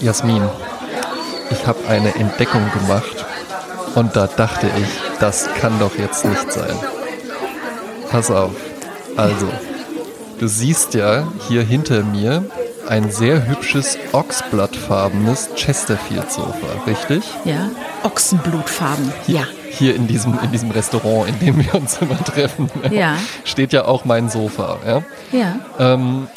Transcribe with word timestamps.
Jasmin, 0.00 0.42
ich 1.50 1.66
habe 1.66 1.78
eine 1.88 2.14
Entdeckung 2.14 2.62
gemacht 2.72 3.24
und 3.94 4.14
da 4.16 4.26
dachte 4.26 4.68
ich, 4.80 5.18
das 5.20 5.48
kann 5.60 5.78
doch 5.78 5.96
jetzt 5.98 6.24
nicht 6.24 6.52
sein. 6.52 6.76
Pass 8.10 8.30
auf. 8.30 8.52
Also, 9.16 9.48
du 10.38 10.46
siehst 10.46 10.94
ja 10.94 11.26
hier 11.48 11.62
hinter 11.62 12.02
mir 12.04 12.44
ein 12.88 13.10
sehr 13.10 13.46
hübsches 13.46 13.98
Ochsblattfarbenes 14.12 15.50
Chesterfield-Sofa, 15.56 16.66
richtig? 16.86 17.22
Ja, 17.44 17.68
Ochsenblutfarben, 18.02 19.12
Hier, 19.26 19.40
ja. 19.40 19.46
Hier 19.70 19.94
in 19.94 20.06
diesem, 20.06 20.38
in 20.42 20.50
diesem 20.52 20.70
Restaurant, 20.70 21.28
in 21.28 21.38
dem 21.40 21.58
wir 21.64 21.74
uns 21.74 21.98
immer 22.00 22.22
treffen, 22.24 22.70
Ja. 22.90 23.16
steht 23.44 23.72
ja 23.74 23.84
auch 23.84 24.04
mein 24.06 24.30
Sofa. 24.30 24.78
Ja? 24.86 25.02
Ja. 25.32 25.56
Ähm, 25.78 26.28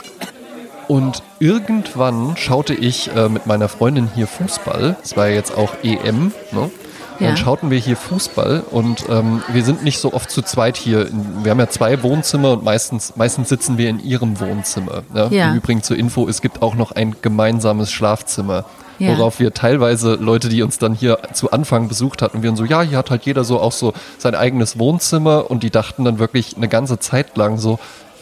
und 0.92 1.24
irgendwann 1.40 2.36
schaute 2.36 2.74
ich 2.74 3.16
äh, 3.16 3.30
mit 3.30 3.48
meiner 3.48 3.70
Freundin 3.70 4.10
hier 4.14 4.28
Fußball. 4.28 4.98
Es 5.02 5.16
war 5.16 5.30
ja 5.30 5.36
jetzt 5.36 5.58
auch 5.58 5.74
EM. 5.84 6.34
Ne? 6.52 6.70
Ja. 7.18 7.28
Dann 7.28 7.38
schauten 7.38 7.72
wir 7.72 7.78
hier 7.78 7.96
Fußball 7.96 8.62
und 8.72 9.06
ähm, 9.08 9.42
wir 9.48 9.64
sind 9.64 9.86
nicht 9.86 10.00
so 10.00 10.12
oft 10.12 10.30
zu 10.30 10.42
zweit 10.42 10.76
hier. 10.76 11.08
Wir 11.44 11.52
haben 11.52 11.60
ja 11.60 11.70
zwei 11.70 12.04
Wohnzimmer 12.04 12.52
und 12.52 12.66
meistens, 12.66 13.16
meistens 13.16 13.48
sitzen 13.48 13.78
wir 13.78 13.88
in 13.88 14.04
ihrem 14.04 14.42
Wohnzimmer. 14.42 15.04
Ne? 15.14 15.30
Ja. 15.32 15.52
Im 15.52 15.60
Übrigen 15.60 15.82
zur 15.82 15.96
Info, 15.96 16.28
es 16.28 16.42
gibt 16.42 16.62
auch 16.62 16.76
noch 16.76 16.92
ein 16.92 17.16
gemeinsames 17.22 17.90
Schlafzimmer. 17.90 18.66
Ja. 19.00 19.18
Worauf 19.18 19.40
wir 19.40 19.54
teilweise 19.54 20.16
Leute, 20.16 20.50
die 20.50 20.62
uns 20.62 20.78
dann 20.78 20.94
hier 20.94 21.20
zu 21.32 21.52
Anfang 21.52 21.88
besucht 21.88 22.22
hatten, 22.22 22.44
wir 22.44 22.50
dann 22.50 22.58
so, 22.58 22.66
ja, 22.66 22.82
hier 22.82 22.98
hat 22.98 23.12
halt 23.12 23.24
jeder 23.24 23.46
so 23.46 23.62
auch 23.62 23.72
so 23.72 23.94
sein 24.18 24.36
eigenes 24.36 24.78
Wohnzimmer 24.78 25.50
und 25.50 25.64
die 25.64 25.70
dachten 25.70 26.04
dann 26.04 26.20
wirklich 26.20 26.58
eine 26.58 26.68
ganze 26.68 27.00
Zeit 27.00 27.38
lang 27.38 27.58
so, 27.58 27.80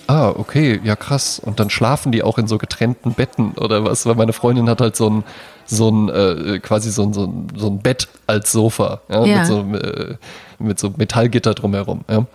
ah, 0.09 0.29
okay, 0.29 0.79
ja 0.83 0.95
krass. 0.95 1.39
Und 1.39 1.59
dann 1.59 1.69
schlafen 1.69 2.11
die 2.11 2.23
auch 2.23 2.37
in 2.37 2.47
so 2.47 2.57
getrennten 2.57 3.13
Betten 3.13 3.51
oder 3.53 3.83
was, 3.85 4.05
weil 4.05 4.15
meine 4.15 4.33
Freundin 4.33 4.67
hat 4.69 4.81
halt 4.81 4.95
so 4.95 5.09
ein, 5.09 5.23
so 5.65 5.89
ein, 5.89 6.09
äh, 6.09 6.59
quasi 6.59 6.91
so 6.91 7.03
ein, 7.03 7.13
so 7.13 7.25
ein, 7.25 7.47
so 7.55 7.67
ein 7.67 7.79
Bett 7.79 8.07
als 8.27 8.51
Sofa, 8.51 9.01
ja, 9.09 9.23
Ja. 9.25 9.37
mit 9.37 9.47
so, 9.47 9.59
äh, 9.77 10.15
mit 10.57 10.79
so 10.79 10.93
Metallgitter 10.97 11.53
drumherum, 11.53 12.01
ja. 12.09 12.25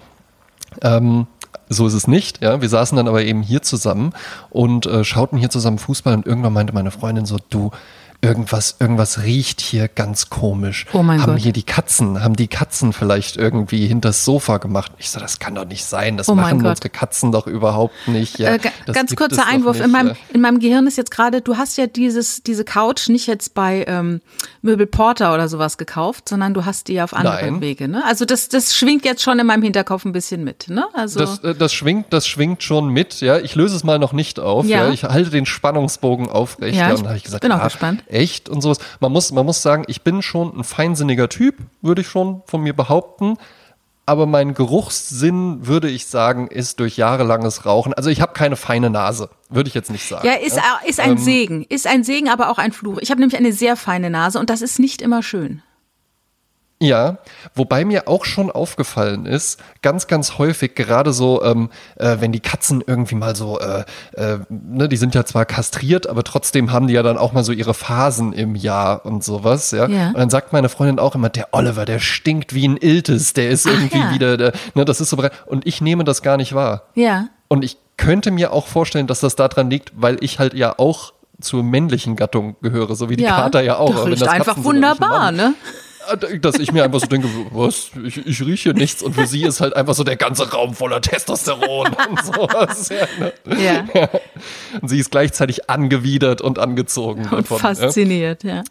Ähm, 0.82 1.26
so 1.68 1.86
ist 1.86 1.94
es 1.94 2.06
nicht, 2.06 2.42
ja. 2.42 2.60
Wir 2.60 2.68
saßen 2.68 2.96
dann 2.96 3.08
aber 3.08 3.22
eben 3.24 3.42
hier 3.42 3.62
zusammen 3.62 4.12
und 4.50 4.86
äh, 4.86 5.02
schauten 5.02 5.36
hier 5.38 5.50
zusammen 5.50 5.78
Fußball 5.78 6.14
und 6.14 6.26
irgendwann 6.26 6.52
meinte 6.52 6.74
meine 6.74 6.90
Freundin 6.92 7.26
so, 7.26 7.38
du, 7.50 7.70
irgendwas, 8.24 8.76
irgendwas 8.80 9.22
riecht 9.22 9.60
hier 9.60 9.88
ganz 9.88 10.30
komisch. 10.30 10.86
Oh 10.92 11.02
mein 11.02 11.20
haben 11.20 11.32
Gott. 11.34 11.42
hier 11.42 11.52
die 11.52 11.62
Katzen, 11.62 12.22
haben 12.22 12.36
die 12.36 12.48
Katzen 12.48 12.92
vielleicht 12.92 13.36
irgendwie 13.36 13.86
hinters 13.86 14.24
Sofa 14.24 14.58
gemacht? 14.58 14.92
Ich 14.98 15.10
so, 15.10 15.20
das 15.20 15.38
kann 15.38 15.54
doch 15.54 15.66
nicht 15.66 15.84
sein, 15.84 16.16
das 16.16 16.28
Oh 16.28 16.34
machen 16.34 16.60
Gott. 16.60 16.70
unsere 16.70 16.88
Katzen 16.90 17.32
doch 17.32 17.46
überhaupt 17.46 18.08
nicht. 18.08 18.38
Ja, 18.38 18.54
äh, 18.54 18.60
ganz 18.92 19.14
kurzer 19.14 19.46
Einwurf. 19.46 19.76
nicht, 19.76 19.86
in, 19.86 19.90
meinem, 19.92 20.16
in 20.32 20.40
meinem 20.40 20.58
Gehirn 20.58 20.86
ist 20.86 20.96
jetzt 20.96 21.10
gerade, 21.10 21.40
du 21.40 21.56
hast 21.56 21.76
ja 21.78 21.86
dieses, 21.86 22.42
diese 22.42 22.64
Couch 22.64 23.08
nicht 23.08 23.26
jetzt 23.26 23.54
bei 23.54 23.84
ähm, 23.86 24.20
Möbel 24.64 24.86
Porter 24.86 25.34
oder 25.34 25.46
sowas 25.48 25.76
gekauft, 25.76 26.28
sondern 26.28 26.54
du 26.54 26.64
hast 26.64 26.88
die 26.88 27.00
auf 27.02 27.12
andere 27.14 27.42
Nein. 27.42 27.60
Wege. 27.60 27.86
Ne? 27.86 28.02
Also 28.04 28.24
das, 28.24 28.48
das 28.48 28.74
schwingt 28.74 29.04
jetzt 29.04 29.22
schon 29.22 29.38
in 29.38 29.46
meinem 29.46 29.62
Hinterkopf 29.62 30.04
ein 30.06 30.12
bisschen 30.12 30.42
mit. 30.42 30.68
Ne? 30.68 30.86
Also 30.94 31.20
Das, 31.20 31.38
äh, 31.44 31.54
das 31.54 31.72
schwingt, 31.74 32.12
das 32.12 32.26
schwingt 32.26 32.62
schon 32.62 32.88
mit, 32.88 33.20
ja. 33.20 33.38
Ich 33.38 33.54
löse 33.54 33.76
es 33.76 33.84
mal 33.84 33.98
noch 33.98 34.14
nicht 34.14 34.40
auf, 34.40 34.64
Ja. 34.66 34.86
ja. 34.86 34.92
Ich 34.92 35.04
halte 35.04 35.28
den 35.30 35.44
Spannungsbogen 35.46 36.28
aufrecht. 36.28 36.76
Ja, 36.76 36.88
Ja, 36.88 36.94
ich 36.94 37.00
und 37.00 37.06
habe 37.08 37.16
ich 37.18 37.24
gesagt, 37.24 37.42
bin 37.42 37.52
auch 37.52 37.60
ah, 37.60 37.64
gespannt. 37.64 38.02
echt 38.08 38.48
und 38.48 38.62
sowas. 38.62 38.78
Man 39.00 39.12
muss, 39.12 39.30
man 39.32 39.44
muss 39.44 39.60
sagen, 39.60 39.84
ich 39.86 40.00
bin 40.02 40.22
schon 40.22 40.58
ein 40.58 40.64
feinsinniger 40.64 41.28
Typ, 41.28 41.56
würde 41.82 42.00
ich 42.00 42.08
schon 42.08 42.42
von 42.46 42.62
mir 42.62 42.72
behaupten. 42.74 43.36
Aber 44.06 44.26
mein 44.26 44.52
Geruchssinn, 44.52 45.66
würde 45.66 45.88
ich 45.88 46.06
sagen, 46.06 46.48
ist 46.48 46.78
durch 46.80 46.96
jahrelanges 46.98 47.64
Rauchen. 47.64 47.94
Also 47.94 48.10
ich 48.10 48.20
habe 48.20 48.34
keine 48.34 48.56
feine 48.56 48.90
Nase, 48.90 49.30
würde 49.48 49.68
ich 49.68 49.74
jetzt 49.74 49.90
nicht 49.90 50.06
sagen. 50.06 50.26
ja, 50.26 50.34
ist, 50.34 50.60
ist 50.86 50.98
Ähm, 50.98 51.12
ein 51.12 51.18
Segen. 51.18 51.64
Ist 51.68 51.86
ein 51.86 52.04
Segen, 52.04 52.28
aber 52.28 52.50
auch 52.50 52.58
ein 52.58 52.72
Fluch. 52.72 52.98
Ich 53.00 53.10
habe 53.10 53.20
nämlich 53.20 53.38
eine 53.38 53.52
sehr 53.52 53.76
feine 53.76 54.10
Nase 54.10 54.38
und 54.38 54.50
das 54.50 54.60
ist 54.60 54.78
nicht 54.78 55.00
immer 55.00 55.22
schön. 55.22 55.62
Ja, 56.84 57.18
wobei 57.54 57.84
mir 57.84 58.08
auch 58.08 58.24
schon 58.24 58.50
aufgefallen 58.50 59.26
ist, 59.26 59.58
ganz, 59.82 60.06
ganz 60.06 60.38
häufig, 60.38 60.74
gerade 60.74 61.12
so, 61.12 61.42
ähm, 61.42 61.70
äh, 61.96 62.16
wenn 62.20 62.32
die 62.32 62.40
Katzen 62.40 62.84
irgendwie 62.86 63.14
mal 63.14 63.34
so, 63.34 63.58
äh, 63.58 63.84
äh, 64.12 64.38
ne, 64.48 64.88
die 64.88 64.96
sind 64.96 65.14
ja 65.14 65.24
zwar 65.24 65.46
kastriert, 65.46 66.06
aber 66.06 66.24
trotzdem 66.24 66.72
haben 66.72 66.86
die 66.86 66.94
ja 66.94 67.02
dann 67.02 67.16
auch 67.16 67.32
mal 67.32 67.44
so 67.44 67.52
ihre 67.52 67.74
Phasen 67.74 68.32
im 68.32 68.54
Jahr 68.54 69.06
und 69.06 69.24
sowas, 69.24 69.70
ja. 69.70 69.88
Ja. 69.88 70.08
Und 70.08 70.18
dann 70.18 70.30
sagt 70.30 70.52
meine 70.52 70.68
Freundin 70.68 70.98
auch 70.98 71.14
immer, 71.14 71.30
der 71.30 71.48
Oliver, 71.52 71.84
der 71.84 71.98
stinkt 71.98 72.54
wie 72.54 72.68
ein 72.68 72.76
Iltis, 72.76 73.32
der 73.32 73.48
ist 73.48 73.66
Ach 73.66 73.72
irgendwie 73.72 73.98
ja. 73.98 74.12
wieder, 74.12 74.36
der, 74.36 74.52
ne, 74.74 74.84
das 74.84 75.00
ist 75.00 75.10
so, 75.10 75.16
bereit. 75.16 75.32
und 75.46 75.66
ich 75.66 75.80
nehme 75.80 76.04
das 76.04 76.22
gar 76.22 76.36
nicht 76.36 76.54
wahr. 76.54 76.82
Ja. 76.94 77.28
Und 77.48 77.64
ich 77.64 77.78
könnte 77.96 78.30
mir 78.30 78.52
auch 78.52 78.66
vorstellen, 78.66 79.06
dass 79.06 79.20
das 79.20 79.36
daran 79.36 79.70
liegt, 79.70 79.92
weil 79.94 80.16
ich 80.20 80.38
halt 80.38 80.54
ja 80.54 80.78
auch 80.78 81.12
zur 81.40 81.62
männlichen 81.62 82.16
Gattung 82.16 82.56
gehöre, 82.62 82.94
so 82.94 83.10
wie 83.10 83.16
die 83.16 83.24
ja. 83.24 83.36
Kater 83.36 83.62
ja 83.62 83.76
auch. 83.76 83.94
Das 83.94 84.06
riecht 84.06 84.28
einfach 84.28 84.56
wunderbar, 84.58 85.32
ne? 85.32 85.54
Dass 86.40 86.58
ich 86.58 86.72
mir 86.72 86.84
einfach 86.84 87.00
so 87.00 87.06
denke, 87.06 87.28
was, 87.50 87.90
ich, 88.04 88.26
ich 88.26 88.40
rieche 88.42 88.70
nichts 88.70 89.02
und 89.02 89.14
für 89.14 89.26
sie 89.26 89.42
ist 89.44 89.60
halt 89.60 89.74
einfach 89.76 89.94
so 89.94 90.04
der 90.04 90.16
ganze 90.16 90.50
Raum 90.50 90.74
voller 90.74 91.00
Testosteron 91.00 91.88
und 92.10 92.24
sowas. 92.24 92.90
Ja, 92.90 93.06
ne? 93.18 93.62
Ja. 93.62 94.08
Und 94.80 94.88
sie 94.88 94.98
ist 94.98 95.10
gleichzeitig 95.10 95.68
angewidert 95.70 96.40
und 96.40 96.58
angezogen 96.58 97.22
Und 97.22 97.50
davon. 97.50 97.56
Ja. 97.56 97.74
fasziniert, 97.74 98.44
ja. 98.44 98.62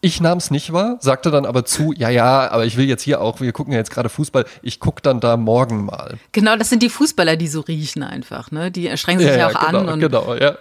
Ich 0.00 0.20
nahm 0.20 0.38
es 0.38 0.52
nicht 0.52 0.72
wahr, 0.72 0.98
sagte 1.00 1.32
dann 1.32 1.44
aber 1.44 1.64
zu, 1.64 1.92
ja, 1.92 2.08
ja, 2.08 2.48
aber 2.52 2.64
ich 2.64 2.76
will 2.76 2.86
jetzt 2.86 3.02
hier 3.02 3.20
auch, 3.20 3.40
wir 3.40 3.52
gucken 3.52 3.72
ja 3.72 3.80
jetzt 3.80 3.90
gerade 3.90 4.08
Fußball, 4.08 4.44
ich 4.62 4.78
gucke 4.78 5.02
dann 5.02 5.18
da 5.18 5.36
morgen 5.36 5.84
mal. 5.84 6.18
Genau, 6.30 6.56
das 6.56 6.68
sind 6.70 6.84
die 6.84 6.88
Fußballer, 6.88 7.36
die 7.36 7.48
so 7.48 7.62
riechen 7.62 8.04
einfach, 8.04 8.52
ne? 8.52 8.70
Die 8.70 8.96
strengen 8.96 9.20
sich 9.20 9.36
ja, 9.36 9.48
auch 9.48 9.66
genau, 9.66 9.78
an 9.80 9.88
und 9.88 10.00
genau, 10.00 10.36
ja. 10.36 10.56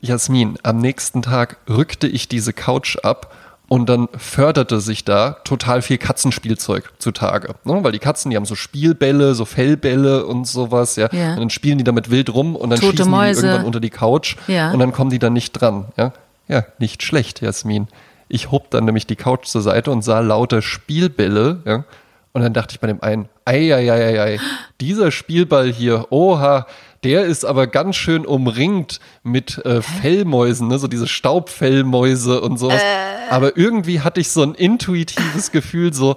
Jasmin, 0.00 0.56
am 0.62 0.78
nächsten 0.78 1.22
Tag 1.22 1.56
rückte 1.68 2.06
ich 2.06 2.28
diese 2.28 2.52
Couch 2.52 2.96
ab 3.02 3.34
und 3.68 3.88
dann 3.88 4.08
förderte 4.16 4.80
sich 4.80 5.04
da 5.04 5.32
total 5.44 5.82
viel 5.82 5.98
Katzenspielzeug 5.98 6.92
zutage. 6.98 7.54
Ne? 7.64 7.82
Weil 7.82 7.92
die 7.92 7.98
Katzen, 7.98 8.30
die 8.30 8.36
haben 8.36 8.44
so 8.44 8.54
Spielbälle, 8.54 9.34
so 9.34 9.44
Fellbälle 9.44 10.24
und 10.26 10.46
sowas, 10.46 10.96
ja. 10.96 11.08
Ja. 11.12 11.32
Und 11.34 11.40
dann 11.40 11.50
spielen 11.50 11.78
die 11.78 11.84
damit 11.84 12.10
wild 12.10 12.32
rum 12.32 12.54
und 12.54 12.70
dann 12.70 12.78
Tote 12.80 12.98
schießen 12.98 13.10
Mäuse. 13.10 13.40
die 13.40 13.46
irgendwann 13.48 13.66
unter 13.66 13.80
die 13.80 13.90
Couch 13.90 14.36
Ja. 14.46 14.70
und 14.72 14.78
dann 14.78 14.92
kommen 14.92 15.10
die 15.10 15.18
dann 15.18 15.32
nicht 15.32 15.52
dran, 15.52 15.86
ja. 15.96 16.12
Ja, 16.48 16.64
nicht 16.78 17.02
schlecht, 17.02 17.40
Jasmin. 17.40 17.88
Ich 18.28 18.52
hob 18.52 18.70
dann 18.70 18.84
nämlich 18.84 19.06
die 19.06 19.16
Couch 19.16 19.46
zur 19.46 19.62
Seite 19.62 19.90
und 19.90 20.02
sah 20.02 20.20
lauter 20.20 20.62
Spielbälle, 20.62 21.60
ja. 21.64 21.84
Und 22.32 22.42
dann 22.42 22.52
dachte 22.52 22.74
ich 22.74 22.80
bei 22.80 22.86
dem 22.86 23.02
einen, 23.02 23.28
ei, 23.46 23.74
ei, 23.74 23.90
ei, 23.90 24.04
ei, 24.06 24.20
ei, 24.22 24.40
dieser 24.80 25.10
Spielball 25.10 25.72
hier, 25.72 26.06
oha, 26.10 26.66
der 27.04 27.24
ist 27.24 27.44
aber 27.44 27.66
ganz 27.66 27.96
schön 27.96 28.26
umringt 28.26 29.00
mit 29.22 29.64
äh, 29.64 29.82
Fellmäusen, 29.82 30.68
ne? 30.68 30.78
so 30.78 30.88
diese 30.88 31.06
Staubfellmäuse 31.06 32.40
und 32.40 32.58
sowas. 32.58 32.82
Aber 33.30 33.56
irgendwie 33.56 34.00
hatte 34.00 34.20
ich 34.20 34.30
so 34.30 34.42
ein 34.42 34.54
intuitives 34.54 35.52
Gefühl, 35.52 35.92
so, 35.92 36.16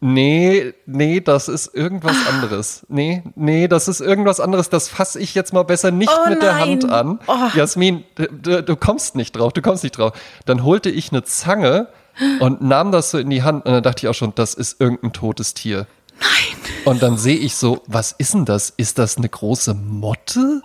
nee, 0.00 0.74
nee, 0.86 1.20
das 1.20 1.48
ist 1.48 1.74
irgendwas 1.74 2.16
anderes. 2.28 2.86
Nee, 2.88 3.22
nee, 3.34 3.68
das 3.68 3.88
ist 3.88 4.00
irgendwas 4.00 4.40
anderes. 4.40 4.68
Das 4.70 4.88
fasse 4.88 5.18
ich 5.20 5.34
jetzt 5.34 5.52
mal 5.52 5.64
besser 5.64 5.90
nicht 5.90 6.12
Oh 6.12 6.28
mit 6.28 6.42
der 6.42 6.52
nein. 6.52 6.60
Hand 6.60 6.90
an. 6.90 7.20
Oh. 7.26 7.34
Jasmin, 7.54 8.04
du, 8.14 8.62
du 8.62 8.76
kommst 8.76 9.16
nicht 9.16 9.32
drauf, 9.32 9.52
du 9.52 9.62
kommst 9.62 9.82
nicht 9.82 9.98
drauf. 9.98 10.12
Dann 10.44 10.64
holte 10.64 10.90
ich 10.90 11.12
eine 11.12 11.24
Zange 11.24 11.88
und 12.40 12.62
nahm 12.62 12.92
das 12.92 13.10
so 13.10 13.18
in 13.18 13.30
die 13.30 13.42
Hand 13.42 13.66
und 13.66 13.72
dann 13.72 13.82
dachte 13.82 14.06
ich 14.06 14.08
auch 14.08 14.14
schon, 14.14 14.34
das 14.34 14.54
ist 14.54 14.80
irgendein 14.80 15.12
totes 15.12 15.54
Tier. 15.54 15.86
Nein. 16.20 16.56
Und 16.84 17.02
dann 17.02 17.18
sehe 17.18 17.36
ich 17.36 17.56
so, 17.56 17.82
was 17.86 18.12
ist 18.12 18.34
denn 18.34 18.44
das? 18.44 18.72
Ist 18.76 18.98
das 18.98 19.16
eine 19.16 19.28
große 19.28 19.74
Motte? 19.74 20.62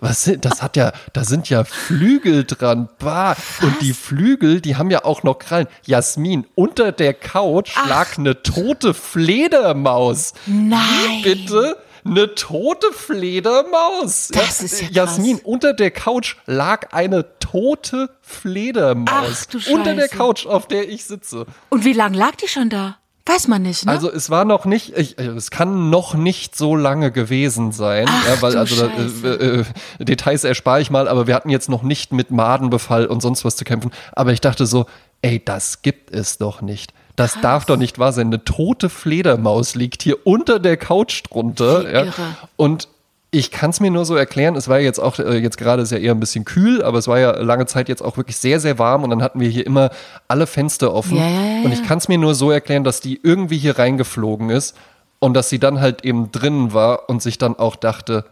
Was 0.00 0.24
sind, 0.24 0.44
das 0.44 0.62
hat 0.62 0.76
ja, 0.76 0.92
da 1.12 1.24
sind 1.24 1.50
ja 1.50 1.64
Flügel 1.64 2.44
dran. 2.44 2.88
Bah. 2.98 3.36
Und 3.62 3.82
die 3.82 3.92
Flügel, 3.92 4.60
die 4.60 4.76
haben 4.76 4.90
ja 4.90 5.04
auch 5.04 5.24
noch 5.24 5.38
Krallen. 5.40 5.66
Jasmin, 5.84 6.46
unter 6.54 6.92
der 6.92 7.14
Couch 7.14 7.74
lag 7.88 8.16
eine 8.16 8.42
tote 8.42 8.94
Fledermaus. 8.94 10.34
Nein. 10.46 11.22
Bitte? 11.22 11.76
Eine 12.04 12.34
tote 12.36 12.92
Fledermaus. 12.92 14.28
Das 14.28 14.62
ist 14.62 14.80
ja 14.80 14.86
krass. 14.86 14.96
Jasmin, 14.96 15.40
unter 15.42 15.74
der 15.74 15.90
Couch 15.90 16.36
lag 16.46 16.92
eine 16.92 17.26
tote 17.40 18.08
Fledermaus. 18.22 19.08
Ach, 19.10 19.46
du 19.46 19.58
Unter 19.74 19.94
der 19.94 20.02
Scheiße. 20.02 20.16
Couch, 20.16 20.46
auf 20.46 20.68
der 20.68 20.88
ich 20.88 21.04
sitze. 21.04 21.44
Und 21.70 21.84
wie 21.84 21.92
lange 21.92 22.16
lag 22.16 22.36
die 22.36 22.48
schon 22.48 22.70
da? 22.70 22.98
Weiß 23.28 23.46
man 23.46 23.62
nicht, 23.62 23.84
ne? 23.84 23.92
Also 23.92 24.10
es 24.10 24.30
war 24.30 24.44
noch 24.44 24.64
nicht, 24.64 24.96
ich, 24.96 25.18
äh, 25.18 25.26
es 25.26 25.50
kann 25.50 25.90
noch 25.90 26.14
nicht 26.14 26.56
so 26.56 26.74
lange 26.74 27.12
gewesen 27.12 27.72
sein, 27.72 28.06
Ach, 28.08 28.26
ja, 28.26 28.42
weil 28.42 28.56
also 28.56 28.74
Scheiße. 28.74 29.64
äh, 29.98 30.00
äh, 30.00 30.04
Details 30.04 30.44
erspare 30.44 30.80
ich 30.80 30.90
mal, 30.90 31.08
aber 31.08 31.26
wir 31.26 31.34
hatten 31.34 31.50
jetzt 31.50 31.68
noch 31.68 31.82
nicht 31.82 32.12
mit 32.12 32.30
Madenbefall 32.30 33.06
und 33.06 33.20
sonst 33.20 33.44
was 33.44 33.56
zu 33.56 33.64
kämpfen. 33.64 33.90
Aber 34.12 34.32
ich 34.32 34.40
dachte 34.40 34.66
so, 34.66 34.86
ey, 35.20 35.42
das 35.44 35.82
gibt 35.82 36.10
es 36.10 36.38
doch 36.38 36.62
nicht. 36.62 36.92
Das 37.16 37.40
darf 37.40 37.64
doch 37.64 37.76
nicht 37.76 37.98
wahr 37.98 38.12
sein. 38.12 38.28
Eine 38.28 38.44
tote 38.44 38.88
Fledermaus 38.88 39.74
liegt 39.74 40.02
hier 40.02 40.24
unter 40.24 40.60
der 40.60 40.76
Couch 40.76 41.24
drunter. 41.28 42.06
Ja. 42.06 42.12
Und 42.56 42.88
ich 43.30 43.50
kann 43.50 43.70
es 43.70 43.80
mir 43.80 43.90
nur 43.90 44.04
so 44.04 44.16
erklären, 44.16 44.56
es 44.56 44.68
war 44.68 44.80
jetzt 44.80 44.98
auch, 44.98 45.18
äh, 45.18 45.38
jetzt 45.38 45.58
gerade 45.58 45.82
ist 45.82 45.92
ja 45.92 45.98
eher 45.98 46.12
ein 46.12 46.20
bisschen 46.20 46.44
kühl, 46.44 46.82
aber 46.82 46.98
es 46.98 47.08
war 47.08 47.18
ja 47.18 47.32
lange 47.32 47.66
Zeit 47.66 47.88
jetzt 47.88 48.02
auch 48.02 48.16
wirklich 48.16 48.38
sehr, 48.38 48.58
sehr 48.58 48.78
warm 48.78 49.04
und 49.04 49.10
dann 49.10 49.22
hatten 49.22 49.40
wir 49.40 49.48
hier 49.48 49.66
immer 49.66 49.90
alle 50.28 50.46
Fenster 50.46 50.94
offen. 50.94 51.18
Ja, 51.18 51.28
ja, 51.28 51.56
ja, 51.56 51.62
und 51.64 51.72
ich 51.72 51.86
kann 51.86 51.98
es 51.98 52.08
mir 52.08 52.18
nur 52.18 52.34
so 52.34 52.50
erklären, 52.50 52.84
dass 52.84 53.00
die 53.00 53.20
irgendwie 53.22 53.58
hier 53.58 53.78
reingeflogen 53.78 54.48
ist 54.50 54.76
und 55.18 55.34
dass 55.34 55.50
sie 55.50 55.58
dann 55.58 55.80
halt 55.80 56.04
eben 56.04 56.32
drinnen 56.32 56.72
war 56.72 57.08
und 57.10 57.22
sich 57.22 57.36
dann 57.36 57.56
auch 57.56 57.76
dachte, 57.76 58.24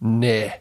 nee, 0.00 0.52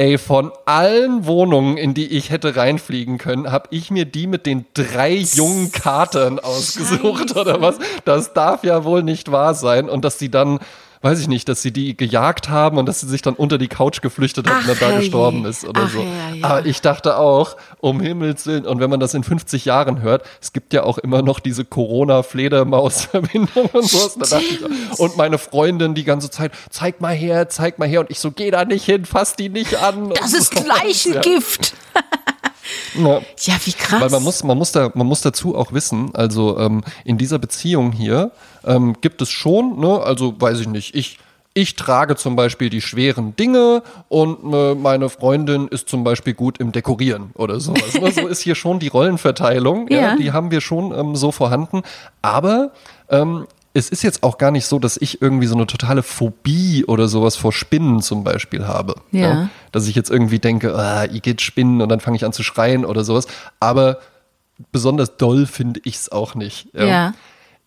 Ey, 0.00 0.16
von 0.16 0.52
allen 0.64 1.26
Wohnungen, 1.26 1.76
in 1.76 1.92
die 1.92 2.06
ich 2.06 2.30
hätte 2.30 2.54
reinfliegen 2.54 3.18
können, 3.18 3.50
habe 3.50 3.66
ich 3.72 3.90
mir 3.90 4.04
die 4.04 4.28
mit 4.28 4.46
den 4.46 4.64
drei 4.72 5.14
jungen 5.16 5.72
Katern 5.72 6.38
ausgesucht 6.38 7.30
Scheiße. 7.30 7.40
oder 7.40 7.60
was? 7.60 7.78
Das 8.04 8.32
darf 8.32 8.62
ja 8.62 8.84
wohl 8.84 9.02
nicht 9.02 9.32
wahr 9.32 9.54
sein. 9.54 9.88
Und 9.88 10.04
dass 10.04 10.20
sie 10.20 10.30
dann, 10.30 10.60
weiß 11.02 11.20
ich 11.20 11.28
nicht, 11.28 11.48
dass 11.48 11.62
sie 11.62 11.72
die 11.72 11.96
gejagt 11.96 12.48
haben 12.48 12.78
und 12.78 12.86
dass 12.86 13.00
sie 13.00 13.08
sich 13.08 13.22
dann 13.22 13.34
unter 13.34 13.58
die 13.58 13.68
Couch 13.68 14.02
geflüchtet 14.02 14.48
hat 14.48 14.56
Ach, 14.56 14.60
und 14.62 14.68
dann 14.68 14.78
da 14.78 14.86
herrje. 14.86 15.00
gestorben 15.00 15.44
ist 15.44 15.66
oder 15.66 15.82
Ach, 15.84 15.90
so. 15.90 16.00
ja, 16.00 16.34
ja. 16.34 16.48
Aber 16.48 16.66
ich 16.66 16.80
dachte 16.80 17.16
auch, 17.18 17.56
um 17.78 18.00
Himmels 18.00 18.46
Willen, 18.46 18.66
und 18.66 18.80
wenn 18.80 18.90
man 18.90 19.00
das 19.00 19.14
in 19.14 19.24
50 19.24 19.64
Jahren 19.64 20.02
hört, 20.02 20.24
es 20.40 20.52
gibt 20.52 20.72
ja 20.72 20.82
auch 20.82 20.98
immer 20.98 21.22
noch 21.22 21.40
diese 21.40 21.64
Corona-Fledermaus-Verbindung 21.64 23.66
und 23.72 23.88
sowas. 23.88 24.16
Da 24.18 24.38
dachte 24.38 24.44
ich, 24.44 24.98
und 24.98 25.16
meine 25.16 25.38
Freundin 25.38 25.94
die 25.94 26.04
ganze 26.04 26.30
Zeit, 26.30 26.52
zeig 26.70 27.00
mal 27.00 27.14
her, 27.14 27.48
zeig 27.48 27.78
mal 27.78 27.88
her. 27.88 28.00
Und 28.00 28.10
ich 28.10 28.20
so, 28.20 28.30
geh 28.30 28.50
da 28.50 28.64
nicht 28.64 28.84
hin, 28.84 29.04
fass 29.04 29.36
die 29.36 29.48
nicht 29.48 29.76
an. 29.76 30.10
Das 30.10 30.32
ist 30.32 30.54
so. 30.54 30.64
Leichengift. 30.66 31.74
Ja. 31.94 32.02
Ja, 32.94 33.20
wie 33.64 33.72
krass. 33.72 34.00
Weil 34.00 34.10
man 34.10 34.22
muss, 34.22 34.44
man 34.44 34.58
muss 34.58 34.72
da, 34.72 34.90
man 34.94 35.06
muss 35.06 35.20
dazu 35.20 35.56
auch 35.56 35.72
wissen, 35.72 36.14
also 36.14 36.58
ähm, 36.58 36.82
in 37.04 37.18
dieser 37.18 37.38
Beziehung 37.38 37.92
hier 37.92 38.30
ähm, 38.64 38.96
gibt 39.00 39.22
es 39.22 39.30
schon, 39.30 39.78
ne, 39.78 40.00
also 40.00 40.34
weiß 40.38 40.60
ich 40.60 40.68
nicht, 40.68 40.94
ich, 40.94 41.18
ich 41.54 41.74
trage 41.74 42.14
zum 42.16 42.36
Beispiel 42.36 42.70
die 42.70 42.80
schweren 42.80 43.34
Dinge 43.34 43.82
und 44.08 44.52
äh, 44.52 44.74
meine 44.74 45.08
Freundin 45.08 45.66
ist 45.68 45.88
zum 45.88 46.04
Beispiel 46.04 46.34
gut 46.34 46.58
im 46.58 46.70
Dekorieren 46.72 47.30
oder 47.34 47.58
sowas. 47.58 48.00
Ne? 48.00 48.12
So 48.12 48.26
ist 48.28 48.42
hier 48.42 48.54
schon 48.54 48.78
die 48.78 48.88
Rollenverteilung, 48.88 49.88
ja. 49.88 50.00
Ja. 50.00 50.16
die 50.16 50.32
haben 50.32 50.50
wir 50.50 50.60
schon 50.60 50.92
ähm, 50.96 51.16
so 51.16 51.32
vorhanden. 51.32 51.82
Aber 52.22 52.70
ähm, 53.08 53.46
es 53.78 53.88
ist 53.88 54.02
jetzt 54.02 54.22
auch 54.22 54.38
gar 54.38 54.50
nicht 54.50 54.66
so, 54.66 54.78
dass 54.78 54.96
ich 54.96 55.22
irgendwie 55.22 55.46
so 55.46 55.54
eine 55.54 55.66
totale 55.66 56.02
Phobie 56.02 56.84
oder 56.84 57.08
sowas 57.08 57.36
vor 57.36 57.52
Spinnen 57.52 58.02
zum 58.02 58.24
Beispiel 58.24 58.66
habe. 58.66 58.96
Ja. 59.12 59.48
Dass 59.72 59.86
ich 59.88 59.94
jetzt 59.94 60.10
irgendwie 60.10 60.38
denke, 60.38 60.74
ah, 60.74 61.04
ihr 61.04 61.20
geht 61.20 61.40
Spinnen 61.40 61.80
und 61.80 61.88
dann 61.88 62.00
fange 62.00 62.16
ich 62.16 62.24
an 62.24 62.32
zu 62.32 62.42
schreien 62.42 62.84
oder 62.84 63.04
sowas. 63.04 63.26
Aber 63.60 63.98
besonders 64.72 65.16
doll 65.16 65.46
finde 65.46 65.80
ich 65.84 65.96
es 65.96 66.12
auch 66.12 66.34
nicht. 66.34 66.68
ja. 66.74 67.14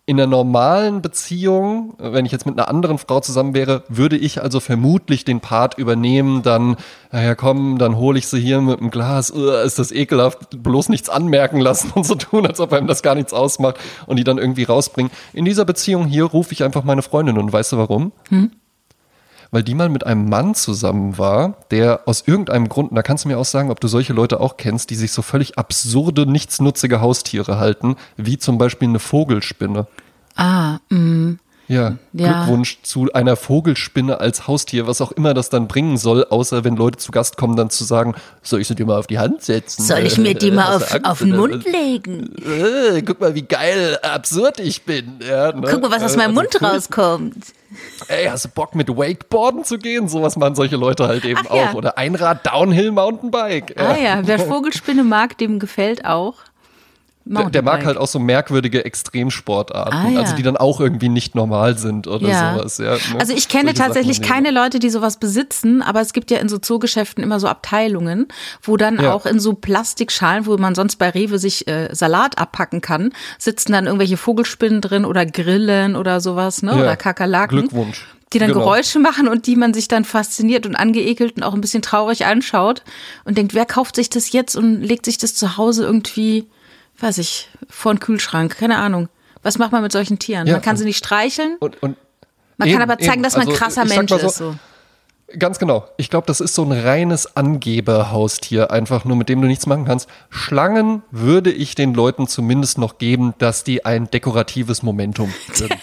In 0.04 0.18
einer 0.18 0.26
normalen 0.26 1.00
Beziehung, 1.00 1.94
wenn 1.98 2.26
ich 2.26 2.32
jetzt 2.32 2.44
mit 2.44 2.58
einer 2.58 2.68
anderen 2.68 2.98
Frau 2.98 3.20
zusammen 3.20 3.54
wäre, 3.54 3.84
würde 3.88 4.16
ich 4.16 4.42
also 4.42 4.58
vermutlich 4.58 5.24
den 5.24 5.38
Part 5.38 5.78
übernehmen, 5.78 6.42
dann, 6.42 6.76
naja 7.12 7.36
komm, 7.36 7.78
dann 7.78 7.96
hole 7.96 8.18
ich 8.18 8.26
sie 8.26 8.40
hier 8.40 8.60
mit 8.60 8.80
dem 8.80 8.90
Glas, 8.90 9.30
uh, 9.30 9.52
ist 9.64 9.78
das 9.78 9.92
ekelhaft, 9.92 10.60
bloß 10.60 10.88
nichts 10.88 11.08
anmerken 11.08 11.60
lassen 11.60 11.92
und 11.94 12.04
so 12.04 12.16
tun, 12.16 12.48
als 12.48 12.58
ob 12.58 12.72
einem 12.72 12.88
das 12.88 13.02
gar 13.04 13.14
nichts 13.14 13.32
ausmacht 13.32 13.76
und 14.06 14.16
die 14.16 14.24
dann 14.24 14.38
irgendwie 14.38 14.64
rausbringen. 14.64 15.12
In 15.32 15.44
dieser 15.44 15.64
Beziehung 15.64 16.06
hier 16.06 16.24
rufe 16.24 16.52
ich 16.52 16.64
einfach 16.64 16.82
meine 16.82 17.02
Freundin 17.02 17.38
und 17.38 17.52
weißt 17.52 17.70
du 17.70 17.78
warum? 17.78 18.10
Weil 19.52 19.62
die 19.62 19.74
mal 19.74 19.88
mit 19.88 20.04
einem 20.04 20.28
Mann 20.28 20.56
zusammen 20.56 21.18
war, 21.18 21.58
der 21.70 22.00
aus 22.06 22.24
irgendeinem 22.26 22.68
Grund, 22.68 22.90
und 22.90 22.96
da 22.96 23.02
kannst 23.02 23.24
du 23.24 23.28
mir 23.28 23.38
auch 23.38 23.44
sagen, 23.44 23.70
ob 23.70 23.80
du 23.80 23.86
solche 23.86 24.14
Leute 24.14 24.40
auch 24.40 24.56
kennst, 24.56 24.90
die 24.90 24.96
sich 24.96 25.12
so 25.12 25.22
völlig 25.22 25.58
absurde, 25.58 26.26
nichtsnutzige 26.26 27.00
Haustiere 27.00 27.58
halten, 27.58 27.96
wie 28.16 28.38
zum 28.38 28.58
Beispiel 28.58 28.88
eine 28.88 28.98
Vogelspinne. 28.98 29.86
Ah, 30.34 30.78
mm, 30.88 31.34
Ja, 31.68 31.96
Ja. 32.12 32.44
Glückwunsch 32.44 32.82
zu 32.82 33.12
einer 33.12 33.36
Vogelspinne 33.36 34.20
als 34.20 34.46
Haustier, 34.46 34.86
was 34.86 35.00
auch 35.00 35.12
immer 35.12 35.32
das 35.32 35.48
dann 35.48 35.68
bringen 35.68 35.96
soll, 35.96 36.24
außer 36.28 36.64
wenn 36.64 36.76
Leute 36.76 36.98
zu 36.98 37.12
Gast 37.12 37.36
kommen, 37.36 37.56
dann 37.56 37.70
zu 37.70 37.84
sagen, 37.84 38.14
soll 38.42 38.60
ich 38.60 38.68
sie 38.68 38.74
dir 38.74 38.84
mal 38.84 38.98
auf 38.98 39.06
die 39.06 39.18
Hand 39.18 39.42
setzen? 39.42 39.82
soll 39.82 40.00
ich 40.00 40.18
mir 40.18 40.34
die 40.34 40.48
Äh, 40.48 40.52
mal 40.52 40.76
auf, 40.76 40.94
auf 41.04 41.18
den 41.20 41.36
Mund 41.36 41.64
legen? 41.64 42.34
Äh, 42.36 43.02
guck 43.02 43.20
mal, 43.20 43.34
wie 43.34 43.42
geil, 43.42 43.98
absurd 44.02 44.60
ich 44.60 44.82
bin. 44.84 45.20
Ja, 45.26 45.52
ne? 45.52 45.66
Guck 45.70 45.82
mal, 45.82 45.90
was 45.90 46.02
aus 46.02 46.14
Äh, 46.14 46.18
meinem 46.18 46.36
also 46.36 46.58
Mund 46.58 46.62
rauskommt. 46.62 47.36
Ey, 48.08 48.26
hast 48.26 48.44
du 48.44 48.48
Bock 48.50 48.74
mit 48.74 48.88
Wakeboarden 48.90 49.64
zu 49.64 49.78
gehen? 49.78 50.06
Sowas 50.08 50.36
machen 50.36 50.54
solche 50.54 50.76
Leute 50.76 51.06
halt 51.08 51.24
eben 51.24 51.40
Ach 51.48 51.54
ja. 51.54 51.70
auch. 51.70 51.74
Oder 51.74 51.96
Einrad 51.96 52.44
Downhill 52.46 52.90
Mountainbike. 52.90 53.80
Ah 53.80 53.96
ja, 53.96 54.20
wer 54.26 54.38
Vogelspinne 54.46 55.04
mag, 55.04 55.38
dem 55.38 55.58
gefällt 55.58 56.04
auch. 56.04 56.34
Der, 57.24 57.50
der 57.50 57.62
mag 57.62 57.84
halt 57.84 57.96
auch 57.96 58.08
so 58.08 58.18
merkwürdige 58.18 58.84
Extremsportarten, 58.84 59.92
Ah, 59.98 60.08
ja. 60.10 60.20
also 60.20 60.34
die 60.34 60.42
dann 60.42 60.56
auch 60.56 60.80
irgendwie 60.80 61.08
nicht 61.08 61.34
normal 61.34 61.78
sind 61.78 62.06
oder 62.06 62.28
Ja. 62.28 62.54
sowas. 62.56 62.78
Ja, 62.78 62.94
ne? 62.94 63.20
Also 63.20 63.32
ich 63.32 63.48
kenne 63.48 63.66
Solche 63.70 63.78
tatsächlich 63.82 64.22
keine 64.22 64.50
Leute, 64.50 64.78
die 64.78 64.90
sowas 64.90 65.18
besitzen, 65.18 65.82
aber 65.82 66.00
es 66.00 66.12
gibt 66.12 66.30
ja 66.30 66.38
in 66.38 66.48
so 66.48 66.58
Zoogeschäften 66.58 67.22
immer 67.22 67.38
so 67.38 67.46
Abteilungen, 67.48 68.26
wo 68.62 68.76
dann 68.76 68.98
auch 69.06 69.26
in 69.26 69.38
so 69.40 69.54
Plastikschalen, 69.54 70.46
wo 70.46 70.56
man 70.56 70.74
sonst 70.74 70.96
bei 70.96 71.10
Rewe 71.10 71.38
sich 71.38 71.68
äh, 71.68 71.88
Salat 71.94 72.38
abpacken 72.38 72.80
kann, 72.80 73.12
sitzen 73.38 73.72
dann 73.72 73.86
irgendwelche 73.86 74.16
Vogelspinnen 74.16 74.80
drin 74.80 75.04
oder 75.04 75.24
Grillen 75.26 75.96
oder 75.96 76.20
sowas, 76.20 76.62
ne? 76.62 76.74
Oder 76.74 76.96
Kakerlaken. 76.96 77.60
Glückwunsch. 77.60 78.04
Die 78.32 78.38
dann 78.38 78.48
Genau. 78.48 78.60
Geräusche 78.60 78.98
machen 78.98 79.28
und 79.28 79.46
die 79.46 79.56
man 79.56 79.74
sich 79.74 79.88
dann 79.88 80.04
fasziniert 80.06 80.64
und 80.64 80.74
angeekelt 80.74 81.36
und 81.36 81.42
auch 81.42 81.52
ein 81.52 81.60
bisschen 81.60 81.82
traurig 81.82 82.24
anschaut 82.24 82.82
und 83.24 83.36
denkt, 83.36 83.52
wer 83.54 83.66
kauft 83.66 83.94
sich 83.94 84.08
das 84.08 84.32
jetzt 84.32 84.56
und 84.56 84.80
legt 84.82 85.04
sich 85.04 85.18
das 85.18 85.34
zu 85.34 85.58
Hause 85.58 85.84
irgendwie, 85.84 86.46
weiß 87.02 87.18
ich, 87.18 87.48
vor 87.68 87.92
den 87.94 88.00
Kühlschrank, 88.00 88.56
keine 88.56 88.78
Ahnung. 88.78 89.08
Was 89.42 89.58
macht 89.58 89.72
man 89.72 89.82
mit 89.82 89.92
solchen 89.92 90.18
Tieren? 90.18 90.46
Ja. 90.46 90.54
Man 90.54 90.62
kann 90.62 90.76
sie 90.76 90.84
nicht 90.84 90.98
streicheln, 90.98 91.56
Und, 91.58 91.82
und 91.82 91.96
man 92.58 92.68
eben, 92.68 92.78
kann 92.78 92.88
aber 92.88 92.98
zeigen, 92.98 93.14
eben. 93.14 93.22
dass 93.24 93.34
man 93.36 93.42
ein 93.42 93.48
Also, 93.48 93.58
krasser 93.58 93.82
ich 93.82 93.88
sag 93.88 93.96
Mensch 93.98 94.10
so, 94.10 94.16
ist. 94.26 94.36
So. 94.36 94.54
Ganz 95.38 95.58
genau. 95.58 95.88
Ich 95.96 96.10
glaube, 96.10 96.26
das 96.26 96.40
ist 96.40 96.54
so 96.54 96.62
ein 96.62 96.72
reines 96.72 97.36
Angeberhaustier, 97.36 98.70
einfach 98.70 99.04
nur 99.04 99.16
mit 99.16 99.28
dem 99.28 99.40
du 99.40 99.48
nichts 99.48 99.66
machen 99.66 99.84
kannst. 99.84 100.08
Schlangen 100.28 101.02
würde 101.10 101.50
ich 101.50 101.74
den 101.74 101.94
Leuten 101.94 102.28
zumindest 102.28 102.78
noch 102.78 102.98
geben, 102.98 103.34
dass 103.38 103.64
die 103.64 103.84
ein 103.84 104.10
dekoratives 104.10 104.82
Momentum 104.82 105.32
irgendwie. 105.58 105.78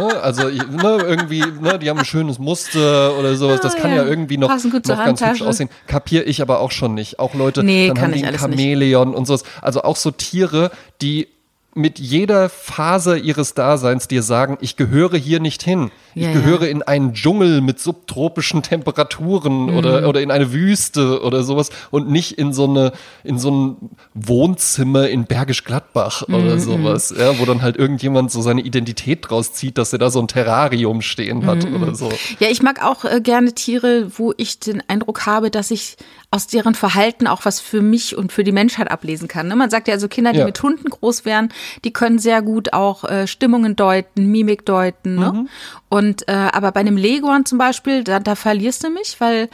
Ne? 0.00 0.22
Also 0.22 0.44
ne, 0.48 0.98
irgendwie, 1.02 1.44
ne, 1.60 1.78
die 1.78 1.90
haben 1.90 1.98
ein 1.98 2.04
schönes 2.04 2.38
Muster 2.38 3.18
oder 3.18 3.34
sowas. 3.36 3.60
Das 3.60 3.76
kann 3.76 3.90
ja. 3.90 3.98
ja 3.98 4.04
irgendwie 4.04 4.38
noch, 4.38 4.48
noch 4.48 5.04
ganz 5.04 5.22
hübsch 5.22 5.42
aussehen. 5.42 5.70
Kapier 5.86 6.26
ich 6.26 6.42
aber 6.42 6.60
auch 6.60 6.70
schon 6.70 6.94
nicht. 6.94 7.18
Auch 7.18 7.34
Leute, 7.34 7.62
Nee, 7.62 7.88
dann 7.88 8.00
haben 8.00 8.12
die 8.12 8.20
ein 8.20 8.26
alles 8.26 8.42
nicht. 8.42 8.58
Chamäleon 8.58 9.14
und 9.14 9.26
sowas. 9.26 9.44
Also 9.60 9.82
auch 9.82 9.96
so 9.96 10.10
Tiere, 10.10 10.70
die 11.02 11.28
mit 11.74 12.00
jeder 12.00 12.48
Phase 12.48 13.16
ihres 13.16 13.54
Daseins 13.54 14.08
dir 14.08 14.24
sagen, 14.24 14.58
ich 14.60 14.76
gehöre 14.76 15.16
hier 15.16 15.38
nicht 15.38 15.62
hin. 15.62 15.92
Ich 16.16 16.22
Ja, 16.24 16.28
ja. 16.30 16.34
gehöre 16.34 16.62
in 16.68 16.82
einen 16.82 17.14
Dschungel 17.14 17.60
mit 17.60 17.78
subtropischen 17.78 18.62
Temperaturen 18.62 19.66
Mhm. 19.66 19.76
oder, 19.76 20.08
oder 20.08 20.20
in 20.20 20.32
eine 20.32 20.52
Wüste 20.52 21.22
oder 21.22 21.44
sowas 21.44 21.70
und 21.92 22.10
nicht 22.10 22.32
in 22.38 22.52
so 22.52 22.64
eine, 22.64 22.90
in 23.22 23.38
so 23.38 23.50
ein 23.52 23.76
Wohnzimmer 24.14 25.08
in 25.08 25.24
Bergisch 25.26 25.64
Gladbach 25.64 26.26
Mhm, 26.26 26.34
oder 26.34 26.58
sowas, 26.58 27.14
ja, 27.16 27.38
wo 27.38 27.44
dann 27.44 27.62
halt 27.62 27.76
irgendjemand 27.76 28.30
so 28.30 28.40
seine 28.42 28.62
Identität 28.62 29.26
draus 29.28 29.52
zieht, 29.52 29.78
dass 29.78 29.92
er 29.92 29.98
da 29.98 30.10
so 30.10 30.20
ein 30.20 30.28
Terrarium 30.28 31.02
stehen 31.02 31.46
hat 31.46 31.64
Mhm, 31.68 31.76
oder 31.82 31.94
so. 31.94 32.08
Ja, 32.40 32.48
ich 32.48 32.62
mag 32.62 32.82
auch 32.84 33.04
äh, 33.04 33.20
gerne 33.20 33.52
Tiere, 33.52 34.10
wo 34.16 34.32
ich 34.36 34.58
den 34.58 34.82
Eindruck 34.88 35.26
habe, 35.26 35.50
dass 35.50 35.70
ich 35.70 35.96
aus 36.32 36.46
deren 36.46 36.74
Verhalten 36.76 37.26
auch 37.26 37.44
was 37.44 37.58
für 37.58 37.82
mich 37.82 38.16
und 38.16 38.30
für 38.32 38.44
die 38.44 38.52
Menschheit 38.52 38.90
ablesen 38.90 39.26
kann. 39.26 39.48
Ne? 39.48 39.56
Man 39.56 39.68
sagt 39.70 39.88
ja 39.88 39.94
also 39.94 40.06
Kinder, 40.06 40.32
die 40.32 40.38
Ja. 40.38 40.44
mit 40.44 40.62
Hunden 40.62 40.88
groß 40.88 41.24
werden, 41.24 41.52
die 41.84 41.92
können 41.92 42.20
sehr 42.20 42.40
gut 42.40 42.72
auch 42.72 43.02
äh, 43.04 43.26
Stimmungen 43.26 43.74
deuten, 43.74 44.26
Mimik 44.26 44.64
deuten. 44.64 45.14
Mhm. 45.14 45.20
Ne? 45.20 45.46
Und 45.88 46.28
äh, 46.28 46.32
aber 46.32 46.70
bei 46.70 46.80
einem 46.80 46.96
Leguan 46.96 47.46
zum 47.46 47.58
Beispiel, 47.58 48.04
da, 48.04 48.20
da 48.20 48.36
verlierst 48.36 48.84
du 48.84 48.90
mich, 48.90 49.16
weil 49.20 49.48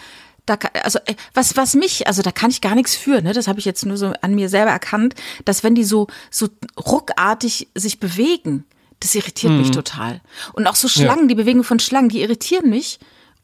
da, 0.45 0.59
also 0.85 0.99
äh, 1.07 1.15
was 1.33 1.57
was 1.57 1.75
mich, 1.75 2.07
also 2.07 2.21
da 2.21 2.31
kann 2.31 2.51
ich 2.51 2.61
gar 2.61 2.75
nichts 2.75 2.95
für, 2.95 3.23
ne? 3.23 3.33
Das 3.33 3.49
habe 3.49 3.59
ich 3.59 3.65
jetzt 3.65 3.85
nur 3.87 3.97
so 3.97 4.13
an 4.21 4.35
mir 4.35 4.49
selber 4.49 4.71
erkannt, 4.71 5.15
dass 5.45 5.65
wenn 5.65 5.75
die 5.75 5.83
so 5.83 6.07
so 6.31 6.49
ruckartig 6.79 7.69
sich 7.75 7.99
bewegen, 8.01 8.65
das 9.01 9.15
irritiert 9.15 9.53
mich 9.55 9.71
total. 9.73 10.21
Und 10.53 10.67
auch 10.67 10.77
so 10.77 10.89
Schlangen, 10.89 11.29
die 11.29 11.35
Bewegung 11.35 11.65
von 11.65 11.79
Schlangen, 11.81 12.09
die 12.11 12.21
irritieren 12.23 12.71
mich. 12.71 12.99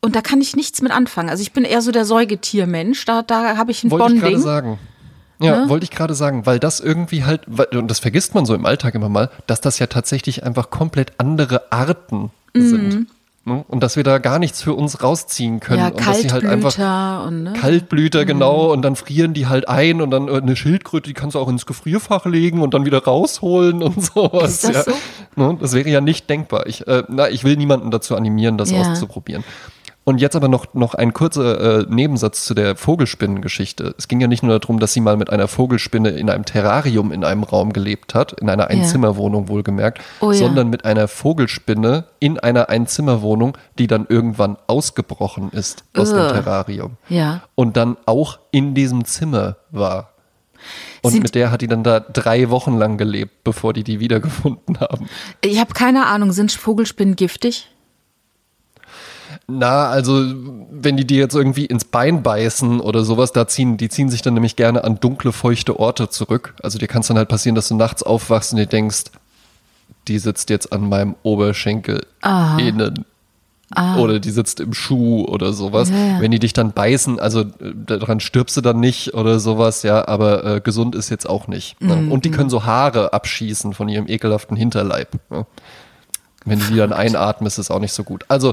Und 0.04 0.16
da 0.16 0.20
kann 0.20 0.40
ich 0.40 0.56
nichts 0.56 0.82
mit 0.82 0.90
anfangen. 0.92 1.30
Also 1.30 1.42
ich 1.42 1.52
bin 1.52 1.64
eher 1.64 1.80
so 1.80 1.92
der 1.92 2.04
Säugetiermensch. 2.04 3.04
Da, 3.04 3.22
da 3.22 3.56
habe 3.56 3.70
ich 3.70 3.84
ein 3.84 3.90
Wollte 3.90 4.14
ich 4.14 4.20
gerade 4.20 4.32
Bonding. 4.32 4.42
sagen. 4.44 4.78
Ja, 5.40 5.62
Ne? 5.62 5.68
wollte 5.68 5.84
ich 5.84 5.90
gerade 5.90 6.14
sagen, 6.14 6.44
weil 6.46 6.58
das 6.60 6.78
irgendwie 6.80 7.24
halt, 7.24 7.42
und 7.72 7.88
das 7.88 7.98
vergisst 7.98 8.34
man 8.34 8.46
so 8.46 8.54
im 8.54 8.64
Alltag 8.66 8.94
immer 8.94 9.08
mal, 9.08 9.30
dass 9.48 9.60
das 9.60 9.78
ja 9.80 9.86
tatsächlich 9.88 10.44
einfach 10.44 10.70
komplett 10.70 11.12
andere 11.18 11.72
Arten 11.72 12.30
sind. 12.54 13.06
Ne? 13.44 13.64
Und 13.66 13.82
dass 13.82 13.96
wir 13.96 14.04
da 14.04 14.18
gar 14.18 14.38
nichts 14.38 14.62
für 14.62 14.74
uns 14.74 15.02
rausziehen 15.02 15.58
können. 15.58 15.80
Mhm. 15.80 15.86
Ja, 15.88 15.94
und 15.94 16.06
dass 16.06 16.20
sie 16.20 16.30
halt 16.30 16.44
einfach 16.44 16.76
Kaltblüter 16.76 17.24
und 17.26 17.42
ne? 17.42 17.52
Kaltblüter, 17.54 18.24
genau, 18.24 18.72
und 18.72 18.82
dann 18.82 18.94
frieren 18.94 19.34
die 19.34 19.48
halt 19.48 19.68
ein 19.68 20.00
und 20.00 20.12
dann 20.12 20.28
äh, 20.28 20.36
eine 20.36 20.54
Schildkröte, 20.54 21.08
die 21.08 21.14
kannst 21.14 21.34
du 21.34 21.40
auch 21.40 21.48
ins 21.48 21.66
Gefrierfach 21.66 22.24
legen 22.26 22.60
und 22.62 22.72
dann 22.74 22.84
wieder 22.84 23.02
rausholen 23.02 23.82
und 23.82 24.00
sowas. 24.14 24.62
Ist 24.62 24.64
das 24.64 24.86
ja. 24.86 24.92
so? 24.92 24.92
Ne? 25.34 25.58
Das 25.60 25.72
wäre 25.72 25.88
ja 25.88 26.00
nicht 26.00 26.30
denkbar. 26.30 26.66
Ich, 26.68 26.86
äh, 26.86 27.02
na, 27.08 27.28
ich 27.30 27.42
will 27.42 27.56
niemanden 27.56 27.90
dazu 27.90 28.14
animieren, 28.14 28.58
das 28.58 28.70
Ja. 28.70 28.82
auszuprobieren. 28.82 29.42
Und 30.04 30.20
jetzt 30.20 30.34
aber 30.34 30.48
noch, 30.48 30.74
noch 30.74 30.94
ein 30.94 31.12
kurzer 31.12 31.80
äh, 31.82 31.86
Nebensatz 31.88 32.44
zu 32.44 32.54
der 32.54 32.74
Vogelspinnengeschichte. 32.74 33.94
Es 33.96 34.08
ging 34.08 34.20
ja 34.20 34.26
nicht 34.26 34.42
nur 34.42 34.58
darum, 34.58 34.80
dass 34.80 34.92
sie 34.92 35.00
mal 35.00 35.16
mit 35.16 35.30
einer 35.30 35.46
Vogelspinne 35.46 36.08
in 36.10 36.28
einem 36.28 36.44
Terrarium 36.44 37.12
in 37.12 37.22
einem 37.22 37.44
Raum 37.44 37.72
gelebt 37.72 38.14
hat, 38.14 38.32
in 38.40 38.50
einer 38.50 38.66
Einzimmerwohnung 38.66 39.46
wohlgemerkt, 39.48 40.00
Oh 40.20 40.32
ja. 40.32 40.38
sondern 40.38 40.70
mit 40.70 40.84
einer 40.84 41.06
Vogelspinne 41.06 42.04
in 42.18 42.38
einer 42.40 42.68
Einzimmerwohnung, 42.68 43.56
die 43.78 43.86
dann 43.86 44.06
irgendwann 44.08 44.56
ausgebrochen 44.66 45.50
ist 45.52 45.84
aus 45.96 46.10
dem 46.10 46.18
Ugh. 46.18 46.32
Terrarium. 46.32 46.96
Ja. 47.08 47.42
Und 47.54 47.76
dann 47.76 47.96
auch 48.06 48.40
in 48.50 48.74
diesem 48.74 49.04
Zimmer 49.04 49.56
war. 49.70 50.08
Und 51.02 51.10
Sind- 51.12 51.22
mit 51.22 51.34
der 51.34 51.50
hat 51.50 51.60
die 51.62 51.66
dann 51.68 51.82
da 51.82 51.98
drei 52.00 52.50
Wochen 52.50 52.76
lang 52.76 52.96
gelebt, 52.96 53.42
bevor 53.44 53.72
die 53.72 53.82
die 53.84 53.98
wiedergefunden 54.00 54.78
haben. 54.80 55.08
Ich 55.40 55.58
habe 55.60 55.74
keine 55.74 56.06
Ahnung, 56.06 56.32
sind 56.32 56.52
Vogelspinnen 56.52 57.16
giftig? 57.16 57.68
Na, 59.58 59.88
also 59.88 60.24
wenn 60.70 60.96
die 60.96 61.06
dir 61.06 61.18
jetzt 61.18 61.34
irgendwie 61.34 61.66
ins 61.66 61.84
Bein 61.84 62.22
beißen 62.22 62.80
oder 62.80 63.04
sowas, 63.04 63.32
da 63.32 63.46
ziehen, 63.46 63.76
die 63.76 63.88
ziehen 63.88 64.08
sich 64.08 64.22
dann 64.22 64.34
nämlich 64.34 64.56
gerne 64.56 64.84
an 64.84 64.98
dunkle, 65.00 65.32
feuchte 65.32 65.78
Orte 65.78 66.08
zurück. 66.08 66.54
Also 66.62 66.78
dir 66.78 66.88
kann 66.88 67.00
es 67.00 67.08
dann 67.08 67.16
halt 67.18 67.28
passieren, 67.28 67.54
dass 67.54 67.68
du 67.68 67.74
nachts 67.76 68.02
aufwachst 68.02 68.52
und 68.52 68.58
dir 68.58 68.66
denkst, 68.66 69.04
die 70.08 70.18
sitzt 70.18 70.50
jetzt 70.50 70.72
an 70.72 70.88
meinem 70.88 71.14
Oberschenkel 71.22 72.06
Ah. 72.22 72.56
innen. 72.58 73.04
Oder 73.98 74.20
die 74.20 74.30
sitzt 74.30 74.60
im 74.60 74.74
Schuh 74.74 75.24
oder 75.24 75.54
sowas. 75.54 75.88
Ja, 75.88 75.96
ja. 75.96 76.20
Wenn 76.20 76.30
die 76.30 76.38
dich 76.38 76.52
dann 76.52 76.72
beißen, 76.72 77.18
also 77.18 77.40
äh, 77.40 77.46
daran 77.86 78.20
stirbst 78.20 78.54
du 78.58 78.60
dann 78.60 78.80
nicht 78.80 79.14
oder 79.14 79.40
sowas, 79.40 79.82
ja, 79.82 80.06
aber 80.08 80.44
äh, 80.44 80.60
gesund 80.60 80.94
ist 80.94 81.08
jetzt 81.08 81.26
auch 81.26 81.48
nicht. 81.48 81.80
Ne? 81.80 81.96
Mhm, 81.96 82.12
Und 82.12 82.26
die 82.26 82.30
können 82.30 82.50
so 82.50 82.66
Haare 82.66 83.14
abschießen 83.14 83.72
von 83.72 83.88
ihrem 83.88 84.08
ekelhaften 84.08 84.58
Hinterleib. 84.58 85.14
Ne? 85.30 85.46
Wenn 86.44 86.58
du 86.58 86.66
die 86.66 86.76
dann 86.76 86.92
einatmest, 86.92 87.58
ist 87.58 87.70
auch 87.70 87.78
nicht 87.80 87.94
so 87.94 88.04
gut. 88.04 88.26
Also 88.28 88.52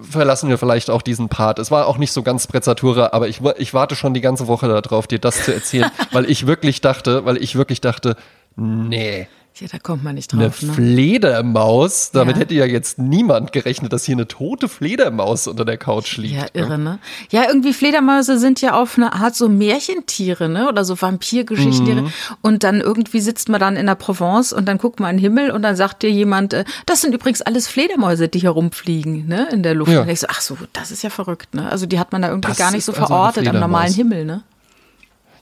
verlassen 0.00 0.48
wir 0.48 0.58
vielleicht 0.58 0.90
auch 0.90 1.02
diesen 1.02 1.28
Part. 1.28 1.58
Es 1.58 1.70
war 1.70 1.86
auch 1.86 1.98
nicht 1.98 2.12
so 2.12 2.22
ganz 2.22 2.44
Sprezzatura, 2.44 3.10
aber 3.12 3.28
ich, 3.28 3.40
ich 3.58 3.74
warte 3.74 3.96
schon 3.96 4.14
die 4.14 4.20
ganze 4.20 4.46
Woche 4.46 4.68
darauf, 4.68 5.06
dir 5.06 5.18
das 5.18 5.44
zu 5.44 5.54
erzählen, 5.54 5.90
weil 6.12 6.30
ich 6.30 6.46
wirklich 6.46 6.80
dachte, 6.80 7.24
weil 7.24 7.36
ich 7.36 7.56
wirklich 7.56 7.80
dachte, 7.80 8.16
nee, 8.56 9.28
Ja, 9.60 9.66
da 9.70 9.78
kommt 9.78 10.02
man 10.02 10.14
nicht 10.14 10.32
eine 10.32 10.44
drauf. 10.48 10.62
Ne? 10.62 10.72
Fledermaus, 10.72 12.10
damit 12.10 12.36
Ja. 12.36 12.40
hätte 12.40 12.54
ja 12.54 12.64
jetzt 12.64 12.98
niemand 12.98 13.52
gerechnet, 13.52 13.92
dass 13.92 14.04
hier 14.04 14.14
eine 14.16 14.26
tote 14.26 14.66
Fledermaus 14.68 15.46
unter 15.46 15.64
der 15.64 15.76
Couch 15.76 16.16
liegt. 16.16 16.34
Ja, 16.34 16.46
irre, 16.54 16.78
ne? 16.78 16.98
Ja, 17.30 17.44
irgendwie 17.48 17.72
Fledermäuse 17.72 18.38
sind 18.38 18.60
ja 18.60 18.74
auf 18.74 18.96
eine 18.96 19.12
Art 19.12 19.36
so 19.36 19.48
Märchentiere, 19.48 20.48
ne? 20.48 20.68
Oder 20.68 20.84
so 20.84 21.00
Vampirgeschichtentiere. 21.00 22.02
Mhm. 22.02 22.12
Und 22.40 22.64
dann 22.64 22.80
irgendwie 22.80 23.20
sitzt 23.20 23.48
man 23.50 23.60
dann 23.60 23.76
in 23.76 23.86
der 23.86 23.94
Provence 23.94 24.52
und 24.52 24.66
dann 24.66 24.78
guckt 24.78 25.00
man 25.00 25.10
in 25.10 25.16
den 25.18 25.22
Himmel 25.22 25.50
und 25.50 25.62
dann 25.62 25.76
sagt 25.76 26.02
dir 26.02 26.10
jemand, 26.10 26.54
äh, 26.54 26.64
das 26.86 27.02
sind 27.02 27.14
übrigens 27.14 27.42
alles 27.42 27.68
Fledermäuse, 27.68 28.28
die 28.28 28.38
hier 28.40 28.50
rumfliegen, 28.50 29.26
ne? 29.26 29.48
In 29.52 29.62
der 29.62 29.74
Luft. 29.74 29.92
Ja. 29.92 30.00
Und 30.02 30.08
ich 30.08 30.20
so, 30.20 30.26
ach 30.30 30.40
so, 30.40 30.56
das 30.72 30.90
ist 30.90 31.02
ja 31.02 31.10
verrückt, 31.10 31.54
ne? 31.54 31.70
Also 31.70 31.86
die 31.86 31.98
hat 31.98 32.10
man 32.12 32.22
da 32.22 32.28
irgendwie 32.28 32.48
Das 32.48 32.58
gar 32.58 32.70
nicht 32.72 32.84
so 32.84 32.92
also 32.92 33.00
eine 33.02 33.06
verortet 33.06 33.48
am 33.48 33.60
normalen. 33.60 33.92
Himmel, 33.92 34.24
ne? 34.24 34.42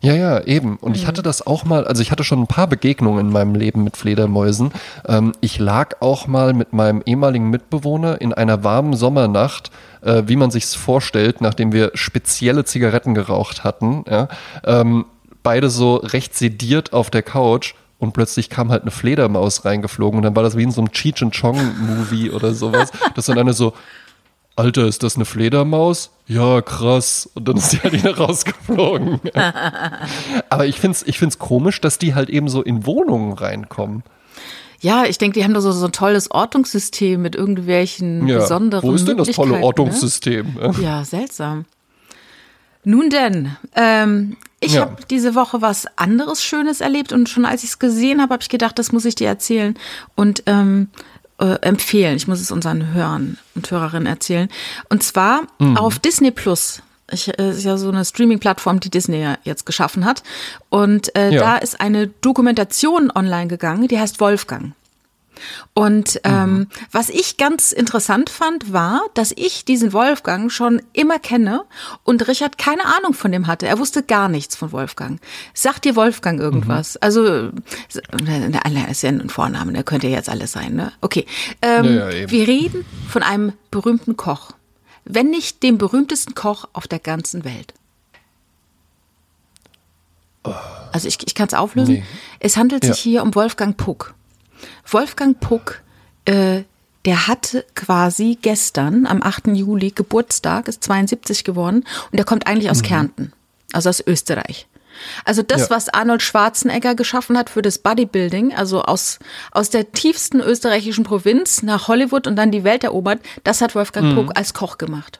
Ja, 0.03 0.15
ja, 0.15 0.41
eben. 0.45 0.77
Und 0.79 0.91
Mhm. 0.91 0.95
ich 0.97 1.07
hatte 1.07 1.23
das 1.23 1.47
auch 1.47 1.65
mal, 1.65 1.87
also 1.87 2.01
ich 2.01 2.11
hatte 2.11 2.25
schon 2.25 2.41
ein 2.41 2.47
paar 2.47 2.67
Begegnungen 2.67 3.27
in 3.27 3.33
meinem 3.33 3.55
Leben 3.55 3.85
mit 3.85 3.97
Fledermäusen. 3.99 4.73
Ähm, 5.07 5.33
ich 5.43 5.59
lag 5.59 5.97
auch 6.01 6.27
mal 6.27 6.55
mit 6.55 6.73
meinem 6.73 7.03
ehemaligen 7.05 7.51
Mitbewohner 7.51 8.21
in 8.21 8.33
einer 8.33 8.65
warmen 8.65 8.95
Sommernacht, 8.95 9.71
äh, 10.03 10.23
wie 10.27 10.37
man 10.37 10.51
sich's 10.51 10.75
vorstellt, 10.75 11.43
nachdem 11.43 11.73
wir 11.73 11.91
spezielle 11.95 12.65
Zigaretten 12.65 13.15
geraucht 13.15 13.63
hatten. 13.63 14.05
Ja, 14.09 14.29
ähm, 14.65 15.05
beide 15.43 15.69
so 15.69 15.97
recht 15.97 16.35
sediert 16.35 16.93
auf 16.95 17.11
der 17.11 17.23
Couch. 17.23 17.75
Und 17.99 18.15
plötzlich 18.15 18.49
kam 18.49 18.71
halt 18.71 18.81
eine 18.81 18.91
Fledermaus 18.93 19.67
reingeflogen 19.67 20.17
und 20.17 20.23
dann 20.23 20.35
war 20.35 20.43
das 20.43 20.57
wie 20.57 20.63
in 20.63 20.71
so 20.71 20.81
einem 20.81 20.91
Cheech 20.91 21.21
and 21.23 21.35
Chong 21.39 21.59
Movie 21.87 22.31
oder 22.31 22.55
sowas. 22.55 22.91
Das 23.15 23.27
dann 23.27 23.37
eine 23.39 23.53
so, 23.53 23.75
Alter, 24.61 24.87
ist 24.87 25.03
das 25.03 25.17
eine 25.17 25.25
Fledermaus? 25.25 26.11
Ja, 26.27 26.61
krass. 26.61 27.31
Und 27.35 27.49
dann 27.49 27.57
ist 27.57 27.73
die 27.73 27.79
halt 27.81 27.95
wieder 27.95 28.17
rausgeflogen. 28.19 29.21
Aber 30.51 30.67
ich 30.67 30.79
find's, 30.79 31.03
ich 31.07 31.19
find's 31.19 31.39
komisch, 31.39 31.81
dass 31.81 31.97
die 31.99 32.15
halt 32.15 32.29
eben 32.29 32.49
so 32.49 32.63
in 32.63 32.85
Wohnungen 32.85 33.33
reinkommen. 33.33 34.03
Ja, 34.81 35.05
ich 35.05 35.19
denke, 35.19 35.39
die 35.39 35.45
haben 35.45 35.55
da 35.55 35.61
so, 35.61 35.73
so 35.73 35.87
ein 35.87 35.93
tolles 35.93 36.31
Ortungssystem 36.31 37.21
mit 37.21 37.35
irgendwelchen 37.37 38.29
Ja. 38.29 38.39
besonderen 38.39 38.89
Wo 38.89 38.95
ist 38.95 39.09
denn 39.09 39.17
das 39.17 39.29
tolle 39.29 39.53
Möglichkeiten, 39.53 39.65
Ortungssystem? 39.67 40.55
Ne? 40.55 40.75
Ja, 40.83 41.05
seltsam. 41.05 41.65
Nun 42.85 43.11
denn, 43.11 43.57
ähm, 43.77 44.37
ich 44.61 44.75
Ja. 44.75 44.83
habe 44.83 44.97
diese 45.11 45.35
Woche 45.35 45.61
was 45.63 45.87
anderes 45.97 46.43
Schönes 46.45 46.81
erlebt 46.81 47.13
und 47.13 47.29
schon 47.29 47.45
als 47.45 47.63
ich 47.63 47.71
es 47.71 47.79
gesehen 47.79 48.21
habe, 48.23 48.33
habe 48.35 48.43
ich 48.43 48.49
gedacht, 48.49 48.79
das 48.79 48.93
muss 48.93 49.05
ich 49.05 49.15
dir 49.15 49.29
erzählen 49.29 49.75
und 50.17 50.43
ähm, 50.47 50.89
äh, 51.41 51.55
empfehlen. 51.63 52.17
Ich 52.17 52.29
muss 52.29 52.41
es 52.41 52.51
unseren 52.51 52.93
Hörern 52.95 53.39
und 53.55 53.71
Hörerinnen 53.71 54.07
erzählen. 54.07 54.49
Und 54.89 55.03
zwar 55.03 55.43
Mhm. 55.59 55.77
auf 55.77 55.99
Disney 55.99 56.31
Plus. 56.31 56.83
Ich, 57.13 57.27
äh, 57.39 57.51
ist 57.51 57.65
ja 57.65 57.77
so 57.77 57.89
eine 57.89 58.05
Streaming-Plattform, 58.05 58.79
die 58.79 58.91
Disney 58.91 59.21
ja 59.21 59.37
jetzt 59.43 59.67
geschaffen 59.67 60.05
hat. 60.05 60.23
Und 60.69 61.15
äh, 61.17 61.31
Ja. 61.31 61.41
da 61.41 61.57
ist 61.57 61.81
eine 61.81 62.07
Dokumentation 62.07 63.11
online 63.15 63.49
gegangen, 63.49 63.89
die 63.89 63.99
heißt 63.99 64.21
Wolfgang. 64.21 64.73
Und 65.75 66.21
ähm, 66.25 66.69
was 66.93 67.09
ich 67.09 67.37
ganz 67.37 67.73
interessant 67.73 68.31
fand, 68.31 68.73
war, 68.73 69.03
dass 69.15 69.33
ich 69.37 69.65
diesen 69.65 69.93
Wolfgang 69.93 70.51
schon 70.53 70.83
immer 70.93 71.19
kenne 71.19 71.65
und 72.05 72.27
Richard 72.29 72.59
keine 72.59 72.85
Ahnung 72.85 73.15
von 73.15 73.33
dem 73.33 73.47
hatte. 73.47 73.67
Er 73.67 73.79
wusste 73.79 74.03
gar 74.03 74.29
nichts 74.29 74.57
von 74.57 74.73
Wolfgang. 74.73 75.21
Sagt 75.55 75.85
dir 75.85 75.97
Wolfgang 75.97 76.41
irgendwas? 76.41 76.97
Also, 76.97 77.25
äh, 77.27 77.51
er 78.27 78.89
ist 78.89 79.03
ja 79.03 79.11
ein 79.11 79.29
Vorname, 79.29 79.73
der 79.73 79.83
könnte 79.85 80.09
ja 80.09 80.17
jetzt 80.17 80.29
alles 80.29 80.53
sein, 80.53 80.75
ne? 80.75 80.93
Okay. 81.01 81.27
Ähm, 81.63 81.85
Ja, 81.97 82.11
wir 82.31 82.47
reden 82.49 82.85
von 83.09 83.23
einem 83.23 83.53
berühmten 83.71 84.17
Koch. 84.17 84.53
Wenn 85.05 85.31
nicht 85.31 85.63
dem 85.63 85.79
berühmtesten 85.79 86.35
Koch 86.35 86.67
auf 86.73 86.87
der 86.87 86.99
ganzen 86.99 87.45
Welt. 87.45 87.75
Also 90.93 91.07
ich, 91.09 91.19
ich 91.27 91.35
kann 91.35 91.49
es 91.49 91.55
auflösen. 91.55 91.95
Nee. 91.97 92.05
Es 92.39 92.57
handelt 92.57 92.85
sich 92.85 93.05
Ja. 93.05 93.11
hier 93.11 93.23
um 93.23 93.35
Wolfgang 93.35 93.77
Puck. 93.77 94.15
Wolfgang 94.91 95.39
Puck, 95.41 95.83
äh, 96.25 96.63
der 97.05 97.27
hatte 97.27 97.65
quasi 97.75 98.39
gestern 98.41 99.07
am 99.07 99.23
8. 99.23 99.55
Juli 99.55 99.91
Geburtstag, 99.91 100.69
ist 100.69 100.85
72 100.85 101.45
geworden 101.45 101.85
und 102.11 102.17
der 102.17 102.25
kommt 102.25 102.47
eigentlich 102.47 102.71
aus 102.71 102.83
Kärnten, 102.83 103.33
also 103.73 103.89
aus 103.89 104.03
Österreich. 104.07 104.67
Also 105.25 105.43
das, 105.43 105.63
Ja. 105.63 105.71
was 105.71 105.89
Arnold 105.89 106.21
Schwarzenegger 106.23 106.95
geschaffen 106.95 107.39
hat 107.39 107.49
für 107.49 107.63
das 107.63 107.79
Bodybuilding, 107.79 108.55
also 108.55 108.83
aus, 108.83 109.19
aus 109.51 109.71
der 109.71 109.93
tiefsten 109.93 110.41
österreichischen 110.41 111.05
Provinz 111.05 111.63
nach 111.63 111.89
Hollywood 111.89 112.27
und 112.27 112.37
dann 112.37 112.51
die 112.51 112.65
Welt 112.65 112.85
erobert, 112.85 113.21
das 113.45 113.63
hat 113.63 113.75
Wolfgang 113.75 114.15
Puck 114.15 114.37
als 114.37 114.53
Koch 114.53 114.77
gemacht. 114.77 115.20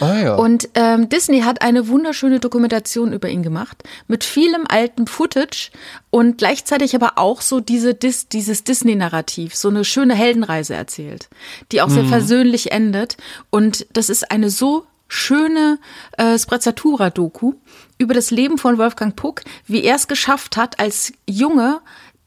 Ah 0.00 0.18
ja. 0.18 0.34
Und 0.36 0.68
ähm, 0.74 1.08
Disney 1.08 1.40
hat 1.40 1.62
eine 1.62 1.88
wunderschöne 1.88 2.40
Dokumentation 2.40 3.12
über 3.12 3.28
ihn 3.28 3.42
gemacht, 3.42 3.82
mit 4.06 4.24
vielem 4.24 4.66
alten 4.68 5.06
Footage 5.06 5.70
und 6.10 6.38
gleichzeitig 6.38 6.94
aber 6.94 7.12
auch 7.16 7.40
so 7.40 7.60
diese 7.60 7.94
Dis 7.94 8.28
dieses 8.28 8.64
Disney-Narrativ, 8.64 9.54
so 9.54 9.68
eine 9.68 9.84
schöne 9.84 10.14
Heldenreise 10.14 10.74
erzählt, 10.74 11.28
die 11.72 11.82
auch 11.82 11.90
sehr 11.90 12.04
versöhnlich 12.04 12.72
endet. 12.72 13.16
Und 13.50 13.86
das 13.92 14.08
ist 14.08 14.30
eine 14.30 14.50
so 14.50 14.86
schöne 15.08 15.78
äh, 16.18 16.38
Sprezzatura-Doku 16.38 17.54
über 17.96 18.14
das 18.14 18.30
Leben 18.30 18.58
von 18.58 18.78
Wolfgang 18.78 19.16
Puck, 19.16 19.42
wie 19.66 19.82
er 19.82 19.96
es 19.96 20.06
geschafft 20.06 20.56
hat, 20.56 20.78
als 20.78 21.12
Junge 21.28 21.80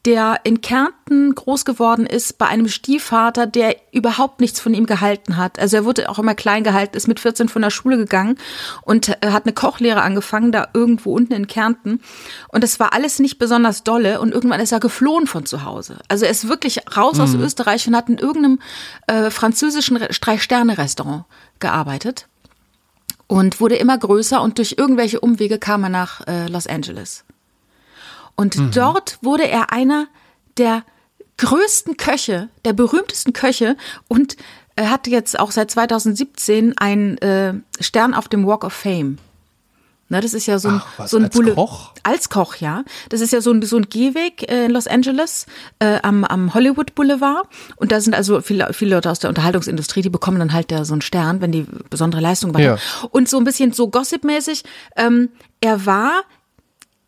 der 0.04 0.40
in 0.42 0.60
Kärnten 0.60 1.32
groß 1.32 1.64
geworden 1.64 2.06
ist 2.06 2.36
bei 2.36 2.46
einem 2.46 2.66
Stiefvater, 2.66 3.46
der 3.46 3.76
überhaupt 3.92 4.40
nichts 4.40 4.58
von 4.58 4.74
ihm 4.74 4.86
gehalten 4.86 5.36
hat. 5.36 5.60
Also 5.60 5.76
er 5.76 5.84
wurde 5.84 6.08
auch 6.08 6.18
immer 6.18 6.34
klein 6.34 6.64
gehalten, 6.64 6.96
ist 6.96 7.06
mit 7.06 7.20
14 7.20 7.48
von 7.48 7.62
der 7.62 7.70
Schule 7.70 7.96
gegangen 7.96 8.36
und 8.82 9.08
äh, 9.08 9.30
hat 9.30 9.44
eine 9.46 9.52
Kochlehre 9.52 10.02
angefangen, 10.02 10.50
da 10.50 10.68
irgendwo 10.74 11.14
unten 11.14 11.34
in 11.34 11.46
Kärnten. 11.46 12.00
Und 12.48 12.64
das 12.64 12.80
war 12.80 12.92
alles 12.92 13.20
nicht 13.20 13.38
besonders 13.38 13.84
dolle 13.84 14.20
und 14.20 14.32
irgendwann 14.32 14.60
ist 14.60 14.72
er 14.72 14.80
geflohen 14.80 15.28
von 15.28 15.46
zu 15.46 15.64
Hause. 15.64 15.98
Also 16.08 16.24
er 16.24 16.32
ist 16.32 16.48
wirklich 16.48 16.80
raus 16.96 17.20
aus 17.20 17.34
Österreich 17.34 17.86
und 17.86 17.94
hat 17.94 18.08
in 18.08 18.18
irgendeinem 18.18 18.58
äh, 19.06 19.30
französischen 19.30 19.96
Re- 19.96 20.08
Drei-Sterne-Restaurant 20.08 21.26
gearbeitet 21.60 22.26
und 23.28 23.60
wurde 23.60 23.76
immer 23.76 23.96
größer 23.98 24.42
und 24.42 24.58
durch 24.58 24.74
irgendwelche 24.78 25.20
Umwege 25.20 25.58
kam 25.58 25.84
er 25.84 25.90
nach 25.90 26.26
äh, 26.26 26.48
Los 26.48 26.66
Angeles. 26.66 27.24
Und 28.36 28.76
dort 28.76 29.18
wurde 29.22 29.48
er 29.48 29.72
einer 29.72 30.06
der 30.58 30.84
größten 31.38 31.96
Köche, 31.96 32.48
der 32.64 32.72
berühmtesten 32.72 33.32
Köche 33.32 33.76
und 34.08 34.36
er 34.74 34.90
hat 34.90 35.06
jetzt 35.06 35.38
auch 35.38 35.50
seit 35.50 35.70
2017 35.70 36.76
einen 36.78 37.18
äh, 37.18 37.54
Stern 37.80 38.14
auf 38.14 38.28
dem 38.28 38.46
Walk 38.46 38.64
of 38.64 38.72
Fame. 38.72 39.18
Ne, 40.08 40.20
das 40.20 40.34
ist 40.34 40.44
ja 40.46 40.58
so 40.58 40.68
ein, 40.68 40.82
Ach, 40.84 40.98
was, 40.98 41.10
so 41.10 41.16
ein 41.16 41.24
als 41.24 41.34
Boule- 41.34 41.54
Koch? 41.54 41.92
Als 42.02 42.28
Koch, 42.28 42.56
ja. 42.56 42.84
Das 43.08 43.22
ist 43.22 43.32
ja 43.32 43.40
so 43.40 43.50
ein, 43.50 43.62
so 43.62 43.76
ein 43.78 43.88
Gehweg 43.88 44.50
äh, 44.50 44.66
in 44.66 44.70
Los 44.70 44.86
Angeles 44.86 45.46
äh, 45.78 46.00
am, 46.02 46.24
am 46.24 46.52
Hollywood 46.52 46.94
Boulevard. 46.94 47.46
Und 47.76 47.92
da 47.92 48.00
sind 48.00 48.14
also 48.14 48.42
viele, 48.42 48.74
viele 48.74 48.94
Leute 48.96 49.10
aus 49.10 49.20
der 49.20 49.30
Unterhaltungsindustrie, 49.30 50.02
die 50.02 50.10
bekommen 50.10 50.38
dann 50.38 50.52
halt 50.52 50.70
da 50.70 50.84
so 50.84 50.92
einen 50.92 51.00
Stern, 51.00 51.40
wenn 51.40 51.50
die 51.50 51.66
besondere 51.88 52.20
Leistung 52.20 52.52
machen. 52.52 52.62
Ja. 52.64 52.76
Und 53.10 53.28
so 53.30 53.38
ein 53.38 53.44
bisschen 53.44 53.72
so 53.72 53.88
gossipmäßig. 53.88 54.64
Ähm, 54.96 55.30
er 55.62 55.86
war 55.86 56.24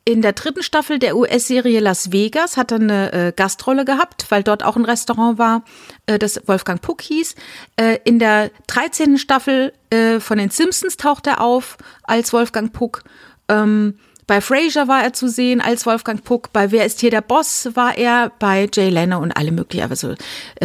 in 0.05 0.21
der 0.21 0.35
dritten 0.35 0.63
Staffel 0.63 0.99
der 0.99 1.17
US-Serie 1.17 1.81
Las 1.81 2.13
Vegas 2.13 2.57
hat 2.57 2.73
er 2.73 2.77
eine 2.77 3.13
äh, 3.13 3.33
Gastrolle 3.35 3.85
gehabt, 3.85 4.27
weil 4.29 4.43
dort 4.43 4.63
auch 4.63 4.77
ein 4.77 4.85
Restaurant 4.85 5.39
war, 5.39 5.65
äh, 6.07 6.19
das 6.19 6.47
Wolfgang 6.47 6.81
Puck 6.83 7.01
hieß. 7.03 7.35
Äh, 7.77 7.99
in 8.05 8.19
der 8.19 8.51
13. 8.67 9.17
Staffel 9.17 9.73
äh, 9.91 10.21
von 10.21 10.37
den 10.37 10.51
Simpsons 10.51 10.99
taucht 10.99 11.27
er 11.27 11.41
auf 11.41 11.79
als 12.03 12.33
Wolfgang 12.35 12.73
Puck. 12.73 13.03
Ähm, 13.49 13.99
bei 14.27 14.41
Frasier 14.41 14.89
war 14.89 15.03
er 15.03 15.13
zu 15.13 15.29
sehen 15.29 15.61
als 15.61 15.87
Wolfgang 15.87 16.23
Puck. 16.23 16.53
Bei 16.53 16.71
Wer 16.71 16.87
ist 16.87 17.01
hier 17.01 17.11
der 17.11 17.21
Boss 17.21 17.69
war 17.75 17.97
er. 17.97 18.33
Bei 18.39 18.69
Jay 18.73 18.89
Leno 18.89 19.19
und 19.19 19.33
alle 19.33 19.53
möglichen. 19.53 19.91
Also 19.91 20.15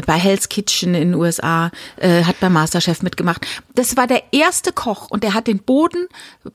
bei 0.05 0.13
Hell's 0.13 0.49
Kitchen 0.49 0.95
in 0.95 1.11
den 1.11 1.15
USA 1.15 1.71
äh, 1.97 2.23
hat 2.23 2.39
bei 2.39 2.49
Masterchef 2.49 3.01
mitgemacht. 3.01 3.45
Das 3.75 3.97
war 3.97 4.07
der 4.07 4.23
erste 4.31 4.71
Koch 4.71 5.07
und 5.09 5.23
er 5.23 5.33
hat 5.33 5.47
den 5.47 5.59
Boden 5.59 6.07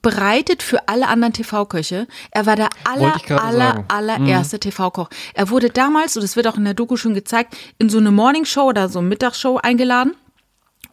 bereitet 0.03 0.63
für 0.63 0.89
alle 0.89 1.09
anderen 1.09 1.33
TV-Köche. 1.33 2.07
Er 2.31 2.47
war 2.47 2.57
der 2.57 2.71
aller, 2.85 3.17
aller, 3.29 3.85
allererste 3.89 4.59
TV-Koch. 4.59 5.09
Er 5.35 5.51
wurde 5.51 5.71
damals, 5.71 6.17
und 6.17 6.23
das 6.23 6.37
wird 6.37 6.47
auch 6.47 6.57
in 6.57 6.65
der 6.65 6.75
Doku 6.75 6.97
schon 6.97 7.15
gezeigt, 7.15 7.57
in 7.79 7.89
so 7.89 7.99
eine 7.99 8.11
Morningshow 8.11 8.65
oder 8.69 8.89
so 8.89 8.99
eine 8.99 9.09
Mittagsshow 9.09 9.59
eingeladen. 9.59 10.15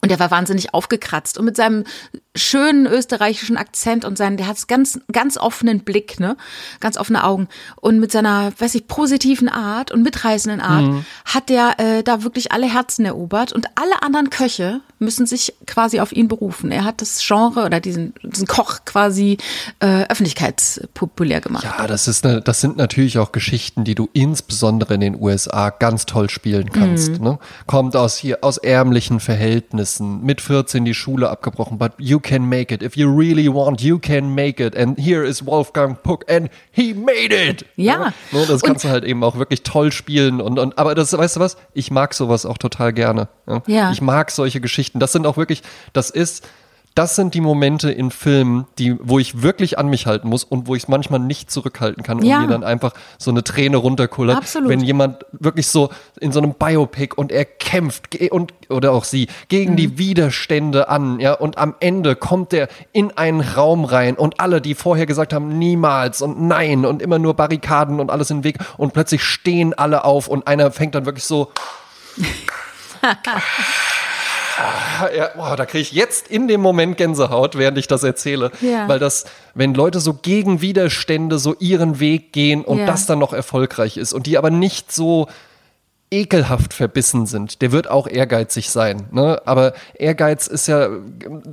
Und 0.01 0.09
der 0.09 0.19
war 0.19 0.31
wahnsinnig 0.31 0.73
aufgekratzt 0.73 1.37
und 1.37 1.45
mit 1.45 1.55
seinem 1.55 1.83
schönen 2.35 2.87
österreichischen 2.87 3.55
Akzent 3.55 4.03
und 4.03 4.17
seinen, 4.17 4.35
der 4.35 4.47
hat 4.47 4.67
ganz, 4.67 4.99
ganz 5.11 5.37
offenen 5.37 5.81
Blick, 5.81 6.19
ne, 6.19 6.37
ganz 6.79 6.97
offene 6.97 7.23
Augen 7.23 7.47
und 7.75 7.99
mit 7.99 8.11
seiner, 8.11 8.51
weiß 8.57 8.73
ich, 8.73 8.87
positiven 8.87 9.47
Art 9.47 9.91
und 9.91 10.01
mitreißenden 10.01 10.59
Art 10.59 10.85
mhm. 10.85 11.05
hat 11.25 11.49
der 11.49 11.79
äh, 11.79 12.03
da 12.03 12.23
wirklich 12.23 12.51
alle 12.51 12.65
Herzen 12.65 13.05
erobert 13.05 13.53
und 13.53 13.67
alle 13.75 14.01
anderen 14.01 14.31
Köche 14.31 14.81
müssen 15.01 15.25
sich 15.25 15.53
quasi 15.65 15.99
auf 15.99 16.11
ihn 16.11 16.27
berufen. 16.27 16.71
Er 16.71 16.85
hat 16.85 17.01
das 17.01 17.21
Genre 17.25 17.65
oder 17.65 17.79
diesen, 17.79 18.13
diesen 18.23 18.47
Koch 18.47 18.85
quasi 18.85 19.37
äh, 19.79 20.03
öffentlichkeitspopulär 20.07 21.41
gemacht. 21.41 21.63
Ja, 21.63 21.87
das 21.87 22.07
ist 22.07 22.25
eine, 22.25 22.41
das 22.41 22.61
sind 22.61 22.77
natürlich 22.77 23.17
auch 23.17 23.31
Geschichten, 23.31 23.83
die 23.83 23.95
du 23.95 24.09
insbesondere 24.13 24.93
in 24.93 25.01
den 25.01 25.19
USA 25.19 25.71
ganz 25.71 26.05
toll 26.05 26.29
spielen 26.29 26.71
kannst. 26.71 27.19
Mhm. 27.19 27.23
Ne? 27.23 27.39
Kommt 27.65 27.95
aus 27.95 28.15
hier 28.15 28.39
aus 28.43 28.57
ärmlichen 28.57 29.19
Verhältnissen, 29.19 30.23
mit 30.23 30.39
14 30.39 30.85
die 30.85 30.93
Schule 30.93 31.29
abgebrochen, 31.29 31.79
but 31.79 31.93
you 31.97 32.19
can 32.19 32.47
make 32.47 32.73
it. 32.73 32.83
If 32.83 32.95
you 32.95 33.09
really 33.09 33.51
want, 33.51 33.81
you 33.81 33.97
can 33.97 34.33
make 34.33 34.63
it. 34.63 34.77
And 34.77 34.99
here 34.99 35.25
is 35.25 35.45
Wolfgang 35.45 36.01
Puck 36.01 36.29
and 36.31 36.49
he 36.71 36.93
made 36.93 37.33
it. 37.33 37.65
Ja. 37.75 37.93
ja? 37.93 38.13
Ne, 38.31 38.45
das 38.47 38.61
kannst 38.61 38.83
und, 38.85 38.89
du 38.89 38.89
halt 38.89 39.03
eben 39.03 39.23
auch 39.23 39.37
wirklich 39.37 39.63
toll 39.63 39.91
spielen 39.91 40.41
und, 40.41 40.59
und 40.59 40.77
aber 40.77 40.93
das, 40.93 41.11
weißt 41.17 41.37
du 41.37 41.39
was? 41.39 41.57
Ich 41.73 41.89
mag 41.89 42.13
sowas 42.13 42.45
auch 42.45 42.59
total 42.59 42.93
gerne. 42.93 43.29
Ja? 43.47 43.63
ja. 43.65 43.91
Ich 43.91 44.01
mag 44.01 44.29
solche 44.29 44.61
Geschichten 44.61 44.90
Geschichten. 44.91 44.99
Das 44.99 45.11
sind 45.11 45.25
auch 45.25 45.37
wirklich, 45.37 45.63
das 45.93 46.09
ist, 46.09 46.47
das 46.93 47.15
sind 47.15 47.33
die 47.33 47.39
Momente 47.39 47.89
in 47.89 48.11
Filmen, 48.11 48.67
die, 48.77 48.97
wo 48.99 49.17
ich 49.17 49.41
wirklich 49.41 49.79
an 49.79 49.87
mich 49.87 50.07
halten 50.07 50.27
muss 50.27 50.43
und 50.43 50.67
wo 50.67 50.75
ich 50.75 50.83
es 50.83 50.89
manchmal 50.89 51.21
nicht 51.21 51.49
zurückhalten 51.49 52.03
kann 52.03 52.19
und 52.19 52.25
ja. 52.25 52.41
mir 52.41 52.47
dann 52.47 52.65
einfach 52.65 52.91
so 53.17 53.31
eine 53.31 53.45
Träne 53.45 53.77
runterkullert. 53.77 54.35
Absolut. 54.35 54.67
Wenn 54.67 54.81
jemand 54.81 55.25
wirklich 55.31 55.67
so 55.67 55.89
in 56.19 56.33
so 56.33 56.41
einem 56.41 56.53
Biopic 56.53 57.15
und 57.15 57.31
er 57.31 57.45
kämpft 57.45 58.13
und 58.31 58.51
oder 58.67 58.91
auch 58.91 59.05
sie 59.05 59.27
gegen 59.47 59.73
mhm. 59.73 59.77
die 59.77 59.97
Widerstände 59.97 60.89
an, 60.89 61.21
ja, 61.21 61.31
und 61.31 61.57
am 61.57 61.75
Ende 61.79 62.17
kommt 62.17 62.51
er 62.51 62.67
in 62.91 63.11
einen 63.11 63.39
Raum 63.39 63.85
rein 63.85 64.15
und 64.15 64.41
alle, 64.41 64.59
die 64.59 64.75
vorher 64.75 65.05
gesagt 65.05 65.31
haben, 65.31 65.57
niemals 65.57 66.21
und 66.21 66.41
nein 66.41 66.85
und 66.85 67.01
immer 67.01 67.19
nur 67.19 67.35
Barrikaden 67.35 68.01
und 68.01 68.11
alles 68.11 68.31
im 68.31 68.43
Weg 68.43 68.57
und 68.75 68.91
plötzlich 68.91 69.23
stehen 69.23 69.73
alle 69.73 70.03
auf 70.03 70.27
und 70.27 70.45
einer 70.45 70.71
fängt 70.71 70.93
dann 70.95 71.05
wirklich 71.05 71.23
so 71.23 71.53
ja, 75.15 75.29
boah, 75.35 75.55
da 75.55 75.65
kriege 75.65 75.81
ich 75.81 75.91
jetzt 75.91 76.27
in 76.27 76.47
dem 76.47 76.61
Moment 76.61 76.97
Gänsehaut, 76.97 77.57
während 77.57 77.77
ich 77.77 77.87
das 77.87 78.03
erzähle. 78.03 78.51
Ja. 78.61 78.87
Weil 78.87 78.99
das, 78.99 79.25
wenn 79.53 79.73
Leute 79.73 79.99
so 79.99 80.13
gegen 80.13 80.61
Widerstände 80.61 81.39
so 81.39 81.55
ihren 81.59 81.99
Weg 81.99 82.33
gehen 82.33 82.63
und 82.63 82.79
ja. 82.79 82.85
das 82.85 83.05
dann 83.05 83.19
noch 83.19 83.33
erfolgreich 83.33 83.97
ist 83.97 84.13
und 84.13 84.27
die 84.27 84.37
aber 84.37 84.49
nicht 84.49 84.91
so 84.91 85.27
ekelhaft 86.13 86.73
verbissen 86.73 87.25
sind, 87.25 87.61
der 87.61 87.71
wird 87.71 87.89
auch 87.89 88.05
ehrgeizig 88.05 88.69
sein. 88.69 89.07
Ne? 89.11 89.41
Aber 89.45 89.73
Ehrgeiz 89.97 90.45
ist 90.47 90.67
ja, 90.67 90.89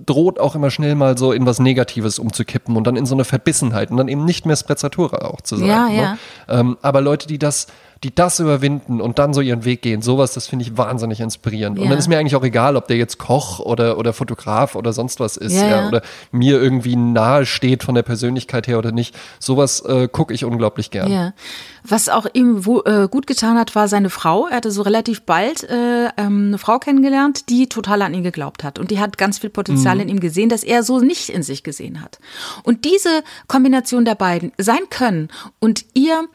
droht 0.05 0.41
auch 0.41 0.57
immer 0.57 0.73
schnell 0.73 0.97
mal 0.97 1.17
so 1.17 1.31
in 1.33 1.47
was 1.47 1.61
Negatives 1.61 2.19
umzukippen 2.19 2.77
und 2.77 2.85
dann 2.85 2.97
in 2.97 3.07
so 3.07 3.15
eine 3.15 3.25
Verbissenheit 3.25 3.93
und 3.93 3.99
dann 3.99 4.09
eben 4.09 4.25
nicht 4.25 4.47
mehr 4.47 4.57
Sprezzatura 4.57 5.19
auch 5.29 5.41
zu 5.43 5.57
sein. 5.57 5.69
Ja, 5.69 5.89
ne? 5.89 6.19
Ähm, 6.49 6.77
aber 6.83 7.01
Leute, 7.01 7.29
die 7.29 7.39
das 7.39 7.69
die 8.05 8.15
das 8.15 8.39
überwinden 8.39 9.01
und 9.01 9.19
dann 9.19 9.35
so 9.35 9.41
ihren 9.41 9.65
Weg 9.65 9.83
gehen, 9.83 10.03
sowas, 10.03 10.33
das 10.33 10.47
finde 10.47 10.65
ich 10.65 10.77
wahnsinnig 10.77 11.21
inspirierend. 11.21 11.79
Ja. 11.79 11.85
Und 11.85 11.91
dann 11.91 11.99
ist 11.99 12.09
mir 12.09 12.19
eigentlich 12.19 12.37
auch 12.37 12.45
egal, 12.45 12.77
ob 12.77 12.87
der 12.87 12.97
jetzt 12.97 13.19
Koch 13.19 13.59
oder, 13.59 13.99
oder 13.99 14.13
Fotograf 14.13 14.77
oder 14.77 14.93
sonst 14.93 15.19
was 15.19 15.37
ist, 15.37 15.57
ja, 15.57 15.69
ja. 15.69 15.89
oder 15.89 16.03
mir 16.31 16.63
irgendwie 16.63 16.95
nahe 16.95 17.45
steht 17.45 17.83
von 17.83 17.97
der 17.97 18.05
Persönlichkeit 18.05 18.69
her 18.69 18.79
oder 18.79 18.93
nicht. 18.93 19.17
Sowas 19.41 19.81
äh, 19.81 20.07
gucke 20.07 20.33
ich 20.33 20.45
unglaublich 20.45 20.91
gern. 20.91 21.11
Ja. 21.11 21.33
Was 21.83 22.09
auch 22.09 22.27
ihm 22.35 22.67
wo, 22.67 22.83
äh, 22.83 23.09
gut 23.11 23.27
getan 23.27 23.59
hat, 23.59 23.75
war 23.75 23.89
seine 23.89 24.11
Frau. 24.11 24.47
Er 24.47 24.57
hatte 24.57 24.71
so 24.71 24.83
relativ 24.83 25.23
bald 25.23 25.65
äh, 25.65 26.07
ähm, 26.17 26.49
eine 26.49 26.59
Frau 26.59 26.79
kennengelernt, 26.79 27.49
die 27.49 27.69
total 27.69 28.03
an 28.03 28.15
ihn 28.15 28.23
geglaubt 28.23 28.63
hat. 28.63 28.79
Und 28.79 28.91
die 28.91 29.01
hat 29.01 29.19
ganz 29.19 29.39
viel 29.39 29.51
Potenzial 29.51 29.97
mhm. 29.97 30.03
in 30.03 30.09
ihm 30.09 30.21
gesehen, 30.21 30.49
das 30.49 30.63
er 30.63 30.83
so 30.83 31.01
nicht 31.01 31.31
in 31.31 31.43
sich 31.43 31.65
gesehen 31.65 32.01
hat. 32.01 32.19
Und 32.63 32.85
diese 32.85 33.23
Kombination 33.49 34.05
der 34.05 34.15
beiden, 34.15 34.53
sein 34.59 34.89
Können 34.91 35.31
und 35.59 35.85
ihr 35.95 36.29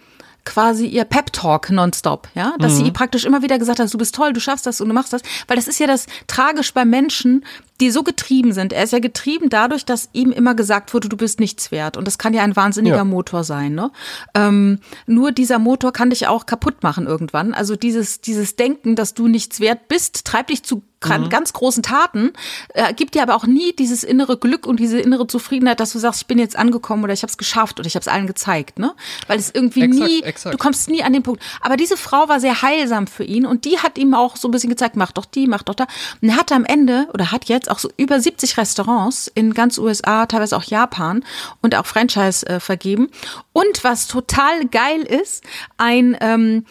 quasi 0.45 0.88
ihr 0.88 1.06
Pep-Talk 1.06 1.69
nonstop, 1.69 2.27
ja, 2.36 2.56
dass 2.60 2.73
mhm. 2.73 2.86
sie 2.86 2.91
praktisch 2.91 3.25
immer 3.25 3.41
wieder 3.41 3.58
gesagt 3.60 3.79
hat, 3.79 3.93
du 3.93 3.97
bist 3.97 4.15
toll, 4.15 4.34
du 4.34 4.39
schaffst 4.39 4.65
das 4.65 4.82
und 4.82 4.89
du 4.89 4.93
machst 4.93 5.13
das, 5.13 5.21
weil 5.47 5.56
das 5.56 5.67
ist 5.67 5.79
ja 5.79 5.88
das 5.88 6.06
tragisch 6.27 6.73
bei 6.73 6.86
Menschen, 6.86 7.45
die 7.84 7.91
so 7.91 8.04
getrieben 8.04 8.54
sind. 8.54 8.72
Er 8.72 8.84
ist 8.84 8.93
ja 8.93 9.00
getrieben 9.00 9.50
dadurch, 9.50 9.84
dass 9.84 10.10
ihm 10.13 10.32
immer 10.32 10.56
gesagt 10.56 10.93
wurde, 10.93 11.10
du 11.10 11.17
bist 11.17 11.41
nichts 11.41 11.69
wert. 11.69 11.98
Und 11.98 12.08
das 12.08 12.17
kann 12.17 12.34
ja 12.34 12.41
ein 12.41 12.56
wahnsinniger 12.56 12.98
ja. 12.98 13.04
Motor 13.04 13.43
sein. 13.43 13.76
Ne? 13.76 13.91
Ähm, 14.34 14.80
nur 15.06 15.34
dieser 15.34 15.60
Motor 15.60 15.91
kann 15.91 16.10
dich 16.10 16.28
auch 16.28 16.46
kaputt 16.46 16.82
machen 16.82 17.08
irgendwann. 17.08 17.54
Also 17.54 17.76
dieses, 17.76 18.22
dieses 18.22 18.56
Denken, 18.56 18.96
dass 18.96 19.13
du 19.13 19.28
nichts 19.28 19.60
wert 19.60 19.89
bist, 19.89 20.24
treibt 20.24 20.50
dich 20.50 20.63
zu 20.63 20.84
mhm. 21.10 21.30
ganz 21.30 21.54
großen 21.54 21.84
Taten, 21.84 22.32
äh, 22.74 22.93
gibt 22.93 23.15
dir 23.15 23.24
aber 23.24 23.36
auch 23.36 23.46
nie 23.46 23.74
dieses 23.74 24.04
innere 24.04 24.38
Glück 24.38 24.65
und 24.65 24.80
diese 24.80 25.00
innere 25.00 25.28
Zufriedenheit, 25.28 25.80
dass 25.80 25.91
du 25.91 26.00
sagst, 26.00 26.22
ich 26.22 26.28
bin 26.28 26.39
jetzt 26.39 26.56
angekommen 26.56 27.04
oder 27.04 27.13
ich 27.13 27.24
habe 27.24 27.32
es 27.32 27.38
geschafft 27.38 27.80
oder 27.80 27.88
ich 27.88 27.96
habe 27.96 28.02
es 28.02 28.08
allen 28.08 28.28
gezeigt. 28.28 28.80
Ne? 28.80 28.93
Weil 29.28 29.39
es 29.39 29.52
irgendwie 29.54 29.84
exakt, 29.84 30.10
nie, 30.10 30.24
exakt. 30.24 30.54
du 30.54 30.58
kommst 30.58 30.89
nie 30.89 31.04
an 31.04 31.13
den 31.13 31.24
Punkt. 31.24 31.41
Aber 31.62 31.78
diese 31.78 31.98
Frau 31.98 32.30
war 32.30 32.39
sehr 32.39 32.62
heilsam 32.62 33.08
für 33.08 33.24
ihn 33.24 33.46
und 33.46 33.65
die 33.65 33.80
hat 33.80 33.98
ihm 33.98 34.13
auch 34.13 34.36
so 34.36 34.48
ein 34.48 34.52
bisschen 34.52 34.69
gezeigt, 34.69 34.96
mach 34.96 35.12
doch 35.12 35.26
die, 35.26 35.48
mach 35.48 35.63
doch 35.63 35.76
da. 35.76 35.88
Und 36.22 36.30
er 36.30 36.38
hatte 36.38 36.56
am 36.56 36.65
Ende 36.65 37.08
oder 37.13 37.32
hat 37.32 37.46
jetzt 37.46 37.69
auch 37.74 37.80
so 37.80 37.90
über 37.98 38.20
70 38.20 38.58
Restaurants 38.58 39.32
in 39.34 39.54
ganz 39.54 39.78
USA, 39.78 40.26
teilweise 40.26 40.56
auch 40.56 40.64
Japan 40.64 41.24
und 41.62 41.76
auch 41.76 41.86
Franchise 41.86 42.48
äh, 42.48 42.60
vergeben. 42.60 43.10
Und 43.52 43.84
was 43.84 44.08
total 44.08 44.66
geil 44.68 45.02
ist, 45.02 45.44
ein 45.78 46.16
ähm, 46.22 46.66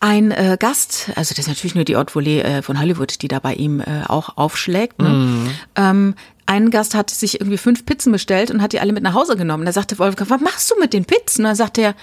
ein 0.00 0.30
äh, 0.30 0.56
Gast, 0.60 1.10
also 1.16 1.34
das 1.34 1.40
ist 1.40 1.48
natürlich 1.48 1.74
nur 1.74 1.84
die 1.84 1.96
Haute 1.96 2.14
Volée 2.14 2.40
äh, 2.42 2.62
von 2.62 2.78
Hollywood, 2.78 3.20
die 3.20 3.26
da 3.26 3.40
bei 3.40 3.54
ihm 3.54 3.80
äh, 3.80 4.04
auch 4.06 4.36
aufschlägt. 4.36 5.00
Ne? 5.02 5.08
Mm. 5.08 5.50
Ähm, 5.74 6.14
ein 6.46 6.70
Gast 6.70 6.94
hat 6.94 7.10
sich 7.10 7.40
irgendwie 7.40 7.58
fünf 7.58 7.84
Pizzen 7.84 8.12
bestellt 8.12 8.52
und 8.52 8.62
hat 8.62 8.72
die 8.72 8.78
alle 8.80 8.92
mit 8.92 9.02
nach 9.02 9.14
Hause 9.14 9.36
genommen. 9.36 9.66
Da 9.66 9.72
sagte 9.72 9.98
Wolfgang, 9.98 10.30
was 10.30 10.40
machst 10.40 10.70
du 10.70 10.76
mit 10.78 10.92
den 10.92 11.04
Pizzen? 11.04 11.40
Und 11.42 11.48
dann 11.48 11.56
sagte 11.56 11.82
er, 11.82 11.94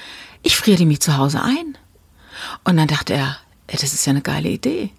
ich 0.43 0.58
friere 0.58 0.78
die 0.78 0.86
mir 0.86 1.00
zu 1.00 1.17
Hause 1.17 1.41
ein. 1.41 1.78
Und 2.65 2.76
dann 2.76 2.88
dachte 2.88 3.13
er, 3.13 3.38
das 3.67 3.82
ist 3.84 4.06
ja 4.06 4.12
eine 4.12 4.21
geile 4.21 4.50
Idee. 4.50 4.91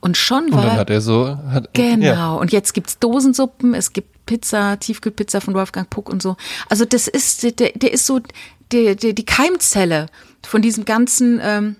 Und 0.00 0.16
schon 0.16 0.52
war. 0.52 0.58
Und 0.58 0.68
dann 0.68 0.76
hat 0.76 0.90
er 0.90 1.00
so. 1.00 1.36
Hat, 1.50 1.72
genau. 1.74 2.06
Ja. 2.06 2.32
Und 2.34 2.52
jetzt 2.52 2.74
gibt's 2.74 2.98
Dosensuppen, 2.98 3.74
es 3.74 3.92
gibt 3.92 4.26
Pizza, 4.26 4.78
Tiefkühlpizza 4.78 5.40
von 5.40 5.54
Wolfgang 5.54 5.88
Puck 5.90 6.08
und 6.08 6.22
so. 6.22 6.36
Also 6.68 6.84
das 6.84 7.08
ist, 7.08 7.42
der, 7.42 7.72
der 7.72 7.92
ist 7.92 8.06
so 8.06 8.20
der, 8.72 8.94
der, 8.94 9.12
die 9.12 9.24
Keimzelle 9.24 10.06
von 10.46 10.62
diesem 10.62 10.84
ganzen 10.84 11.40
ähm, 11.42 11.76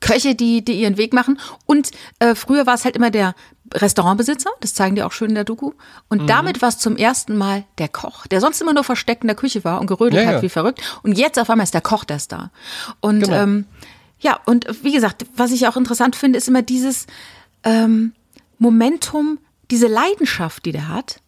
Köche, 0.00 0.34
die, 0.34 0.64
die 0.64 0.80
ihren 0.80 0.96
Weg 0.96 1.12
machen. 1.12 1.38
Und 1.66 1.90
äh, 2.18 2.34
früher 2.34 2.66
war 2.66 2.74
es 2.74 2.84
halt 2.84 2.96
immer 2.96 3.10
der 3.10 3.34
Restaurantbesitzer, 3.72 4.50
das 4.60 4.74
zeigen 4.74 4.96
die 4.96 5.02
auch 5.02 5.12
schön 5.12 5.30
in 5.30 5.34
der 5.34 5.44
Doku. 5.44 5.72
Und 6.08 6.22
mhm. 6.22 6.26
damit 6.26 6.62
war 6.62 6.68
es 6.68 6.78
zum 6.78 6.96
ersten 6.96 7.36
Mal 7.36 7.64
der 7.78 7.88
Koch, 7.88 8.26
der 8.26 8.40
sonst 8.40 8.60
immer 8.60 8.74
nur 8.74 8.84
versteckt 8.84 9.22
in 9.22 9.28
der 9.28 9.36
Küche 9.36 9.64
war 9.64 9.80
und 9.80 9.86
gerödelt 9.86 10.22
ja, 10.22 10.28
hat 10.28 10.36
ja. 10.36 10.42
wie 10.42 10.48
verrückt. 10.48 10.80
Und 11.02 11.16
jetzt 11.16 11.38
auf 11.38 11.50
einmal 11.50 11.64
ist 11.64 11.74
der 11.74 11.80
Koch 11.80 12.04
der 12.04 12.18
Star. 12.18 12.50
Und 13.00 13.20
genau. 13.22 13.36
ähm, 13.36 13.66
ja, 14.20 14.38
und 14.44 14.66
wie 14.84 14.92
gesagt, 14.92 15.26
was 15.36 15.50
ich 15.50 15.66
auch 15.66 15.76
interessant 15.76 16.14
finde, 16.14 16.38
ist 16.38 16.48
immer 16.48 16.62
dieses 16.62 17.06
ähm, 17.64 18.12
Momentum, 18.58 19.38
diese 19.70 19.86
Leidenschaft, 19.86 20.64
die 20.66 20.72
der 20.72 20.88
hat, 20.88 21.20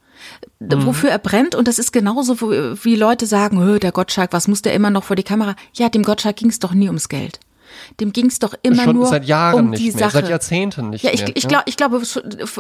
mhm. 0.61 0.87
wofür 0.87 1.11
er 1.11 1.19
brennt. 1.19 1.55
Und 1.55 1.69
das 1.69 1.79
ist 1.79 1.93
genauso, 1.93 2.41
wie 2.41 2.97
Leute 2.97 3.27
sagen, 3.27 3.79
der 3.79 3.93
Gottschalk, 3.93 4.33
was 4.33 4.49
muss 4.49 4.63
der 4.63 4.75
immer 4.75 4.91
noch 4.91 5.05
vor 5.05 5.17
die 5.17 5.23
Kamera? 5.23 5.57
Ja, 5.75 5.89
dem 5.89 6.03
Gottschalk 6.03 6.37
ging 6.37 6.51
es 6.51 6.59
doch 6.59 6.75
nie 6.75 6.89
ums 6.89 7.09
Geld. 7.09 7.41
Dem 8.01 8.13
ging 8.13 8.27
es 8.27 8.39
doch 8.39 8.55
immer 8.63 8.85
Schon 8.85 8.97
nur 8.97 9.07
seit 9.07 9.25
Jahren 9.25 9.65
um 9.65 9.71
nicht 9.71 9.83
die 9.83 9.91
mehr, 9.91 9.99
Sache. 9.99 10.13
Seit 10.13 10.29
Jahrzehnten 10.29 10.91
nicht 10.91 11.05
ja, 11.05 11.11
ich, 11.13 11.23
mehr. 11.23 11.37
Ich, 11.37 11.49
glaub, 11.49 11.63
ich 11.67 11.77
glaube, 11.77 12.03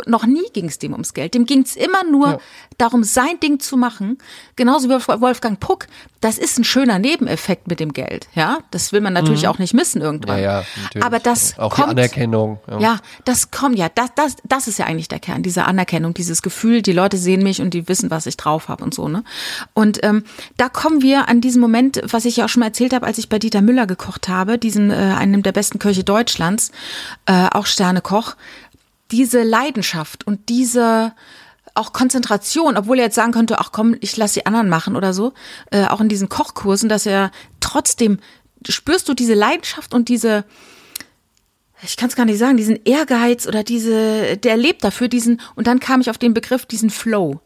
noch 0.06 0.26
nie 0.26 0.44
ging 0.52 0.66
es 0.66 0.78
dem 0.78 0.92
ums 0.92 1.14
Geld. 1.14 1.34
Dem 1.34 1.46
ging 1.46 1.62
es 1.62 1.76
immer 1.76 2.04
nur 2.04 2.28
ja. 2.28 2.38
darum, 2.78 3.04
sein 3.04 3.40
Ding 3.42 3.60
zu 3.60 3.76
machen. 3.76 4.18
Genauso 4.56 4.88
wie 4.88 4.94
Wolfgang 5.20 5.58
Puck. 5.60 5.86
Das 6.20 6.38
ist 6.38 6.58
ein 6.58 6.64
schöner 6.64 6.98
Nebeneffekt 6.98 7.68
mit 7.68 7.80
dem 7.80 7.92
Geld. 7.92 8.28
Ja, 8.34 8.58
das 8.70 8.92
will 8.92 9.00
man 9.00 9.12
natürlich 9.12 9.42
mhm. 9.42 9.48
auch 9.48 9.58
nicht 9.58 9.74
missen 9.74 10.00
irgendwann. 10.00 10.40
Ja, 10.40 10.60
ja. 10.94 11.02
Aber 11.02 11.18
das 11.18 11.58
auch 11.58 11.74
kommt, 11.74 11.88
die 11.88 11.90
Anerkennung. 11.92 12.60
Ja. 12.70 12.80
ja, 12.80 12.98
das 13.24 13.50
kommt 13.50 13.76
ja. 13.76 13.88
Das, 13.88 14.10
das, 14.14 14.36
das 14.44 14.68
ist 14.68 14.78
ja 14.78 14.86
eigentlich 14.86 15.08
der 15.08 15.18
Kern. 15.18 15.42
Diese 15.42 15.64
Anerkennung, 15.64 16.14
dieses 16.14 16.42
Gefühl, 16.42 16.82
die 16.82 16.92
Leute 16.92 17.16
sehen 17.16 17.42
mich 17.42 17.60
und 17.60 17.74
die 17.74 17.88
wissen, 17.88 18.10
was 18.10 18.26
ich 18.26 18.36
drauf 18.36 18.68
habe 18.68 18.84
und 18.84 18.94
so. 18.94 19.08
Ne? 19.08 19.24
Und 19.74 20.02
ähm, 20.04 20.24
da 20.56 20.68
kommen 20.68 21.02
wir 21.02 21.28
an 21.28 21.40
diesen 21.40 21.60
Moment, 21.60 22.00
was 22.04 22.24
ich 22.24 22.36
ja 22.36 22.44
auch 22.44 22.48
schon 22.48 22.60
mal 22.60 22.66
erzählt 22.66 22.92
habe, 22.94 23.06
als 23.06 23.18
ich 23.18 23.28
bei 23.28 23.38
Dieter 23.38 23.62
Müller 23.62 23.86
gekocht 23.86 24.28
habe, 24.28 24.58
diesen 24.58 24.90
äh, 24.90 24.94
einem 25.04 25.42
der 25.42 25.52
besten 25.52 25.78
Köche 25.78 26.04
Deutschlands, 26.04 26.70
äh, 27.26 27.48
auch 27.50 27.66
Sternekoch, 27.66 28.36
diese 29.10 29.42
Leidenschaft 29.42 30.26
und 30.26 30.48
diese 30.48 31.12
auch 31.74 31.92
Konzentration, 31.92 32.76
obwohl 32.76 32.98
er 32.98 33.06
jetzt 33.06 33.14
sagen 33.14 33.32
könnte, 33.32 33.58
ach 33.58 33.72
komm, 33.72 33.96
ich 34.00 34.16
lasse 34.16 34.40
die 34.40 34.46
anderen 34.46 34.68
machen 34.68 34.96
oder 34.96 35.14
so, 35.14 35.32
äh, 35.70 35.86
auch 35.86 36.00
in 36.00 36.08
diesen 36.08 36.28
Kochkursen, 36.28 36.88
dass 36.88 37.06
er 37.06 37.30
trotzdem 37.60 38.18
spürst 38.68 39.08
du 39.08 39.14
diese 39.14 39.34
Leidenschaft 39.34 39.94
und 39.94 40.08
diese 40.08 40.44
ich 41.84 41.96
kann 41.96 42.08
es 42.08 42.16
gar 42.16 42.26
nicht 42.26 42.38
sagen, 42.38 42.56
diesen 42.56 42.78
Ehrgeiz 42.84 43.46
oder 43.46 43.64
diese, 43.64 44.36
der 44.36 44.56
lebt 44.56 44.84
dafür, 44.84 45.08
diesen, 45.08 45.40
und 45.56 45.66
dann 45.66 45.80
kam 45.80 46.00
ich 46.00 46.10
auf 46.10 46.18
den 46.18 46.32
Begriff, 46.32 46.64
diesen 46.64 46.90
Flow. 46.90 47.40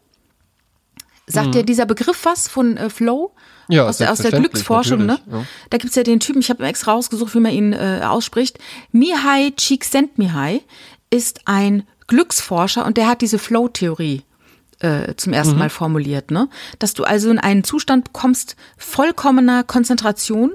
Sagt 1.29 1.47
mhm. 1.47 1.51
dir 1.51 1.63
dieser 1.63 1.85
Begriff 1.85 2.23
was 2.23 2.47
von 2.47 2.77
äh, 2.77 2.89
Flow? 2.89 3.33
Ja, 3.67 3.85
aus, 3.87 3.97
der, 3.97 4.11
aus 4.11 4.19
der 4.19 4.31
Glücksforschung, 4.31 5.05
ne? 5.05 5.19
Ja. 5.29 5.43
Da 5.69 5.77
gibt's 5.77 5.95
ja 5.95 6.03
den 6.03 6.21
Typen, 6.21 6.39
ich 6.39 6.49
habe 6.49 6.65
extra 6.65 6.93
rausgesucht, 6.93 7.35
wie 7.35 7.39
man 7.39 7.51
ihn 7.51 7.73
äh, 7.73 8.01
ausspricht. 8.03 8.59
Mihai 8.93 9.51
Csikszentmihalyi 9.57 10.61
ist 11.09 11.41
ein 11.45 11.83
Glücksforscher 12.07 12.85
und 12.85 12.95
der 12.95 13.07
hat 13.07 13.21
diese 13.21 13.39
Flow-Theorie 13.39 14.23
äh, 14.79 15.15
zum 15.17 15.33
ersten 15.33 15.53
mhm. 15.53 15.59
Mal 15.59 15.69
formuliert, 15.69 16.31
ne? 16.31 16.47
Dass 16.79 16.93
du 16.93 17.03
also 17.03 17.29
in 17.29 17.39
einen 17.39 17.65
Zustand 17.65 18.13
kommst 18.13 18.55
vollkommener 18.77 19.63
Konzentration 19.63 20.53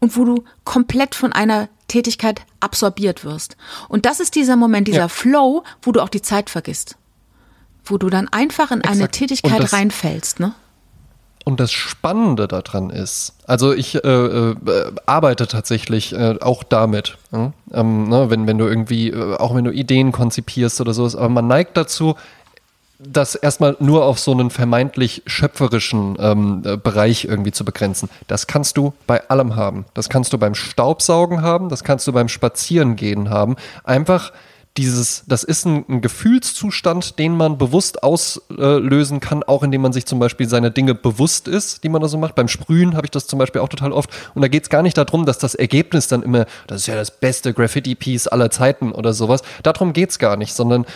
und 0.00 0.16
wo 0.16 0.24
du 0.24 0.44
komplett 0.64 1.14
von 1.14 1.32
einer 1.32 1.68
Tätigkeit 1.86 2.42
absorbiert 2.60 3.24
wirst. 3.24 3.56
Und 3.88 4.04
das 4.04 4.18
ist 4.20 4.34
dieser 4.34 4.56
Moment, 4.56 4.88
dieser 4.88 4.98
ja. 4.98 5.08
Flow, 5.08 5.62
wo 5.82 5.92
du 5.92 6.00
auch 6.00 6.08
die 6.08 6.22
Zeit 6.22 6.50
vergisst. 6.50 6.96
Wo 7.88 7.98
du 7.98 8.10
dann 8.10 8.28
einfach 8.28 8.70
in 8.70 8.80
Exakt. 8.80 8.96
eine 8.96 9.08
Tätigkeit 9.10 9.62
das, 9.62 9.72
reinfällst, 9.72 10.40
ne? 10.40 10.54
Und 11.44 11.60
das 11.60 11.72
Spannende 11.72 12.46
daran 12.46 12.90
ist, 12.90 13.32
also 13.46 13.72
ich 13.72 13.94
äh, 13.94 14.08
äh, 14.08 14.54
arbeite 15.06 15.46
tatsächlich 15.46 16.12
äh, 16.12 16.36
auch 16.40 16.62
damit, 16.62 17.16
ja? 17.32 17.52
ähm, 17.72 18.08
ne, 18.08 18.28
wenn, 18.28 18.46
wenn 18.46 18.58
du 18.58 18.66
irgendwie, 18.66 19.08
äh, 19.08 19.36
auch 19.36 19.54
wenn 19.54 19.64
du 19.64 19.70
Ideen 19.70 20.12
konzipierst 20.12 20.80
oder 20.82 20.92
sowas, 20.92 21.16
aber 21.16 21.30
man 21.30 21.46
neigt 21.46 21.78
dazu, 21.78 22.16
das 22.98 23.34
erstmal 23.34 23.76
nur 23.78 24.04
auf 24.04 24.18
so 24.18 24.32
einen 24.32 24.50
vermeintlich 24.50 25.22
schöpferischen 25.26 26.16
ähm, 26.18 26.62
äh, 26.64 26.76
Bereich 26.76 27.24
irgendwie 27.24 27.52
zu 27.52 27.64
begrenzen. 27.64 28.10
Das 28.26 28.46
kannst 28.46 28.76
du 28.76 28.92
bei 29.06 29.28
allem 29.30 29.56
haben. 29.56 29.84
Das 29.94 30.08
kannst 30.08 30.32
du 30.32 30.38
beim 30.38 30.54
Staubsaugen 30.54 31.42
haben, 31.42 31.68
das 31.68 31.84
kannst 31.84 32.06
du 32.06 32.12
beim 32.12 32.28
Spazierengehen 32.28 33.30
haben. 33.30 33.56
Einfach 33.84 34.32
dieses, 34.76 35.24
das 35.26 35.42
ist 35.42 35.64
ein, 35.66 35.84
ein 35.88 36.00
Gefühlszustand, 36.00 37.18
den 37.18 37.36
man 37.36 37.58
bewusst 37.58 38.02
auslösen 38.02 39.20
kann, 39.20 39.42
auch 39.42 39.62
indem 39.62 39.82
man 39.82 39.92
sich 39.92 40.06
zum 40.06 40.18
Beispiel 40.18 40.48
seine 40.48 40.70
Dinge 40.70 40.94
bewusst 40.94 41.48
ist, 41.48 41.82
die 41.82 41.88
man 41.88 42.00
da 42.00 42.08
so 42.08 42.18
macht. 42.18 42.34
Beim 42.34 42.48
Sprühen 42.48 42.94
habe 42.94 43.06
ich 43.06 43.10
das 43.10 43.26
zum 43.26 43.38
Beispiel 43.38 43.60
auch 43.60 43.68
total 43.68 43.92
oft. 43.92 44.10
Und 44.34 44.42
da 44.42 44.48
geht 44.48 44.62
es 44.62 44.70
gar 44.70 44.82
nicht 44.82 44.96
darum, 44.96 45.26
dass 45.26 45.38
das 45.38 45.54
Ergebnis 45.54 46.06
dann 46.06 46.22
immer, 46.22 46.46
das 46.66 46.82
ist 46.82 46.86
ja 46.86 46.94
das 46.94 47.10
beste 47.10 47.52
Graffiti-Piece 47.52 48.28
aller 48.28 48.50
Zeiten 48.50 48.92
oder 48.92 49.12
sowas. 49.12 49.42
Darum 49.62 49.92
geht 49.92 50.10
es 50.10 50.18
gar 50.18 50.36
nicht, 50.36 50.54
sondern 50.54 50.86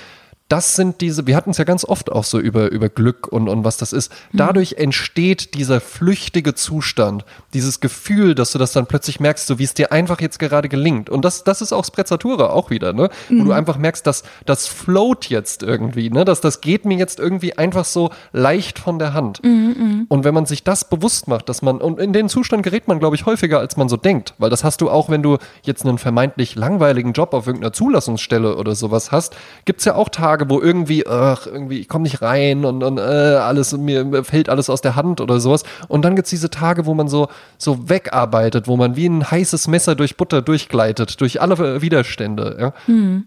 das 0.49 0.77
sind 0.77 1.01
diese, 1.01 1.27
wir 1.27 1.35
hatten 1.35 1.51
es 1.51 1.59
ja 1.59 1.65
ganz 1.65 1.85
oft 1.85 2.13
auch 2.13 2.25
so 2.25 2.39
über, 2.39 2.71
über 2.71 2.91
Glück 2.91 3.27
und, 3.27 3.49
und 3.49 3.65
was 3.65 3.79
das 3.79 3.95
ist. 3.95 4.13
Mhm. 4.33 4.39
Dadurch 4.39 4.75
entsteht 4.75 5.55
dieser 5.55 5.81
flüchtige 5.81 6.55
Zustand, 6.55 7.25
dieses 7.55 7.81
Gefühl, 7.81 8.35
dass 8.35 8.53
du 8.53 8.59
das 8.59 8.73
dann 8.73 8.87
plötzlich 8.87 9.19
merkst, 9.19 9.47
so 9.47 9.59
wie 9.59 9.65
es 9.65 9.73
dir 9.73 9.93
einfach 9.93 10.21
jetzt 10.21 10.39
gerade 10.39 10.69
gelingt. 10.69 11.09
Und 11.09 11.25
das, 11.25 11.45
das 11.45 11.63
ist 11.63 11.73
auch 11.73 11.87
Sprezzatura 11.87 12.51
auch 12.51 12.69
wieder, 12.69 12.93
ne? 12.93 13.09
Mhm. 13.31 13.39
Wo 13.39 13.45
du 13.45 13.51
mhm. 13.51 13.53
einfach 13.53 13.79
merkst, 13.79 14.07
dass 14.07 14.25
das 14.45 14.67
float 14.67 15.31
jetzt 15.31 15.63
irgendwie, 15.63 16.11
ne? 16.11 16.27
Dass 16.27 16.43
das 16.43 16.61
geht 16.61 16.85
mir 16.85 16.99
jetzt 16.99 17.19
irgendwie 17.19 17.57
einfach 17.57 17.87
so 17.87 18.11
leicht 18.33 18.79
von 18.79 18.99
der 18.99 19.15
Hand. 19.15 19.43
Mhm, 19.43 19.51
mhm, 19.51 20.07
und 20.09 20.25
wenn 20.25 20.35
man 20.35 20.45
sich 20.45 20.65
das 20.65 20.89
bewusst 20.89 21.29
macht, 21.29 21.49
dass 21.49 21.63
man, 21.63 21.81
und 21.81 21.99
in 21.99 22.13
den 22.13 22.29
Zustand 22.29 22.63
gerät 22.63 22.89
man, 22.89 22.99
glaube 22.99 23.17
ich, 23.17 23.25
häufiger, 23.25 23.59
als 23.59 23.79
man 23.79 23.89
so 23.89 23.97
denkt. 23.97 24.35
Weil 24.37 24.51
das 24.51 24.65
hast 24.65 24.83
du 24.83 24.91
auch, 24.91 25.09
wenn 25.09 25.23
du 25.23 25.39
jetzt 25.63 25.87
einen 25.87 25.97
vermeintlich 25.97 26.57
langweiligen 26.57 27.15
Job 27.15 27.33
auf 27.33 27.47
irgendeiner 27.47 27.73
Zulassungsstelle 27.73 28.57
oder 28.57 28.75
sowas 28.75 29.13
hast, 29.13 29.35
gibt 29.65 29.79
es 29.79 29.87
ja 29.87 29.95
auch 29.95 30.11
Tage, 30.11 30.32
Tage, 30.33 30.49
wo 30.49 30.61
irgendwie, 30.61 31.07
ach, 31.07 31.47
irgendwie, 31.47 31.79
ich 31.79 31.89
komme 31.89 32.05
nicht 32.05 32.23
rein 32.23 32.65
und, 32.65 32.83
und 32.83 32.97
äh, 32.97 33.03
alles, 33.03 33.77
mir, 33.77 34.25
fällt 34.25 34.49
alles 34.49 34.71
aus 34.71 34.81
der 34.81 34.97
Hand 34.97 35.21
oder 35.21 35.41
sowas. 35.41 35.63
Und 35.89 36.05
dann 36.05 36.17
gibt 36.17 36.25
es 36.27 36.31
diese 36.31 36.49
Tage, 36.49 36.87
wo 36.87 36.95
man 36.95 37.09
so, 37.09 37.29
so 37.59 37.91
wegarbeitet, 37.91 38.67
wo 38.67 38.77
man 38.77 38.97
wie 38.97 39.07
ein 39.07 39.31
heißes 39.31 39.69
Messer 39.69 39.95
durch 39.95 40.17
Butter 40.17 40.41
durchgleitet, 40.41 41.21
durch 41.21 41.43
alle 41.43 41.83
Widerstände. 41.83 42.57
Ja? 42.59 42.73
Mhm. 42.87 43.27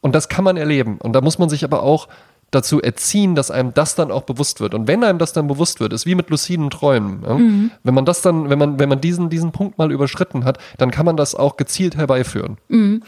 Und 0.00 0.14
das 0.14 0.28
kann 0.28 0.44
man 0.44 0.56
erleben. 0.56 0.98
Und 0.98 1.14
da 1.14 1.20
muss 1.20 1.38
man 1.38 1.48
sich 1.48 1.64
aber 1.64 1.82
auch 1.82 2.06
dazu 2.52 2.80
erziehen, 2.80 3.34
dass 3.34 3.50
einem 3.50 3.74
das 3.74 3.96
dann 3.96 4.12
auch 4.12 4.22
bewusst 4.22 4.60
wird. 4.60 4.74
Und 4.74 4.86
wenn 4.86 5.02
einem 5.02 5.18
das 5.18 5.32
dann 5.32 5.48
bewusst 5.48 5.80
wird, 5.80 5.92
ist 5.92 6.06
wie 6.06 6.14
mit 6.14 6.30
luciden 6.30 6.70
Träumen. 6.70 7.24
Ja? 7.26 7.34
Mhm. 7.34 7.70
Wenn 7.82 7.94
man 7.94 8.04
das 8.04 8.22
dann, 8.22 8.48
wenn 8.48 8.58
man, 8.60 8.78
wenn 8.78 8.88
man 8.88 9.00
diesen, 9.00 9.28
diesen 9.28 9.50
Punkt 9.50 9.76
mal 9.76 9.90
überschritten 9.90 10.44
hat, 10.44 10.58
dann 10.78 10.92
kann 10.92 11.04
man 11.04 11.16
das 11.16 11.34
auch 11.34 11.56
gezielt 11.56 11.96
herbeiführen. 11.96 12.58
Mhm 12.68 13.02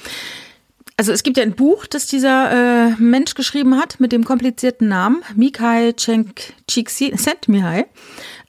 also 1.01 1.13
es 1.13 1.23
gibt 1.23 1.39
ja 1.39 1.43
ein 1.43 1.55
Buch, 1.55 1.87
das 1.87 2.09
dieser 2.09 2.91
äh, 2.91 2.91
Mensch 2.99 3.33
geschrieben 3.35 3.79
hat 3.79 4.01
mit 4.01 4.13
dem 4.13 4.23
komplizierten 4.23 4.89
Namen, 4.89 5.23
Mikhail 5.35 5.95
Csikszentmihalyi. 5.95 7.87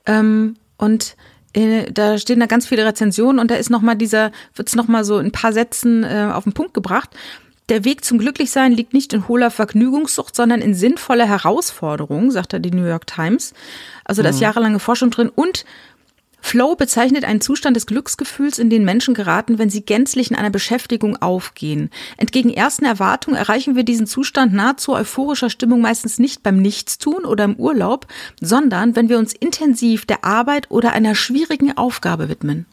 Ähm, 0.05 0.57
und 0.75 1.15
äh, 1.53 1.89
da 1.93 2.17
stehen 2.17 2.41
da 2.41 2.47
ganz 2.47 2.67
viele 2.67 2.85
Rezensionen 2.85 3.39
und 3.39 3.51
da 3.51 3.55
ist 3.55 3.69
noch 3.69 3.79
mal 3.79 3.95
dieser, 3.95 4.33
wird 4.53 4.67
es 4.67 4.75
noch 4.75 4.89
mal 4.89 5.05
so 5.05 5.17
in 5.17 5.27
ein 5.27 5.31
paar 5.31 5.53
Sätzen 5.53 6.03
äh, 6.03 6.29
auf 6.33 6.43
den 6.43 6.51
Punkt 6.51 6.73
gebracht. 6.73 7.11
Der 7.69 7.85
Weg 7.85 8.03
zum 8.03 8.17
Glücklichsein 8.17 8.73
liegt 8.73 8.93
nicht 8.93 9.13
in 9.13 9.29
hohler 9.29 9.49
Vergnügungssucht, 9.49 10.35
sondern 10.35 10.59
in 10.59 10.73
sinnvoller 10.73 11.29
Herausforderung, 11.29 12.31
sagt 12.31 12.51
er 12.51 12.59
die 12.59 12.71
New 12.71 12.85
York 12.85 13.07
Times. 13.07 13.53
Also 14.03 14.23
da 14.23 14.29
ist 14.29 14.35
mhm. 14.37 14.41
jahrelange 14.41 14.79
Forschung 14.79 15.09
drin 15.09 15.29
und 15.33 15.63
Flow 16.41 16.75
bezeichnet 16.75 17.23
einen 17.23 17.41
Zustand 17.41 17.75
des 17.75 17.85
Glücksgefühls, 17.85 18.59
in 18.59 18.69
den 18.69 18.83
Menschen 18.83 19.13
geraten, 19.13 19.57
wenn 19.57 19.69
sie 19.69 19.83
gänzlich 19.83 20.31
in 20.31 20.35
einer 20.35 20.49
Beschäftigung 20.49 21.21
aufgehen. 21.21 21.89
Entgegen 22.17 22.49
ersten 22.51 22.85
Erwartungen 22.85 23.37
erreichen 23.37 23.75
wir 23.75 23.83
diesen 23.83 24.07
Zustand 24.07 24.53
nahezu 24.53 24.93
euphorischer 24.93 25.49
Stimmung 25.49 25.81
meistens 25.81 26.19
nicht 26.19 26.43
beim 26.43 26.61
Nichtstun 26.61 27.25
oder 27.25 27.45
im 27.45 27.55
Urlaub, 27.55 28.07
sondern 28.41 28.95
wenn 28.95 29.07
wir 29.07 29.17
uns 29.17 29.33
intensiv 29.33 30.05
der 30.05 30.25
Arbeit 30.25 30.69
oder 30.69 30.91
einer 30.93 31.15
schwierigen 31.15 31.77
Aufgabe 31.77 32.27
widmen. 32.27 32.65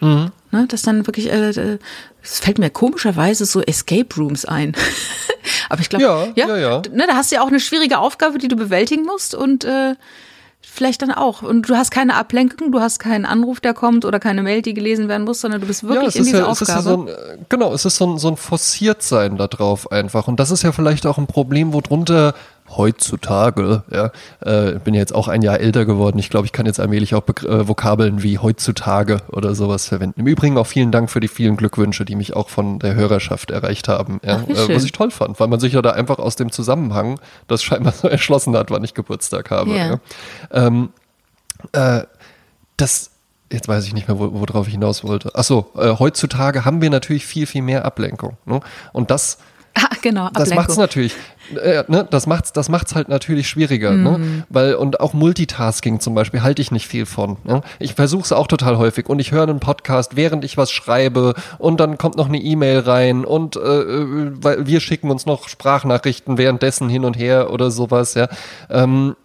Mhm. 0.00 0.32
Ne, 0.50 0.66
das 0.68 0.82
dann 0.82 1.06
wirklich, 1.06 1.30
äh, 1.30 1.50
äh 1.50 1.78
es 2.22 2.38
fällt 2.38 2.58
mir 2.58 2.70
komischerweise 2.70 3.46
so 3.46 3.62
Escape 3.62 4.14
Rooms 4.16 4.44
ein. 4.44 4.74
Aber 5.68 5.80
ich 5.80 5.88
glaube, 5.88 6.04
ja, 6.04 6.26
ja, 6.34 6.48
ja, 6.48 6.56
ja. 6.56 6.82
Ne, 6.92 7.06
da 7.06 7.14
hast 7.14 7.30
du 7.30 7.36
ja 7.36 7.42
auch 7.42 7.48
eine 7.48 7.58
schwierige 7.58 7.98
Aufgabe, 7.98 8.38
die 8.38 8.48
du 8.48 8.56
bewältigen 8.56 9.04
musst 9.04 9.34
und 9.34 9.64
äh, 9.64 9.94
vielleicht 10.62 11.02
dann 11.02 11.10
auch. 11.10 11.42
Und 11.42 11.68
du 11.68 11.76
hast 11.76 11.90
keine 11.90 12.14
Ablenkung, 12.14 12.72
du 12.72 12.80
hast 12.80 12.98
keinen 12.98 13.24
Anruf, 13.24 13.60
der 13.60 13.74
kommt 13.74 14.04
oder 14.04 14.20
keine 14.20 14.42
Mail, 14.42 14.62
die 14.62 14.74
gelesen 14.74 15.08
werden 15.08 15.24
muss, 15.24 15.40
sondern 15.40 15.60
du 15.60 15.66
bist 15.66 15.84
wirklich 15.84 16.14
ja, 16.14 16.20
in 16.20 16.24
dieser 16.24 16.38
ja, 16.38 16.46
Aufgabe. 16.46 16.72
Ja 16.72 16.82
so 16.82 17.06
ein, 17.06 17.46
genau, 17.48 17.72
es 17.72 17.84
ist 17.84 17.96
so 17.96 18.06
ein, 18.06 18.18
so 18.18 18.28
ein 18.28 18.36
Forciertsein 18.36 19.36
da 19.36 19.48
drauf 19.48 19.90
einfach. 19.90 20.28
Und 20.28 20.40
das 20.40 20.50
ist 20.50 20.62
ja 20.62 20.72
vielleicht 20.72 21.06
auch 21.06 21.18
ein 21.18 21.26
Problem, 21.26 21.72
worunter 21.72 22.34
heutzutage, 22.76 23.82
ja, 23.90 24.10
äh, 24.40 24.78
bin 24.78 24.94
ja 24.94 25.00
jetzt 25.00 25.14
auch 25.14 25.28
ein 25.28 25.42
Jahr 25.42 25.60
älter 25.60 25.84
geworden. 25.84 26.18
Ich 26.18 26.30
glaube, 26.30 26.46
ich 26.46 26.52
kann 26.52 26.66
jetzt 26.66 26.80
allmählich 26.80 27.14
auch 27.14 27.22
Begr 27.22 27.48
äh, 27.48 27.68
Vokabeln 27.68 28.22
wie 28.22 28.38
heutzutage 28.38 29.22
oder 29.28 29.54
sowas 29.54 29.88
verwenden. 29.88 30.20
Im 30.20 30.26
Übrigen 30.26 30.58
auch 30.58 30.66
vielen 30.66 30.92
Dank 30.92 31.10
für 31.10 31.20
die 31.20 31.28
vielen 31.28 31.56
Glückwünsche, 31.56 32.04
die 32.04 32.16
mich 32.16 32.34
auch 32.34 32.48
von 32.48 32.78
der 32.78 32.94
Hörerschaft 32.94 33.50
erreicht 33.50 33.88
haben. 33.88 34.20
Ja, 34.24 34.42
Ach, 34.44 34.48
äh, 34.48 34.74
was 34.74 34.84
ich 34.84 34.92
toll 34.92 35.10
fand, 35.10 35.38
weil 35.40 35.48
man 35.48 35.60
sich 35.60 35.72
ja 35.74 35.82
da 35.82 35.90
einfach 35.90 36.18
aus 36.18 36.36
dem 36.36 36.50
Zusammenhang 36.50 37.20
das 37.48 37.62
scheinbar 37.62 37.92
so 38.00 38.08
erschlossen 38.08 38.56
hat, 38.56 38.70
wann 38.70 38.84
ich 38.84 38.94
Geburtstag 38.94 39.50
habe. 39.50 39.70
Yeah. 39.70 40.00
Ja. 40.52 40.66
Ähm, 40.66 40.90
äh, 41.72 42.02
das 42.76 43.10
jetzt 43.52 43.68
weiß 43.68 43.86
ich 43.86 43.92
nicht 43.92 44.08
mehr, 44.08 44.18
worauf 44.18 44.66
ich 44.66 44.72
hinaus 44.72 45.04
wollte. 45.04 45.34
Achso, 45.34 45.70
äh, 45.76 45.94
heutzutage 45.98 46.64
haben 46.64 46.80
wir 46.80 46.90
natürlich 46.90 47.26
viel, 47.26 47.46
viel 47.46 47.62
mehr 47.62 47.84
Ablenkung. 47.84 48.36
Ne? 48.46 48.60
Und 48.92 49.10
das 49.10 49.38
Ah, 49.74 49.88
genau, 50.02 50.26
Ablenkung. 50.26 50.44
Das 50.44 50.54
macht's 50.54 50.76
natürlich, 50.76 51.14
äh, 51.62 51.84
ne, 51.88 52.06
das 52.10 52.26
macht's, 52.26 52.52
das 52.52 52.68
macht's 52.68 52.94
halt 52.94 53.08
natürlich 53.08 53.48
schwieriger, 53.48 53.92
ne? 53.92 54.18
mhm. 54.18 54.36
ne? 54.36 54.44
Weil, 54.48 54.74
und 54.74 55.00
auch 55.00 55.14
Multitasking 55.14 56.00
zum 56.00 56.14
Beispiel 56.14 56.42
halte 56.42 56.60
ich 56.60 56.70
nicht 56.70 56.86
viel 56.86 57.06
von. 57.06 57.38
Ne? 57.44 57.62
Ich 57.78 57.94
versuche 57.94 58.22
es 58.22 58.32
auch 58.32 58.46
total 58.46 58.76
häufig 58.76 59.08
und 59.08 59.18
ich 59.18 59.32
höre 59.32 59.44
einen 59.44 59.60
Podcast, 59.60 60.16
während 60.16 60.44
ich 60.44 60.56
was 60.56 60.70
schreibe 60.70 61.34
und 61.58 61.80
dann 61.80 61.96
kommt 61.96 62.16
noch 62.16 62.28
eine 62.28 62.38
E-Mail 62.38 62.80
rein 62.80 63.24
und 63.24 63.56
äh, 63.56 63.60
äh 63.60 64.32
weil 64.42 64.66
wir 64.66 64.80
schicken 64.80 65.10
uns 65.10 65.26
noch 65.26 65.48
Sprachnachrichten 65.48 66.38
währenddessen 66.38 66.88
hin 66.88 67.04
und 67.04 67.14
her 67.14 67.50
oder 67.50 67.70
sowas, 67.70 68.14
ja. 68.14 68.28
Ähm, 68.70 69.16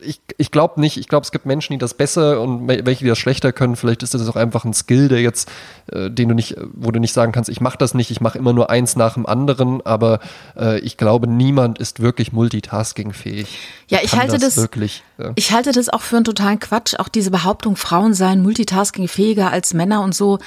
ich, 0.00 0.20
ich 0.36 0.50
glaube 0.50 0.80
nicht, 0.80 0.96
ich 0.96 1.08
glaube, 1.08 1.24
es 1.24 1.32
gibt 1.32 1.46
Menschen, 1.46 1.72
die 1.72 1.78
das 1.78 1.94
besser 1.94 2.40
und 2.40 2.68
welche, 2.68 3.04
die 3.04 3.08
das 3.08 3.18
schlechter 3.18 3.52
können. 3.52 3.76
Vielleicht 3.76 4.02
ist 4.02 4.14
das 4.14 4.28
auch 4.28 4.36
einfach 4.36 4.64
ein 4.64 4.74
Skill, 4.74 5.08
der 5.08 5.20
jetzt, 5.20 5.50
äh, 5.92 6.10
den 6.10 6.28
du 6.28 6.34
nicht, 6.34 6.56
wo 6.72 6.90
du 6.90 7.00
nicht 7.00 7.12
sagen 7.12 7.32
kannst, 7.32 7.50
ich 7.50 7.60
mache 7.60 7.78
das 7.78 7.94
nicht, 7.94 8.10
ich 8.10 8.20
mache 8.20 8.38
immer 8.38 8.52
nur 8.52 8.70
eins 8.70 8.96
nach 8.96 9.14
dem 9.14 9.26
anderen, 9.26 9.84
aber 9.84 10.20
äh, 10.56 10.78
ich 10.80 10.96
glaube, 10.96 11.26
niemand 11.26 11.78
ist 11.78 12.00
wirklich 12.00 12.32
multitaskingfähig. 12.32 13.58
Ja, 13.88 14.00
ich 14.02 14.12
halte 14.12 14.38
das, 14.38 14.54
das 14.54 14.56
wirklich. 14.58 15.02
Ja. 15.18 15.32
Ich 15.36 15.52
halte 15.52 15.72
das 15.72 15.88
auch 15.88 16.02
für 16.02 16.16
einen 16.16 16.24
totalen 16.24 16.58
Quatsch. 16.60 16.94
Auch 16.98 17.08
diese 17.08 17.30
Behauptung, 17.30 17.76
Frauen 17.76 18.14
seien 18.14 18.42
multitaskingfähiger 18.42 19.50
als 19.50 19.74
Männer 19.74 20.02
und 20.02 20.14
so. 20.14 20.38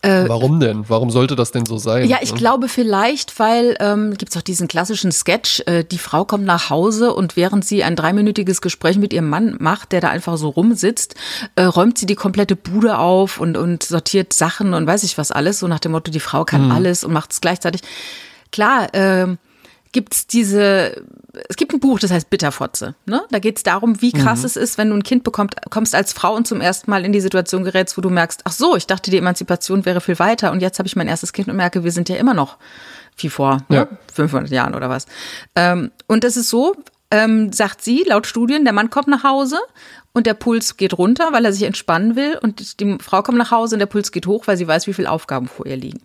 Äh, 0.00 0.28
Warum 0.28 0.60
denn? 0.60 0.84
Warum 0.88 1.10
sollte 1.10 1.34
das 1.34 1.50
denn 1.50 1.66
so 1.66 1.76
sein? 1.76 2.08
Ja, 2.08 2.18
ich 2.20 2.32
ne? 2.32 2.38
glaube 2.38 2.68
vielleicht, 2.68 3.38
weil 3.40 3.76
ähm, 3.80 4.14
gibt 4.16 4.30
es 4.30 4.36
auch 4.36 4.42
diesen 4.42 4.68
klassischen 4.68 5.10
Sketch, 5.10 5.62
äh, 5.66 5.82
die 5.82 5.98
Frau 5.98 6.24
kommt 6.24 6.44
nach 6.44 6.70
Hause 6.70 7.12
und 7.12 7.36
während 7.36 7.64
sie 7.64 7.82
ein 7.82 7.96
dreiminütiges 7.96 8.60
Gespräch 8.60 8.96
mit 8.96 9.12
ihrem 9.12 9.28
Mann 9.28 9.56
macht, 9.58 9.90
der 9.90 10.00
da 10.00 10.10
einfach 10.10 10.36
so 10.36 10.50
rumsitzt, 10.50 11.16
äh, 11.56 11.64
räumt 11.64 11.98
sie 11.98 12.06
die 12.06 12.14
komplette 12.14 12.54
Bude 12.54 12.98
auf 12.98 13.40
und, 13.40 13.56
und 13.56 13.82
sortiert 13.82 14.32
Sachen 14.32 14.72
und 14.72 14.86
weiß 14.86 15.02
ich 15.02 15.18
was 15.18 15.32
alles, 15.32 15.58
so 15.58 15.66
nach 15.66 15.80
dem 15.80 15.92
Motto, 15.92 16.12
die 16.12 16.20
Frau 16.20 16.44
kann 16.44 16.66
hm. 16.66 16.70
alles 16.70 17.02
und 17.02 17.12
macht 17.12 17.32
es 17.32 17.40
gleichzeitig. 17.40 17.80
Klar, 18.52 18.94
äh, 18.94 19.36
gibt's 19.92 20.26
diese, 20.26 21.02
es 21.48 21.56
gibt 21.56 21.72
ein 21.72 21.80
Buch, 21.80 21.98
das 21.98 22.10
heißt 22.10 22.30
Bitterfotze. 22.30 22.94
Ne? 23.06 23.22
Da 23.30 23.38
geht's 23.38 23.62
darum, 23.62 24.00
wie 24.02 24.12
krass 24.12 24.40
mhm. 24.40 24.46
es 24.46 24.56
ist, 24.56 24.78
wenn 24.78 24.90
du 24.90 24.96
ein 24.96 25.02
Kind 25.02 25.24
bekommst, 25.24 25.56
kommst 25.70 25.94
als 25.94 26.12
Frau 26.12 26.34
und 26.34 26.46
zum 26.46 26.60
ersten 26.60 26.90
Mal 26.90 27.04
in 27.04 27.12
die 27.12 27.20
Situation 27.20 27.64
gerätst, 27.64 27.96
wo 27.96 28.02
du 28.02 28.10
merkst, 28.10 28.42
ach 28.44 28.52
so, 28.52 28.76
ich 28.76 28.86
dachte, 28.86 29.10
die 29.10 29.18
Emanzipation 29.18 29.84
wäre 29.84 30.00
viel 30.00 30.18
weiter 30.18 30.52
und 30.52 30.60
jetzt 30.60 30.78
habe 30.78 30.86
ich 30.86 30.96
mein 30.96 31.08
erstes 31.08 31.32
Kind 31.32 31.48
und 31.48 31.56
merke, 31.56 31.84
wir 31.84 31.92
sind 31.92 32.08
ja 32.08 32.16
immer 32.16 32.34
noch 32.34 32.58
wie 33.16 33.28
vor 33.28 33.58
ne? 33.68 33.76
ja. 33.76 33.84
ne? 33.84 33.98
500 34.12 34.50
Jahren 34.50 34.74
oder 34.74 34.88
was. 34.88 35.06
Ähm, 35.54 35.90
und 36.06 36.24
das 36.24 36.36
ist 36.36 36.50
so, 36.50 36.74
ähm, 37.10 37.52
sagt 37.52 37.82
sie, 37.82 38.04
laut 38.06 38.26
Studien, 38.26 38.64
der 38.64 38.72
Mann 38.72 38.90
kommt 38.90 39.08
nach 39.08 39.24
Hause 39.24 39.58
und 40.12 40.26
der 40.26 40.34
Puls 40.34 40.76
geht 40.76 40.96
runter, 40.98 41.28
weil 41.32 41.44
er 41.44 41.52
sich 41.52 41.62
entspannen 41.62 42.16
will 42.16 42.38
und 42.42 42.80
die 42.80 42.98
Frau 43.00 43.22
kommt 43.22 43.38
nach 43.38 43.50
Hause 43.50 43.76
und 43.76 43.80
der 43.80 43.86
Puls 43.86 44.12
geht 44.12 44.26
hoch, 44.26 44.46
weil 44.46 44.56
sie 44.56 44.68
weiß, 44.68 44.86
wie 44.86 44.92
viele 44.92 45.10
Aufgaben 45.10 45.48
vor 45.48 45.66
ihr 45.66 45.76
liegen. 45.76 46.00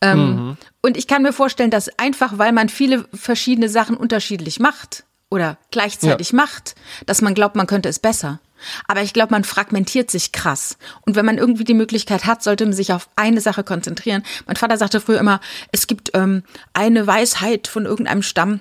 Ähm, 0.00 0.56
Und 0.82 0.96
ich 0.96 1.06
kann 1.06 1.22
mir 1.22 1.32
vorstellen, 1.32 1.70
dass 1.70 1.98
einfach, 1.98 2.38
weil 2.38 2.52
man 2.52 2.68
viele 2.68 3.06
verschiedene 3.14 3.68
Sachen 3.68 3.96
unterschiedlich 3.96 4.60
macht 4.60 5.04
oder 5.30 5.58
gleichzeitig 5.70 6.32
macht, 6.32 6.74
dass 7.06 7.22
man 7.22 7.34
glaubt, 7.34 7.56
man 7.56 7.66
könnte 7.66 7.88
es 7.88 7.98
besser. 7.98 8.40
Aber 8.88 9.02
ich 9.02 9.12
glaube, 9.12 9.32
man 9.32 9.44
fragmentiert 9.44 10.10
sich 10.10 10.32
krass. 10.32 10.78
Und 11.02 11.14
wenn 11.14 11.26
man 11.26 11.38
irgendwie 11.38 11.64
die 11.64 11.74
Möglichkeit 11.74 12.24
hat, 12.24 12.42
sollte 12.42 12.64
man 12.64 12.72
sich 12.72 12.92
auf 12.92 13.08
eine 13.16 13.40
Sache 13.40 13.64
konzentrieren. 13.64 14.22
Mein 14.46 14.56
Vater 14.56 14.76
sagte 14.78 15.00
früher 15.00 15.20
immer, 15.20 15.40
es 15.72 15.86
gibt 15.86 16.10
ähm, 16.14 16.42
eine 16.72 17.06
Weisheit 17.06 17.68
von 17.68 17.84
irgendeinem 17.84 18.22
Stamm 18.22 18.60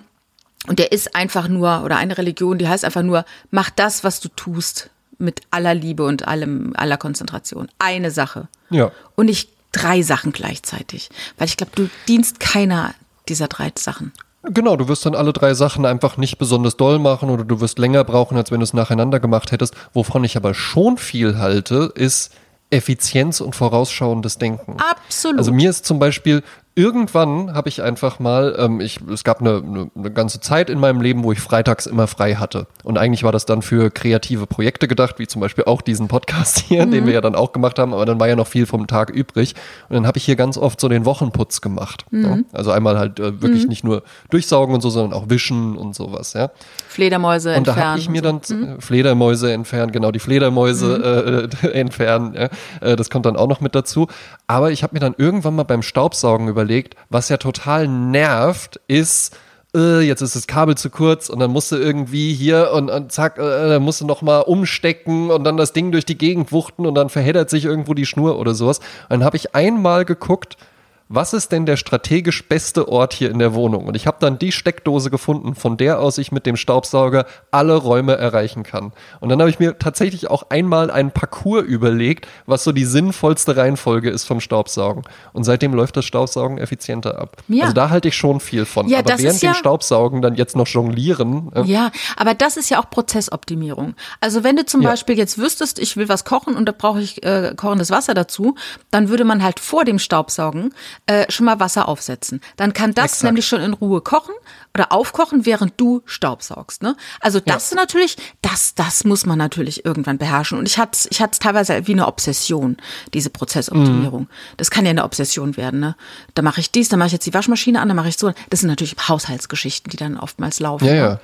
und 0.68 0.80
der 0.80 0.92
ist 0.92 1.16
einfach 1.16 1.48
nur, 1.48 1.84
oder 1.84 1.98
eine 1.98 2.18
Religion, 2.18 2.58
die 2.58 2.68
heißt 2.68 2.86
einfach 2.86 3.04
nur, 3.04 3.26
mach 3.52 3.70
das, 3.70 4.04
was 4.04 4.20
du 4.20 4.30
tust, 4.30 4.90
mit 5.18 5.42
aller 5.52 5.74
Liebe 5.74 6.04
und 6.04 6.28
allem, 6.28 6.74
aller 6.76 6.98
Konzentration. 6.98 7.70
Eine 7.80 8.12
Sache. 8.12 8.48
Ja. 8.70 8.92
Und 9.16 9.28
nicht 9.28 9.50
drei 9.76 10.02
Sachen 10.02 10.32
gleichzeitig. 10.32 11.10
Weil 11.38 11.48
ich 11.48 11.58
glaube, 11.58 11.72
du 11.76 11.90
dienst 12.08 12.40
keiner 12.40 12.94
dieser 13.28 13.48
drei 13.48 13.72
Sachen. 13.76 14.14
Genau, 14.44 14.76
du 14.76 14.88
wirst 14.88 15.06
dann 15.06 15.16
alle 15.16 15.34
drei 15.34 15.54
Sachen 15.54 15.86
einfach 15.86 16.18
nicht 16.18 16.38
besonders 16.38 16.78
doll 16.78 17.00
machen 17.00 17.30
oder 17.30 17.44
du 17.44 17.62
wirst 17.62 17.80
länger 17.80 18.04
brauchen, 18.04 18.38
als 18.38 18.52
wenn 18.52 18.60
du 18.60 18.64
es 18.64 18.74
nacheinander 18.74 19.20
gemacht 19.20 19.52
hättest. 19.52 19.74
Wovon 19.94 20.24
ich 20.24 20.38
aber 20.38 20.54
schon 20.54 20.98
viel 20.98 21.38
halte, 21.40 21.92
ist 21.96 22.32
Effizienz 22.70 23.42
und 23.42 23.56
vorausschauendes 23.56 24.38
Denken. 24.38 24.78
Absolut. 24.78 25.40
Also 25.40 25.52
mir 25.52 25.70
ist 25.70 25.86
zum 25.86 26.00
Beispiel 26.00 26.44
irgendwann 26.76 27.54
habe 27.54 27.70
ich 27.70 27.82
einfach 27.82 28.20
mal, 28.20 28.54
ähm, 28.60 28.82
ich, 28.82 29.00
es 29.10 29.24
gab 29.24 29.40
eine, 29.40 29.64
eine, 29.66 29.90
eine 29.96 30.12
ganze 30.12 30.42
Zeit 30.42 30.70
in 30.70 30.78
meinem 30.78 31.00
Leben, 31.00 31.24
wo 31.24 31.32
ich 31.32 31.40
freitags 31.40 31.86
immer 31.86 32.06
frei 32.06 32.36
hatte. 32.36 32.68
Und 32.84 32.98
eigentlich 32.98 33.24
war 33.24 33.32
das 33.32 33.46
dann 33.46 33.62
für 33.62 33.90
kreative 33.90 34.46
Projekte 34.46 34.90
gedacht, 34.90 35.18
wie 35.18 35.26
zum 35.26 35.40
Beispiel 35.40 35.64
auch 35.64 35.82
diesen 35.82 36.10
Podcast 36.10 36.60
hier, 36.68 36.86
den 36.86 37.06
wir 37.06 37.14
ja 37.14 37.22
dann 37.22 37.34
auch 37.34 37.54
gemacht 37.54 37.80
haben, 37.80 37.94
aber 37.94 38.06
dann 38.06 38.20
war 38.20 38.28
ja 38.28 38.36
noch 38.36 38.48
viel 38.48 38.66
vom 38.66 38.88
Tag 38.88 39.10
übrig. 39.10 39.56
Und 39.88 39.96
dann 39.96 40.06
habe 40.06 40.18
ich 40.18 40.26
hier 40.26 40.36
ganz 40.36 40.58
oft 40.58 40.82
so 40.82 40.90
den 40.90 41.06
Wochenputz 41.06 41.62
gemacht. 41.62 42.06
Ja? 42.12 42.40
Also 42.52 42.72
einmal 42.72 43.00
halt 43.00 43.20
äh, 43.20 43.42
wirklich 43.42 43.68
nicht 43.68 43.86
nur 43.86 44.04
durchsaugen 44.30 44.76
und 44.76 44.82
so, 44.82 44.90
sondern 44.90 45.18
auch 45.18 45.30
wischen 45.30 45.78
und 45.78 45.96
sowas, 45.96 46.34
ja. 46.34 46.52
Fledermäuse 46.90 47.56
Und 47.56 47.68
da 47.68 47.72
entfernen. 47.72 47.90
habe 47.90 48.00
ich 48.00 48.10
mir 48.10 48.30
und 48.30 48.50
dann 48.50 48.78
äh, 48.78 48.82
Fledermäuse 48.82 49.54
entfernen, 49.54 49.92
genau, 49.94 50.12
die 50.12 50.20
Fledermäuse 50.20 51.50
äh, 51.64 51.68
entfernen. 51.80 52.34
Ja. 52.34 52.50
Äh, 52.82 52.96
das 52.98 53.10
kommt 53.10 53.26
dann 53.26 53.38
auch 53.38 53.48
noch 53.48 53.62
mit 53.62 53.76
dazu. 53.76 54.08
Aber 54.48 54.72
ich 54.72 54.84
habe 54.84 54.94
mir 54.94 55.00
dann 55.00 55.16
irgendwann 55.18 55.56
mal 55.56 55.64
beim 55.64 55.82
Staubsaugen 55.82 56.48
überlegt, 56.48 56.65
was 57.10 57.30
ja 57.30 57.38
total 57.38 57.88
nervt, 57.88 58.80
ist, 58.88 59.38
äh, 59.76 60.02
jetzt 60.02 60.22
ist 60.22 60.36
das 60.36 60.48
Kabel 60.48 60.76
zu 60.76 60.90
kurz 60.90 61.30
und 61.30 61.40
dann 61.40 61.52
musst 61.52 61.72
du 61.72 61.76
irgendwie 61.76 62.34
hier 62.34 62.72
und, 62.72 62.90
und 62.90 63.12
zack, 63.12 63.38
äh, 63.38 63.70
dann 63.70 63.84
musst 63.84 64.02
du 64.02 64.06
nochmal 64.06 64.42
umstecken 64.44 65.30
und 65.32 65.44
dann 65.44 65.58
das 65.58 65.74
Ding 65.74 65.92
durch 65.92 66.06
die 66.06 66.18
Gegend 66.18 66.52
wuchten 66.52 66.86
und 66.86 66.96
dann 66.96 67.10
verheddert 67.10 67.50
sich 67.50 67.66
irgendwo 67.66 67.94
die 67.94 68.06
Schnur 68.06 68.40
oder 68.40 68.56
sowas. 68.56 68.80
Und 68.80 69.12
dann 69.12 69.24
habe 69.24 69.38
ich 69.38 69.54
einmal 69.56 70.06
geguckt, 70.06 70.58
was 71.08 71.34
ist 71.34 71.52
denn 71.52 71.68
der 71.68 71.78
strategisch 71.78 72.48
beste 72.50 72.88
Ort 72.88 73.14
hier 73.14 73.30
in 73.30 73.38
der 73.38 73.54
Wohnung? 73.54 73.86
Und 73.86 73.96
ich 73.96 74.08
habe 74.08 74.18
dann 74.20 74.40
die 74.40 74.52
Steckdose 74.52 75.12
gefunden, 75.12 75.54
von 75.54 75.78
der 75.78 76.00
aus 76.00 76.18
ich 76.18 76.32
mit 76.32 76.46
dem 76.48 76.56
Staubsauger 76.58 77.26
alle 77.52 77.76
Räume 77.76 78.16
erreichen 78.18 78.64
kann. 78.64 78.92
Und 79.20 79.30
dann 79.30 79.40
habe 79.40 79.50
ich 79.52 79.60
mir 79.60 79.78
tatsächlich 79.78 80.30
auch 80.32 80.50
einmal 80.50 80.90
einen 80.90 81.12
Parcours 81.12 81.64
überlegt, 81.64 82.28
was 82.48 82.64
so 82.64 82.72
die 82.72 82.86
sinnvollste 82.86 83.56
Reihenfolge 83.56 84.10
ist 84.10 84.24
vom 84.26 84.40
Staubsaugen. 84.40 85.04
Und 85.32 85.44
seitdem 85.44 85.74
läuft 85.76 85.96
das 85.96 86.06
Staubsaugen 86.06 86.58
effizienter 86.58 87.20
ab. 87.20 87.38
Ja. 87.48 87.64
Also 87.66 87.74
da 87.76 87.92
halte 87.92 88.08
ich 88.08 88.16
schon 88.18 88.40
viel 88.40 88.66
von. 88.66 88.88
Ja, 88.88 89.00
Aber 89.00 89.10
während 89.10 89.22
ist 89.36 89.44
dem 89.44 89.50
ja- 89.50 89.54
Staubsaugen 89.56 90.24
dann 90.24 90.34
jetzt 90.36 90.56
noch 90.56 90.68
jonglieren. 90.68 91.52
äh, 91.54 91.62
Ja, 91.66 91.92
aber 92.18 92.34
das 92.34 92.58
ist 92.58 92.70
ja 92.72 92.80
auch 92.82 92.90
Prozessoptimierung. 92.90 93.94
Also 94.22 94.44
wenn 94.44 94.56
du 94.56 94.66
zum 94.66 94.82
Ja. 94.82 94.90
Beispiel 94.90 95.18
jetzt 95.18 95.38
wüsstest, 95.38 95.78
ich 95.80 95.98
will 95.98 96.10
was 96.10 96.26
kochen 96.26 96.56
und 96.56 96.66
da 96.66 96.72
brauche 96.76 97.00
ich 97.02 97.24
äh, 97.24 97.54
kochendes 97.56 97.92
Wasser 97.92 98.14
dazu, 98.14 98.56
dann 98.92 99.10
würde 99.10 99.24
man 99.24 99.44
halt 99.44 99.60
vor 99.60 99.86
dem 99.86 100.00
Staubsaugen 100.00 100.74
äh, 101.06 101.32
schon 101.32 101.46
mal 101.46 101.60
Wasser 101.60 101.88
aufsetzen. 101.88 102.42
Dann 102.58 102.74
kann 102.74 102.94
das 102.94 103.06
Exakt. 103.06 103.24
nämlich 103.24 103.48
schon 103.48 103.62
in 103.62 103.74
Ruhe 103.74 104.02
kochen 104.02 104.34
oder 104.74 104.92
aufkochen, 104.92 105.46
während 105.46 105.74
du 105.78 106.02
staubsaugst. 106.06 106.84
Ne? 106.84 106.96
Also 107.20 107.40
das 107.40 107.74
natürlich, 107.74 108.18
das, 108.42 108.76
das 108.76 109.04
muss 109.04 109.26
man 109.26 109.38
natürlich 109.38 109.86
irgendwann 109.86 110.18
beherrschen. 110.18 110.58
Und 110.58 110.68
ich 110.68 110.78
hatte 110.78 111.08
ich 111.10 111.22
hatte 111.22 111.40
teilweise 111.40 111.88
wie 111.88 111.94
eine 111.94 112.08
Obsession, 112.08 112.78
diese 113.14 113.30
Prozessoptimierung. 113.30 114.24
Mhm. 114.24 114.30
Das 114.58 114.72
kann 114.72 114.86
ja 114.86 114.92
eine 114.92 115.04
Obsession 115.04 115.58
werden. 115.58 115.80
Ne? 115.80 115.96
Da 116.34 116.42
mache 116.42 116.60
ich 116.60 116.72
dies, 116.72 116.90
dann 116.90 117.00
mache 117.00 117.08
ich 117.08 117.14
jetzt 117.14 117.26
die 117.26 117.34
Waschmaschine 117.34 117.82
an, 117.82 117.88
dann 117.88 117.98
mache 117.98 118.10
ich 118.10 118.18
so. 118.18 118.34
Das 118.50 118.62
sind 118.62 118.70
natürlich 118.70 118.96
Haushaltsgeschichten, 119.08 119.90
die 119.90 119.98
dann 119.98 120.18
oftmals 120.18 120.60
laufen. 120.60 120.86
ja, 120.88 121.10
ne? 121.10 121.20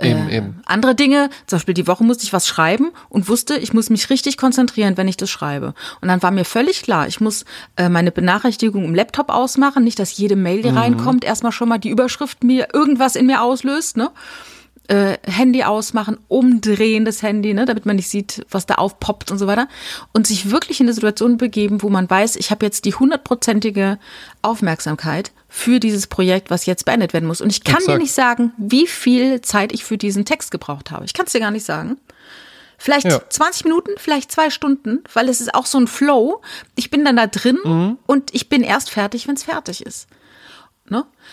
Ja. 0.00 0.06
Eben, 0.06 0.28
Äh, 0.28 0.36
eben. 0.36 0.62
Andere 0.66 0.94
Dinge, 0.94 1.30
zum 1.46 1.56
Beispiel 1.56 1.74
die 1.74 1.86
Woche 1.86 2.04
musste 2.04 2.24
ich 2.24 2.32
was 2.32 2.46
schreiben 2.46 2.90
und 3.08 3.28
wusste, 3.28 3.56
ich 3.56 3.72
muss 3.72 3.90
mich 3.90 4.10
richtig 4.10 4.36
konzentrieren, 4.36 4.96
wenn 4.96 5.08
ich 5.08 5.16
das 5.16 5.30
schreibe. 5.30 5.74
Und 6.00 6.08
dann 6.08 6.22
war 6.22 6.30
mir 6.30 6.44
völlig 6.44 6.82
klar, 6.82 7.06
ich 7.08 7.20
muss 7.20 7.44
äh, 7.76 7.88
meine 7.88 8.12
Benachrichtigung 8.12 8.84
im 8.84 8.94
Laptop 8.94 9.30
ausmachen, 9.30 9.84
nicht, 9.84 9.98
dass 9.98 10.16
jede 10.16 10.36
Mail, 10.36 10.62
die 10.62 10.68
reinkommt, 10.68 11.24
erstmal 11.24 11.52
schon 11.52 11.68
mal 11.68 11.78
die 11.78 11.90
Überschrift 11.90 12.44
mir 12.44 12.68
irgendwas 12.72 13.16
in 13.16 13.26
mir 13.26 13.42
auslöst, 13.42 13.96
ne? 13.96 14.10
Äh, 14.88 15.18
Handy 15.26 15.64
ausmachen, 15.64 16.18
umdrehen 16.28 17.04
das 17.04 17.22
Handy, 17.22 17.54
ne, 17.54 17.64
damit 17.64 17.86
man 17.86 17.96
nicht 17.96 18.08
sieht, 18.08 18.46
was 18.50 18.66
da 18.66 18.74
aufpoppt 18.76 19.30
und 19.32 19.38
so 19.38 19.46
weiter. 19.48 19.66
Und 20.12 20.26
sich 20.28 20.50
wirklich 20.50 20.78
in 20.80 20.86
eine 20.86 20.92
Situation 20.94 21.38
begeben, 21.38 21.82
wo 21.82 21.88
man 21.88 22.08
weiß, 22.08 22.36
ich 22.36 22.50
habe 22.52 22.64
jetzt 22.64 22.84
die 22.84 22.94
hundertprozentige 22.94 23.98
Aufmerksamkeit 24.42 25.32
für 25.48 25.80
dieses 25.80 26.06
Projekt, 26.06 26.50
was 26.50 26.66
jetzt 26.66 26.84
beendet 26.84 27.12
werden 27.12 27.26
muss. 27.26 27.40
Und 27.40 27.50
ich 27.50 27.64
kann 27.64 27.76
dir 27.78 27.82
Exakt. 27.84 28.02
nicht 28.02 28.12
sagen, 28.12 28.52
wie 28.58 28.86
viel 28.86 29.40
Zeit 29.40 29.72
ich 29.72 29.84
für 29.84 29.98
diesen 29.98 30.24
Text 30.24 30.50
gebraucht 30.50 30.90
habe. 30.90 31.04
Ich 31.04 31.14
kann 31.14 31.26
es 31.26 31.32
dir 31.32 31.40
gar 31.40 31.50
nicht 31.50 31.64
sagen. 31.66 31.96
Vielleicht 32.78 33.06
Ja. 33.06 33.20
20 33.28 33.64
Minuten, 33.64 33.90
vielleicht 33.96 34.30
zwei 34.30 34.50
Stunden, 34.50 35.02
weil 35.14 35.28
es 35.28 35.40
ist 35.40 35.54
auch 35.54 35.66
so 35.66 35.78
ein 35.78 35.86
Flow. 35.86 36.42
Ich 36.74 36.90
bin 36.90 37.04
dann 37.04 37.16
da 37.16 37.26
drin 37.26 37.58
Mhm. 37.64 37.98
und 38.06 38.34
ich 38.34 38.48
bin 38.48 38.62
erst 38.62 38.90
fertig, 38.90 39.26
wenn 39.26 39.34
es 39.34 39.44
fertig 39.44 39.84
ist. 39.84 40.06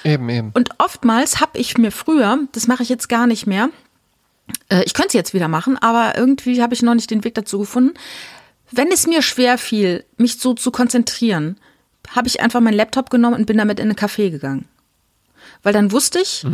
Eben, 0.03 0.29
eben. 0.29 0.51
Und 0.53 0.69
oftmals 0.79 1.39
habe 1.39 1.57
ich 1.57 1.77
mir 1.77 1.91
früher, 1.91 2.39
das 2.51 2.67
mache 2.67 2.83
ich 2.83 2.89
jetzt 2.89 3.09
gar 3.09 3.27
nicht 3.27 3.47
mehr, 3.47 3.69
äh, 4.69 4.83
ich 4.83 4.93
könnte 4.93 5.09
es 5.09 5.13
jetzt 5.13 5.33
wieder 5.33 5.47
machen, 5.47 5.77
aber 5.77 6.17
irgendwie 6.17 6.61
habe 6.61 6.73
ich 6.73 6.81
noch 6.81 6.95
nicht 6.95 7.11
den 7.11 7.23
Weg 7.23 7.35
dazu 7.35 7.59
gefunden. 7.59 7.93
Wenn 8.71 8.91
es 8.91 9.07
mir 9.07 9.21
schwer 9.21 9.57
fiel, 9.57 10.03
mich 10.17 10.39
so 10.39 10.53
zu 10.53 10.71
konzentrieren, 10.71 11.57
habe 12.09 12.27
ich 12.27 12.41
einfach 12.41 12.59
meinen 12.59 12.73
Laptop 12.73 13.09
genommen 13.09 13.35
und 13.35 13.45
bin 13.45 13.57
damit 13.57 13.79
in 13.79 13.89
einen 13.89 13.95
Café 13.95 14.29
gegangen. 14.29 14.67
Weil 15.63 15.73
dann 15.73 15.91
wusste 15.91 16.19
ich, 16.19 16.45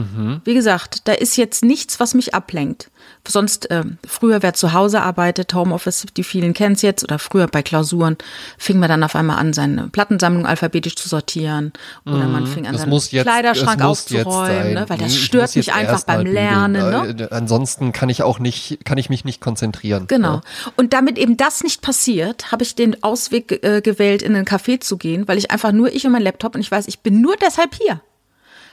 wie 0.45 0.53
gesagt, 0.53 1.07
da 1.07 1.13
ist 1.13 1.35
jetzt 1.35 1.63
nichts, 1.63 1.99
was 1.99 2.13
mich 2.13 2.35
ablenkt. 2.35 2.91
Sonst, 3.27 3.67
ähm, 3.69 3.97
früher, 4.07 4.41
wer 4.41 4.53
zu 4.53 4.73
Hause 4.73 5.01
arbeitet, 5.01 5.53
Homeoffice, 5.53 6.05
die 6.15 6.23
vielen 6.23 6.53
kennen 6.53 6.75
es 6.75 6.81
jetzt, 6.81 7.03
oder 7.03 7.19
früher 7.19 7.47
bei 7.47 7.61
Klausuren, 7.61 8.17
fing 8.57 8.79
man 8.79 8.89
dann 8.89 9.03
auf 9.03 9.15
einmal 9.15 9.37
an, 9.37 9.53
seine 9.53 9.87
Plattensammlung 9.89 10.45
alphabetisch 10.45 10.95
zu 10.95 11.09
sortieren. 11.09 11.73
Oder 12.05 12.27
man 12.27 12.47
fing 12.47 12.65
an, 12.65 12.73
Das 12.73 12.81
seinen 12.81 12.93
jetzt, 12.93 13.23
Kleiderschrank 13.23 13.83
aufzuräumen, 13.83 14.73
ne? 14.73 14.85
weil 14.87 14.97
das 14.97 15.13
ich 15.13 15.23
stört 15.25 15.55
mich 15.55 15.73
einfach 15.73 16.03
beim 16.03 16.23
bügeln. 16.23 16.33
Lernen. 16.33 17.17
Ne? 17.17 17.27
Äh, 17.29 17.33
Ansonsten 17.33 17.91
kann 17.91 18.09
ich 18.09 18.23
auch 18.23 18.39
nicht, 18.39 18.79
kann 18.85 18.97
ich 18.97 19.09
mich 19.09 19.25
nicht 19.25 19.41
konzentrieren. 19.41 20.05
Genau. 20.07 20.35
Ja. 20.35 20.41
Und 20.75 20.93
damit 20.93 21.17
eben 21.17 21.37
das 21.37 21.63
nicht 21.63 21.81
passiert, 21.81 22.51
habe 22.51 22.63
ich 22.63 22.75
den 22.75 23.03
Ausweg 23.03 23.63
äh, 23.63 23.81
gewählt, 23.81 24.21
in 24.21 24.35
ein 24.35 24.45
Café 24.45 24.79
zu 24.79 24.97
gehen, 24.97 25.27
weil 25.27 25.37
ich 25.37 25.51
einfach 25.51 25.71
nur 25.71 25.93
ich 25.93 26.05
und 26.05 26.11
mein 26.11 26.23
Laptop 26.23 26.55
und 26.55 26.61
ich 26.61 26.71
weiß, 26.71 26.87
ich 26.87 26.99
bin 26.99 27.21
nur 27.21 27.35
deshalb 27.37 27.75
hier. 27.75 28.01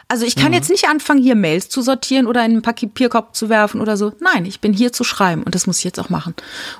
Also 0.08 0.24
ich 0.24 0.36
Mhm. 0.36 0.40
kann 0.40 0.52
jetzt 0.52 0.70
nicht 0.70 0.88
anfangen, 0.88 1.22
hier 1.22 1.34
Mails 1.34 1.68
zu 1.68 1.82
sortieren 1.82 2.26
oder 2.26 2.44
in 2.44 2.52
einen 2.52 2.62
Papierkorb 2.62 3.34
zu 3.34 3.48
werfen 3.48 3.80
oder 3.80 3.96
so. 3.96 4.12
Nein, 4.20 4.44
ich 4.44 4.60
bin 4.60 4.72
hier 4.72 4.92
zu 4.92 5.02
schreiben 5.04 5.42
und 5.42 5.54
das 5.54 5.66
muss 5.66 5.78
ich 5.78 5.84
jetzt 5.84 5.98
auch 5.98 6.10
machen. 6.10 6.34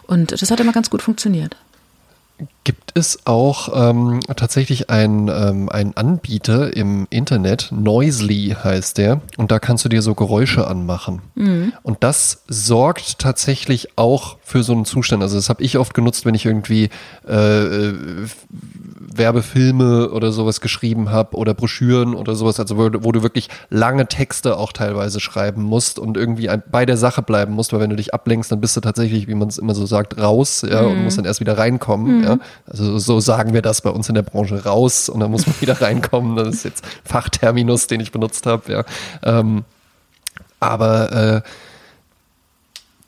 Und 0.07 0.31
das 0.41 0.51
hat 0.51 0.61
immer 0.61 0.73
ganz 0.73 0.91
gut 0.91 1.03
funktioniert. 1.03 1.57
Gibt 2.65 2.91
es 2.95 3.21
auch 3.27 3.71
ähm, 3.91 4.21
tatsächlich 4.37 4.91
einen, 4.91 5.29
ähm, 5.29 5.71
Anbieter 5.95 6.77
im 6.77 7.07
Internet, 7.09 7.69
Noisely 7.71 8.55
heißt 8.63 8.99
der, 8.99 9.23
und 9.39 9.51
da 9.51 9.59
kannst 9.59 9.87
du 9.87 9.89
dir 9.89 10.03
so 10.03 10.15
Geräusche 10.15 10.67
anmachen. 10.67 11.23
Und 11.83 12.05
das 12.05 12.43
sorgt 12.49 13.21
tatsächlich 13.21 13.97
auch 13.97 14.37
für 14.43 14.63
so 14.63 14.73
einen 14.75 14.85
Zustand. 14.85 15.23
Also 15.23 15.37
das 15.37 15.49
habe 15.49 15.63
ich 15.63 15.79
oft 15.79 15.95
genutzt, 15.95 16.27
wenn 16.27 16.35
ich 16.35 16.45
irgendwie 16.45 16.91
äh, 17.27 17.33
äh, 17.65 18.27
Werbefilme 19.19 20.11
oder 20.11 20.33
sowas 20.33 20.61
geschrieben 20.61 21.11
habe 21.11 21.37
oder 21.37 21.55
Broschüren 21.55 22.15
oder 22.15 22.35
sowas, 22.35 22.61
also 22.61 22.77
wo, 22.77 22.91
wo 23.01 23.13
du 23.13 23.23
wirklich 23.23 23.49
lange 23.71 24.07
Texte 24.07 24.57
auch 24.57 24.73
teilweise 24.73 25.21
schreiben 25.21 25.63
musst 25.63 25.99
und 25.99 26.17
irgendwie 26.17 26.49
ein, 26.49 26.63
bei 26.71 26.87
der 26.87 26.97
Sache 26.97 27.23
bleiben 27.23 27.55
musst, 27.55 27.73
weil 27.73 27.81
wenn 27.81 27.91
du 27.91 27.97
dich 27.97 28.15
ablenkst, 28.15 28.51
dann 28.53 28.61
bist 28.61 28.77
du 28.77 28.81
tatsächlich, 28.81 29.29
wie 29.29 29.35
man 29.35 29.49
es 29.49 29.59
immer 29.59 29.75
so 29.75 29.87
sagt, 29.87 30.19
raus 30.19 30.65
ja, 30.69 30.81
und 30.81 31.05
musst 31.05 31.19
dann 31.19 31.25
erst 31.25 31.41
wieder 31.41 31.59
reinkommen. 31.59 32.25
Ja. 32.25 32.39
Also 32.67 32.99
so 32.99 33.21
sagen 33.21 33.53
wir 33.53 33.63
das 33.63 33.81
bei 33.81 33.91
uns 33.91 34.09
in 34.09 34.15
der 34.15 34.23
Branche 34.23 34.65
raus 34.65 35.09
und 35.09 35.21
dann 35.21 35.31
muss 35.31 35.47
man 35.47 35.55
wieder 35.61 35.81
reinkommen. 35.81 36.37
Das 36.37 36.49
ist 36.49 36.65
jetzt 36.65 36.85
Fachterminus, 37.05 37.87
den 37.87 38.01
ich 38.01 38.13
benutzt 38.13 38.47
habe. 38.47 38.73
Ja. 38.73 38.85
Ähm, 39.23 39.65
aber 40.61 41.13
äh, 41.13 41.43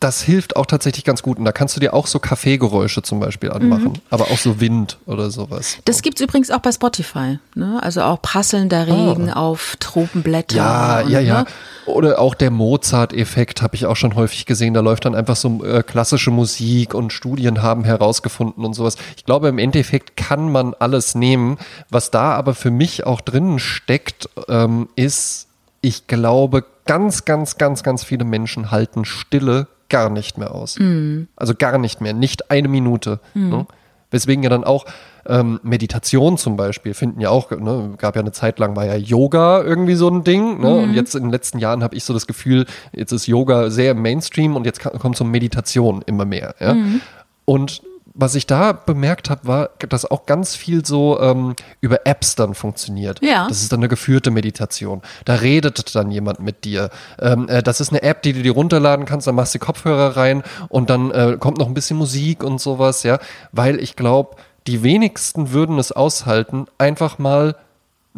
das 0.01 0.23
hilft 0.23 0.55
auch 0.57 0.67
tatsächlich 0.67 1.05
ganz 1.05 1.23
gut. 1.23 1.39
Und 1.39 1.45
da 1.45 1.53
kannst 1.53 1.75
du 1.75 1.81
dir 1.81 1.93
auch 1.93 2.07
so 2.07 2.21
Kaffeegeräusche 2.21 3.03
zum 3.03 3.19
Beispiel 3.19 3.51
anmachen, 3.51 3.93
mhm. 3.93 4.01
aber 4.11 4.25
auch 4.31 4.39
so 4.39 4.61
Wind 4.61 4.99
oder 5.07 5.31
sowas. 5.31 5.79
Das 5.85 6.03
gibt 6.03 6.21
es 6.21 6.25
übrigens 6.25 6.51
auch 6.51 6.61
bei 6.61 6.71
Spotify. 6.71 7.39
Ne? 7.55 7.81
Also 7.83 8.03
auch 8.03 8.23
prasselnder 8.23 8.87
ah. 8.89 8.95
Regen 8.95 9.31
ah. 9.31 9.41
auf 9.41 9.77
Tropenblätter. 9.81 10.57
Ja, 10.57 11.01
und, 11.01 11.11
ja, 11.11 11.21
ja. 11.21 11.43
Ne? 11.43 11.47
Oder 11.87 12.21
auch 12.21 12.35
der 12.35 12.51
Mozart-Effekt 12.51 13.63
habe 13.63 13.75
ich 13.75 13.87
auch 13.87 13.97
schon 13.97 14.15
häufig 14.15 14.47
gesehen. 14.47 14.75
Da 14.75 14.81
läuft 14.81 15.05
dann 15.05 15.15
einfach 15.15 15.37
so 15.37 15.65
äh, 15.65 15.83
klassische 15.83 16.31
Musik 16.31 16.95
und 16.95 17.13
Studien 17.13 17.63
haben 17.63 17.83
herausgefunden 17.83 18.65
und 18.65 18.75
sowas. 18.75 18.97
Ich 19.17 19.25
glaube, 19.25 19.49
im 19.49 19.59
Endeffekt 19.59 20.17
kann 20.17 20.53
man 20.53 20.75
alles 20.75 21.17
nehmen. 21.17 21.59
Was 21.91 22.11
da 22.11 22.35
aber 22.35 22.55
für 22.55 22.71
mich 22.71 23.05
auch 23.05 23.21
drinnen 23.21 23.59
steckt, 23.59 24.29
ähm, 24.49 24.89
ist, 24.95 25.49
ich 25.81 26.07
glaube, 26.07 26.65
ganz, 26.85 27.25
ganz, 27.25 27.57
ganz, 27.57 27.83
ganz 27.83 28.05
viele 28.05 28.25
Menschen 28.25 28.71
halten 28.71 29.05
Stille 29.05 29.67
gar 29.89 30.11
nicht 30.11 30.39
mehr 30.39 30.55
aus. 30.55 30.79
Mhm. 30.79 31.29
Also 31.37 31.55
gar 31.55 31.79
nicht 31.79 32.01
mehr, 32.01 32.13
nicht 32.13 32.51
eine 32.51 32.69
Minute. 32.69 33.21
Mhm. 33.35 33.49
Ne? 33.49 33.67
Weswegen 34.11 34.43
ja 34.43 34.51
dann 34.51 34.65
auch 34.65 34.87
ähm, 35.27 35.61
Meditation 35.63 36.39
zum 36.39 36.57
Beispiel 36.57 36.95
finden 36.95 37.21
ja 37.21 37.29
auch, 37.29 37.51
ne, 37.51 37.95
gab 37.99 38.17
ja 38.17 38.23
eine 38.23 38.33
Zeit 38.33 38.59
lang 38.59 38.75
war 38.75 38.87
ja 38.87 38.95
Yoga 38.97 39.63
irgendwie 39.63 39.95
so 39.95 40.09
ein 40.09 40.25
Ding. 40.25 40.61
Ne? 40.61 40.71
Mhm. 40.71 40.83
Und 40.83 40.95
jetzt 40.95 41.15
in 41.15 41.25
den 41.25 41.31
letzten 41.31 41.59
Jahren 41.59 41.83
habe 41.83 41.95
ich 41.95 42.05
so 42.05 42.15
das 42.15 42.27
Gefühl, 42.27 42.65
jetzt 42.93 43.13
ist 43.13 43.27
Yoga 43.27 43.71
sehr 43.71 43.93
im 43.93 44.03
Mainstream 44.03 44.57
und 44.57 44.65
jetzt 44.65 44.81
kommt 44.81 45.17
so 45.17 45.25
Meditation 45.25 46.03
immer 46.07 46.25
mehr. 46.25 46.55
Ja? 46.59 46.75
Mhm. 46.75 47.01
Und 47.45 47.83
was 48.21 48.35
ich 48.35 48.49
da 48.49 48.73
bemerkt 48.73 49.31
habe, 49.31 49.47
war, 49.47 49.71
dass 49.89 50.05
auch 50.05 50.27
ganz 50.27 50.57
viel 50.57 50.85
so 50.85 51.21
ähm, 51.21 51.55
über 51.81 52.05
Apps 52.05 52.35
dann 52.35 52.55
funktioniert. 52.55 53.23
Ja. 53.23 53.47
Das 53.47 53.63
ist 53.63 53.73
dann 53.73 53.79
eine 53.79 53.89
geführte 53.89 54.33
Meditation. 54.33 55.03
Da 55.25 55.37
redet 55.37 55.95
dann 55.95 56.11
jemand 56.11 56.41
mit 56.41 56.65
dir. 56.65 56.91
Ähm, 57.21 57.49
äh, 57.49 57.63
das 57.63 57.81
ist 57.81 57.91
eine 57.91 58.03
App, 58.03 58.23
die 58.23 58.33
du 58.33 58.43
dir 58.43 58.51
runterladen 58.51 59.07
kannst, 59.07 59.29
dann 59.29 59.37
machst 59.37 59.55
du 59.55 59.61
Kopfhörer 59.61 60.17
rein 60.17 60.43
und 60.69 60.91
dann 60.91 61.13
äh, 61.13 61.37
kommt 61.39 61.59
noch 61.59 61.69
ein 61.69 61.75
bisschen 61.75 61.97
Musik 61.97 62.43
und 62.43 62.61
sowas, 62.61 63.05
ja. 63.05 63.21
Weil 63.53 63.79
ich 63.79 63.95
glaube, 63.95 64.35
die 64.67 64.83
wenigsten 64.83 65.53
würden 65.53 65.79
es 65.79 65.93
aushalten, 65.93 66.67
einfach 66.77 67.19
mal 67.19 67.55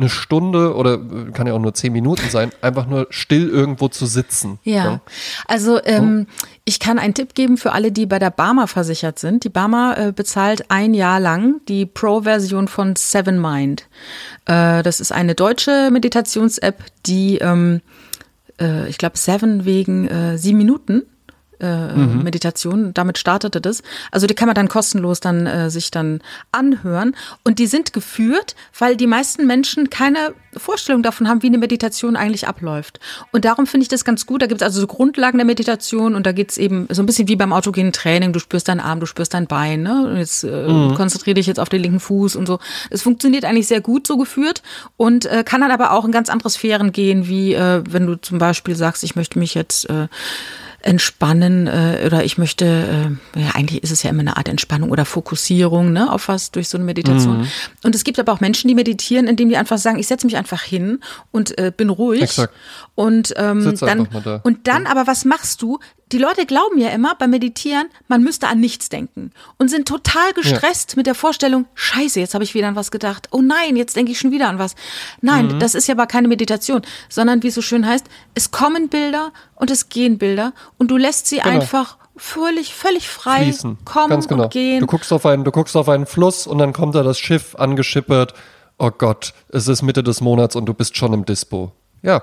eine 0.00 0.08
Stunde 0.08 0.74
oder 0.74 0.94
äh, 0.94 1.30
kann 1.32 1.46
ja 1.46 1.52
auch 1.52 1.60
nur 1.60 1.74
zehn 1.74 1.92
Minuten 1.92 2.28
sein, 2.30 2.50
einfach 2.60 2.86
nur 2.86 3.06
still 3.10 3.48
irgendwo 3.48 3.88
zu 3.88 4.06
sitzen. 4.06 4.58
Ja, 4.64 4.84
ja. 4.84 5.00
also 5.46 5.80
ähm, 5.84 6.26
ich 6.64 6.80
kann 6.80 6.98
einen 6.98 7.14
Tipp 7.14 7.34
geben 7.34 7.56
für 7.56 7.72
alle, 7.72 7.92
die 7.92 8.06
bei 8.06 8.18
der 8.18 8.30
Barmer 8.30 8.66
versichert 8.66 9.18
sind. 9.18 9.44
Die 9.44 9.48
Barmer 9.48 9.96
äh, 9.98 10.12
bezahlt 10.12 10.70
ein 10.70 10.94
Jahr 10.94 11.20
lang 11.20 11.60
die 11.68 11.86
Pro-Version 11.86 12.68
von 12.68 12.96
Seven 12.96 13.40
Mind. 13.40 13.86
Äh, 14.46 14.82
das 14.82 15.00
ist 15.00 15.12
eine 15.12 15.34
deutsche 15.34 15.90
Meditations-App, 15.90 16.82
die 17.06 17.38
ähm, 17.38 17.80
äh, 18.60 18.88
ich 18.88 18.98
glaube 18.98 19.18
Seven 19.18 19.64
wegen 19.64 20.08
äh, 20.08 20.38
sieben 20.38 20.58
Minuten 20.58 21.02
äh, 21.60 21.94
mhm. 21.94 22.22
Meditation. 22.22 22.94
Damit 22.94 23.18
startete 23.18 23.60
das. 23.60 23.82
Also 24.10 24.26
die 24.26 24.34
kann 24.34 24.46
man 24.46 24.54
dann 24.54 24.68
kostenlos 24.68 25.20
dann 25.20 25.46
äh, 25.46 25.70
sich 25.70 25.90
dann 25.90 26.20
anhören. 26.52 27.14
Und 27.44 27.58
die 27.58 27.66
sind 27.66 27.92
geführt, 27.92 28.54
weil 28.78 28.96
die 28.96 29.06
meisten 29.06 29.46
Menschen 29.46 29.90
keine 29.90 30.34
Vorstellung 30.56 31.02
davon 31.02 31.28
haben, 31.28 31.42
wie 31.42 31.46
eine 31.46 31.58
Meditation 31.58 32.16
eigentlich 32.16 32.48
abläuft. 32.48 32.98
Und 33.32 33.44
darum 33.44 33.66
finde 33.66 33.82
ich 33.82 33.88
das 33.88 34.04
ganz 34.04 34.26
gut. 34.26 34.42
Da 34.42 34.46
gibt 34.46 34.60
es 34.62 34.64
also 34.64 34.80
so 34.80 34.86
Grundlagen 34.86 35.38
der 35.38 35.46
Meditation 35.46 36.14
und 36.14 36.26
da 36.26 36.32
geht 36.32 36.50
es 36.50 36.58
eben 36.58 36.88
so 36.90 37.02
ein 37.02 37.06
bisschen 37.06 37.28
wie 37.28 37.36
beim 37.36 37.52
autogenen 37.52 37.92
Training. 37.92 38.32
Du 38.32 38.40
spürst 38.40 38.68
deinen 38.68 38.80
Arm, 38.80 39.00
du 39.00 39.06
spürst 39.06 39.34
dein 39.34 39.46
Bein. 39.46 39.82
Ne? 39.82 40.08
Und 40.08 40.16
jetzt 40.16 40.44
äh, 40.44 40.68
mhm. 40.68 40.94
konzentriere 40.94 41.34
dich 41.34 41.46
jetzt 41.46 41.60
auf 41.60 41.68
den 41.68 41.82
linken 41.82 42.00
Fuß 42.00 42.36
und 42.36 42.46
so. 42.46 42.58
Es 42.90 43.02
funktioniert 43.02 43.44
eigentlich 43.44 43.68
sehr 43.68 43.80
gut 43.80 44.06
so 44.06 44.16
geführt 44.16 44.62
und 44.96 45.26
äh, 45.26 45.44
kann 45.44 45.60
dann 45.60 45.70
aber 45.70 45.92
auch 45.92 46.04
in 46.04 46.12
ganz 46.12 46.28
andere 46.28 46.50
Sphären 46.50 46.92
gehen, 46.92 47.28
wie 47.28 47.54
äh, 47.54 47.82
wenn 47.88 48.06
du 48.06 48.16
zum 48.16 48.38
Beispiel 48.38 48.74
sagst, 48.74 49.04
ich 49.04 49.16
möchte 49.16 49.38
mich 49.38 49.54
jetzt 49.54 49.88
äh, 49.88 50.08
entspannen 50.82 51.66
äh, 51.66 52.02
oder 52.06 52.24
ich 52.24 52.38
möchte, 52.38 52.64
äh, 53.34 53.40
ja, 53.40 53.50
eigentlich 53.54 53.82
ist 53.82 53.90
es 53.90 54.02
ja 54.02 54.10
immer 54.10 54.20
eine 54.20 54.36
Art 54.36 54.48
Entspannung 54.48 54.90
oder 54.90 55.04
Fokussierung 55.04 55.92
ne, 55.92 56.10
auf 56.10 56.28
was 56.28 56.50
durch 56.50 56.68
so 56.68 56.78
eine 56.78 56.84
Meditation. 56.84 57.40
Mhm. 57.40 57.48
Und 57.82 57.94
es 57.94 58.04
gibt 58.04 58.18
aber 58.18 58.32
auch 58.32 58.40
Menschen, 58.40 58.68
die 58.68 58.74
meditieren, 58.74 59.26
indem 59.26 59.48
die 59.48 59.56
einfach 59.56 59.78
sagen, 59.78 59.98
ich 59.98 60.06
setze 60.06 60.26
mich 60.26 60.36
einfach 60.36 60.62
hin 60.62 61.00
und 61.30 61.58
äh, 61.58 61.72
bin 61.74 61.90
ruhig. 61.90 62.22
Exakt. 62.22 62.54
Und 62.94 63.34
ähm, 63.36 63.74
dann, 63.80 64.08
da. 64.24 64.40
und 64.42 64.66
dann, 64.66 64.86
aber 64.86 65.06
was 65.06 65.24
machst 65.24 65.62
du? 65.62 65.78
Die 66.12 66.18
Leute 66.18 66.46
glauben 66.46 66.78
ja 66.78 66.88
immer 66.90 67.14
beim 67.14 67.30
Meditieren, 67.30 67.88
man 68.08 68.22
müsste 68.22 68.48
an 68.48 68.60
nichts 68.60 68.88
denken 68.88 69.32
und 69.58 69.68
sind 69.68 69.86
total 69.86 70.32
gestresst 70.32 70.92
ja. 70.92 70.96
mit 70.96 71.06
der 71.06 71.14
Vorstellung, 71.14 71.66
scheiße, 71.74 72.18
jetzt 72.18 72.34
habe 72.34 72.44
ich 72.44 72.54
wieder 72.54 72.68
an 72.68 72.76
was 72.76 72.90
gedacht. 72.90 73.28
Oh 73.30 73.40
nein, 73.42 73.76
jetzt 73.76 73.96
denke 73.96 74.12
ich 74.12 74.18
schon 74.18 74.32
wieder 74.32 74.48
an 74.48 74.58
was. 74.58 74.74
Nein, 75.20 75.46
mhm. 75.46 75.58
das 75.60 75.74
ist 75.74 75.86
ja 75.86 75.94
aber 75.94 76.06
keine 76.06 76.28
Meditation, 76.28 76.82
sondern 77.08 77.42
wie 77.42 77.48
es 77.48 77.54
so 77.54 77.62
schön 77.62 77.86
heißt, 77.86 78.06
es 78.34 78.50
kommen 78.50 78.88
Bilder 78.88 79.32
und 79.54 79.70
es 79.70 79.88
gehen 79.88 80.18
Bilder 80.18 80.52
und 80.78 80.90
du 80.90 80.96
lässt 80.96 81.26
sie 81.26 81.38
genau. 81.38 81.48
einfach 81.48 81.96
völlig, 82.16 82.74
völlig 82.74 83.08
frei 83.08 83.44
Fließen. 83.44 83.78
kommen 83.84 84.10
Ganz 84.10 84.28
genau. 84.28 84.44
und 84.44 84.52
gehen. 84.52 84.80
Du 84.80 84.86
guckst, 84.86 85.12
auf 85.12 85.24
einen, 85.26 85.44
du 85.44 85.50
guckst 85.50 85.76
auf 85.76 85.88
einen 85.88 86.06
Fluss 86.06 86.46
und 86.46 86.58
dann 86.58 86.72
kommt 86.72 86.94
da 86.94 87.02
das 87.02 87.18
Schiff 87.18 87.54
angeschippert. 87.56 88.34
Oh 88.78 88.90
Gott, 88.90 89.32
es 89.48 89.68
ist 89.68 89.82
Mitte 89.82 90.02
des 90.02 90.20
Monats 90.20 90.56
und 90.56 90.66
du 90.66 90.74
bist 90.74 90.96
schon 90.96 91.12
im 91.12 91.24
Dispo. 91.24 91.72
Ja, 92.02 92.22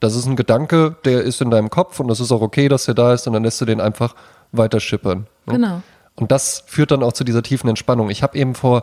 das 0.00 0.14
ist 0.14 0.26
ein 0.26 0.36
Gedanke, 0.36 0.96
der 1.04 1.22
ist 1.22 1.40
in 1.40 1.50
deinem 1.50 1.70
Kopf 1.70 2.00
und 2.00 2.08
das 2.08 2.20
ist 2.20 2.32
auch 2.32 2.40
okay, 2.40 2.68
dass 2.68 2.84
der 2.84 2.94
da 2.94 3.14
ist 3.14 3.26
und 3.26 3.32
dann 3.32 3.44
lässt 3.44 3.60
du 3.60 3.64
den 3.64 3.80
einfach 3.80 4.14
weiter 4.52 4.80
schippern. 4.80 5.26
Ne? 5.46 5.54
Genau. 5.54 5.82
Und 6.14 6.32
das 6.32 6.64
führt 6.66 6.90
dann 6.90 7.02
auch 7.02 7.12
zu 7.12 7.22
dieser 7.24 7.42
tiefen 7.42 7.68
Entspannung. 7.68 8.10
Ich 8.10 8.22
habe 8.22 8.36
eben 8.36 8.54
vor, 8.54 8.82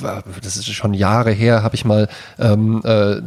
das 0.00 0.56
ist 0.56 0.66
schon 0.72 0.94
Jahre 0.94 1.30
her, 1.30 1.62
habe 1.62 1.74
ich 1.74 1.84
mal 1.84 2.08
ähm, 2.38 2.82
äh, 2.84 3.20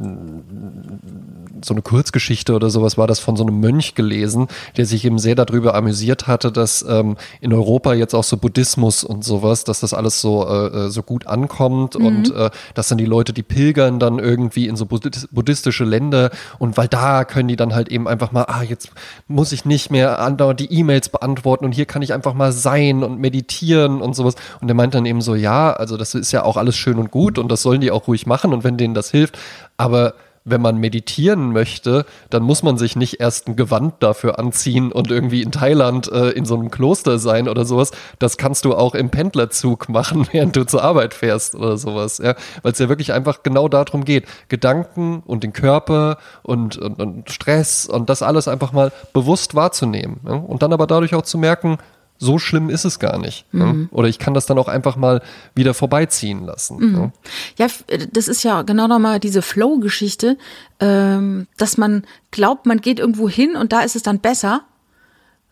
so 1.66 1.74
eine 1.74 1.82
Kurzgeschichte 1.82 2.54
oder 2.54 2.70
sowas 2.70 2.98
war 2.98 3.08
das 3.08 3.20
von 3.20 3.36
so 3.36 3.44
einem 3.44 3.60
Mönch 3.60 3.96
gelesen, 3.96 4.48
der 4.78 4.86
sich 4.86 5.06
eben 5.06 5.20
sehr 5.20 5.36
darüber 5.36 5.76
amüsiert 5.76 6.28
hatte, 6.28 6.52
dass 6.52 6.86
ähm, 6.88 7.18
in 7.42 7.54
Europa 7.54 7.94
jetzt 7.94 8.14
auch 8.14 8.24
so 8.24 8.38
Buddhismus 8.38 9.04
und 9.04 9.24
sowas, 9.24 9.64
dass 9.64 9.80
das 9.80 9.94
alles 9.94 10.22
so, 10.22 10.48
äh, 10.48 10.68
äh 10.68 10.90
so 10.90 11.04
gut 11.04 11.28
ankommt 11.28 11.98
mhm. 11.98 12.06
und 12.06 12.36
äh, 12.36 12.50
dass 12.74 12.88
dann 12.88 12.98
die 12.98 13.06
Leute, 13.06 13.34
die 13.34 13.44
pilgern 13.44 14.00
dann 14.00 14.20
irgendwie 14.20 14.68
in 14.68 14.76
so 14.76 14.86
buddhistische 14.86 15.84
Länder 15.84 16.32
und 16.58 16.78
weil 16.78 16.88
da 16.88 17.26
können 17.26 17.48
die 17.48 17.56
dann 17.56 17.74
halt 17.74 17.90
eben 17.90 18.08
einfach 18.08 18.32
mal, 18.32 18.44
ah, 18.44 18.64
jetzt 18.64 18.92
muss 19.28 19.52
ich 19.52 19.66
nicht 19.66 19.92
mehr 19.92 20.20
andauernd 20.20 20.60
die 20.60 20.72
E-Mails 20.72 21.10
beantworten 21.10 21.66
und 21.66 21.74
hier 21.74 21.86
kann 21.86 22.02
ich 22.02 22.14
einfach 22.14 22.34
mal 22.34 22.52
sein 22.52 23.04
und 23.04 23.20
meditieren 23.20 24.02
und 24.02 24.16
sowas. 24.16 24.36
Und 24.62 24.68
der 24.68 24.76
meint 24.76 24.94
dann 24.94 25.06
eben 25.06 25.22
so, 25.22 25.36
ja, 25.36 25.72
also 25.74 25.98
das 25.98 26.16
ist 26.16 26.32
ja 26.32 26.44
auch 26.44 26.58
alles 26.60 26.78
schön 26.78 26.98
und 26.98 27.12
gut 27.12 27.38
und 27.38 27.52
das 27.52 27.62
sollen 27.62 27.82
die 27.82 27.92
auch 27.92 28.08
ruhig 28.08 28.26
machen 28.26 28.54
und 28.54 28.64
wenn 28.64 28.78
denen 28.78 28.94
das 28.94 29.12
hilft, 29.12 29.38
aber 29.78 30.14
wenn 30.46 30.62
man 30.62 30.78
meditieren 30.78 31.52
möchte, 31.52 32.06
dann 32.30 32.44
muss 32.44 32.64
man 32.64 32.78
sich 32.78 32.96
nicht 32.96 33.20
erst 33.20 33.48
ein 33.48 33.56
Gewand 33.56 33.96
dafür 34.00 34.40
anziehen 34.40 34.92
und 34.92 35.12
irgendwie 35.12 35.42
in 35.42 35.52
Thailand 35.52 36.12
äh, 36.12 36.30
in 36.30 36.46
so 36.46 36.56
einem 36.56 36.72
Kloster 36.72 37.20
sein 37.20 37.48
oder 37.48 37.66
sowas. 37.66 37.92
Das 38.20 38.38
kannst 38.38 38.66
du 38.66 38.76
auch 38.76 38.96
im 38.96 39.10
Pendlerzug 39.10 39.90
machen, 39.90 40.28
während 40.32 40.56
du 40.56 40.66
zur 40.66 40.84
Arbeit 40.84 41.14
fährst 41.14 41.56
oder 41.56 41.78
sowas. 41.78 42.20
Ja? 42.20 42.36
Weil 42.62 42.72
es 42.72 42.80
ja 42.80 42.90
wirklich 42.90 43.14
einfach 43.14 43.44
genau 43.44 43.68
darum 43.68 44.06
geht, 44.06 44.26
Gedanken 44.48 45.24
und 45.26 45.44
den 45.44 45.54
Körper 45.54 46.18
und, 46.44 46.78
und, 46.78 47.00
und 47.00 47.32
Stress 47.32 47.86
und 47.86 48.10
das 48.10 48.22
alles 48.22 48.48
einfach 48.48 48.72
mal 48.72 48.92
bewusst 49.14 49.56
wahrzunehmen. 49.56 50.20
Ja? 50.26 50.34
Und 50.34 50.64
dann 50.64 50.74
aber 50.74 50.88
dadurch 50.88 51.16
auch 51.16 51.24
zu 51.24 51.38
merken, 51.38 51.78
so 52.20 52.38
schlimm 52.38 52.70
ist 52.70 52.84
es 52.84 53.00
gar 53.00 53.18
nicht. 53.18 53.52
Ne? 53.54 53.66
Mhm. 53.66 53.82
Ne? 53.82 53.90
Oder 53.92 54.10
ich 54.10 54.20
kann 54.20 54.34
das 54.34 54.46
dann 54.46 54.60
auch 54.60 54.68
einfach 54.68 54.98
mal 54.98 55.24
wieder 55.56 55.74
vorbeiziehen 55.74 56.46
lassen. 56.46 56.78
Mhm. 56.78 56.92
Ne? 56.92 57.12
Ja, 57.58 57.68
das 58.12 58.28
ist 58.28 58.44
ja 58.44 58.62
genau 58.64 58.88
nochmal 58.88 59.20
diese 59.20 59.42
Flow-Geschichte, 59.42 60.38
ähm, 60.82 61.48
dass 61.58 61.78
man 61.78 62.04
glaubt, 62.32 62.66
man 62.66 62.82
geht 62.82 63.00
irgendwo 63.00 63.30
hin 63.30 63.56
und 63.56 63.72
da 63.72 63.82
ist 63.82 63.96
es 63.96 64.04
dann 64.04 64.20
besser. 64.20 64.64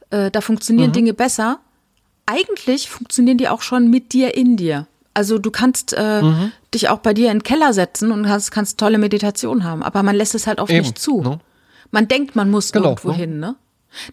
Äh, 0.09 0.29
da 0.29 0.41
funktionieren 0.41 0.89
mhm. 0.89 0.93
Dinge 0.93 1.13
besser. 1.13 1.59
Eigentlich 2.25 2.89
funktionieren 2.89 3.37
die 3.37 3.47
auch 3.47 3.61
schon 3.61 3.89
mit 3.89 4.11
dir 4.11 4.35
in 4.35 4.57
dir. 4.57 4.87
Also 5.13 5.39
du 5.39 5.49
kannst 5.49 5.95
äh, 5.97 6.21
mhm. 6.21 6.51
dich 6.73 6.89
auch 6.89 6.99
bei 6.99 7.13
dir 7.13 7.31
in 7.31 7.39
den 7.39 7.43
Keller 7.43 7.73
setzen 7.73 8.11
und 8.11 8.25
kannst, 8.25 8.51
kannst 8.51 8.77
tolle 8.77 8.97
Meditation 8.97 9.63
haben, 9.63 9.81
aber 9.81 10.03
man 10.03 10.15
lässt 10.15 10.35
es 10.35 10.45
halt 10.45 10.59
oft 10.59 10.71
Eben, 10.71 10.81
nicht 10.81 10.99
zu. 10.99 11.21
Ne? 11.21 11.39
Man 11.91 12.09
denkt, 12.09 12.35
man 12.35 12.51
muss 12.51 12.73
genau, 12.73 12.89
irgendwo 12.89 13.09
ne? 13.09 13.15
hin, 13.15 13.39
ne? 13.39 13.55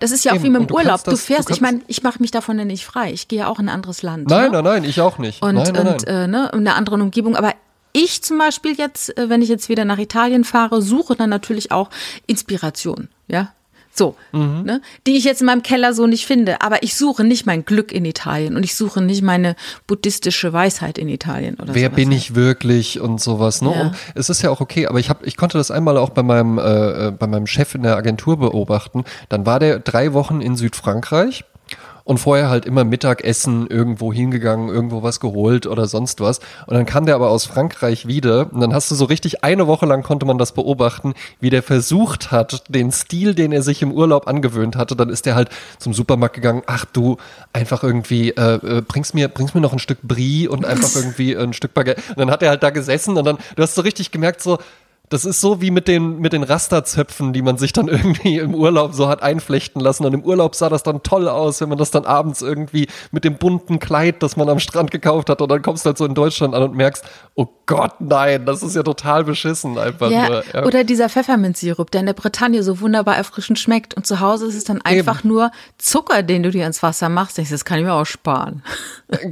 Das 0.01 0.11
ist 0.11 0.25
ja 0.25 0.33
auch 0.33 0.37
Eben. 0.37 0.45
wie 0.45 0.51
mit 0.51 0.61
dem 0.63 0.67
du 0.69 0.75
Urlaub. 0.75 1.05
Das, 1.05 1.15
du 1.15 1.17
fährst, 1.17 1.51
du 1.51 1.55
ich 1.55 1.61
meine, 1.61 1.83
ich 1.87 2.03
mache 2.03 2.21
mich 2.21 2.31
davon 2.31 2.59
ja 2.59 2.65
nicht 2.65 2.85
frei. 2.85 3.13
Ich 3.13 3.29
gehe 3.29 3.41
ja 3.41 3.47
auch 3.49 3.59
in 3.59 3.69
ein 3.69 3.75
anderes 3.75 4.03
Land. 4.03 4.29
Nein, 4.29 4.51
ne? 4.51 4.63
nein, 4.63 4.65
nein, 4.65 4.85
ich 4.85 5.01
auch 5.01 5.19
nicht. 5.19 5.43
Und, 5.43 5.57
nein, 5.57 5.73
nein, 5.73 5.87
und 5.87 6.07
äh, 6.07 6.27
ne, 6.27 6.51
in 6.53 6.61
einer 6.61 6.77
anderen 6.77 7.01
Umgebung. 7.03 7.37
Aber 7.37 7.53
ich 7.93 8.23
zum 8.23 8.39
Beispiel 8.39 8.75
jetzt, 8.77 9.17
äh, 9.17 9.29
wenn 9.29 9.43
ich 9.43 9.49
jetzt 9.49 9.69
wieder 9.69 9.85
nach 9.85 9.99
Italien 9.99 10.45
fahre, 10.45 10.83
suche 10.83 11.17
dann 11.17 11.31
natürlich 11.31 11.73
auch 11.73 11.91
Inspiration. 12.27 13.09
Ja, 13.29 13.53
so, 13.97 14.17
mhm. 14.33 14.63
ne? 14.65 14.81
die 15.07 15.17
ich 15.17 15.25
jetzt 15.25 15.41
in 15.41 15.47
meinem 15.47 15.63
Keller 15.63 15.95
so 15.95 16.07
nicht 16.07 16.27
finde. 16.27 16.61
Aber 16.63 16.83
ich 16.83 16.97
suche 16.97 17.25
nicht 17.25 17.47
mein 17.47 17.65
Glück 17.65 17.93
in 17.93 18.05
Italien 18.05 18.57
und 18.57 18.65
ich 18.65 18.75
suche 18.75 19.01
nicht 19.01 19.23
meine 19.23 19.57
buddhistische 19.87 20.53
Weisheit 20.53 20.99
in 20.99 21.09
Italien 21.09 21.57
oder 21.61 21.75
Wer 21.75 21.89
bin 21.89 22.11
ich 22.13 22.35
wirklich 22.35 23.01
und 23.01 23.21
sowas. 23.21 23.63
Ne? 23.63 23.73
Ja. 23.73 23.81
Und 23.83 23.97
es 24.15 24.29
ist 24.31 24.43
ja 24.43 24.51
auch 24.51 24.61
okay, 24.61 24.87
aber 24.87 24.99
ich, 24.99 25.11
hab, 25.11 25.25
ich 25.27 25.37
konnte 25.37 25.59
das 25.59 25.71
einmal 25.71 25.97
auch 25.97 26.11
bei 26.11 26.23
meinem, 26.23 26.59
äh, 26.59 26.63
äh 27.09 27.11
bei 27.13 27.27
meinem 27.27 27.47
Chef 27.47 27.75
in 27.75 27.83
der 27.83 27.97
Agentur 27.97 28.39
beobachten. 28.39 29.05
Dann 29.29 29.47
war 29.47 29.61
der 29.61 29.79
drei 29.79 30.13
Wochen 30.13 30.41
in 30.41 30.57
Südfrankreich 30.57 31.45
und 32.05 32.19
vorher 32.19 32.51
halt 32.51 32.67
immer 32.67 32.85
Mittagessen 32.85 33.67
irgendwo 33.67 34.13
hingegangen, 34.13 34.69
irgendwo 34.69 35.03
was 35.03 35.21
geholt 35.21 35.67
oder 35.67 35.87
sonst 35.87 36.21
was. 36.21 36.39
Und 36.67 36.75
dann 36.75 36.87
kam 36.87 37.07
der 37.07 37.15
aber 37.15 37.31
aus 37.31 37.47
Frankreich 37.47 38.07
wieder 38.07 38.53
und 38.53 38.61
dann 38.61 38.75
hast 38.75 38.91
du 38.91 38.95
so 38.95 39.07
richtig 39.07 39.43
eine 39.43 39.67
Woche 39.67 39.87
lang 39.87 40.03
konnte 40.03 40.27
man 40.27 40.39
das 40.39 40.53
beobachten, 40.53 41.15
wie 41.41 41.51
der 41.51 41.63
versucht 41.63 42.31
hat, 42.31 42.65
den 42.69 42.93
Stil, 42.93 43.35
den 43.35 43.53
er 43.53 43.63
sich 43.63 43.83
im 43.83 43.93
Urlaub 43.93 44.29
angewöhnt 44.29 44.77
hatte, 44.77 44.97
dann 44.97 45.09
ist 45.09 45.27
der 45.27 45.35
halt 45.35 45.49
zum 45.79 45.95
Supermarkt 45.95 46.35
gegangen, 46.35 46.63
ach 46.67 46.85
du, 46.85 47.17
einfach 47.53 47.83
irgendwie, 47.83 48.31
äh, 48.31 48.79
äh 48.79 48.83
bringst 48.83 49.15
mir, 49.15 49.29
bringst 49.29 49.55
mir 49.55 49.61
noch 49.61 49.73
ein 49.73 49.79
Stück 49.79 50.03
Brie 50.03 50.47
und 50.47 50.65
einfach 50.65 50.91
irgendwie 50.95 51.37
ein 51.37 51.53
Stück 51.55 51.75
Baguette. 51.75 52.03
Und 52.11 52.19
dann 52.19 52.31
hat 52.31 52.43
er 52.43 52.51
halt 52.51 52.63
da 52.63 52.71
gesessen 52.71 53.17
und 53.17 53.25
dann, 53.25 53.39
du 53.57 53.63
hast 53.63 53.75
so 53.75 53.83
richtig 53.83 54.11
gemerkt, 54.11 54.43
so, 54.43 54.59
das 55.15 55.25
ist 55.25 55.41
so 55.41 55.61
wie 55.61 55.71
mit 55.71 55.87
den, 55.87 56.19
mit 56.19 56.33
den 56.33 56.43
Rasterzöpfen, 56.43 57.33
die 57.33 57.43
man 57.43 57.57
sich 57.57 57.73
dann 57.73 57.87
irgendwie 57.89 58.39
im 58.39 58.53
Urlaub 58.53 58.95
so 58.95 59.09
hat 59.09 59.23
einflechten 59.23 59.81
lassen. 59.81 60.05
Und 60.05 60.13
im 60.13 60.25
Urlaub 60.25 60.57
sah 60.57 60.69
das 60.69 60.83
dann 60.83 61.05
toll 61.05 61.29
aus, 61.29 61.61
wenn 61.61 61.69
man 61.69 61.79
das 61.79 61.93
dann 61.93 62.05
abends 62.05 62.43
irgendwie 62.43 62.89
mit 63.13 63.23
dem 63.23 63.37
bunten 63.37 63.79
Kleid, 63.79 64.25
das 64.25 64.37
man 64.37 64.49
am 64.49 64.59
Strand 64.59 64.91
gekauft 64.91 65.31
hat, 65.31 65.41
und 65.41 65.49
dann 65.49 65.63
kommst 65.63 65.85
du 65.85 65.91
halt 65.91 65.99
so 65.99 66.05
in 66.05 66.15
Deutschland 66.15 66.53
an 66.53 66.65
und 66.65 66.75
merkst, 66.75 67.05
oh 67.37 67.47
Gott, 67.67 67.93
nein, 68.01 68.45
das 68.45 68.65
ist 68.65 68.75
ja 68.75 68.83
total 68.83 69.23
beschissen 69.23 69.79
einfach 69.79 70.11
ja, 70.11 70.29
nur. 70.29 70.45
Ja. 70.53 70.65
Oder 70.65 70.83
dieser 70.83 71.09
Pfefferminzsirup, 71.09 71.93
der 71.93 72.01
in 72.01 72.07
der 72.07 72.15
Bretagne 72.15 72.65
so 72.65 72.81
wunderbar 72.81 73.17
erfrischend 73.17 73.61
schmeckt. 73.61 73.95
Und 73.95 74.09
zu 74.09 74.19
Hause 74.19 74.49
ist 74.49 74.57
es 74.57 74.65
dann 74.65 74.83
einfach 74.83 75.21
Eben. 75.21 75.29
nur 75.29 75.53
Zucker, 75.79 76.25
den 76.25 76.43
du 76.43 76.51
dir 76.51 76.67
ins 76.67 76.83
Wasser 76.83 77.09
machst. 77.09 77.39
Das 77.39 77.65
kann 77.65 77.79
ich 77.79 77.85
mir 77.85 77.93
auch 77.93 78.05
sparen. 78.05 78.65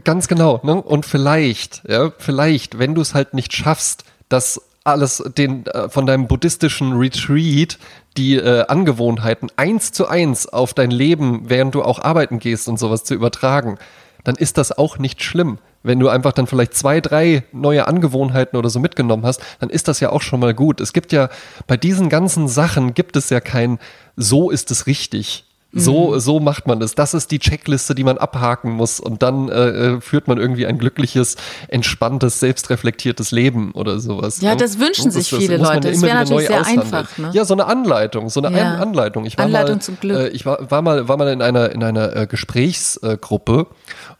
Ganz 0.04 0.28
genau. 0.28 0.60
Ne? 0.62 0.80
Und 0.80 1.06
vielleicht, 1.06 1.82
ja, 1.88 2.12
vielleicht, 2.18 2.78
wenn 2.78 2.94
du 2.94 3.00
es 3.00 3.14
halt 3.14 3.34
nicht 3.34 3.52
schaffst, 3.52 4.04
das 4.28 4.60
alles 4.84 5.22
den 5.36 5.66
äh, 5.66 5.88
von 5.88 6.06
deinem 6.06 6.26
buddhistischen 6.26 6.92
Retreat 6.92 7.78
die 8.16 8.36
äh, 8.36 8.66
Angewohnheiten 8.66 9.50
eins 9.56 9.92
zu 9.92 10.06
eins 10.08 10.46
auf 10.46 10.74
dein 10.74 10.90
Leben, 10.90 11.48
während 11.48 11.74
du 11.74 11.82
auch 11.82 11.98
arbeiten 11.98 12.38
gehst 12.38 12.68
und 12.68 12.78
sowas 12.78 13.04
zu 13.04 13.14
übertragen, 13.14 13.78
dann 14.24 14.36
ist 14.36 14.58
das 14.58 14.76
auch 14.76 14.98
nicht 14.98 15.22
schlimm. 15.22 15.58
Wenn 15.82 15.98
du 15.98 16.08
einfach 16.08 16.32
dann 16.32 16.46
vielleicht 16.46 16.74
zwei, 16.74 17.00
drei 17.00 17.44
neue 17.52 17.88
Angewohnheiten 17.88 18.56
oder 18.56 18.70
so 18.70 18.78
mitgenommen 18.78 19.26
hast, 19.26 19.42
dann 19.58 19.68
ist 19.68 19.88
das 19.88 19.98
ja 20.00 20.10
auch 20.10 20.22
schon 20.22 20.40
mal 20.40 20.54
gut. 20.54 20.80
Es 20.80 20.92
gibt 20.92 21.12
ja 21.12 21.28
bei 21.66 21.76
diesen 21.76 22.08
ganzen 22.08 22.46
Sachen 22.46 22.94
gibt 22.94 23.16
es 23.16 23.30
ja 23.30 23.40
kein 23.40 23.78
so 24.16 24.50
ist 24.50 24.70
es 24.70 24.86
richtig. 24.86 25.44
So, 25.72 26.12
mhm. 26.12 26.20
so 26.20 26.38
macht 26.40 26.66
man 26.66 26.82
es. 26.82 26.94
Das 26.94 27.14
ist 27.14 27.30
die 27.30 27.38
Checkliste, 27.38 27.94
die 27.94 28.04
man 28.04 28.18
abhaken 28.18 28.72
muss. 28.72 29.00
Und 29.00 29.22
dann 29.22 29.48
äh, 29.48 29.68
äh, 29.68 30.00
führt 30.00 30.28
man 30.28 30.38
irgendwie 30.38 30.66
ein 30.66 30.78
glückliches, 30.78 31.36
entspanntes, 31.68 32.40
selbstreflektiertes 32.40 33.30
Leben 33.30 33.72
oder 33.72 33.98
sowas. 33.98 34.42
Ja, 34.42 34.50
ne? 34.50 34.56
das 34.58 34.78
wünschen 34.78 35.10
sich 35.10 35.30
das, 35.30 35.38
viele 35.38 35.56
Leute. 35.56 35.90
Das 35.90 36.02
wäre 36.02 36.16
natürlich 36.16 36.46
sehr 36.48 36.66
einfach. 36.66 37.16
Ne? 37.16 37.30
Ja, 37.32 37.46
so 37.46 37.54
eine 37.54 37.66
Anleitung, 37.66 38.28
so 38.28 38.42
eine 38.42 38.56
ja. 38.56 38.74
Anleitung. 38.76 39.24
Ich 39.24 39.38
war 39.38 39.46
Anleitung 39.46 39.76
mal, 39.76 39.82
zum 39.82 39.98
Glück. 39.98 40.18
Äh, 40.18 40.28
ich 40.28 40.44
war, 40.44 40.70
war, 40.70 40.82
mal, 40.82 41.08
war 41.08 41.16
mal 41.16 41.28
in 41.28 41.40
einer, 41.40 41.70
in 41.72 41.82
einer 41.82 42.14
äh, 42.14 42.26
Gesprächsgruppe 42.26 43.66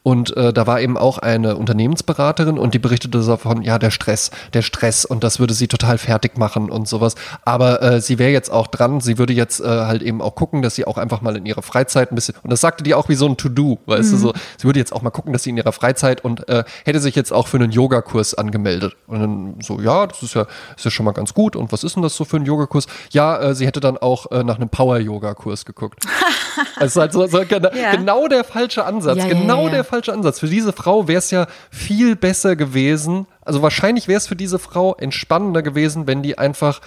und 0.02 0.36
äh, 0.36 0.52
da 0.52 0.66
war 0.66 0.80
eben 0.80 0.98
auch 0.98 1.18
eine 1.18 1.56
Unternehmensberaterin 1.56 2.58
und 2.58 2.74
die 2.74 2.78
berichtete 2.78 3.20
davon, 3.20 3.62
ja, 3.62 3.78
der 3.78 3.90
Stress, 3.90 4.30
der 4.52 4.62
Stress 4.62 5.04
und 5.04 5.22
das 5.22 5.38
würde 5.38 5.54
sie 5.54 5.68
total 5.68 5.98
fertig 5.98 6.36
machen 6.36 6.70
und 6.70 6.88
sowas. 6.88 7.14
Aber 7.44 7.82
äh, 7.82 8.00
sie 8.00 8.18
wäre 8.18 8.30
jetzt 8.30 8.50
auch 8.50 8.66
dran, 8.66 9.00
sie 9.00 9.18
würde 9.18 9.32
jetzt 9.32 9.60
äh, 9.60 9.64
halt 9.64 10.02
eben 10.02 10.20
auch 10.20 10.34
gucken, 10.34 10.62
dass 10.62 10.74
sie 10.74 10.86
auch 10.86 10.98
einfach 10.98 11.20
mal 11.20 11.36
in 11.36 11.46
ihrer 11.46 11.62
Freizeit 11.62 12.10
ein 12.10 12.16
bisschen, 12.16 12.34
und 12.42 12.50
das 12.50 12.60
sagte 12.60 12.82
die 12.82 12.94
auch 12.94 13.08
wie 13.08 13.14
so 13.14 13.26
ein 13.26 13.36
To-Do, 13.36 13.78
weißt 13.86 14.08
mhm. 14.08 14.12
du, 14.12 14.18
so, 14.18 14.32
sie 14.58 14.64
würde 14.64 14.80
jetzt 14.80 14.92
auch 14.92 15.02
mal 15.02 15.10
gucken, 15.10 15.32
dass 15.32 15.44
sie 15.44 15.50
in 15.50 15.56
ihrer 15.56 15.72
Freizeit 15.72 16.24
und 16.24 16.48
äh, 16.48 16.64
hätte 16.84 16.98
sich 16.98 17.14
jetzt 17.14 17.32
auch 17.32 17.46
für 17.46 17.58
einen 17.58 17.70
Yogakurs 17.70 18.34
angemeldet. 18.34 18.96
Und 19.06 19.20
dann 19.20 19.54
so, 19.60 19.80
ja, 19.80 20.06
das 20.06 20.22
ist 20.22 20.34
ja, 20.34 20.46
ist 20.76 20.84
ja 20.84 20.90
schon 20.90 21.04
mal 21.04 21.12
ganz 21.12 21.32
gut. 21.34 21.54
Und 21.54 21.70
was 21.70 21.84
ist 21.84 21.94
denn 21.94 22.02
das 22.02 22.16
so 22.16 22.24
für 22.24 22.36
ein 22.36 22.44
Yogakurs? 22.44 22.86
Ja, 23.10 23.40
äh, 23.40 23.54
sie 23.54 23.66
hätte 23.66 23.80
dann 23.80 23.98
auch 23.98 24.30
äh, 24.32 24.42
nach 24.42 24.56
einem 24.56 24.68
Power-Yoga-Kurs 24.68 25.64
geguckt. 25.64 26.04
ist 26.80 26.96
halt 26.96 27.12
so, 27.12 27.26
so 27.26 27.42
genau, 27.48 27.70
ja. 27.74 27.94
genau 27.94 28.28
der 28.28 28.44
falsche 28.44 28.84
Ansatz, 28.84 29.18
ja, 29.18 29.26
genau 29.26 29.66
ja, 29.66 29.70
der 29.70 29.84
falsche 29.92 30.14
Ansatz. 30.14 30.40
Für 30.40 30.46
diese 30.46 30.72
Frau 30.72 31.06
wäre 31.06 31.18
es 31.18 31.30
ja 31.30 31.46
viel 31.70 32.16
besser 32.16 32.56
gewesen, 32.56 33.26
also 33.42 33.60
wahrscheinlich 33.60 34.08
wäre 34.08 34.16
es 34.16 34.26
für 34.26 34.36
diese 34.36 34.58
Frau 34.58 34.94
entspannender 34.94 35.60
gewesen, 35.62 36.06
wenn 36.06 36.22
die 36.22 36.38
einfach 36.38 36.80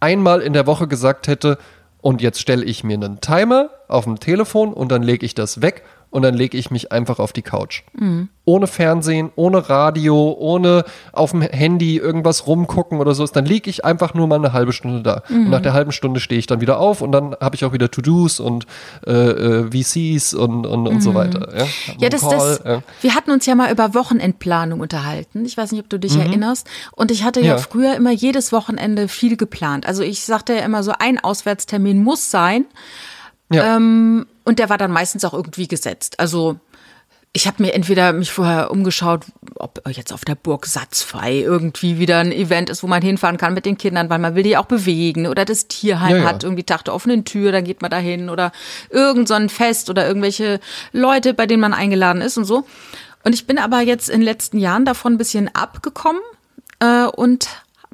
einmal 0.00 0.40
in 0.40 0.54
der 0.54 0.66
Woche 0.66 0.88
gesagt 0.88 1.28
hätte, 1.28 1.58
und 2.00 2.22
jetzt 2.22 2.40
stelle 2.40 2.64
ich 2.64 2.82
mir 2.82 2.94
einen 2.94 3.20
Timer 3.20 3.68
auf 3.86 4.04
dem 4.04 4.18
Telefon 4.18 4.72
und 4.72 4.90
dann 4.90 5.02
lege 5.02 5.26
ich 5.26 5.34
das 5.34 5.60
weg 5.60 5.82
und 6.10 6.22
dann 6.22 6.34
lege 6.34 6.58
ich 6.58 6.70
mich 6.70 6.90
einfach 6.90 7.18
auf 7.18 7.32
die 7.32 7.42
Couch. 7.42 7.82
Mhm. 7.92 8.28
Ohne 8.44 8.66
Fernsehen, 8.66 9.30
ohne 9.36 9.68
Radio, 9.68 10.36
ohne 10.36 10.84
auf 11.12 11.30
dem 11.30 11.42
Handy 11.42 11.98
irgendwas 11.98 12.48
rumgucken 12.48 12.98
oder 12.98 13.14
so. 13.14 13.24
Dann 13.26 13.44
liege 13.44 13.70
ich 13.70 13.84
einfach 13.84 14.12
nur 14.14 14.26
mal 14.26 14.36
eine 14.36 14.52
halbe 14.52 14.72
Stunde 14.72 15.02
da. 15.02 15.22
Mhm. 15.28 15.44
Und 15.44 15.50
nach 15.50 15.60
der 15.60 15.72
halben 15.72 15.92
Stunde 15.92 16.18
stehe 16.18 16.38
ich 16.38 16.48
dann 16.48 16.60
wieder 16.60 16.80
auf 16.80 17.00
und 17.00 17.12
dann 17.12 17.36
habe 17.40 17.54
ich 17.54 17.64
auch 17.64 17.72
wieder 17.72 17.90
To-Dos 17.90 18.40
und 18.40 18.66
äh, 19.06 19.12
äh 19.12 19.70
VCs 19.70 20.34
und, 20.34 20.66
und, 20.66 20.88
und 20.88 20.94
mhm. 20.94 21.00
so 21.00 21.14
weiter. 21.14 21.48
Ja, 21.56 21.66
ja 21.98 22.08
das, 22.08 22.28
das, 22.28 22.62
ja. 22.64 22.82
wir 23.00 23.14
hatten 23.14 23.30
uns 23.30 23.46
ja 23.46 23.54
mal 23.54 23.70
über 23.70 23.94
Wochenendplanung 23.94 24.80
unterhalten. 24.80 25.44
Ich 25.44 25.56
weiß 25.56 25.70
nicht, 25.70 25.80
ob 25.80 25.88
du 25.88 25.98
dich 25.98 26.14
mhm. 26.14 26.22
erinnerst. 26.22 26.68
Und 26.90 27.12
ich 27.12 27.22
hatte 27.22 27.40
ja, 27.40 27.46
ja 27.46 27.58
früher 27.58 27.94
immer 27.94 28.10
jedes 28.10 28.52
Wochenende 28.52 29.06
viel 29.06 29.36
geplant. 29.36 29.86
Also 29.86 30.02
ich 30.02 30.24
sagte 30.24 30.54
ja 30.54 30.64
immer 30.64 30.82
so, 30.82 30.92
ein 30.98 31.20
Auswärtstermin 31.20 32.02
muss 32.02 32.32
sein. 32.32 32.64
Ja. 33.50 33.76
Ähm, 33.76 34.26
und 34.44 34.58
der 34.58 34.68
war 34.68 34.78
dann 34.78 34.92
meistens 34.92 35.24
auch 35.24 35.34
irgendwie 35.34 35.68
gesetzt. 35.68 36.18
Also 36.18 36.58
ich 37.32 37.46
habe 37.46 37.62
mir 37.62 37.74
entweder 37.74 38.12
mich 38.12 38.32
vorher 38.32 38.72
umgeschaut, 38.72 39.24
ob 39.54 39.80
jetzt 39.88 40.12
auf 40.12 40.24
der 40.24 40.34
Burg 40.34 40.66
Satzfrei 40.66 41.38
irgendwie 41.38 41.98
wieder 41.98 42.18
ein 42.18 42.32
Event 42.32 42.70
ist, 42.70 42.82
wo 42.82 42.88
man 42.88 43.02
hinfahren 43.02 43.36
kann 43.36 43.54
mit 43.54 43.66
den 43.66 43.78
Kindern, 43.78 44.10
weil 44.10 44.18
man 44.18 44.34
will 44.34 44.42
die 44.42 44.56
auch 44.56 44.64
bewegen 44.64 45.28
oder 45.28 45.44
das 45.44 45.68
Tierheim 45.68 46.16
ja, 46.16 46.22
ja. 46.22 46.28
hat 46.28 46.42
irgendwie 46.42 46.64
Tag 46.64 46.84
der 46.84 46.94
offenen 46.94 47.24
Tür, 47.24 47.52
dann 47.52 47.62
geht 47.62 47.82
man 47.82 47.90
da 47.90 47.98
hin 47.98 48.30
oder 48.30 48.50
irgend 48.88 49.28
so 49.28 49.34
ein 49.34 49.48
Fest 49.48 49.90
oder 49.90 50.08
irgendwelche 50.08 50.58
Leute, 50.92 51.32
bei 51.32 51.46
denen 51.46 51.60
man 51.60 51.72
eingeladen 51.72 52.20
ist 52.20 52.36
und 52.36 52.46
so. 52.46 52.64
Und 53.22 53.32
ich 53.32 53.46
bin 53.46 53.58
aber 53.58 53.80
jetzt 53.80 54.08
in 54.08 54.20
den 54.20 54.24
letzten 54.24 54.58
Jahren 54.58 54.84
davon 54.84 55.14
ein 55.14 55.18
bisschen 55.18 55.54
abgekommen 55.54 56.22
äh, 56.80 57.04
und 57.04 57.48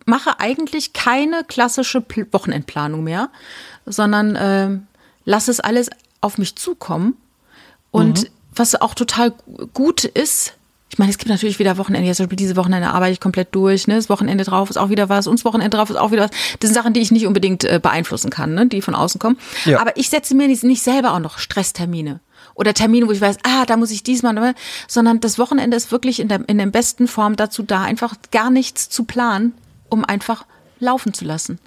mache 0.07 0.41
eigentlich 0.41 0.95
keine 0.95 1.45
klassische 1.45 2.03
Wochenendplanung 2.31 3.05
mehr, 3.05 3.29
sondern 3.85 4.37
äh, 4.37 4.79
lass 5.27 5.49
es 5.49 5.61
alles 5.61 5.91
auf 6.23 6.39
mich 6.39 6.57
zukommen. 6.57 7.19
Und 7.91 8.23
mhm. 8.23 8.29
was 8.55 8.81
auch 8.81 8.95
total 8.95 9.35
gut 9.75 10.05
ist, 10.05 10.55
ich 10.89 10.99
meine, 10.99 11.11
es 11.11 11.19
gibt 11.19 11.29
natürlich 11.29 11.59
wieder 11.59 11.77
Wochenende. 11.77 12.07
Jetzt 12.09 12.23
diese 12.33 12.57
Wochenende 12.57 12.89
arbeite 12.89 13.13
ich 13.13 13.21
komplett 13.21 13.55
durch. 13.55 13.87
Ne? 13.87 13.97
Das 13.97 14.09
Wochenende 14.09 14.45
drauf 14.45 14.71
ist 14.71 14.77
auch 14.77 14.89
wieder 14.89 15.09
was. 15.09 15.27
Und 15.27 15.39
das 15.39 15.45
Wochenende 15.45 15.77
drauf 15.77 15.91
ist 15.91 15.97
auch 15.97 16.13
wieder 16.13 16.23
was. 16.23 16.31
Das 16.61 16.71
sind 16.71 16.75
Sachen, 16.75 16.95
die 16.95 17.01
ich 17.01 17.11
nicht 17.11 17.27
unbedingt 17.27 17.65
äh, 17.65 17.81
beeinflussen 17.83 18.31
kann, 18.31 18.55
ne? 18.55 18.67
die 18.67 18.81
von 18.81 18.95
außen 18.95 19.19
kommen. 19.19 19.37
Ja. 19.65 19.81
Aber 19.81 19.97
ich 19.97 20.09
setze 20.09 20.35
mir 20.35 20.47
nicht, 20.47 20.63
nicht 20.63 20.83
selber 20.83 21.13
auch 21.13 21.19
noch 21.19 21.39
Stresstermine. 21.39 22.21
Oder 22.55 22.73
Termine, 22.73 23.07
wo 23.09 23.13
ich 23.13 23.21
weiß, 23.21 23.37
ah, 23.43 23.67
da 23.67 23.77
muss 23.77 23.91
ich 23.91 24.05
diesmal, 24.05 24.55
sondern 24.89 25.21
das 25.21 25.39
Wochenende 25.39 25.77
ist 25.77 25.93
wirklich 25.93 26.21
in 26.21 26.29
der, 26.29 26.49
in 26.49 26.57
der 26.57 26.67
besten 26.67 27.09
Form 27.09 27.37
dazu 27.37 27.63
da, 27.63 27.83
einfach 27.83 28.15
gar 28.31 28.51
nichts 28.51 28.89
zu 28.89 29.05
planen, 29.05 29.53
um 29.91 30.05
einfach 30.05 30.47
laufen 30.79 31.13
zu 31.13 31.27
lassen. 31.27 31.59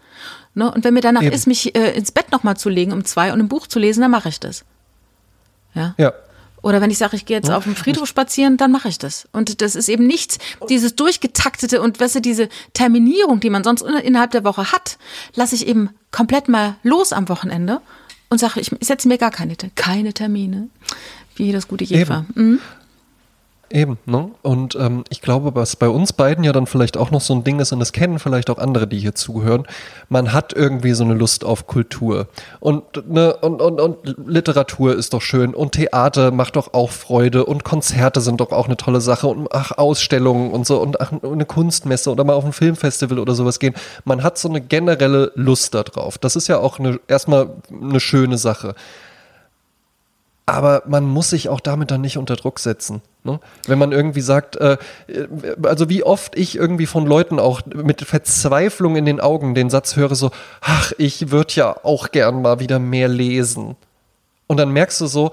Ne? 0.59 0.69
Und 0.71 0.83
wenn 0.83 0.93
mir 0.93 1.01
danach 1.01 1.23
Eben. 1.23 1.33
ist, 1.33 1.47
mich 1.47 1.73
äh, 1.73 1.93
ins 1.97 2.11
Bett 2.11 2.31
nochmal 2.31 2.57
zu 2.57 2.67
legen 2.67 2.91
um 2.91 3.05
zwei 3.05 3.31
und 3.31 3.39
ein 3.39 3.47
Buch 3.47 3.65
zu 3.65 3.79
lesen, 3.79 4.01
dann 4.01 4.11
mache 4.11 4.27
ich 4.27 4.39
das. 4.39 4.65
Ja. 5.73 5.95
ja. 5.97 6.13
Oder 6.61 6.81
wenn 6.81 6.91
ich 6.91 6.97
sage, 6.97 7.15
ich 7.15 7.25
gehe 7.25 7.37
jetzt 7.37 7.49
auf 7.49 7.63
dem 7.63 7.77
Friedhof 7.77 8.07
spazieren, 8.09 8.57
dann 8.57 8.71
mache 8.71 8.89
ich 8.89 8.97
das. 8.97 9.29
Und 9.31 9.61
das 9.61 9.75
ist 9.75 9.87
eben 9.87 10.05
nichts, 10.05 10.37
dieses 10.67 10.93
durchgetaktete 10.97 11.81
und 11.81 12.01
weißt 12.01 12.15
du, 12.15 12.19
diese 12.19 12.49
Terminierung, 12.73 13.39
die 13.39 13.49
man 13.49 13.63
sonst 13.63 13.83
innerhalb 13.83 14.31
der 14.31 14.43
Woche 14.43 14.73
hat, 14.73 14.97
lasse 15.35 15.55
ich 15.55 15.65
eben 15.65 15.91
komplett 16.11 16.49
mal 16.49 16.75
los 16.83 17.13
am 17.13 17.29
Wochenende 17.29 17.79
und 18.27 18.39
sage, 18.39 18.59
ich 18.59 18.71
setze 18.81 19.07
mir 19.07 19.17
gar 19.17 19.31
keine, 19.31 19.55
keine 19.75 20.13
Termine. 20.13 20.67
Wie 21.35 21.53
das 21.53 21.69
gute 21.69 21.85
Jefer. 21.85 22.25
Mhm. 22.35 22.59
Eben, 23.71 23.99
ne? 24.07 24.31
Und 24.41 24.75
ähm, 24.75 25.03
ich 25.09 25.21
glaube, 25.21 25.53
was 25.53 25.75
bei 25.75 25.89
uns 25.89 26.11
beiden 26.11 26.43
ja 26.43 26.51
dann 26.51 26.65
vielleicht 26.65 26.97
auch 26.97 27.11
noch 27.11 27.21
so 27.21 27.35
ein 27.35 27.43
Ding 27.43 27.59
ist, 27.59 27.71
und 27.71 27.79
das 27.79 27.93
kennen 27.93 28.17
vielleicht 28.17 28.49
auch 28.49 28.57
andere, 28.57 28.87
die 28.87 28.97
hier 28.97 29.13
zuhören, 29.13 29.67
man 30.09 30.33
hat 30.33 30.53
irgendwie 30.53 30.93
so 30.93 31.03
eine 31.03 31.13
Lust 31.13 31.45
auf 31.45 31.67
Kultur. 31.67 32.27
Und, 32.59 32.83
ne, 33.07 33.35
und, 33.37 33.61
und, 33.61 33.79
und 33.79 34.15
Literatur 34.25 34.95
ist 34.95 35.13
doch 35.13 35.21
schön 35.21 35.53
und 35.53 35.73
Theater 35.73 36.31
macht 36.31 36.55
doch 36.55 36.73
auch 36.73 36.89
Freude 36.89 37.45
und 37.45 37.63
Konzerte 37.63 38.21
sind 38.21 38.41
doch 38.41 38.51
auch 38.51 38.65
eine 38.65 38.77
tolle 38.77 39.01
Sache 39.01 39.27
und 39.27 39.47
ach, 39.51 39.71
Ausstellungen 39.77 40.51
und 40.51 40.65
so 40.65 40.81
und 40.81 40.99
ach, 40.99 41.11
eine 41.21 41.45
Kunstmesse 41.45 42.11
oder 42.11 42.23
mal 42.23 42.33
auf 42.33 42.45
ein 42.45 42.53
Filmfestival 42.53 43.19
oder 43.19 43.35
sowas 43.35 43.59
gehen. 43.59 43.75
Man 44.03 44.23
hat 44.23 44.39
so 44.39 44.49
eine 44.49 44.61
generelle 44.61 45.31
Lust 45.35 45.75
darauf. 45.75 46.17
Das 46.17 46.35
ist 46.35 46.47
ja 46.47 46.57
auch 46.57 46.79
eine, 46.79 46.99
erstmal 47.07 47.49
eine 47.71 47.99
schöne 47.99 48.39
Sache. 48.39 48.73
Aber 50.49 50.83
man 50.87 51.05
muss 51.05 51.29
sich 51.29 51.47
auch 51.47 51.59
damit 51.59 51.91
dann 51.91 52.01
nicht 52.01 52.17
unter 52.17 52.35
Druck 52.35 52.59
setzen. 52.59 53.01
Ne? 53.23 53.39
Wenn 53.67 53.77
man 53.77 53.91
irgendwie 53.91 54.21
sagt, 54.21 54.55
äh, 54.55 54.77
also 55.63 55.89
wie 55.89 56.03
oft 56.03 56.35
ich 56.37 56.55
irgendwie 56.55 56.85
von 56.85 57.05
Leuten 57.05 57.39
auch 57.39 57.61
mit 57.65 58.01
Verzweiflung 58.01 58.95
in 58.95 59.05
den 59.05 59.19
Augen 59.19 59.53
den 59.53 59.69
Satz 59.69 59.95
höre, 59.95 60.15
so, 60.15 60.31
ach, 60.61 60.91
ich 60.97 61.29
würde 61.31 61.53
ja 61.53 61.75
auch 61.83 62.11
gern 62.11 62.41
mal 62.41 62.59
wieder 62.59 62.79
mehr 62.79 63.07
lesen. 63.07 63.75
Und 64.47 64.57
dann 64.57 64.71
merkst 64.71 64.99
du 65.01 65.05
so, 65.05 65.31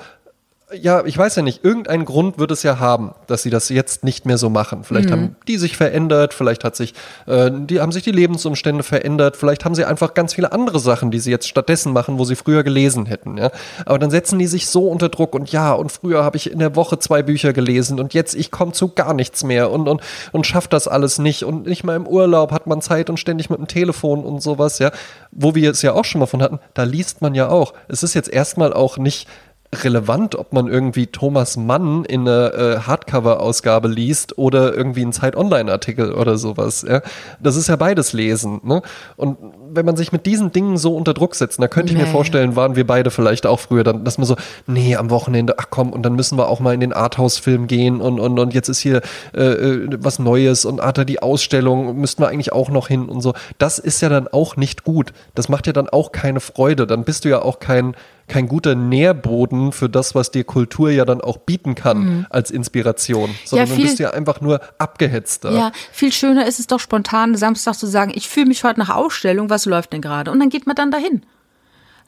ja, 0.73 1.05
ich 1.05 1.17
weiß 1.17 1.37
ja 1.37 1.43
nicht, 1.43 1.64
irgendeinen 1.64 2.05
Grund 2.05 2.39
wird 2.39 2.51
es 2.51 2.64
ja 2.64 2.81
haben, 2.81 3.12
dass 3.29 3.45
sie 3.45 3.51
das 3.51 3.69
jetzt 3.69 4.03
nicht 4.03 4.27
mehr 4.27 4.37
so 4.37 4.51
machen. 4.51 4.83
Vielleicht 4.83 5.12
haben 5.12 5.37
die 5.47 5.59
sich 5.59 5.77
verändert, 5.77 6.35
vielleicht 6.35 6.64
hat 6.64 6.75
sich, 6.75 6.93
äh, 7.27 7.53
die 7.53 7.81
haben 7.81 7.93
sich 7.93 8.03
die 8.03 8.11
Lebensumstände 8.11 8.83
verändert, 8.83 9.37
vielleicht 9.37 9.64
haben 9.64 9.77
sie 9.77 9.85
einfach 9.85 10.14
ganz 10.14 10.35
viele 10.35 10.51
andere 10.51 10.81
Sachen, 10.81 11.12
die 11.12 11.21
sie 11.21 11.31
jetzt 11.31 11.47
stattdessen 11.47 11.93
machen, 11.93 12.19
wo 12.19 12.25
sie 12.25 12.35
früher 12.35 12.64
gelesen 12.64 13.07
hätten. 13.07 13.37
Ja? 13.39 13.53
Aber 13.85 14.01
dann 14.01 14.11
setzen 14.11 14.41
die 14.41 14.49
sich 14.49 14.67
so 14.67 14.89
unter 14.89 15.09
Druck 15.09 15.37
und 15.37 15.53
ja, 15.53 15.73
und 15.73 15.93
früher 15.93 16.25
habe 16.25 16.37
ich 16.37 16.51
in 16.51 16.59
der 16.59 16.75
Woche 16.75 16.99
zwei 16.99 17.23
Bücher 17.23 17.53
gelesen 17.53 18.01
und 18.01 18.12
jetzt 18.12 18.35
ich 18.35 18.51
komme 18.51 18.73
zu 18.73 18.89
gar 18.89 19.14
nichts 19.14 19.45
mehr 19.45 19.71
und, 19.71 19.87
und, 19.87 20.03
und 20.33 20.49
schafft 20.49 20.73
das 20.73 20.89
alles 20.89 21.21
nicht 21.21 21.45
und 21.45 21.67
nicht 21.67 21.85
mal 21.85 21.95
im 21.95 22.09
Urlaub 22.09 22.51
hat 22.51 22.67
man 22.67 22.81
Zeit 22.81 23.09
und 23.09 23.21
ständig 23.21 23.51
mit 23.51 23.61
dem 23.61 23.69
Telefon 23.69 24.25
und 24.25 24.43
sowas, 24.43 24.81
ja. 24.81 24.91
Wo 25.31 25.55
wir 25.55 25.71
es 25.71 25.83
ja 25.83 25.93
auch 25.93 26.05
schon 26.05 26.19
mal 26.19 26.27
von 26.27 26.43
hatten, 26.43 26.59
da 26.75 26.83
liest 26.83 27.23
man 27.23 27.37
ja 27.37 27.51
auch. 27.51 27.73
Es 27.87 28.03
ist 28.03 28.14
jetzt 28.14 28.29
erstmal 28.29 28.73
auch 28.73 28.99
nicht 28.99 29.29
relevant, 29.75 30.35
ob 30.37 30.53
man 30.53 30.69
irgendwie 30.69 31.07
Thomas 31.07 31.57
Mann 31.57 32.05
in 32.05 32.23
einer 32.23 32.55
äh, 32.55 32.79
Hardcover-Ausgabe 32.81 33.89
liest 33.89 34.39
oder 34.39 34.75
irgendwie 34.75 35.03
einen 35.03 35.12
Zeit-Online-Artikel 35.12 36.12
oder 36.12 36.39
sowas. 36.39 36.85
Ja? 36.89 37.03
Das 37.41 37.57
ist 37.57 37.69
ja 37.69 37.77
beides 37.77 38.12
Lesen. 38.12 38.61
Ne? 38.64 38.83
Und 39.17 39.39
wenn 39.71 39.85
man 39.85 39.97
sich 39.97 40.12
mit 40.12 40.27
diesen 40.27 40.53
Dingen 40.53 40.77
so 40.77 40.97
unter 40.97 41.14
Druck 41.14 41.35
setzt, 41.35 41.61
da 41.61 41.69
könnte 41.69 41.93
ich 41.93 41.99
mir 41.99 42.05
Nee. 42.07 42.12
vorstellen, 42.12 42.57
waren 42.57 42.77
wir 42.77 42.87
beide 42.87 43.11
vielleicht 43.11 43.47
auch 43.47 43.61
früher, 43.61 43.85
dann, 43.85 44.05
dass 44.05 44.19
man 44.19 44.27
so, 44.27 44.37
nee, 44.67 44.97
am 44.97 45.11
Wochenende, 45.11 45.55
ach 45.59 45.67
komm, 45.71 45.93
und 45.93 46.03
dann 46.03 46.14
müssen 46.14 46.39
wir 46.39 46.49
auch 46.49 46.61
mal 46.61 46.73
in 46.75 46.81
den 46.81 46.93
Arthouse-Film 46.93 47.67
gehen 47.67 48.01
und, 48.01 48.21
und, 48.21 48.39
und 48.39 48.55
jetzt 48.55 48.69
ist 48.69 48.79
hier 48.79 49.03
äh, 49.35 49.43
äh, 49.43 49.89
was 50.01 50.19
Neues 50.19 50.64
und 50.64 50.81
Arthur 50.81 51.05
die 51.05 51.21
Ausstellung, 51.23 51.97
müssten 51.99 52.23
wir 52.23 52.29
eigentlich 52.29 52.53
auch 52.53 52.71
noch 52.71 52.89
hin 52.89 53.09
und 53.09 53.21
so. 53.21 53.35
Das 53.59 53.79
ist 53.79 54.01
ja 54.01 54.09
dann 54.09 54.29
auch 54.29 54.57
nicht 54.57 54.85
gut. 54.85 55.12
Das 55.35 55.49
macht 55.49 55.67
ja 55.67 55.73
dann 55.73 55.89
auch 55.89 56.12
keine 56.12 56.41
Freude. 56.41 56.87
Dann 56.87 57.05
bist 57.05 57.25
du 57.25 57.29
ja 57.29 57.43
auch 57.43 57.59
kein 57.59 57.95
kein 58.29 58.49
guter 58.49 58.74
Nährboden 58.74 59.72
für 59.72 59.89
das, 59.89 60.14
was 60.14 60.31
dir 60.31 60.45
Kultur 60.45 60.91
ja 60.91 61.05
dann 61.05 61.20
auch 61.20 61.37
bieten 61.39 61.74
kann 61.74 62.27
als 62.31 62.51
Inspiration, 62.51 63.35
sondern 63.45 63.68
du 63.68 63.74
viel- 63.77 63.85
bist 63.85 63.99
ja 63.99 64.11
einfach 64.11 64.41
nur 64.41 64.61
abgehetzter. 64.79 65.53
Ja, 65.53 65.72
viel 65.93 66.12
schöner 66.12 66.47
ist 66.47 66.59
es 66.59 66.66
doch 66.66 66.81
spontan 66.81 67.37
Samstag 67.37 67.74
zu 67.74 67.87
sagen, 67.87 68.12
ich 68.14 68.29
fühle 68.29 68.47
mich 68.47 68.64
heute 68.64 68.81
nach 68.81 68.91
Ausstellung, 68.91 69.49
was 69.51 69.64
läuft 69.66 69.93
denn 69.93 70.01
gerade? 70.03 70.31
Und 70.31 70.41
dann 70.41 70.49
geht 70.49 70.66
man 70.66 70.74
dann 70.74 70.91
dahin. 70.91 71.22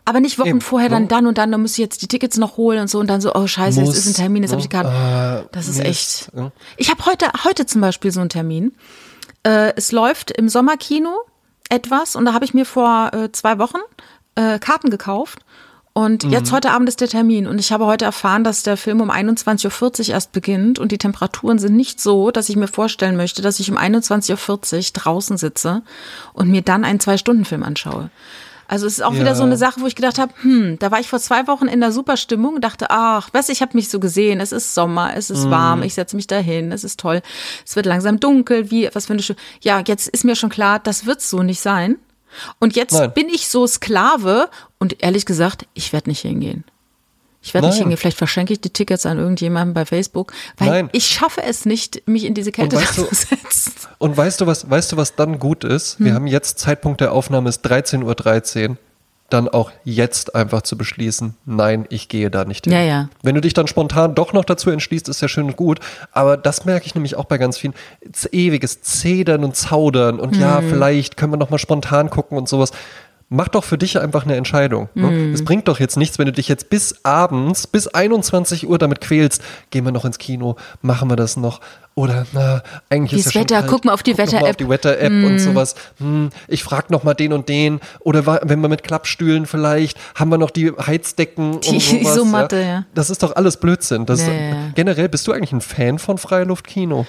Aber 0.04 0.20
nicht 0.20 0.38
Wochen 0.38 0.48
Eben, 0.48 0.60
vorher, 0.62 0.88
dann 0.88 1.02
ne? 1.02 1.08
dann 1.08 1.26
und 1.26 1.36
dann, 1.36 1.52
dann 1.52 1.60
muss 1.60 1.72
ich 1.72 1.78
jetzt 1.78 2.00
die 2.00 2.08
Tickets 2.08 2.38
noch 2.38 2.56
holen 2.56 2.80
und 2.80 2.88
so 2.88 2.98
und 2.98 3.08
dann 3.08 3.20
so, 3.20 3.34
oh 3.34 3.46
scheiße, 3.46 3.78
Muss, 3.80 3.90
jetzt 3.90 4.06
ist 4.06 4.06
ein 4.16 4.22
Termin, 4.22 4.42
jetzt 4.42 4.52
habe 4.52 4.60
ich 4.62 4.68
ne? 4.68 4.70
gerade. 4.70 4.88
Ah, 4.88 5.44
das 5.52 5.68
ist 5.68 5.80
echt. 5.80 6.30
ja. 6.34 6.50
Ich 6.78 6.90
habe 6.90 7.04
heute, 7.04 7.26
heute 7.44 7.66
zum 7.66 7.82
Beispiel 7.82 8.10
so 8.10 8.20
einen 8.20 8.30
Termin. 8.30 8.72
Äh, 9.42 9.74
es 9.76 9.92
läuft 9.92 10.30
im 10.30 10.48
Sommerkino 10.48 11.14
etwas 11.68 12.16
und 12.16 12.24
da 12.24 12.32
habe 12.32 12.44
ich 12.46 12.54
mir 12.54 12.64
vor 12.64 13.10
äh, 13.12 13.30
zwei 13.32 13.58
Wochen 13.58 13.76
äh, 14.34 14.58
Karten 14.58 14.88
gekauft. 14.88 15.40
Und 15.98 16.22
Mhm. 16.22 16.30
jetzt 16.30 16.52
heute 16.52 16.70
Abend 16.70 16.88
ist 16.88 17.00
der 17.00 17.08
Termin 17.08 17.48
und 17.48 17.58
ich 17.58 17.72
habe 17.72 17.84
heute 17.86 18.04
erfahren, 18.04 18.44
dass 18.44 18.62
der 18.62 18.76
Film 18.76 19.00
um 19.00 19.10
21.40 19.10 20.08
Uhr 20.10 20.14
erst 20.14 20.30
beginnt 20.30 20.78
und 20.78 20.92
die 20.92 20.98
Temperaturen 20.98 21.58
sind 21.58 21.74
nicht 21.74 22.00
so, 22.00 22.30
dass 22.30 22.48
ich 22.48 22.54
mir 22.54 22.68
vorstellen 22.68 23.16
möchte, 23.16 23.42
dass 23.42 23.58
ich 23.58 23.68
um 23.68 23.76
21.40 23.76 24.76
Uhr 24.76 24.82
draußen 24.92 25.36
sitze 25.38 25.82
und 26.34 26.50
mir 26.50 26.62
dann 26.62 26.84
einen 26.84 27.00
Zwei-Stunden-Film 27.00 27.64
anschaue. 27.64 28.10
Also 28.68 28.86
es 28.86 28.98
ist 28.98 29.02
auch 29.02 29.14
Ja. 29.14 29.20
wieder 29.22 29.34
so 29.34 29.42
eine 29.42 29.56
Sache, 29.56 29.80
wo 29.80 29.86
ich 29.86 29.96
gedacht 29.96 30.18
habe, 30.20 30.32
hm, 30.42 30.78
da 30.78 30.92
war 30.92 31.00
ich 31.00 31.08
vor 31.08 31.18
zwei 31.18 31.48
Wochen 31.48 31.66
in 31.66 31.80
der 31.80 31.90
Superstimmung 31.90 32.54
und 32.54 32.60
dachte, 32.62 32.90
ach, 32.90 33.30
weißt 33.32 33.50
ich 33.50 33.60
habe 33.60 33.76
mich 33.76 33.88
so 33.88 33.98
gesehen, 33.98 34.38
es 34.40 34.52
ist 34.52 34.74
Sommer, 34.76 35.16
es 35.16 35.30
ist 35.30 35.46
Mhm. 35.46 35.50
warm, 35.50 35.82
ich 35.82 35.94
setze 35.94 36.14
mich 36.14 36.28
dahin, 36.28 36.70
es 36.70 36.84
ist 36.84 37.00
toll, 37.00 37.22
es 37.66 37.74
wird 37.74 37.86
langsam 37.86 38.20
dunkel, 38.20 38.70
wie, 38.70 38.88
was 38.92 39.06
für 39.06 39.14
eine, 39.14 39.22
Schö- 39.22 39.36
ja, 39.62 39.82
jetzt 39.84 40.06
ist 40.06 40.24
mir 40.24 40.36
schon 40.36 40.50
klar, 40.50 40.78
das 40.78 41.06
wird 41.06 41.22
so 41.22 41.42
nicht 41.42 41.60
sein. 41.60 41.96
Und 42.58 42.76
jetzt 42.76 42.92
Nein. 42.92 43.12
bin 43.12 43.28
ich 43.28 43.48
so 43.48 43.66
Sklave 43.66 44.48
und 44.78 45.02
ehrlich 45.02 45.26
gesagt, 45.26 45.66
ich 45.74 45.92
werde 45.92 46.10
nicht 46.10 46.20
hingehen. 46.20 46.64
Ich 47.40 47.54
werde 47.54 47.68
nicht 47.68 47.78
hingehen. 47.78 47.96
Vielleicht 47.96 48.18
verschenke 48.18 48.52
ich 48.52 48.60
die 48.60 48.70
Tickets 48.70 49.06
an 49.06 49.18
irgendjemanden 49.18 49.72
bei 49.72 49.86
Facebook, 49.86 50.32
weil 50.56 50.68
Nein. 50.68 50.90
ich 50.92 51.06
schaffe 51.06 51.42
es 51.42 51.64
nicht, 51.66 52.06
mich 52.06 52.24
in 52.24 52.34
diese 52.34 52.52
Kälte 52.52 52.76
weißt 52.76 52.94
zu 52.94 53.04
setzen. 53.10 53.72
Und 53.98 54.16
weißt 54.16 54.40
du, 54.40 54.46
was, 54.46 54.68
weißt 54.68 54.92
du, 54.92 54.96
was 54.96 55.14
dann 55.14 55.38
gut 55.38 55.64
ist? 55.64 55.98
Hm. 55.98 56.06
Wir 56.06 56.14
haben 56.14 56.26
jetzt 56.26 56.58
Zeitpunkt 56.58 57.00
der 57.00 57.12
Aufnahme 57.12 57.48
ist 57.48 57.64
13.13 57.64 58.70
Uhr. 58.70 58.76
Dann 59.30 59.46
auch 59.48 59.70
jetzt 59.84 60.34
einfach 60.34 60.62
zu 60.62 60.78
beschließen, 60.78 61.34
nein, 61.44 61.84
ich 61.90 62.08
gehe 62.08 62.30
da 62.30 62.46
nicht 62.46 62.64
hin. 62.64 62.72
Ja, 62.72 62.80
ja. 62.80 63.08
Wenn 63.22 63.34
du 63.34 63.42
dich 63.42 63.52
dann 63.52 63.66
spontan 63.66 64.14
doch 64.14 64.32
noch 64.32 64.44
dazu 64.44 64.70
entschließt, 64.70 65.06
ist 65.08 65.20
ja 65.20 65.28
schön 65.28 65.46
und 65.48 65.56
gut. 65.56 65.80
Aber 66.12 66.38
das 66.38 66.64
merke 66.64 66.86
ich 66.86 66.94
nämlich 66.94 67.14
auch 67.14 67.26
bei 67.26 67.36
ganz 67.36 67.58
vielen. 67.58 67.74
Ewiges 68.32 68.80
Zedern 68.80 69.44
und 69.44 69.54
Zaudern 69.54 70.18
und 70.18 70.36
ja, 70.36 70.60
Hm. 70.60 70.70
vielleicht 70.70 71.16
können 71.18 71.32
wir 71.32 71.36
noch 71.36 71.50
mal 71.50 71.58
spontan 71.58 72.08
gucken 72.08 72.38
und 72.38 72.48
sowas. 72.48 72.72
Mach 73.30 73.48
doch 73.48 73.62
für 73.64 73.76
dich 73.76 74.00
einfach 74.00 74.24
eine 74.24 74.36
Entscheidung. 74.36 74.88
Ne? 74.94 75.32
Es 75.34 75.44
bringt 75.44 75.68
doch 75.68 75.78
jetzt 75.78 75.98
nichts, 75.98 76.18
wenn 76.18 76.24
du 76.24 76.32
dich 76.32 76.48
jetzt 76.48 76.70
bis 76.70 77.04
abends, 77.04 77.66
bis 77.66 77.86
21 77.86 78.66
Uhr 78.66 78.78
damit 78.78 79.02
quälst. 79.02 79.42
Gehen 79.70 79.84
wir 79.84 79.92
noch 79.92 80.06
ins 80.06 80.16
Kino, 80.16 80.56
machen 80.80 81.10
wir 81.10 81.16
das 81.16 81.36
noch. 81.36 81.60
Oder 81.94 82.26
na, 82.32 82.62
eigentlich 82.88 83.12
Wie 83.12 83.16
ist 83.16 83.26
das 83.26 83.34
ja 83.34 83.40
schon 83.40 83.50
Wetter, 83.50 83.60
kalt. 83.60 83.70
guck 83.70 83.84
mal 83.84 83.92
auf 83.92 84.02
die 84.02 84.16
Wetter-App. 84.16 84.48
auf 84.50 84.56
die 84.56 84.68
Wetter-App 84.68 85.12
und 85.12 85.38
sowas. 85.40 85.74
Hm, 85.98 86.30
ich 86.46 86.62
frage 86.62 86.86
noch 86.90 87.04
mal 87.04 87.12
den 87.12 87.34
und 87.34 87.50
den. 87.50 87.80
Oder 88.00 88.24
wenn 88.48 88.60
wir 88.60 88.68
mit 88.68 88.82
Klappstühlen 88.82 89.44
vielleicht, 89.44 89.98
haben 90.14 90.30
wir 90.30 90.38
noch 90.38 90.50
die 90.50 90.72
Heizdecken 90.72 91.60
Die 91.60 91.68
und 91.70 91.82
sowas. 91.82 92.14
Isomatte, 92.14 92.60
ja. 92.62 92.84
Das 92.94 93.10
ist 93.10 93.22
doch 93.22 93.36
alles 93.36 93.58
Blödsinn. 93.58 94.06
Das 94.06 94.20
Ja, 94.26 94.32
ja, 94.32 94.40
ja. 94.48 94.56
Generell, 94.74 95.10
bist 95.10 95.26
du 95.26 95.32
eigentlich 95.32 95.52
ein 95.52 95.60
Fan 95.60 95.98
von 95.98 96.16
Freiluftkino? 96.16 97.04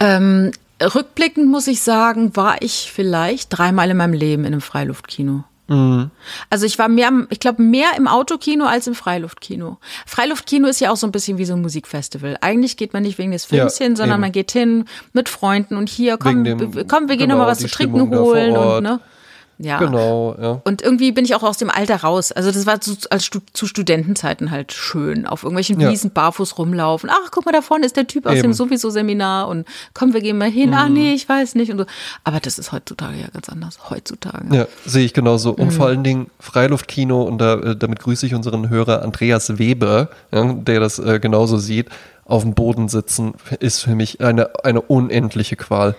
Ähm, 0.00 0.50
rückblickend 0.82 1.48
muss 1.48 1.68
ich 1.68 1.82
sagen, 1.82 2.34
war 2.34 2.56
ich 2.62 2.90
vielleicht 2.92 3.56
dreimal 3.56 3.90
in 3.90 3.96
meinem 3.96 4.14
Leben 4.14 4.42
in 4.44 4.54
einem 4.54 4.60
Freiluftkino. 4.60 5.44
Also 6.50 6.66
ich 6.66 6.78
war 6.78 6.88
mehr, 6.88 7.10
ich 7.30 7.40
glaube, 7.40 7.62
mehr 7.62 7.90
im 7.96 8.06
Autokino 8.06 8.66
als 8.66 8.86
im 8.86 8.94
Freiluftkino. 8.94 9.78
Freiluftkino 10.06 10.68
ist 10.68 10.80
ja 10.80 10.90
auch 10.90 10.96
so 10.96 11.06
ein 11.06 11.12
bisschen 11.12 11.38
wie 11.38 11.44
so 11.46 11.54
ein 11.54 11.62
Musikfestival. 11.62 12.36
Eigentlich 12.42 12.76
geht 12.76 12.92
man 12.92 13.02
nicht 13.04 13.16
wegen 13.16 13.32
des 13.32 13.46
Films 13.46 13.78
Ja, 13.78 13.84
hin, 13.86 13.96
sondern 13.96 14.16
eben. 14.16 14.20
man 14.20 14.32
geht 14.32 14.52
hin 14.52 14.84
mit 15.14 15.28
Freunden 15.30 15.76
und 15.76 15.88
hier, 15.88 16.18
komm, 16.18 16.44
dem- 16.44 16.74
wir- 16.74 16.84
komm 16.86 17.08
wir 17.08 17.16
gehen 17.16 17.28
genau, 17.28 17.36
noch 17.38 17.44
mal 17.46 17.50
was 17.50 17.60
zu 17.60 17.68
trinken 17.68 17.96
Stimmung 17.96 18.18
holen 18.18 18.54
und 18.56 18.82
ne. 18.82 19.00
Ja. 19.62 19.78
Genau, 19.78 20.34
ja. 20.40 20.60
Und 20.64 20.82
irgendwie 20.82 21.12
bin 21.12 21.24
ich 21.24 21.34
auch 21.34 21.42
aus 21.42 21.56
dem 21.56 21.70
Alter 21.70 21.96
raus. 21.96 22.32
Also 22.32 22.50
das 22.50 22.66
war 22.66 22.80
zu, 22.80 22.96
als 23.10 23.30
zu 23.52 23.66
Studentenzeiten 23.66 24.50
halt 24.50 24.72
schön. 24.72 25.26
Auf 25.26 25.44
irgendwelchen 25.44 25.78
Ja. 25.80 25.90
Wiesen 25.90 26.10
barfuß 26.10 26.58
rumlaufen. 26.58 27.10
Ach, 27.12 27.30
guck 27.30 27.46
mal, 27.46 27.52
da 27.52 27.62
vorne 27.62 27.86
ist 27.86 27.96
der 27.96 28.06
Typ 28.06 28.26
aus 28.26 28.32
Eben. 28.32 28.40
Mhm. 28.40 28.42
dem 28.42 28.52
sowieso-Seminar 28.54 29.48
und 29.48 29.66
komm, 29.94 30.14
wir 30.14 30.20
gehen 30.20 30.38
mal 30.38 30.50
hin. 30.50 30.74
Ach 30.74 30.88
nee, 30.88 31.14
ich 31.14 31.28
weiß 31.28 31.54
nicht. 31.54 31.70
Und 31.70 31.78
so. 31.78 31.84
Aber 32.24 32.40
das 32.40 32.58
ist 32.58 32.72
heutzutage 32.72 33.18
ja 33.18 33.28
ganz 33.32 33.48
anders. 33.48 33.78
Heutzutage. 33.88 34.54
Ja, 34.54 34.66
sehe 34.84 35.04
ich 35.04 35.14
genauso. 35.14 35.52
Mhm. 35.52 35.58
Und 35.60 35.70
vor 35.72 35.86
allen 35.86 36.02
Dingen 36.02 36.30
Freiluftkino, 36.40 37.22
und 37.22 37.38
da, 37.38 37.54
äh, 37.54 37.76
damit 37.76 38.00
grüße 38.00 38.26
ich 38.26 38.34
unseren 38.34 38.68
Hörer 38.68 39.02
Andreas 39.02 39.58
Weber, 39.58 40.08
ja, 40.32 40.52
der 40.52 40.80
das 40.80 40.98
äh, 40.98 41.20
genauso 41.20 41.58
sieht, 41.58 41.88
auf 42.24 42.42
dem 42.42 42.54
Boden 42.54 42.88
sitzen, 42.88 43.34
ist 43.60 43.80
für 43.80 43.94
mich 43.94 44.20
eine, 44.20 44.50
eine 44.64 44.80
unendliche 44.80 45.56
Qual. 45.56 45.94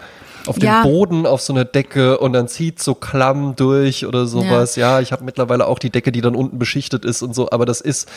Auf 0.45 0.59
dem 0.59 0.65
Ja. 0.65 0.83
Boden, 0.83 1.25
auf 1.25 1.41
so 1.41 1.53
einer 1.53 1.63
Decke 1.65 2.17
und 2.17 2.33
dann 2.33 2.47
zieht 2.47 2.81
so 2.81 2.95
Klamm 2.95 3.55
durch 3.55 4.05
oder 4.05 4.25
sowas. 4.25 4.75
Ja, 4.75 4.99
ich 4.99 5.11
habe 5.11 5.23
mittlerweile 5.23 5.67
auch 5.67 5.79
die 5.79 5.89
Decke, 5.89 6.11
die 6.11 6.21
dann 6.21 6.35
unten 6.35 6.59
beschichtet 6.59 7.05
ist 7.05 7.21
und 7.21 7.33
so, 7.33 7.49
aber 7.51 7.65
das 7.65 7.79
ist 7.81 8.09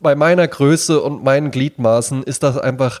bei 0.00 0.14
meiner 0.14 0.48
Größe 0.48 1.00
und 1.02 1.22
meinen 1.24 1.50
Gliedmaßen 1.50 2.22
ist 2.22 2.42
das 2.42 2.56
einfach 2.56 3.00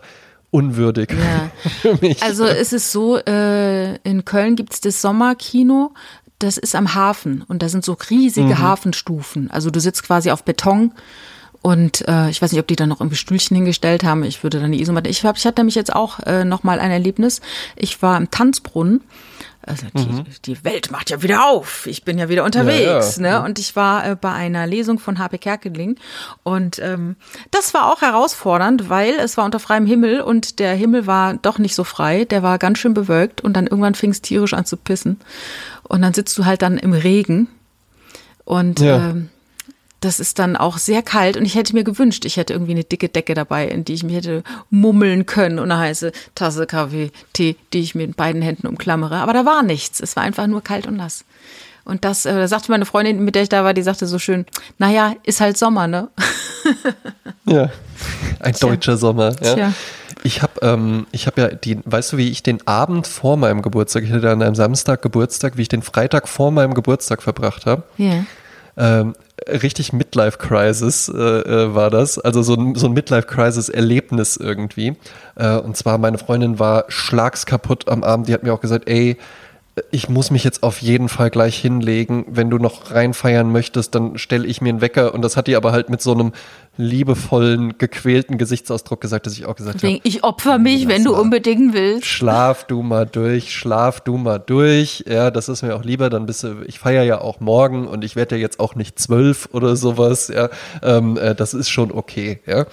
unwürdig 0.50 1.10
Ja. 1.12 1.50
für 1.80 1.96
mich. 2.02 2.22
Also 2.22 2.44
es 2.44 2.72
ist 2.74 2.92
so, 2.92 3.16
äh, 3.18 3.96
in 4.02 4.24
Köln 4.26 4.54
gibt's 4.56 4.80
das 4.82 5.00
Sommerkino, 5.00 5.92
das 6.38 6.58
ist 6.58 6.74
am 6.74 6.94
Hafen 6.94 7.44
und 7.48 7.62
da 7.62 7.68
sind 7.70 7.84
so 7.84 7.96
riesige 8.10 8.48
Mhm. 8.48 8.58
Hafenstufen. 8.58 9.50
Also 9.50 9.70
du 9.70 9.80
sitzt 9.80 10.02
quasi 10.02 10.30
auf 10.30 10.44
Beton 10.44 10.92
und 11.62 12.06
äh, 12.08 12.28
ich 12.28 12.42
weiß 12.42 12.50
nicht, 12.52 12.60
ob 12.60 12.66
die 12.66 12.76
da 12.76 12.86
noch 12.86 13.00
irgendwie 13.00 13.16
Stühlchen 13.16 13.54
hingestellt 13.54 14.02
haben. 14.04 14.24
Ich 14.24 14.42
würde 14.42 14.60
dann 14.60 14.72
die 14.72 14.80
Isomatte. 14.82 15.08
Ich, 15.08 15.24
hab, 15.24 15.36
ich 15.36 15.46
hatte 15.46 15.60
nämlich 15.60 15.76
jetzt 15.76 15.94
auch 15.94 16.18
äh, 16.20 16.44
noch 16.44 16.64
mal 16.64 16.80
ein 16.80 16.90
Erlebnis. 16.90 17.40
Ich 17.76 18.02
war 18.02 18.16
im 18.16 18.30
Tanzbrunnen. 18.30 19.00
Also 19.64 19.86
die, 19.94 20.24
die 20.44 20.64
Welt 20.64 20.90
macht 20.90 21.10
ja 21.10 21.22
wieder 21.22 21.46
auf. 21.48 21.86
Ich 21.86 22.02
bin 22.02 22.18
ja 22.18 22.28
wieder 22.28 22.42
unterwegs. 22.42 23.18
Mhm. 23.18 23.24
Ja, 23.24 23.30
ja. 23.30 23.38
Ne? 23.38 23.44
Und 23.44 23.60
ich 23.60 23.76
war 23.76 24.04
äh, 24.04 24.16
bei 24.20 24.32
einer 24.32 24.66
Lesung 24.66 24.98
von 24.98 25.20
H.P. 25.20 25.38
Kerkeling. 25.38 25.98
Und 26.42 26.80
ähm, 26.80 27.14
das 27.52 27.72
war 27.72 27.92
auch 27.92 28.02
herausfordernd, 28.02 28.88
weil 28.90 29.12
es 29.20 29.36
war 29.36 29.44
unter 29.44 29.60
freiem 29.60 29.86
Himmel 29.86 30.20
und 30.20 30.58
der 30.58 30.74
Himmel 30.74 31.06
war 31.06 31.34
doch 31.34 31.58
nicht 31.58 31.76
so 31.76 31.84
frei. 31.84 32.24
Der 32.24 32.42
war 32.42 32.58
ganz 32.58 32.78
schön 32.78 32.92
bewölkt 32.92 33.40
und 33.40 33.52
dann 33.56 33.68
irgendwann 33.68 33.94
fing 33.94 34.10
es 34.10 34.20
tierisch 34.20 34.52
an 34.52 34.64
zu 34.64 34.76
pissen. 34.76 35.20
Und 35.84 36.02
dann 36.02 36.12
sitzt 36.12 36.36
du 36.38 36.44
halt 36.44 36.62
dann 36.62 36.76
im 36.76 36.92
Regen. 36.92 37.46
Und 38.44 38.80
Ja. 38.80 39.10
ähm, 39.10 39.28
das 40.04 40.20
ist 40.20 40.38
dann 40.38 40.56
auch 40.56 40.78
sehr 40.78 41.02
kalt 41.02 41.36
und 41.36 41.44
ich 41.44 41.54
hätte 41.54 41.74
mir 41.74 41.84
gewünscht, 41.84 42.24
ich 42.24 42.36
hätte 42.36 42.52
irgendwie 42.52 42.72
eine 42.72 42.84
dicke 42.84 43.08
Decke 43.08 43.34
dabei, 43.34 43.68
in 43.68 43.84
die 43.84 43.94
ich 43.94 44.02
mich 44.02 44.16
hätte 44.16 44.42
mummeln 44.70 45.26
können 45.26 45.58
und 45.58 45.70
eine 45.70 45.80
heiße 45.80 46.12
Tasse 46.34 46.66
Kaffee, 46.66 47.10
Tee, 47.32 47.56
die 47.72 47.80
ich 47.80 47.94
mit 47.94 48.16
beiden 48.16 48.42
Händen 48.42 48.66
umklammere. 48.66 49.16
Aber 49.16 49.32
da 49.32 49.46
war 49.46 49.62
nichts. 49.62 50.00
Es 50.00 50.16
war 50.16 50.22
einfach 50.22 50.46
nur 50.46 50.62
kalt 50.62 50.86
und 50.86 50.96
nass. 50.96 51.24
Und 51.84 52.04
das, 52.04 52.26
äh, 52.26 52.34
da 52.34 52.46
sagte 52.48 52.70
meine 52.70 52.86
Freundin, 52.86 53.24
mit 53.24 53.34
der 53.34 53.42
ich 53.42 53.48
da 53.48 53.64
war, 53.64 53.74
die 53.74 53.82
sagte 53.82 54.06
so 54.06 54.18
schön, 54.18 54.46
naja, 54.78 55.14
ist 55.24 55.40
halt 55.40 55.56
Sommer, 55.58 55.86
ne? 55.86 56.08
Ja, 57.44 57.70
ein 58.38 58.54
deutscher 58.60 58.96
Sommer. 58.96 59.34
Ja. 59.42 59.54
Tja. 59.54 59.72
Ich 60.22 60.42
habe 60.42 60.52
ähm, 60.62 61.06
ich 61.10 61.26
hab 61.26 61.36
ja 61.36 61.48
die, 61.48 61.80
weißt 61.84 62.12
du, 62.12 62.16
wie 62.16 62.30
ich 62.30 62.44
den 62.44 62.64
Abend 62.68 63.08
vor 63.08 63.36
meinem 63.36 63.62
Geburtstag, 63.62 64.04
ich 64.04 64.12
hatte 64.12 64.30
an 64.30 64.42
einem 64.42 64.54
Samstag 64.54 65.02
Geburtstag, 65.02 65.56
wie 65.56 65.62
ich 65.62 65.68
den 65.68 65.82
Freitag 65.82 66.28
vor 66.28 66.52
meinem 66.52 66.74
Geburtstag 66.74 67.20
verbracht 67.20 67.66
habe. 67.66 67.82
Ja. 67.96 68.24
Ähm, 68.76 69.14
richtig 69.48 69.92
Midlife-Crisis 69.92 71.08
äh, 71.08 71.18
äh, 71.18 71.74
war 71.74 71.90
das. 71.90 72.18
Also 72.18 72.42
so 72.42 72.54
ein, 72.54 72.74
so 72.74 72.86
ein 72.86 72.92
Midlife-Crisis-Erlebnis 72.92 74.36
irgendwie. 74.36 74.96
Äh, 75.36 75.56
und 75.56 75.76
zwar 75.76 75.98
meine 75.98 76.18
Freundin 76.18 76.58
war 76.58 76.84
schlagskaputt 76.88 77.88
am 77.88 78.04
Abend. 78.04 78.28
Die 78.28 78.34
hat 78.34 78.42
mir 78.42 78.52
auch 78.52 78.60
gesagt, 78.60 78.88
ey, 78.88 79.16
ich 79.90 80.10
muss 80.10 80.30
mich 80.30 80.44
jetzt 80.44 80.62
auf 80.62 80.82
jeden 80.82 81.08
Fall 81.08 81.30
gleich 81.30 81.58
hinlegen. 81.58 82.26
Wenn 82.28 82.50
du 82.50 82.58
noch 82.58 82.90
reinfeiern 82.90 83.50
möchtest, 83.50 83.94
dann 83.94 84.18
stelle 84.18 84.46
ich 84.46 84.60
mir 84.60 84.68
einen 84.68 84.82
Wecker. 84.82 85.14
Und 85.14 85.22
das 85.22 85.36
hat 85.36 85.46
die 85.46 85.56
aber 85.56 85.72
halt 85.72 85.88
mit 85.88 86.02
so 86.02 86.12
einem 86.12 86.32
liebevollen, 86.76 87.78
gequälten 87.78 88.36
Gesichtsausdruck 88.36 89.00
gesagt, 89.00 89.26
dass 89.26 89.32
ich 89.32 89.46
auch 89.46 89.56
gesagt 89.56 89.82
habe. 89.82 90.00
Ich 90.02 90.24
opfer 90.24 90.58
mich, 90.58 90.88
wenn 90.88 91.04
du 91.04 91.14
unbedingt 91.14 91.72
willst. 91.72 92.06
Schlaf 92.06 92.64
du 92.66 92.82
mal 92.82 93.06
durch, 93.06 93.54
schlaf 93.54 94.00
du 94.02 94.18
mal 94.18 94.38
durch. 94.38 95.04
Ja, 95.08 95.30
das 95.30 95.48
ist 95.48 95.62
mir 95.62 95.74
auch 95.74 95.84
lieber. 95.84 96.10
Dann 96.10 96.26
bist 96.26 96.42
du, 96.42 96.62
ich 96.66 96.78
feiere 96.78 97.04
ja 97.04 97.20
auch 97.20 97.40
morgen 97.40 97.86
und 97.86 98.04
ich 98.04 98.14
werde 98.14 98.36
ja 98.36 98.42
jetzt 98.42 98.60
auch 98.60 98.74
nicht 98.74 98.98
zwölf 98.98 99.48
oder 99.52 99.76
sowas. 99.76 100.28
Ja, 100.28 100.50
ähm, 100.82 101.16
äh, 101.16 101.34
das 101.34 101.54
ist 101.54 101.70
schon 101.70 101.92
okay. 101.92 102.40
Ja. 102.46 102.66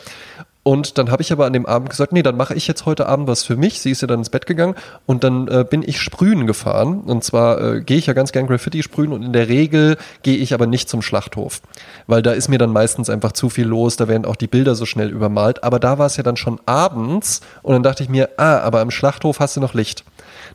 Und 0.70 1.00
dann 1.00 1.10
habe 1.10 1.24
ich 1.24 1.32
aber 1.32 1.48
an 1.48 1.54
dem 1.54 1.66
Abend 1.66 1.90
gesagt, 1.90 2.14
nee, 2.14 2.22
dann 2.22 2.38
mache 2.38 2.54
ich 2.54 2.68
jetzt 2.68 2.86
heute 2.86 3.08
Abend 3.08 3.28
was 3.28 3.42
für 3.42 3.56
mich. 3.56 3.82
Sie 3.82 3.90
ist 3.90 4.02
ja 4.02 4.08
dann 4.08 4.20
ins 4.20 4.30
Bett 4.30 4.46
gegangen 4.46 4.76
und 5.08 5.24
dann 5.24 5.48
äh, 5.48 5.66
bin 5.68 5.82
ich 5.82 6.00
sprühen 6.00 6.46
gefahren. 6.46 7.00
Und 7.00 7.24
zwar 7.24 7.60
äh, 7.60 7.82
gehe 7.82 7.98
ich 7.98 8.06
ja 8.06 8.14
ganz 8.14 8.32
gern 8.32 8.46
Graffiti 8.46 8.84
sprühen 8.84 9.12
und 9.12 9.24
in 9.24 9.34
der 9.34 9.48
Regel 9.48 9.98
gehe 10.22 10.38
ich 10.38 10.54
aber 10.54 10.68
nicht 10.68 10.88
zum 10.88 11.02
Schlachthof, 11.02 11.64
weil 12.06 12.22
da 12.22 12.34
ist 12.34 12.50
mir 12.50 12.60
dann 12.60 12.72
meistens 12.72 13.10
einfach 13.10 13.32
zu 13.32 13.50
viel 13.50 13.66
los. 13.66 13.96
Da 13.96 14.08
werden 14.08 14.26
auch 14.26 14.36
die 14.36 14.46
Bilder 14.46 14.76
so 14.76 14.86
schnell 14.86 15.10
übermalt. 15.10 15.64
Aber 15.64 15.80
da 15.80 15.98
war 15.98 16.06
es 16.06 16.18
ja 16.18 16.24
dann 16.24 16.38
schon 16.38 16.62
abends 16.68 17.42
und 17.64 17.74
dann 17.74 17.82
dachte 17.82 18.04
ich 18.04 18.10
mir, 18.10 18.30
ah, 18.38 18.60
aber 18.60 18.84
im 18.84 18.92
Schlachthof 18.92 19.40
hast 19.40 19.56
du 19.56 19.62
noch 19.62 19.74
Licht. 19.74 20.04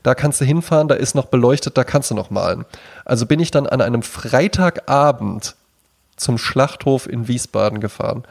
Da 0.05 0.15
kannst 0.15 0.41
du 0.41 0.45
hinfahren, 0.45 0.87
da 0.87 0.95
ist 0.95 1.17
noch 1.17 1.27
beleuchtet, 1.27 1.77
da 1.77 1.83
kannst 1.83 2.13
du 2.13 2.15
noch 2.15 2.31
malen. 2.31 2.67
Also 3.05 3.27
bin 3.27 3.41
ich 3.41 3.51
dann 3.51 3.67
an 3.67 3.81
einem 3.81 4.05
Freitagabend 4.05 5.57
zum 6.15 6.39
Schlachthof 6.39 7.09
in 7.09 7.27
Wiesbaden 7.27 7.81
gefahren 7.81 8.23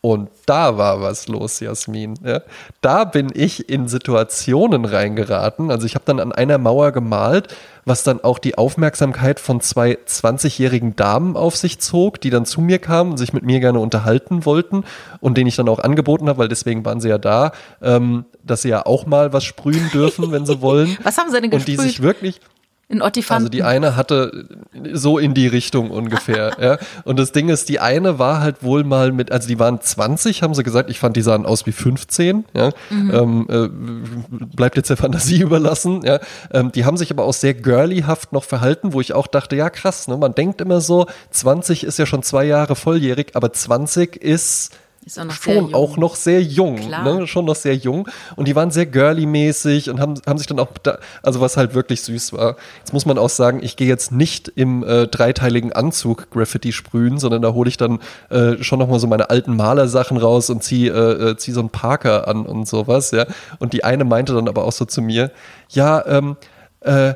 und 0.00 0.30
da 0.46 0.78
war 0.78 1.00
was 1.00 1.26
los, 1.26 1.58
Jasmin. 1.58 2.14
Ja. 2.24 2.42
Da 2.80 3.04
bin 3.04 3.30
ich 3.34 3.68
in 3.68 3.88
Situationen 3.88 4.84
reingeraten. 4.84 5.72
Also 5.72 5.86
ich 5.86 5.96
habe 5.96 6.04
dann 6.04 6.20
an 6.20 6.30
einer 6.30 6.56
Mauer 6.58 6.92
gemalt, 6.92 7.48
was 7.84 8.04
dann 8.04 8.22
auch 8.22 8.38
die 8.38 8.56
Aufmerksamkeit 8.56 9.40
von 9.40 9.60
zwei 9.60 9.98
20-jährigen 10.06 10.94
Damen 10.94 11.36
auf 11.36 11.56
sich 11.56 11.80
zog, 11.80 12.20
die 12.20 12.30
dann 12.30 12.46
zu 12.46 12.60
mir 12.60 12.78
kamen 12.78 13.12
und 13.12 13.16
sich 13.16 13.32
mit 13.32 13.42
mir 13.42 13.58
gerne 13.58 13.80
unterhalten 13.80 14.44
wollten 14.44 14.84
und 15.18 15.36
denen 15.36 15.48
ich 15.48 15.56
dann 15.56 15.68
auch 15.68 15.80
angeboten 15.80 16.28
habe, 16.28 16.38
weil 16.38 16.48
deswegen 16.48 16.84
waren 16.84 17.00
sie 17.00 17.08
ja 17.08 17.18
da, 17.18 17.50
ähm, 17.82 18.24
dass 18.44 18.62
sie 18.62 18.68
ja 18.68 18.86
auch 18.86 19.04
mal 19.04 19.32
was 19.32 19.42
sprühen 19.42 19.90
dürfen, 19.92 20.30
wenn 20.30 20.46
sie 20.46 20.60
wollen. 20.60 20.96
Was 21.02 21.18
haben 21.18 21.30
sie 21.30 21.40
denn 21.40 21.50
gesprüht? 21.50 21.76
Und 21.76 21.84
die 21.84 21.88
sich 21.88 22.02
wirklich 22.02 22.40
in 22.90 23.02
Ottifanten. 23.02 23.46
Also 23.46 23.48
die 23.50 23.62
eine 23.62 23.96
hatte 23.96 24.46
so 24.92 25.18
in 25.18 25.34
die 25.34 25.46
Richtung 25.46 25.90
ungefähr, 25.90 26.56
ja. 26.60 26.78
Und 27.04 27.18
das 27.18 27.32
Ding 27.32 27.50
ist, 27.50 27.68
die 27.68 27.80
eine 27.80 28.18
war 28.18 28.40
halt 28.40 28.62
wohl 28.62 28.82
mal 28.82 29.12
mit, 29.12 29.30
also 29.30 29.46
die 29.46 29.58
waren 29.58 29.80
20, 29.80 30.42
haben 30.42 30.54
sie 30.54 30.62
gesagt, 30.62 30.88
ich 30.88 30.98
fand, 30.98 31.14
die 31.16 31.22
sahen 31.22 31.44
aus 31.44 31.66
wie 31.66 31.72
15, 31.72 32.46
ja. 32.54 32.70
Mhm. 32.88 33.14
Ähm, 33.14 33.46
äh, 33.50 34.46
bleibt 34.56 34.76
jetzt 34.76 34.88
der 34.88 34.96
Fantasie 34.96 35.40
überlassen, 35.42 36.02
ja. 36.02 36.18
Ähm, 36.50 36.72
die 36.72 36.86
haben 36.86 36.96
sich 36.96 37.10
aber 37.10 37.24
auch 37.24 37.34
sehr 37.34 37.52
girlyhaft 37.52 38.32
noch 38.32 38.44
verhalten, 38.44 38.94
wo 38.94 39.02
ich 39.02 39.12
auch 39.12 39.26
dachte, 39.26 39.54
ja 39.54 39.68
krass, 39.68 40.08
ne, 40.08 40.16
man 40.16 40.34
denkt 40.34 40.62
immer 40.62 40.80
so, 40.80 41.06
20 41.30 41.84
ist 41.84 41.98
ja 41.98 42.06
schon 42.06 42.22
zwei 42.22 42.44
Jahre 42.44 42.74
volljährig, 42.74 43.32
aber 43.34 43.52
20 43.52 44.16
ist 44.16 44.74
ist 45.08 45.18
auch 45.18 45.24
noch 45.24 45.32
schon 45.32 45.74
auch 45.74 45.96
noch 45.96 46.16
sehr 46.16 46.42
jung, 46.42 46.90
ne? 46.90 47.26
schon 47.26 47.46
noch 47.46 47.54
sehr 47.54 47.74
jung. 47.74 48.06
Und 48.36 48.46
die 48.46 48.54
waren 48.54 48.70
sehr 48.70 48.84
girly-mäßig 48.84 49.88
und 49.88 50.00
haben, 50.00 50.20
haben 50.26 50.36
sich 50.36 50.46
dann 50.46 50.58
auch, 50.58 50.68
da, 50.82 50.98
also 51.22 51.40
was 51.40 51.56
halt 51.56 51.72
wirklich 51.72 52.02
süß 52.02 52.34
war. 52.34 52.56
Jetzt 52.80 52.92
muss 52.92 53.06
man 53.06 53.16
auch 53.16 53.30
sagen, 53.30 53.60
ich 53.62 53.76
gehe 53.76 53.88
jetzt 53.88 54.12
nicht 54.12 54.48
im 54.54 54.84
äh, 54.84 55.06
dreiteiligen 55.06 55.72
Anzug 55.72 56.30
Graffiti 56.30 56.72
sprühen, 56.72 57.18
sondern 57.18 57.40
da 57.40 57.54
hole 57.54 57.70
ich 57.70 57.78
dann 57.78 58.00
äh, 58.28 58.62
schon 58.62 58.80
noch 58.80 58.88
mal 58.88 58.98
so 58.98 59.06
meine 59.06 59.30
alten 59.30 59.56
Malersachen 59.56 60.18
raus 60.18 60.50
und 60.50 60.62
ziehe 60.62 60.92
äh, 60.92 61.30
äh, 61.30 61.36
zieh 61.38 61.52
so 61.52 61.60
einen 61.60 61.70
Parker 61.70 62.28
an 62.28 62.44
und 62.44 62.68
sowas, 62.68 63.10
ja. 63.10 63.24
Und 63.58 63.72
die 63.72 63.84
eine 63.84 64.04
meinte 64.04 64.34
dann 64.34 64.46
aber 64.46 64.64
auch 64.64 64.72
so 64.72 64.84
zu 64.84 65.00
mir, 65.00 65.30
ja, 65.70 66.04
ähm, 66.06 66.36
äh, 66.80 67.14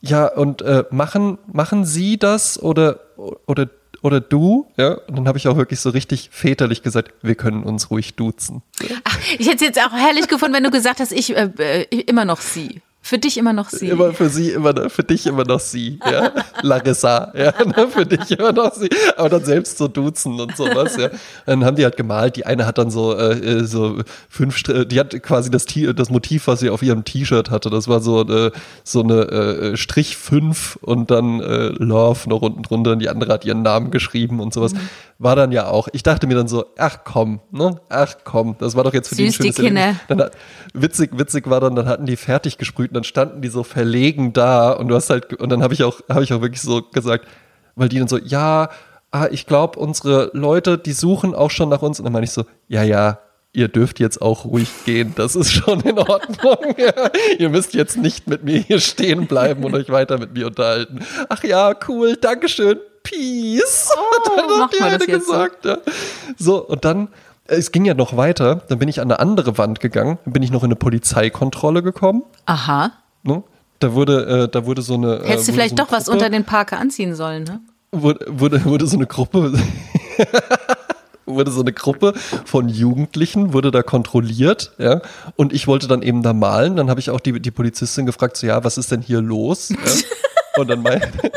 ja, 0.00 0.26
und 0.26 0.62
äh, 0.62 0.84
machen, 0.90 1.38
machen 1.46 1.84
Sie 1.84 2.18
das 2.18 2.60
oder, 2.60 2.98
oder 3.46 3.68
oder 4.02 4.20
du, 4.20 4.66
ja, 4.76 4.94
und 4.94 5.16
dann 5.16 5.28
habe 5.28 5.38
ich 5.38 5.48
auch 5.48 5.56
wirklich 5.56 5.80
so 5.80 5.90
richtig 5.90 6.30
väterlich 6.32 6.82
gesagt, 6.82 7.12
wir 7.22 7.34
können 7.34 7.62
uns 7.62 7.90
ruhig 7.90 8.14
duzen. 8.14 8.62
Ach, 9.04 9.18
ich 9.38 9.46
hätte 9.46 9.56
es 9.56 9.60
jetzt 9.62 9.80
auch 9.80 9.92
herrlich 9.92 10.28
gefunden, 10.28 10.54
wenn 10.54 10.64
du 10.64 10.70
gesagt 10.70 11.00
hast, 11.00 11.12
ich 11.12 11.36
äh, 11.36 11.50
äh 11.58 12.00
immer 12.00 12.24
noch 12.24 12.40
sie. 12.40 12.80
Für 13.02 13.18
dich 13.18 13.38
immer 13.38 13.52
noch 13.52 13.70
sie. 13.70 13.88
Immer 13.88 14.12
für 14.12 14.28
sie, 14.28 14.50
immer 14.50 14.90
für 14.90 15.02
dich 15.02 15.26
immer 15.26 15.44
noch 15.44 15.58
sie. 15.58 15.98
Ja. 16.04 16.32
Larissa, 16.62 17.32
ja, 17.34 17.52
ne, 17.64 17.88
für 17.88 18.04
dich 18.04 18.38
immer 18.38 18.52
noch 18.52 18.74
sie. 18.74 18.90
Aber 19.16 19.30
dann 19.30 19.44
selbst 19.44 19.78
so 19.78 19.88
duzen 19.88 20.38
und 20.38 20.54
sowas, 20.54 20.96
ja. 20.96 21.08
Dann 21.46 21.64
haben 21.64 21.76
die 21.76 21.84
halt 21.84 21.96
gemalt. 21.96 22.36
Die 22.36 22.44
eine 22.44 22.66
hat 22.66 22.76
dann 22.76 22.90
so, 22.90 23.16
äh, 23.16 23.32
äh 23.32 23.64
so 23.64 24.02
fünf, 24.28 24.62
die 24.62 25.00
hat 25.00 25.20
quasi 25.22 25.50
das, 25.50 25.64
das 25.94 26.10
Motiv, 26.10 26.46
was 26.46 26.60
sie 26.60 26.68
auf 26.68 26.82
ihrem 26.82 27.04
T-Shirt 27.04 27.50
hatte. 27.50 27.70
Das 27.70 27.88
war 27.88 28.00
so 28.00 28.20
eine, 28.20 28.52
so 28.84 29.02
eine 29.02 29.22
äh, 29.22 29.76
Strich 29.76 30.16
5 30.16 30.78
und 30.82 31.10
dann 31.10 31.40
äh, 31.40 31.68
Love 31.68 32.28
noch 32.28 32.42
unten 32.42 32.62
drunter 32.62 32.92
und 32.92 32.98
die 32.98 33.08
andere 33.08 33.32
hat 33.32 33.44
ihren 33.46 33.62
Namen 33.62 33.90
geschrieben 33.90 34.40
und 34.40 34.52
sowas. 34.52 34.74
Mhm 34.74 34.80
war 35.20 35.36
dann 35.36 35.52
ja 35.52 35.68
auch, 35.68 35.86
ich 35.92 36.02
dachte 36.02 36.26
mir 36.26 36.34
dann 36.34 36.48
so, 36.48 36.64
ach 36.78 37.00
komm, 37.04 37.40
ne? 37.50 37.78
Ach 37.90 38.14
komm, 38.24 38.56
das 38.58 38.74
war 38.74 38.84
doch 38.84 38.94
jetzt 38.94 39.10
für 39.10 39.16
Süß 39.16 39.36
die 39.38 39.48
ein 39.48 39.54
schönes 39.54 39.96
die 40.08 40.14
dann, 40.16 40.30
Witzig, 40.72 41.10
witzig 41.12 41.50
war 41.50 41.60
dann, 41.60 41.76
dann 41.76 41.86
hatten 41.86 42.06
die 42.06 42.16
fertig 42.16 42.56
gesprüht 42.56 42.89
und 42.90 42.94
dann 42.94 43.04
standen 43.04 43.40
die 43.40 43.48
so 43.48 43.62
verlegen 43.62 44.32
da 44.32 44.72
und 44.72 44.88
du 44.88 44.96
hast 44.96 45.10
halt, 45.10 45.32
und 45.34 45.48
dann 45.48 45.62
habe 45.62 45.74
ich 45.74 45.84
auch, 45.84 46.00
habe 46.08 46.24
ich 46.24 46.32
auch 46.32 46.40
wirklich 46.40 46.60
so 46.60 46.82
gesagt, 46.82 47.26
weil 47.76 47.88
die 47.88 48.00
dann 48.00 48.08
so, 48.08 48.18
ja, 48.18 48.68
ah, 49.12 49.28
ich 49.30 49.46
glaube, 49.46 49.78
unsere 49.78 50.30
Leute, 50.34 50.76
die 50.76 50.92
suchen 50.92 51.34
auch 51.34 51.50
schon 51.50 51.68
nach 51.68 51.82
uns. 51.82 52.00
Und 52.00 52.04
dann 52.04 52.12
meine 52.12 52.24
ich 52.24 52.32
so, 52.32 52.44
ja, 52.66 52.82
ja, 52.82 53.20
ihr 53.52 53.68
dürft 53.68 54.00
jetzt 54.00 54.20
auch 54.20 54.44
ruhig 54.44 54.68
gehen, 54.84 55.12
das 55.16 55.36
ist 55.36 55.52
schon 55.52 55.80
in 55.80 55.98
Ordnung. 55.98 56.56
Ja. 56.78 57.10
Ihr 57.38 57.50
müsst 57.50 57.74
jetzt 57.74 57.96
nicht 57.96 58.26
mit 58.26 58.44
mir 58.44 58.58
hier 58.58 58.80
stehen 58.80 59.26
bleiben 59.26 59.64
und 59.64 59.74
euch 59.74 59.90
weiter 59.90 60.18
mit 60.18 60.32
mir 60.34 60.46
unterhalten. 60.46 61.00
Ach 61.28 61.42
ja, 61.44 61.74
cool, 61.88 62.16
Dankeschön, 62.16 62.78
Peace. 63.02 63.90
Oh, 63.94 64.30
hat 64.36 64.50
dann 64.50 64.70
die 64.72 64.82
eine 64.82 65.06
gesagt. 65.06 65.62
So? 65.62 65.68
Ja. 65.68 65.78
so, 66.38 66.66
und 66.66 66.84
dann, 66.84 67.08
es 67.50 67.72
ging 67.72 67.84
ja 67.84 67.94
noch 67.94 68.16
weiter, 68.16 68.62
dann 68.68 68.78
bin 68.78 68.88
ich 68.88 69.00
an 69.00 69.10
eine 69.10 69.20
andere 69.20 69.58
Wand 69.58 69.80
gegangen, 69.80 70.18
dann 70.24 70.32
bin 70.32 70.42
ich 70.42 70.50
noch 70.50 70.62
in 70.62 70.68
eine 70.68 70.76
Polizeikontrolle 70.76 71.82
gekommen. 71.82 72.22
Aha. 72.46 72.92
Ne? 73.22 73.42
Da 73.80 73.94
wurde, 73.94 74.44
äh, 74.44 74.48
da 74.48 74.66
wurde 74.66 74.82
so 74.82 74.94
eine. 74.94 75.16
Äh, 75.16 75.28
Hättest 75.28 75.48
du 75.48 75.52
vielleicht 75.52 75.70
so 75.70 75.76
doch 75.76 75.88
Gruppe, 75.88 76.00
was 76.00 76.08
unter 76.08 76.30
den 76.30 76.44
Parker 76.44 76.78
anziehen 76.78 77.14
sollen, 77.14 77.44
ne? 77.44 77.60
Wurde, 77.92 78.24
wurde, 78.28 78.64
wurde 78.64 78.86
so 78.86 78.96
eine 78.96 79.06
Gruppe. 79.06 79.52
wurde 81.26 81.50
so 81.50 81.60
eine 81.60 81.72
Gruppe 81.72 82.14
von 82.44 82.68
Jugendlichen, 82.68 83.52
wurde 83.52 83.70
da 83.70 83.82
kontrolliert, 83.82 84.72
ja, 84.78 85.00
und 85.36 85.52
ich 85.52 85.68
wollte 85.68 85.86
dann 85.86 86.02
eben 86.02 86.22
da 86.22 86.32
malen. 86.32 86.76
Dann 86.76 86.90
habe 86.90 86.98
ich 86.98 87.10
auch 87.10 87.20
die, 87.20 87.40
die 87.40 87.50
Polizistin 87.50 88.04
gefragt, 88.06 88.36
so, 88.36 88.46
ja, 88.46 88.64
was 88.64 88.78
ist 88.78 88.90
denn 88.90 89.00
hier 89.02 89.20
los? 89.20 89.70
Ja? 89.70 89.76
Und 90.56 90.68
dann 90.68 90.82
meinte, 90.82 91.08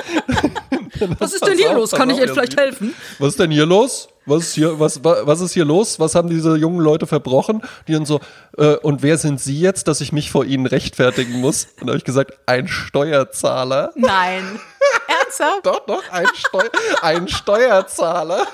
was 1.20 1.34
ist 1.34 1.46
denn 1.46 1.56
hier 1.56 1.74
los? 1.74 1.92
Kann 1.92 2.10
ich 2.10 2.18
Ihnen 2.18 2.30
vielleicht 2.30 2.60
helfen? 2.60 2.96
Was 3.20 3.30
ist 3.30 3.40
denn 3.40 3.52
hier 3.52 3.68
los? 3.68 4.10
Was 4.26 4.44
ist 4.44 4.54
hier, 4.54 4.80
was, 4.80 5.04
was 5.04 5.42
ist 5.42 5.54
hier 5.54 5.66
los? 5.66 6.00
Was 6.00 6.16
haben 6.16 6.30
diese 6.30 6.56
jungen 6.56 6.80
Leute 6.80 7.08
verbrochen? 7.08 7.62
Die 7.88 7.94
dann 7.94 8.06
so, 8.06 8.22
äh, 8.58 8.76
und 8.78 9.04
wer 9.04 9.18
sind 9.18 9.42
Sie 9.42 9.60
jetzt, 9.60 9.88
dass 9.88 10.02
ich 10.02 10.12
mich 10.14 10.32
vor 10.32 10.46
Ihnen 10.46 10.66
rechtfertigen 10.66 11.42
muss? 11.42 11.68
Und 11.80 11.88
da 11.88 11.92
habe 11.92 11.98
ich 11.98 12.06
gesagt, 12.06 12.34
ein 12.46 12.68
Steuerzahler. 12.68 13.92
Nein. 13.96 14.60
Ernsthaft? 15.22 15.66
doch, 15.66 15.86
doch, 15.86 16.04
ein, 16.12 16.28
Steu 16.34 16.64
ein 17.02 17.28
Steuerzahler. 17.28 18.48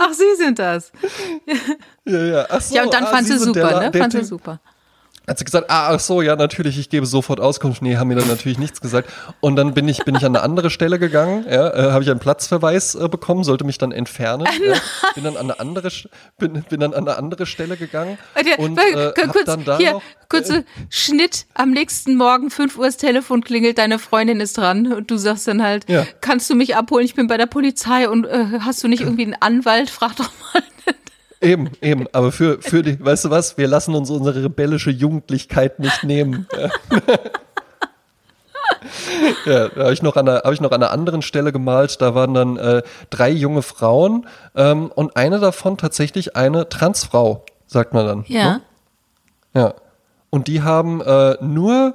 Ach, 0.00 0.12
Sie 0.12 0.34
sind 0.36 0.58
das. 0.58 0.92
Ja, 2.04 2.24
ja. 2.24 2.46
Ach 2.48 2.60
so, 2.60 2.74
ja, 2.74 2.82
und 2.84 2.92
dann 2.92 3.04
ah, 3.04 3.08
fand 3.08 3.26
sie 3.26 3.38
super, 3.38 3.80
ne? 3.80 3.98
Fand 3.98 4.12
sie 4.12 4.24
super 4.24 4.60
hat 5.26 5.38
sie 5.38 5.44
gesagt, 5.44 5.70
ah, 5.70 5.88
ach 5.94 6.00
so, 6.00 6.22
ja, 6.22 6.36
natürlich, 6.36 6.78
ich 6.78 6.88
gebe 6.88 7.06
sofort 7.06 7.40
Auskunft. 7.40 7.82
Nee, 7.82 7.96
haben 7.96 8.08
mir 8.08 8.14
dann 8.14 8.28
natürlich 8.28 8.58
nichts 8.58 8.80
gesagt. 8.80 9.10
Und 9.40 9.56
dann 9.56 9.74
bin 9.74 9.88
ich, 9.88 10.04
bin 10.04 10.14
ich 10.14 10.24
an 10.24 10.36
eine 10.36 10.44
andere 10.44 10.70
Stelle 10.70 10.98
gegangen, 10.98 11.44
ja, 11.50 11.68
äh, 11.70 11.92
habe 11.92 12.04
ich 12.04 12.10
einen 12.10 12.20
Platzverweis 12.20 12.94
äh, 12.94 13.08
bekommen, 13.08 13.42
sollte 13.42 13.64
mich 13.64 13.78
dann 13.78 13.92
entfernen. 13.92 14.46
ja, 14.64 14.74
bin 15.14 15.24
dann 15.24 15.36
an 15.36 15.50
eine 15.50 15.60
andere, 15.60 15.90
bin, 16.38 16.64
bin 16.68 16.80
dann 16.80 16.94
an 16.94 17.08
eine 17.08 17.18
andere 17.18 17.46
Stelle 17.46 17.76
gegangen. 17.76 18.18
Und, 18.58 18.78
äh, 18.78 19.12
kurz, 19.14 19.44
dann 19.46 19.64
da 19.64 19.78
hier, 19.78 19.92
noch, 19.92 20.02
kurze 20.28 20.58
äh, 20.58 20.64
Schnitt, 20.90 21.46
am 21.54 21.70
nächsten 21.70 22.16
Morgen, 22.16 22.50
5 22.50 22.78
Uhr 22.78 22.86
das 22.86 22.96
Telefon 22.96 23.42
klingelt, 23.42 23.78
deine 23.78 23.98
Freundin 23.98 24.40
ist 24.40 24.56
dran 24.56 24.92
und 24.92 25.10
du 25.10 25.16
sagst 25.16 25.48
dann 25.48 25.62
halt, 25.62 25.88
ja. 25.88 26.06
kannst 26.20 26.48
du 26.50 26.54
mich 26.54 26.76
abholen, 26.76 27.04
ich 27.04 27.14
bin 27.14 27.26
bei 27.26 27.36
der 27.36 27.46
Polizei 27.46 28.08
und 28.08 28.26
äh, 28.26 28.60
hast 28.60 28.82
du 28.84 28.88
nicht 28.88 29.00
irgendwie 29.02 29.24
einen 29.24 29.36
Anwalt? 29.40 29.90
Frag 29.90 30.16
doch 30.16 30.30
mal. 30.52 30.62
Eben, 31.46 31.70
eben, 31.80 32.06
aber 32.12 32.32
für, 32.32 32.60
für 32.60 32.82
die, 32.82 32.98
weißt 33.02 33.26
du 33.26 33.30
was, 33.30 33.56
wir 33.56 33.68
lassen 33.68 33.94
uns 33.94 34.10
unsere 34.10 34.42
rebellische 34.42 34.90
Jugendlichkeit 34.90 35.78
nicht 35.78 36.02
nehmen. 36.02 36.48
ja, 39.46 39.68
da 39.68 39.84
habe 39.84 39.92
ich, 39.92 40.02
noch 40.02 40.16
an 40.16 40.28
einer, 40.28 40.40
hab 40.40 40.52
ich 40.52 40.60
noch 40.60 40.72
an 40.72 40.82
einer 40.82 40.90
anderen 40.90 41.22
Stelle 41.22 41.52
gemalt. 41.52 42.00
Da 42.00 42.16
waren 42.16 42.34
dann 42.34 42.56
äh, 42.56 42.82
drei 43.10 43.30
junge 43.30 43.62
Frauen 43.62 44.26
ähm, 44.56 44.90
und 44.92 45.16
eine 45.16 45.38
davon 45.38 45.78
tatsächlich 45.78 46.34
eine 46.34 46.68
Transfrau, 46.68 47.44
sagt 47.68 47.94
man 47.94 48.06
dann. 48.06 48.24
Ja. 48.26 48.44
Ne? 48.44 48.60
Ja. 49.54 49.74
Und 50.30 50.48
die 50.48 50.62
haben 50.62 51.00
äh, 51.00 51.36
nur 51.40 51.94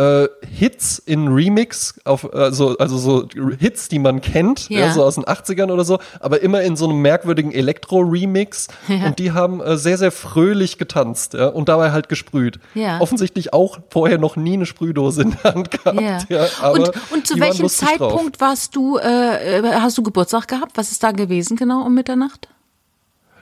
äh, 0.00 0.28
Hits 0.46 0.98
in 0.98 1.28
Remix, 1.28 2.00
auf, 2.04 2.32
also, 2.32 2.78
also 2.78 2.96
so 2.96 3.28
Hits, 3.58 3.88
die 3.88 3.98
man 3.98 4.22
kennt, 4.22 4.70
ja. 4.70 4.80
Ja. 4.80 4.92
so 4.92 5.04
aus 5.04 5.16
den 5.16 5.24
80ern 5.24 5.70
oder 5.70 5.84
so, 5.84 5.98
aber 6.20 6.40
immer 6.40 6.62
in 6.62 6.76
so 6.76 6.88
einem 6.88 7.02
merkwürdigen 7.02 7.52
Elektro-Remix. 7.52 8.68
Ja. 8.88 9.06
Und 9.06 9.18
die 9.18 9.32
haben 9.32 9.60
äh, 9.60 9.76
sehr, 9.76 9.98
sehr 9.98 10.10
fröhlich 10.10 10.78
getanzt 10.78 11.34
ja, 11.34 11.48
und 11.48 11.68
dabei 11.68 11.92
halt 11.92 12.08
gesprüht. 12.08 12.58
Ja. 12.74 13.00
Offensichtlich 13.00 13.52
auch 13.52 13.78
vorher 13.90 14.18
noch 14.18 14.36
nie 14.36 14.54
eine 14.54 14.66
Sprühdose 14.66 15.22
in 15.22 15.36
der 15.42 15.54
Hand 15.54 15.70
gehabt. 15.70 16.30
Und, 16.72 16.92
und 17.12 17.26
zu 17.26 17.38
welchem 17.38 17.62
lustig 17.62 17.88
drauf. 17.96 18.12
Zeitpunkt 18.12 18.40
warst 18.40 18.74
du, 18.76 18.96
äh, 18.96 19.58
äh, 19.58 19.62
hast 19.74 19.98
du 19.98 20.02
Geburtstag 20.02 20.48
gehabt? 20.48 20.72
Was 20.76 20.92
ist 20.92 21.02
da 21.02 21.12
gewesen 21.12 21.56
genau 21.56 21.84
um 21.84 21.94
Mitternacht? 21.94 22.48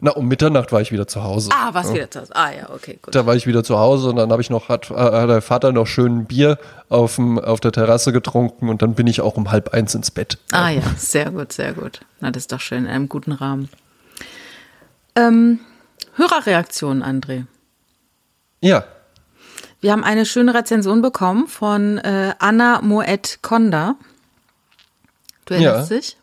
Na, 0.01 0.12
um 0.12 0.26
Mitternacht 0.28 0.70
war 0.72 0.80
ich 0.80 0.92
wieder 0.92 1.07
zu 1.09 1.24
Hause. 1.24 1.51
Ah, 1.53 1.70
was 1.72 1.92
wieder 1.92 2.11
zu 2.11 2.20
Hause. 2.20 2.36
Ah 2.36 2.53
ja, 2.53 2.70
okay, 2.70 2.99
gut. 3.03 3.14
Da 3.14 3.26
war 3.26 3.34
ich 3.36 3.46
wieder 3.46 3.64
zu 3.64 3.78
Hause 3.78 4.11
und 4.11 4.16
dann 4.16 4.30
habe 4.30 4.40
ich 4.42 4.51
noch, 4.51 4.68
hat, 4.68 4.90
hat 4.90 5.28
der 5.28 5.42
Vater 5.42 5.72
noch 5.72 5.86
schön 5.86 6.18
ein 6.18 6.24
Bier 6.26 6.59
auf, 6.88 7.16
dem, 7.16 7.38
auf 7.38 7.61
der 7.61 7.72
Terrasse 7.72 8.12
getrunken 8.12 8.68
und 8.68 8.82
dann 8.82 8.94
bin 8.94 9.07
ich 9.07 9.20
auch 9.20 9.36
um 9.36 9.51
halb 9.51 9.74
eins 9.74 9.94
ins 9.94 10.11
Bett. 10.11 10.38
Ah 10.53 10.68
ja, 10.70 10.82
sehr 10.96 11.30
gut, 11.30 11.53
sehr 11.53 11.72
gut. 11.72 12.01
Na, 12.20 12.30
das 12.30 12.44
ist 12.44 12.53
doch 12.53 12.61
schön, 12.61 12.84
in 12.84 12.90
einem 12.90 13.09
guten 13.09 13.32
Rahmen. 13.32 13.68
Ähm, 15.16 15.61
Hörerreaktion, 16.14 17.03
André. 17.03 17.44
Ja, 18.61 18.84
Wir 19.80 19.92
haben 19.92 20.03
eine 20.05 20.26
schöne 20.26 20.55
Rezension 20.55 21.03
bekommen 21.03 21.46
von 21.46 21.99
äh, 21.99 22.34
Anna 22.40 22.80
Moet 22.82 23.38
Konda. 23.42 23.94
Du 25.44 25.55
erinnerst 25.55 25.90
Ja. 25.90 25.96
dich? 25.96 26.16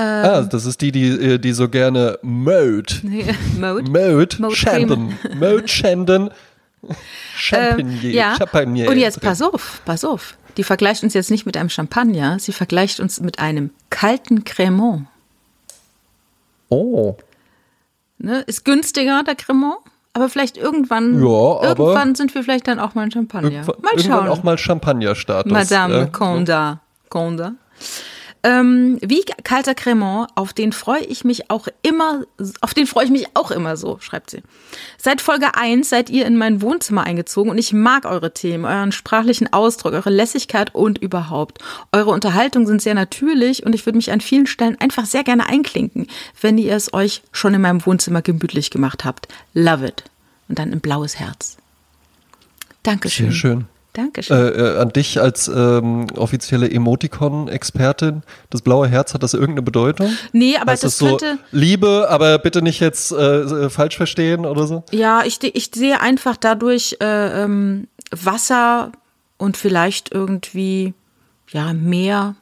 Ah, 0.00 0.42
das 0.42 0.64
ist 0.66 0.80
die, 0.80 0.92
die, 0.92 1.08
äh, 1.08 1.38
die 1.38 1.52
so 1.52 1.68
gerne 1.68 2.18
Mode. 2.22 2.94
Mode. 3.58 3.90
Mode 3.90 4.36
Mode 4.38 4.54
Shandon. 4.56 5.14
Mode 5.38 5.68
Shandon. 5.68 6.30
Champagner. 7.36 8.04
Ähm, 8.04 8.12
ja. 8.12 8.36
Champagner. 8.36 8.88
Und 8.88 8.98
jetzt 8.98 9.20
pass 9.20 9.42
auf, 9.42 9.80
pass 9.84 10.04
auf. 10.04 10.36
Die 10.56 10.64
vergleicht 10.64 11.02
uns 11.02 11.14
jetzt 11.14 11.30
nicht 11.30 11.46
mit 11.46 11.56
einem 11.56 11.68
Champagner, 11.70 12.38
sie 12.38 12.52
vergleicht 12.52 13.00
uns 13.00 13.20
mit 13.20 13.38
einem 13.38 13.70
kalten 13.90 14.44
Cremant. 14.44 15.06
Oh. 16.68 17.16
Ne? 18.18 18.40
Ist 18.46 18.64
günstiger, 18.64 19.22
der 19.22 19.36
Cremant, 19.36 19.78
aber 20.12 20.28
vielleicht 20.28 20.56
irgendwann, 20.56 21.22
Ja, 21.22 21.28
aber- 21.28 21.64
irgendwann 21.64 22.14
sind 22.14 22.34
wir 22.34 22.42
vielleicht 22.42 22.66
dann 22.66 22.80
auch 22.80 22.94
mal 22.94 23.02
ein 23.02 23.10
Champagner. 23.12 23.50
Irgendwann, 23.50 23.76
mal 23.82 23.90
irgendwann 23.92 24.18
schauen. 24.18 24.28
auch 24.28 24.42
mal 24.42 24.58
Champagner-Status. 24.58 25.52
Madame 25.52 25.98
ja. 25.98 26.06
Conda. 26.06 26.80
Conda. 27.08 27.52
Ähm, 28.44 28.98
wie 29.00 29.22
kalter 29.42 29.74
Cremant, 29.74 30.30
auf 30.36 30.52
den 30.52 30.72
freue 30.72 31.04
ich 31.04 31.24
mich 31.24 31.50
auch 31.50 31.66
immer, 31.82 32.24
auf 32.60 32.72
den 32.72 32.86
freue 32.86 33.06
ich 33.06 33.10
mich 33.10 33.26
auch 33.34 33.50
immer 33.50 33.76
so, 33.76 33.98
schreibt 34.00 34.30
sie. 34.30 34.42
Seit 34.96 35.20
Folge 35.20 35.54
1 35.56 35.88
seid 35.88 36.08
ihr 36.08 36.24
in 36.24 36.36
mein 36.36 36.62
Wohnzimmer 36.62 37.04
eingezogen 37.04 37.50
und 37.50 37.58
ich 37.58 37.72
mag 37.72 38.04
eure 38.04 38.32
Themen, 38.32 38.64
euren 38.64 38.92
sprachlichen 38.92 39.52
Ausdruck, 39.52 39.92
eure 39.92 40.10
Lässigkeit 40.10 40.74
und 40.74 40.98
überhaupt. 40.98 41.58
Eure 41.92 42.10
Unterhaltungen 42.10 42.66
sind 42.66 42.80
sehr 42.80 42.94
natürlich 42.94 43.66
und 43.66 43.74
ich 43.74 43.86
würde 43.86 43.96
mich 43.96 44.12
an 44.12 44.20
vielen 44.20 44.46
Stellen 44.46 44.80
einfach 44.80 45.06
sehr 45.06 45.24
gerne 45.24 45.48
einklinken, 45.48 46.06
wenn 46.40 46.58
ihr 46.58 46.74
es 46.74 46.92
euch 46.94 47.22
schon 47.32 47.54
in 47.54 47.60
meinem 47.60 47.84
Wohnzimmer 47.84 48.22
gemütlich 48.22 48.70
gemacht 48.70 49.04
habt. 49.04 49.28
Love 49.52 49.86
it. 49.86 50.04
Und 50.48 50.58
dann 50.58 50.72
ein 50.72 50.80
blaues 50.80 51.18
Herz. 51.18 51.56
Dankeschön. 52.82 53.26
Sehr 53.30 53.34
schön. 53.34 53.66
Dankeschön. 53.98 54.36
Äh, 54.36 54.48
äh, 54.50 54.78
an 54.78 54.90
dich 54.90 55.20
als 55.20 55.48
ähm, 55.48 56.06
offizielle 56.16 56.70
Emoticon-Expertin. 56.70 58.22
Das 58.48 58.62
blaue 58.62 58.86
Herz, 58.86 59.12
hat 59.12 59.24
das 59.24 59.34
irgendeine 59.34 59.62
Bedeutung? 59.62 60.16
nee, 60.32 60.56
aber 60.56 60.70
heißt 60.70 60.84
das 60.84 60.98
das 60.98 60.98
so 60.98 61.16
könnte. 61.16 61.38
Liebe, 61.50 62.06
aber 62.08 62.38
bitte 62.38 62.62
nicht 62.62 62.78
jetzt 62.78 63.10
äh, 63.10 63.40
äh, 63.40 63.70
falsch 63.70 63.96
verstehen 63.96 64.46
oder 64.46 64.68
so? 64.68 64.84
Ja, 64.92 65.24
ich, 65.24 65.42
ich 65.42 65.70
sehe 65.74 66.00
einfach 66.00 66.36
dadurch 66.36 66.96
äh, 67.00 67.42
ähm, 67.42 67.88
Wasser 68.12 68.92
und 69.36 69.56
vielleicht 69.56 70.12
irgendwie 70.12 70.94
ja 71.50 71.72
Meer, 71.72 72.36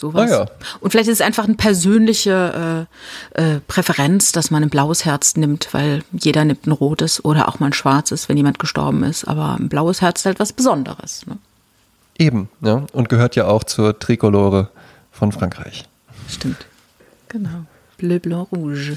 sowas. 0.00 0.30
Ah 0.30 0.34
ja. 0.34 0.46
Und 0.80 0.90
vielleicht 0.90 1.08
ist 1.08 1.20
es 1.20 1.26
einfach 1.26 1.44
eine 1.44 1.54
persönliche 1.54 2.86
äh, 3.34 3.42
äh, 3.42 3.60
Präferenz, 3.66 4.32
dass 4.32 4.50
man 4.50 4.62
ein 4.62 4.70
blaues 4.70 5.04
Herz 5.04 5.36
nimmt, 5.36 5.72
weil 5.72 6.02
jeder 6.12 6.44
nimmt 6.44 6.66
ein 6.66 6.72
rotes 6.72 7.24
oder 7.24 7.48
auch 7.48 7.60
mal 7.60 7.66
ein 7.66 7.72
schwarzes, 7.72 8.28
wenn 8.28 8.36
jemand 8.36 8.58
gestorben 8.58 9.04
ist. 9.04 9.24
Aber 9.24 9.56
ein 9.58 9.68
blaues 9.68 10.00
Herz 10.00 10.20
ist 10.20 10.26
halt 10.26 10.40
was 10.40 10.52
Besonderes. 10.52 11.26
Ne? 11.26 11.38
Eben, 12.18 12.48
ja. 12.60 12.84
Und 12.92 13.08
gehört 13.08 13.36
ja 13.36 13.46
auch 13.46 13.64
zur 13.64 13.98
Trikolore 13.98 14.68
von 15.12 15.32
Frankreich. 15.32 15.84
Stimmt. 16.28 16.66
Genau. 17.28 17.64
Bleu, 17.98 18.18
blanc, 18.18 18.50
rouge. 18.52 18.96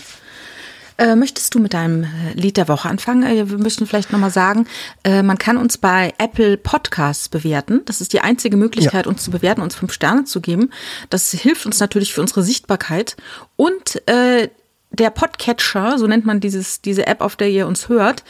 Äh, 0.97 1.15
möchtest 1.15 1.55
du 1.55 1.59
mit 1.59 1.73
deinem 1.73 2.03
äh, 2.03 2.33
Lied 2.33 2.57
der 2.57 2.67
Woche 2.67 2.89
anfangen? 2.89 3.23
Äh, 3.23 3.49
wir 3.49 3.57
müssen 3.57 3.87
vielleicht 3.87 4.11
nochmal 4.11 4.31
sagen, 4.31 4.67
äh, 5.03 5.23
man 5.23 5.37
kann 5.37 5.57
uns 5.57 5.77
bei 5.77 6.13
Apple 6.17 6.57
Podcasts 6.57 7.29
bewerten. 7.29 7.81
Das 7.85 8.01
ist 8.01 8.13
die 8.13 8.21
einzige 8.21 8.57
Möglichkeit, 8.57 9.07
uns 9.07 9.23
zu 9.23 9.31
bewerten, 9.31 9.61
uns 9.61 9.75
fünf 9.75 9.93
Sterne 9.93 10.25
zu 10.25 10.41
geben. 10.41 10.69
Das 11.09 11.31
hilft 11.31 11.65
uns 11.65 11.79
natürlich 11.79 12.13
für 12.13 12.21
unsere 12.21 12.43
Sichtbarkeit. 12.43 13.15
Und 13.55 14.07
äh, 14.07 14.49
der 14.91 15.09
Podcatcher, 15.09 15.97
so 15.97 16.07
nennt 16.07 16.25
man 16.25 16.39
dieses, 16.39 16.81
diese 16.81 17.07
App, 17.07 17.21
auf 17.21 17.35
der 17.35 17.49
ihr 17.49 17.67
uns 17.67 17.89
hört, 17.89 18.23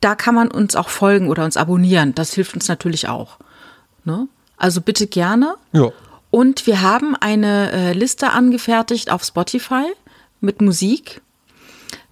da 0.00 0.14
kann 0.14 0.34
man 0.34 0.50
uns 0.50 0.76
auch 0.76 0.88
folgen 0.88 1.28
oder 1.28 1.44
uns 1.44 1.56
abonnieren. 1.56 2.14
Das 2.14 2.34
hilft 2.34 2.54
uns 2.54 2.68
natürlich 2.68 3.08
auch. 3.08 3.38
Ne? 4.04 4.28
Also 4.56 4.80
bitte 4.80 5.06
gerne. 5.06 5.54
Ja. 5.72 5.90
Und 6.30 6.66
wir 6.66 6.82
haben 6.82 7.16
eine 7.16 7.72
äh, 7.72 7.92
Liste 7.92 8.30
angefertigt 8.30 9.10
auf 9.10 9.24
Spotify 9.24 9.84
mit 10.40 10.60
Musik. 10.60 11.22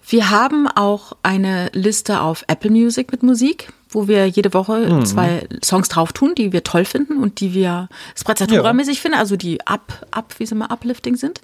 Wir 0.09 0.29
haben 0.29 0.67
auch 0.69 1.17
eine 1.21 1.69
Liste 1.73 2.21
auf 2.21 2.45
Apple 2.47 2.71
Music 2.71 3.11
mit 3.11 3.23
Musik, 3.23 3.73
wo 3.89 4.07
wir 4.07 4.25
jede 4.27 4.53
Woche 4.53 5.03
zwei 5.03 5.45
Songs 5.63 5.89
drauf 5.89 6.13
tun, 6.13 6.33
die 6.33 6.53
wir 6.53 6.63
toll 6.63 6.85
finden 6.85 7.17
und 7.17 7.41
die 7.41 7.53
wir 7.53 7.89
Sprezzatura-mäßig 8.15 9.01
finden, 9.01 9.17
also 9.17 9.35
die 9.35 9.59
up, 9.67 10.07
up, 10.11 10.35
wie 10.37 10.45
sie 10.45 10.55
mal 10.55 10.71
uplifting 10.71 11.17
sind. 11.17 11.41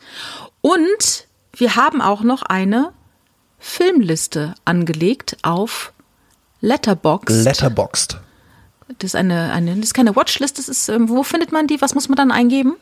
Und 0.62 1.28
wir 1.58 1.76
haben 1.76 2.02
auch 2.02 2.22
noch 2.22 2.42
eine 2.44 2.94
Filmliste 3.60 4.56
angelegt 4.64 5.38
auf 5.42 5.92
Letterboxd. 6.62 7.44
Letterboxd. 7.44 8.22
das 9.00 9.10
ist 9.10 9.16
eine, 9.16 9.52
eine, 9.52 9.76
das 9.76 9.88
ist 9.88 9.94
keine 9.94 10.16
Watchlist, 10.16 10.58
das 10.58 10.70
ist, 10.70 10.88
ähm, 10.88 11.10
wo 11.10 11.24
findet 11.24 11.52
man 11.52 11.68
die? 11.68 11.82
Was 11.82 11.96
muss 11.96 12.08
man 12.08 12.16
dann 12.16 12.32
eingeben? 12.32 12.78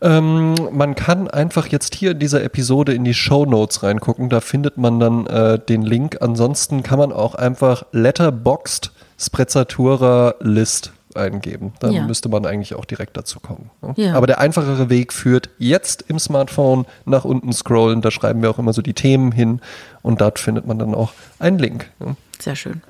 Ähm, 0.00 0.54
man 0.72 0.94
kann 0.94 1.28
einfach 1.28 1.66
jetzt 1.66 1.94
hier 1.94 2.12
in 2.12 2.18
dieser 2.18 2.42
Episode 2.44 2.92
in 2.94 3.04
die 3.04 3.14
Show 3.14 3.44
Notes 3.46 3.82
reingucken. 3.82 4.28
Da 4.28 4.40
findet 4.40 4.76
man 4.78 5.00
dann 5.00 5.26
äh, 5.26 5.58
den 5.58 5.82
Link. 5.82 6.18
Ansonsten 6.20 6.82
kann 6.82 6.98
man 6.98 7.12
auch 7.12 7.34
einfach 7.34 7.84
Letterboxd 7.92 8.92
Sprezzatura 9.18 10.34
List 10.40 10.92
eingeben. 11.14 11.72
Dann 11.80 11.92
Ja. 11.92 12.02
müsste 12.06 12.28
man 12.28 12.46
eigentlich 12.46 12.74
auch 12.74 12.84
direkt 12.84 13.16
dazu 13.16 13.40
kommen. 13.40 13.70
ne? 13.82 13.94
Ja. 13.96 14.14
Aber 14.14 14.26
der 14.26 14.38
einfachere 14.38 14.88
Weg 14.90 15.12
führt 15.12 15.50
jetzt 15.58 16.04
im 16.08 16.18
Smartphone 16.18 16.86
nach 17.04 17.24
unten 17.24 17.52
scrollen. 17.52 18.00
Da 18.00 18.10
schreiben 18.10 18.42
wir 18.42 18.50
auch 18.50 18.58
immer 18.58 18.72
so 18.72 18.80
die 18.80 18.94
Themen 18.94 19.32
hin 19.32 19.60
und 20.02 20.20
dort 20.20 20.38
findet 20.38 20.66
man 20.66 20.78
dann 20.78 20.94
auch 20.94 21.12
einen 21.40 21.58
Link. 21.58 21.90
ne? 21.98 22.16
Sehr 22.38 22.54
schön. 22.56 22.82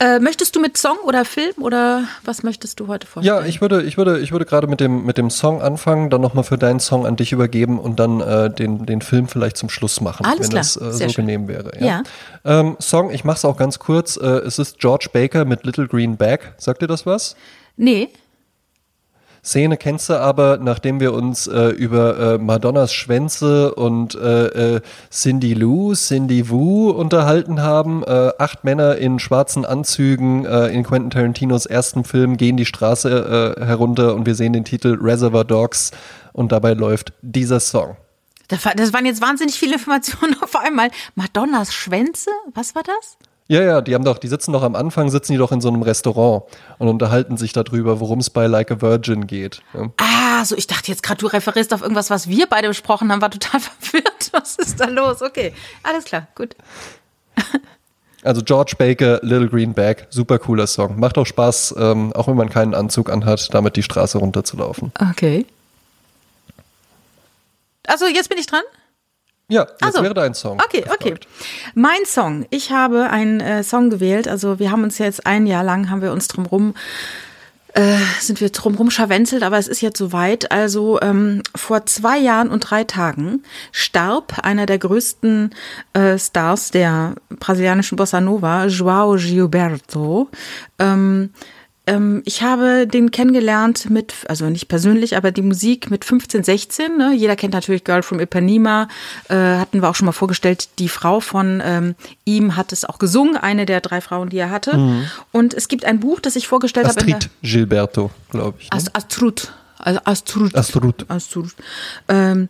Äh, 0.00 0.20
möchtest 0.20 0.54
du 0.54 0.60
mit 0.60 0.76
Song 0.76 0.96
oder 1.04 1.24
Film 1.24 1.54
oder 1.58 2.04
was 2.24 2.44
möchtest 2.44 2.78
du 2.78 2.86
heute 2.86 3.06
vorstellen? 3.06 3.40
Ja, 3.42 3.46
ich 3.46 3.60
würde, 3.60 3.82
ich 3.82 3.96
würde, 3.96 4.20
ich 4.20 4.30
würde 4.30 4.44
gerade 4.44 4.68
mit 4.68 4.78
dem, 4.78 5.04
mit 5.04 5.18
dem 5.18 5.28
Song 5.28 5.60
anfangen, 5.60 6.08
dann 6.08 6.20
nochmal 6.20 6.44
für 6.44 6.56
deinen 6.56 6.78
Song 6.78 7.04
an 7.04 7.16
dich 7.16 7.32
übergeben 7.32 7.80
und 7.80 7.98
dann 7.98 8.20
äh, 8.20 8.48
den, 8.48 8.86
den 8.86 9.00
Film 9.00 9.26
vielleicht 9.26 9.56
zum 9.56 9.68
Schluss 9.68 10.00
machen, 10.00 10.24
Alles 10.24 10.40
wenn 10.40 10.50
klar, 10.50 10.60
das 10.62 10.76
äh, 10.76 10.92
so 10.92 11.08
schön. 11.08 11.26
genehm 11.26 11.48
wäre. 11.48 11.72
Ja. 11.80 12.02
Ähm, 12.44 12.76
Song, 12.78 13.10
ich 13.10 13.24
mache 13.24 13.38
es 13.38 13.44
auch 13.44 13.56
ganz 13.56 13.80
kurz. 13.80 14.16
Äh, 14.16 14.26
es 14.26 14.60
ist 14.60 14.78
George 14.78 15.08
Baker 15.12 15.44
mit 15.44 15.64
Little 15.64 15.88
Green 15.88 16.16
Bag. 16.16 16.54
Sagt 16.58 16.80
dir 16.82 16.86
das 16.86 17.04
was? 17.04 17.34
Nee. 17.76 18.08
Szene 19.48 19.78
kennst 19.78 20.10
du 20.10 20.20
aber, 20.20 20.58
nachdem 20.58 21.00
wir 21.00 21.14
uns 21.14 21.46
äh, 21.46 21.68
über 21.68 22.34
äh, 22.34 22.38
Madonnas 22.38 22.92
Schwänze 22.92 23.74
und 23.74 24.14
äh, 24.14 24.76
äh, 24.76 24.80
Cindy 25.10 25.54
Lou, 25.54 25.94
Cindy 25.94 26.50
Wu 26.50 26.90
unterhalten 26.90 27.62
haben. 27.62 28.04
Äh, 28.04 28.32
acht 28.38 28.64
Männer 28.64 28.96
in 28.96 29.18
schwarzen 29.18 29.64
Anzügen 29.64 30.44
äh, 30.44 30.66
in 30.68 30.84
Quentin 30.84 31.10
Tarantinos 31.10 31.64
ersten 31.64 32.04
Film 32.04 32.36
gehen 32.36 32.58
die 32.58 32.66
Straße 32.66 33.56
herunter 33.58 34.14
und 34.14 34.26
wir 34.26 34.34
sehen 34.34 34.52
den 34.52 34.64
Titel 34.64 34.98
Reservoir 35.00 35.44
Dogs 35.44 35.92
und 36.32 36.52
dabei 36.52 36.74
läuft 36.74 37.14
dieser 37.22 37.60
Song. 37.60 37.96
Das 38.48 38.64
waren 38.64 39.06
jetzt 39.06 39.22
wahnsinnig 39.22 39.58
viele 39.58 39.74
Informationen 39.74 40.36
auf 40.42 40.56
einmal. 40.56 40.90
Madonnas 41.14 41.72
Schwänze? 41.72 42.30
Was 42.54 42.74
war 42.74 42.82
das? 42.82 43.16
Ja, 43.50 43.62
ja, 43.62 43.80
die 43.80 43.94
haben 43.94 44.04
doch, 44.04 44.18
die 44.18 44.28
sitzen 44.28 44.52
doch 44.52 44.62
am 44.62 44.74
Anfang, 44.74 45.08
sitzen 45.08 45.32
die 45.32 45.38
doch 45.38 45.52
in 45.52 45.62
so 45.62 45.68
einem 45.68 45.80
Restaurant 45.80 46.44
und 46.76 46.88
unterhalten 46.88 47.38
sich 47.38 47.54
darüber, 47.54 47.98
worum 47.98 48.18
es 48.18 48.28
bei 48.28 48.46
Like 48.46 48.70
a 48.70 48.82
Virgin 48.82 49.26
geht. 49.26 49.62
Ja. 49.72 49.88
Ah, 49.96 50.44
so 50.44 50.54
ich 50.54 50.66
dachte 50.66 50.90
jetzt 50.90 51.02
gerade, 51.02 51.18
du 51.18 51.26
referierst 51.28 51.72
auf 51.72 51.80
irgendwas, 51.80 52.10
was 52.10 52.28
wir 52.28 52.46
beide 52.46 52.68
besprochen 52.68 53.10
haben, 53.10 53.22
war 53.22 53.30
total 53.30 53.60
verwirrt. 53.80 54.28
Was 54.32 54.56
ist 54.56 54.78
da 54.78 54.84
los? 54.84 55.22
Okay, 55.22 55.54
alles 55.82 56.04
klar, 56.04 56.26
gut. 56.34 56.54
Also 58.22 58.42
George 58.42 58.74
Baker, 58.76 59.20
Little 59.22 59.48
Green 59.48 59.72
Bag, 59.72 60.08
super 60.10 60.38
cooler 60.38 60.66
Song. 60.66 60.98
Macht 61.00 61.16
auch 61.16 61.24
Spaß, 61.24 61.74
ähm, 61.78 62.12
auch 62.12 62.28
wenn 62.28 62.36
man 62.36 62.50
keinen 62.50 62.74
Anzug 62.74 63.10
anhat, 63.10 63.54
damit 63.54 63.76
die 63.76 63.82
Straße 63.82 64.18
runterzulaufen. 64.18 64.92
Okay. 65.12 65.46
Also 67.86 68.06
jetzt 68.06 68.28
bin 68.28 68.36
ich 68.36 68.46
dran? 68.46 68.62
Ja, 69.50 69.62
jetzt 69.62 69.82
Also, 69.82 70.02
wäre 70.02 70.12
dein 70.12 70.34
Song. 70.34 70.60
Okay, 70.62 70.84
okay. 70.92 71.14
Mein 71.74 72.04
Song. 72.04 72.46
Ich 72.50 72.70
habe 72.70 73.08
einen 73.08 73.40
äh, 73.40 73.62
Song 73.62 73.88
gewählt. 73.88 74.28
Also 74.28 74.58
wir 74.58 74.70
haben 74.70 74.82
uns 74.82 74.98
jetzt 74.98 75.26
ein 75.26 75.46
Jahr 75.46 75.64
lang, 75.64 75.88
haben 75.88 76.02
wir 76.02 76.12
uns 76.12 76.28
drumrum, 76.28 76.74
äh, 77.72 77.96
sind 78.20 78.42
wir 78.42 78.50
drumrum 78.50 78.90
scharwenzelt, 78.90 79.42
aber 79.42 79.56
es 79.56 79.66
ist 79.66 79.80
jetzt 79.80 79.96
soweit. 79.96 80.52
Also 80.52 81.00
ähm, 81.00 81.42
vor 81.56 81.86
zwei 81.86 82.18
Jahren 82.18 82.50
und 82.50 82.60
drei 82.60 82.84
Tagen 82.84 83.42
starb 83.72 84.38
einer 84.42 84.66
der 84.66 84.78
größten 84.78 85.54
äh, 85.94 86.18
Stars 86.18 86.70
der 86.70 87.14
brasilianischen 87.30 87.96
Bossa 87.96 88.20
Nova, 88.20 88.64
João 88.66 89.16
Gilberto. 89.16 90.28
Ähm, 90.78 91.30
ähm, 91.88 92.22
ich 92.24 92.42
habe 92.42 92.86
den 92.86 93.10
kennengelernt 93.10 93.88
mit, 93.90 94.12
also 94.28 94.48
nicht 94.50 94.68
persönlich, 94.68 95.16
aber 95.16 95.32
die 95.32 95.42
Musik 95.42 95.90
mit 95.90 96.04
15, 96.04 96.44
16. 96.44 96.96
Ne? 96.96 97.14
Jeder 97.14 97.34
kennt 97.34 97.54
natürlich 97.54 97.84
Girl 97.84 98.02
from 98.02 98.20
Ipanema, 98.20 98.88
äh, 99.28 99.34
hatten 99.34 99.80
wir 99.80 99.88
auch 99.88 99.94
schon 99.94 100.06
mal 100.06 100.12
vorgestellt. 100.12 100.68
Die 100.78 100.88
Frau 100.88 101.20
von 101.20 101.62
ähm, 101.64 101.94
ihm 102.24 102.56
hat 102.56 102.72
es 102.72 102.84
auch 102.84 102.98
gesungen, 102.98 103.36
eine 103.36 103.64
der 103.64 103.80
drei 103.80 104.00
Frauen, 104.00 104.28
die 104.28 104.38
er 104.38 104.50
hatte. 104.50 105.06
Und 105.32 105.54
es 105.54 105.68
gibt 105.68 105.84
ein 105.84 106.00
Buch, 106.00 106.20
das 106.20 106.36
ich 106.36 106.46
vorgestellt 106.46 106.86
habe. 106.86 106.98
Astrid 106.98 107.30
Gilberto, 107.42 108.10
glaube 108.30 108.58
ich. 108.60 108.70
Ne? 108.70 108.76
Ast 108.76 108.94
Astrud. 108.94 109.52
Also 109.78 110.00
Astrud. 110.04 110.54
Astrud. 110.54 111.06
Astrud. 111.08 111.50
Ähm, 112.08 112.48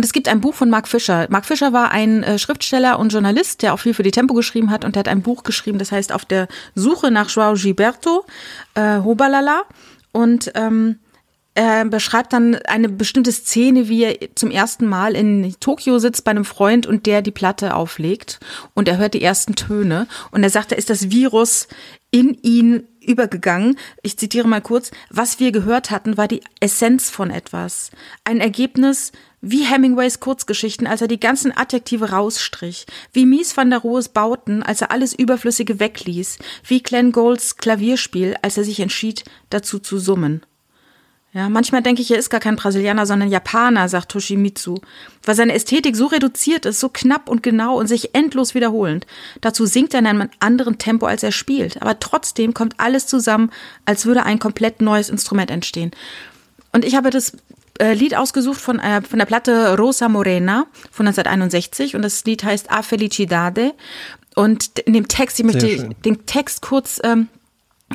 und 0.00 0.04
es 0.06 0.14
gibt 0.14 0.28
ein 0.28 0.40
Buch 0.40 0.54
von 0.54 0.70
Mark 0.70 0.88
Fischer. 0.88 1.26
Mark 1.28 1.44
Fischer 1.44 1.74
war 1.74 1.90
ein 1.90 2.22
äh, 2.22 2.38
Schriftsteller 2.38 2.98
und 2.98 3.12
Journalist, 3.12 3.60
der 3.60 3.74
auch 3.74 3.80
viel 3.80 3.92
für 3.92 4.02
die 4.02 4.10
Tempo 4.10 4.32
geschrieben 4.32 4.70
hat 4.70 4.82
und 4.82 4.96
der 4.96 5.00
hat 5.00 5.08
ein 5.08 5.20
Buch 5.20 5.42
geschrieben, 5.42 5.78
das 5.78 5.92
heißt 5.92 6.14
Auf 6.14 6.24
der 6.24 6.48
Suche 6.74 7.10
nach 7.10 7.28
Joao 7.28 7.52
Gilberto, 7.52 8.24
äh, 8.72 9.00
Hobalala. 9.00 9.64
Und 10.12 10.52
ähm, 10.54 11.00
er 11.52 11.84
beschreibt 11.84 12.32
dann 12.32 12.54
eine 12.66 12.88
bestimmte 12.88 13.30
Szene, 13.30 13.90
wie 13.90 14.04
er 14.04 14.34
zum 14.36 14.50
ersten 14.50 14.86
Mal 14.86 15.14
in 15.14 15.54
Tokio 15.60 15.98
sitzt 15.98 16.24
bei 16.24 16.30
einem 16.30 16.46
Freund 16.46 16.86
und 16.86 17.04
der 17.04 17.20
die 17.20 17.30
Platte 17.30 17.74
auflegt 17.74 18.40
und 18.72 18.88
er 18.88 18.96
hört 18.96 19.12
die 19.12 19.20
ersten 19.20 19.54
Töne 19.54 20.06
und 20.30 20.42
er 20.42 20.48
sagt, 20.48 20.72
da 20.72 20.76
ist 20.76 20.88
das 20.88 21.10
Virus 21.10 21.68
in 22.10 22.38
ihn 22.40 22.88
übergegangen. 23.00 23.76
Ich 24.02 24.16
zitiere 24.16 24.48
mal 24.48 24.62
kurz, 24.62 24.92
was 25.10 25.40
wir 25.40 25.52
gehört 25.52 25.90
hatten, 25.90 26.16
war 26.16 26.26
die 26.26 26.40
Essenz 26.60 27.10
von 27.10 27.30
etwas. 27.30 27.90
Ein 28.24 28.40
Ergebnis 28.40 29.12
wie 29.42 29.64
Hemingways 29.64 30.20
Kurzgeschichten, 30.20 30.86
als 30.86 31.00
er 31.00 31.08
die 31.08 31.20
ganzen 31.20 31.56
Adjektive 31.56 32.10
rausstrich, 32.10 32.86
wie 33.12 33.26
Mies 33.26 33.56
van 33.56 33.70
der 33.70 33.80
Rohes 33.80 34.08
Bauten, 34.08 34.62
als 34.62 34.82
er 34.82 34.90
alles 34.90 35.14
Überflüssige 35.14 35.80
wegließ, 35.80 36.38
wie 36.66 36.82
Glenn 36.82 37.12
Golds 37.12 37.56
Klavierspiel, 37.56 38.36
als 38.42 38.58
er 38.58 38.64
sich 38.64 38.80
entschied, 38.80 39.24
dazu 39.48 39.78
zu 39.78 39.98
summen. 39.98 40.42
Ja, 41.32 41.48
manchmal 41.48 41.82
denke 41.82 42.02
ich, 42.02 42.10
er 42.10 42.18
ist 42.18 42.28
gar 42.28 42.40
kein 42.40 42.56
Brasilianer, 42.56 43.06
sondern 43.06 43.30
Japaner, 43.30 43.88
sagt 43.88 44.10
Toshimitsu, 44.10 44.78
weil 45.22 45.36
seine 45.36 45.54
Ästhetik 45.54 45.94
so 45.94 46.06
reduziert 46.06 46.66
ist, 46.66 46.80
so 46.80 46.88
knapp 46.88 47.28
und 47.28 47.44
genau 47.44 47.78
und 47.78 47.86
sich 47.86 48.16
endlos 48.16 48.56
wiederholend. 48.56 49.06
Dazu 49.40 49.64
singt 49.64 49.94
er 49.94 50.00
in 50.00 50.08
einem 50.08 50.28
anderen 50.40 50.78
Tempo, 50.78 51.06
als 51.06 51.22
er 51.22 51.30
spielt, 51.30 51.80
aber 51.80 52.00
trotzdem 52.00 52.52
kommt 52.52 52.74
alles 52.78 53.06
zusammen, 53.06 53.52
als 53.84 54.06
würde 54.06 54.24
ein 54.24 54.40
komplett 54.40 54.82
neues 54.82 55.08
Instrument 55.08 55.52
entstehen. 55.52 55.92
Und 56.72 56.84
ich 56.84 56.96
habe 56.96 57.10
das 57.10 57.36
äh, 57.80 57.94
Lied 57.94 58.14
ausgesucht 58.14 58.60
von, 58.60 58.78
äh, 58.78 59.02
von 59.02 59.18
der 59.18 59.26
Platte 59.26 59.76
Rosa 59.76 60.08
Morena 60.08 60.66
von 60.90 61.06
1961 61.06 61.96
und 61.96 62.02
das 62.02 62.24
Lied 62.24 62.44
heißt 62.44 62.70
A 62.70 62.82
Felicidade. 62.82 63.72
Und 64.34 64.78
in 64.80 64.92
dem 64.92 65.08
Text, 65.08 65.40
ich 65.40 65.44
möchte 65.44 65.88
den 66.04 66.26
Text 66.26 66.62
kurz 66.62 67.00
ähm, 67.02 67.28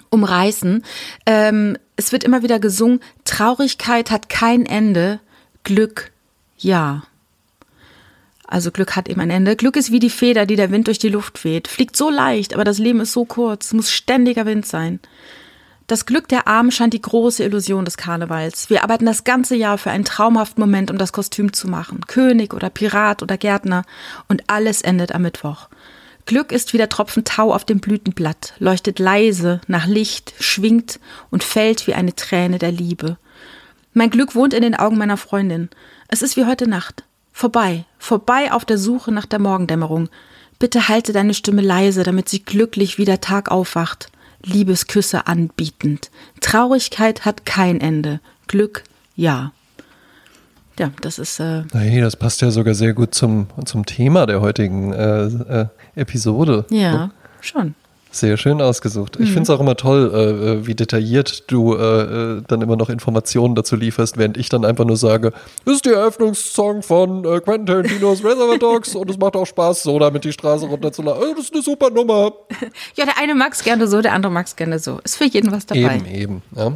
umreißen. 0.10 0.84
Ähm, 1.26 1.78
es 1.96 2.12
wird 2.12 2.24
immer 2.24 2.44
wieder 2.44 2.60
gesungen, 2.60 3.00
Traurigkeit 3.24 4.12
hat 4.12 4.28
kein 4.28 4.66
Ende, 4.66 5.20
Glück 5.64 6.12
ja. 6.58 7.04
Also 8.48 8.72
Glück 8.72 8.96
hat 8.96 9.10
eben 9.10 9.22
ein 9.22 9.30
Ende. 9.30 9.56
Glück 9.56 9.76
ist 9.76 9.92
wie 9.92 10.00
die 10.00 10.10
Feder, 10.10 10.46
die 10.46 10.56
der 10.56 10.72
Wind 10.72 10.88
durch 10.88 11.00
die 11.00 11.10
Luft 11.10 11.44
weht. 11.44 11.68
Fliegt 11.68 11.96
so 11.96 12.10
leicht, 12.10 12.54
aber 12.54 12.64
das 12.64 12.78
Leben 12.78 13.00
ist 13.00 13.14
so 13.14 13.26
kurz. 13.26 13.68
Es 13.68 13.74
muss 13.74 13.92
ständiger 13.92 14.46
Wind 14.46 14.66
sein. 14.66 15.00
Das 15.88 16.08
Glück 16.08 16.28
der 16.28 16.48
Armen 16.48 16.72
scheint 16.72 16.96
die 16.96 17.02
große 17.02 17.44
Illusion 17.44 17.86
des 17.86 17.96
Karnevals. 17.96 18.72
Wir 18.72 18.82
arbeiten 18.84 19.06
das 19.06 19.24
ganze 19.24 19.56
Jahr 19.56 19.78
für 19.78 19.92
einen 19.92 20.04
traumhaften 20.04 20.60
Moment, 20.60 20.90
um 20.90 20.98
das 20.98 21.14
Kostüm 21.14 21.54
zu 21.54 21.68
machen. 21.68 22.02
König 22.08 22.56
oder 22.56 22.72
Pirat 22.72 23.22
oder 23.22 23.38
Gärtner. 23.38 23.84
Und 24.28 24.44
alles 24.48 24.82
endet 24.82 25.14
am 25.14 25.22
Mittwoch. 25.22 25.70
Glück 26.26 26.52
ist 26.52 26.74
wie 26.74 26.78
der 26.78 26.90
Tropfen 26.90 27.24
Tau 27.24 27.54
auf 27.54 27.66
dem 27.66 27.80
Blütenblatt, 27.80 28.56
leuchtet 28.58 28.98
leise 28.98 29.62
nach 29.68 29.86
Licht, 29.86 30.34
schwingt 30.40 31.00
und 31.30 31.44
fällt 31.44 31.86
wie 31.86 31.94
eine 31.94 32.16
Träne 32.16 32.58
der 32.58 32.72
Liebe. 32.72 33.18
Mein 33.94 34.10
Glück 34.10 34.34
wohnt 34.34 34.56
in 34.56 34.64
den 34.64 34.74
Augen 34.74 34.98
meiner 34.98 35.18
Freundin. 35.18 35.70
Es 36.08 36.24
ist 36.24 36.36
wie 36.36 36.46
heute 36.46 36.68
Nacht. 36.68 37.04
Vorbei, 37.32 37.86
vorbei 38.00 38.52
auf 38.52 38.66
der 38.66 38.80
Suche 38.80 39.12
nach 39.12 39.28
der 39.28 39.38
Morgendämmerung. 39.38 40.10
Bitte 40.58 40.88
halte 40.88 41.14
deine 41.14 41.36
Stimme 41.36 41.62
leise, 41.62 42.02
damit 42.02 42.28
sie 42.28 42.44
glücklich 42.44 42.98
wie 42.98 43.06
der 43.06 43.22
Tag 43.22 43.52
aufwacht. 43.52 44.10
Liebesküsse 44.46 45.28
anbietend. 45.28 46.10
Traurigkeit 46.40 47.26
hat 47.26 47.46
kein 47.46 47.82
Ende. 47.82 48.20
Glück, 48.48 48.84
ja. 49.16 49.52
Ja, 50.78 50.92
das 51.02 51.20
ist 51.20 51.40
äh, 51.40 51.64
Hey, 51.74 52.02
das 52.02 52.16
passt 52.16 52.42
ja 52.42 52.52
sogar 52.52 52.76
sehr 52.76 52.94
gut 52.94 53.14
zum, 53.16 53.48
zum 53.66 53.86
Thema 53.86 54.26
der 54.26 54.42
heutigen 54.42 54.94
äh, 54.94 55.26
äh, 55.26 55.68
Episode. 55.96 56.66
ja 56.70 57.12
schon. 57.46 57.76
Sehr 58.16 58.38
schön 58.38 58.62
ausgesucht. 58.62 59.20
Mhm. 59.20 59.26
Ich 59.26 59.32
finde 59.34 59.44
es 59.44 59.50
auch 59.50 59.60
immer 59.60 59.76
toll, 59.76 60.10
äh, 60.14 60.52
äh, 60.54 60.68
wie 60.68 60.74
detailliert 60.74 61.52
du 61.52 61.76
äh, 61.76 62.38
äh, 62.38 62.42
dann 62.48 62.62
immer 62.62 62.78
noch 62.78 62.90
Informationen 62.90 63.56
dazu 63.56 63.76
lieferst, 63.76 64.18
während 64.18 64.38
ich 64.38 64.48
dann 64.48 64.64
einfach 64.64 64.86
nur 64.86 64.96
sage, 64.96 65.34
das 65.66 65.76
ist 65.76 65.86
der 65.86 65.96
Eröffnungssong 65.96 66.82
von 66.82 67.26
äh, 67.26 67.42
Quentin 67.42 67.66
Tarantinos 67.66 68.24
Reservoir 68.24 68.58
Dogs 68.58 68.96
und 68.96 69.10
es 69.10 69.18
macht 69.18 69.36
auch 69.36 69.46
Spaß, 69.46 69.84
so 69.84 70.00
damit 70.00 70.24
die 70.24 70.32
Straße 70.32 70.66
runterzulaufen. 70.66 71.24
Äh, 71.24 71.36
das 71.36 71.46
ist 71.48 71.54
eine 71.54 71.62
super 71.62 71.90
Nummer. 71.90 72.32
Ja, 72.96 73.04
der 73.04 73.18
eine 73.18 73.36
mag's 73.36 73.64
gerne 73.64 73.88
so, 73.88 74.02
der 74.02 74.14
andere 74.14 74.32
mag's 74.32 74.56
gerne 74.56 74.80
so. 74.80 75.00
Ist 75.04 75.18
für 75.18 75.26
jeden 75.26 75.52
was 75.52 75.66
dabei. 75.66 75.98
Eben, 75.98 76.06
eben. 76.06 76.42
Ja. 76.56 76.72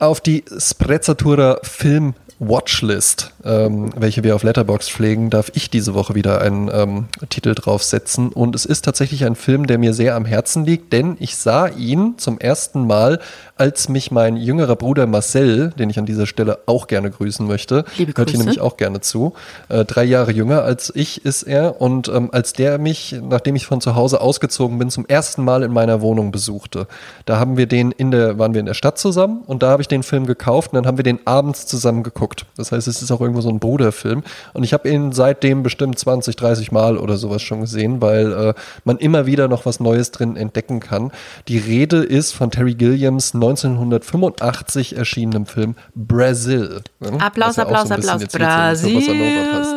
Auf 0.00 0.20
die 0.20 0.44
Sprezzatura 0.58 1.60
Film 1.62 2.14
Watchlist, 2.38 3.32
ähm, 3.44 3.92
welche 3.96 4.22
wir 4.22 4.34
auf 4.34 4.42
Letterbox 4.42 4.88
pflegen, 4.88 5.30
darf 5.30 5.50
ich 5.54 5.70
diese 5.70 5.94
Woche 5.94 6.14
wieder 6.14 6.42
einen 6.42 6.70
ähm, 6.72 7.06
Titel 7.30 7.54
draufsetzen. 7.54 8.28
Und 8.28 8.54
es 8.54 8.66
ist 8.66 8.84
tatsächlich 8.84 9.24
ein 9.24 9.36
Film, 9.36 9.66
der 9.66 9.78
mir 9.78 9.94
sehr 9.94 10.14
am 10.14 10.26
Herzen 10.26 10.66
liegt, 10.66 10.92
denn 10.92 11.16
ich 11.18 11.36
sah 11.36 11.66
ihn 11.68 12.14
zum 12.18 12.38
ersten 12.38 12.86
Mal, 12.86 13.20
als 13.56 13.88
mich 13.88 14.10
mein 14.10 14.36
jüngerer 14.36 14.76
Bruder 14.76 15.06
Marcel, 15.06 15.70
den 15.78 15.88
ich 15.88 15.98
an 15.98 16.04
dieser 16.04 16.26
Stelle 16.26 16.58
auch 16.66 16.88
gerne 16.88 17.10
grüßen 17.10 17.46
möchte, 17.46 17.86
Liebe 17.96 18.12
hört 18.14 18.28
hier 18.28 18.38
nämlich 18.38 18.60
auch 18.60 18.76
gerne 18.76 19.00
zu, 19.00 19.32
äh, 19.70 19.86
drei 19.86 20.04
Jahre 20.04 20.32
jünger 20.32 20.62
als 20.62 20.92
ich 20.94 21.24
ist 21.24 21.42
er. 21.42 21.80
Und 21.80 22.08
ähm, 22.08 22.28
als 22.32 22.52
der 22.52 22.76
mich, 22.78 23.16
nachdem 23.22 23.56
ich 23.56 23.66
von 23.66 23.80
zu 23.80 23.94
Hause 23.94 24.20
ausgezogen 24.20 24.78
bin, 24.78 24.90
zum 24.90 25.06
ersten 25.06 25.42
Mal 25.42 25.62
in 25.62 25.72
meiner 25.72 26.02
Wohnung 26.02 26.32
besuchte, 26.32 26.86
da 27.24 27.38
haben 27.38 27.56
wir 27.56 27.66
den 27.66 27.92
in 27.92 28.10
der, 28.10 28.38
waren 28.38 28.52
wir 28.52 28.60
in 28.60 28.66
der 28.66 28.74
Stadt 28.74 28.98
zusammen 28.98 29.42
und 29.46 29.62
da 29.62 29.70
habe 29.70 29.80
ich 29.80 29.88
den 29.88 30.02
Film 30.02 30.26
gekauft 30.26 30.72
und 30.72 30.76
dann 30.76 30.86
haben 30.86 30.98
wir 30.98 31.04
den 31.04 31.20
abends 31.26 31.66
zusammen 31.66 32.02
geguckt. 32.02 32.25
Das 32.56 32.72
heißt, 32.72 32.88
es 32.88 33.02
ist 33.02 33.10
auch 33.10 33.20
irgendwo 33.20 33.40
so 33.40 33.48
ein 33.48 33.58
Bruderfilm. 33.58 34.22
Und 34.52 34.62
ich 34.64 34.72
habe 34.72 34.88
ihn 34.88 35.12
seitdem 35.12 35.62
bestimmt 35.62 35.98
20, 35.98 36.36
30 36.36 36.72
Mal 36.72 36.96
oder 36.98 37.16
sowas 37.16 37.42
schon 37.42 37.60
gesehen, 37.60 38.00
weil 38.00 38.32
äh, 38.32 38.54
man 38.84 38.98
immer 38.98 39.26
wieder 39.26 39.48
noch 39.48 39.66
was 39.66 39.80
Neues 39.80 40.10
drin 40.10 40.36
entdecken 40.36 40.80
kann. 40.80 41.12
Die 41.48 41.58
Rede 41.58 41.98
ist 41.98 42.32
von 42.32 42.50
Terry 42.50 42.74
Gilliams 42.74 43.34
1985 43.34 44.96
erschienenem 44.96 45.46
Film 45.46 45.74
Brazil. 45.94 46.80
ne? 47.00 47.20
Applaus, 47.20 47.56
ja 47.56 47.62
Applaus, 47.64 47.88
so 47.88 47.94
Applaus. 47.94 48.20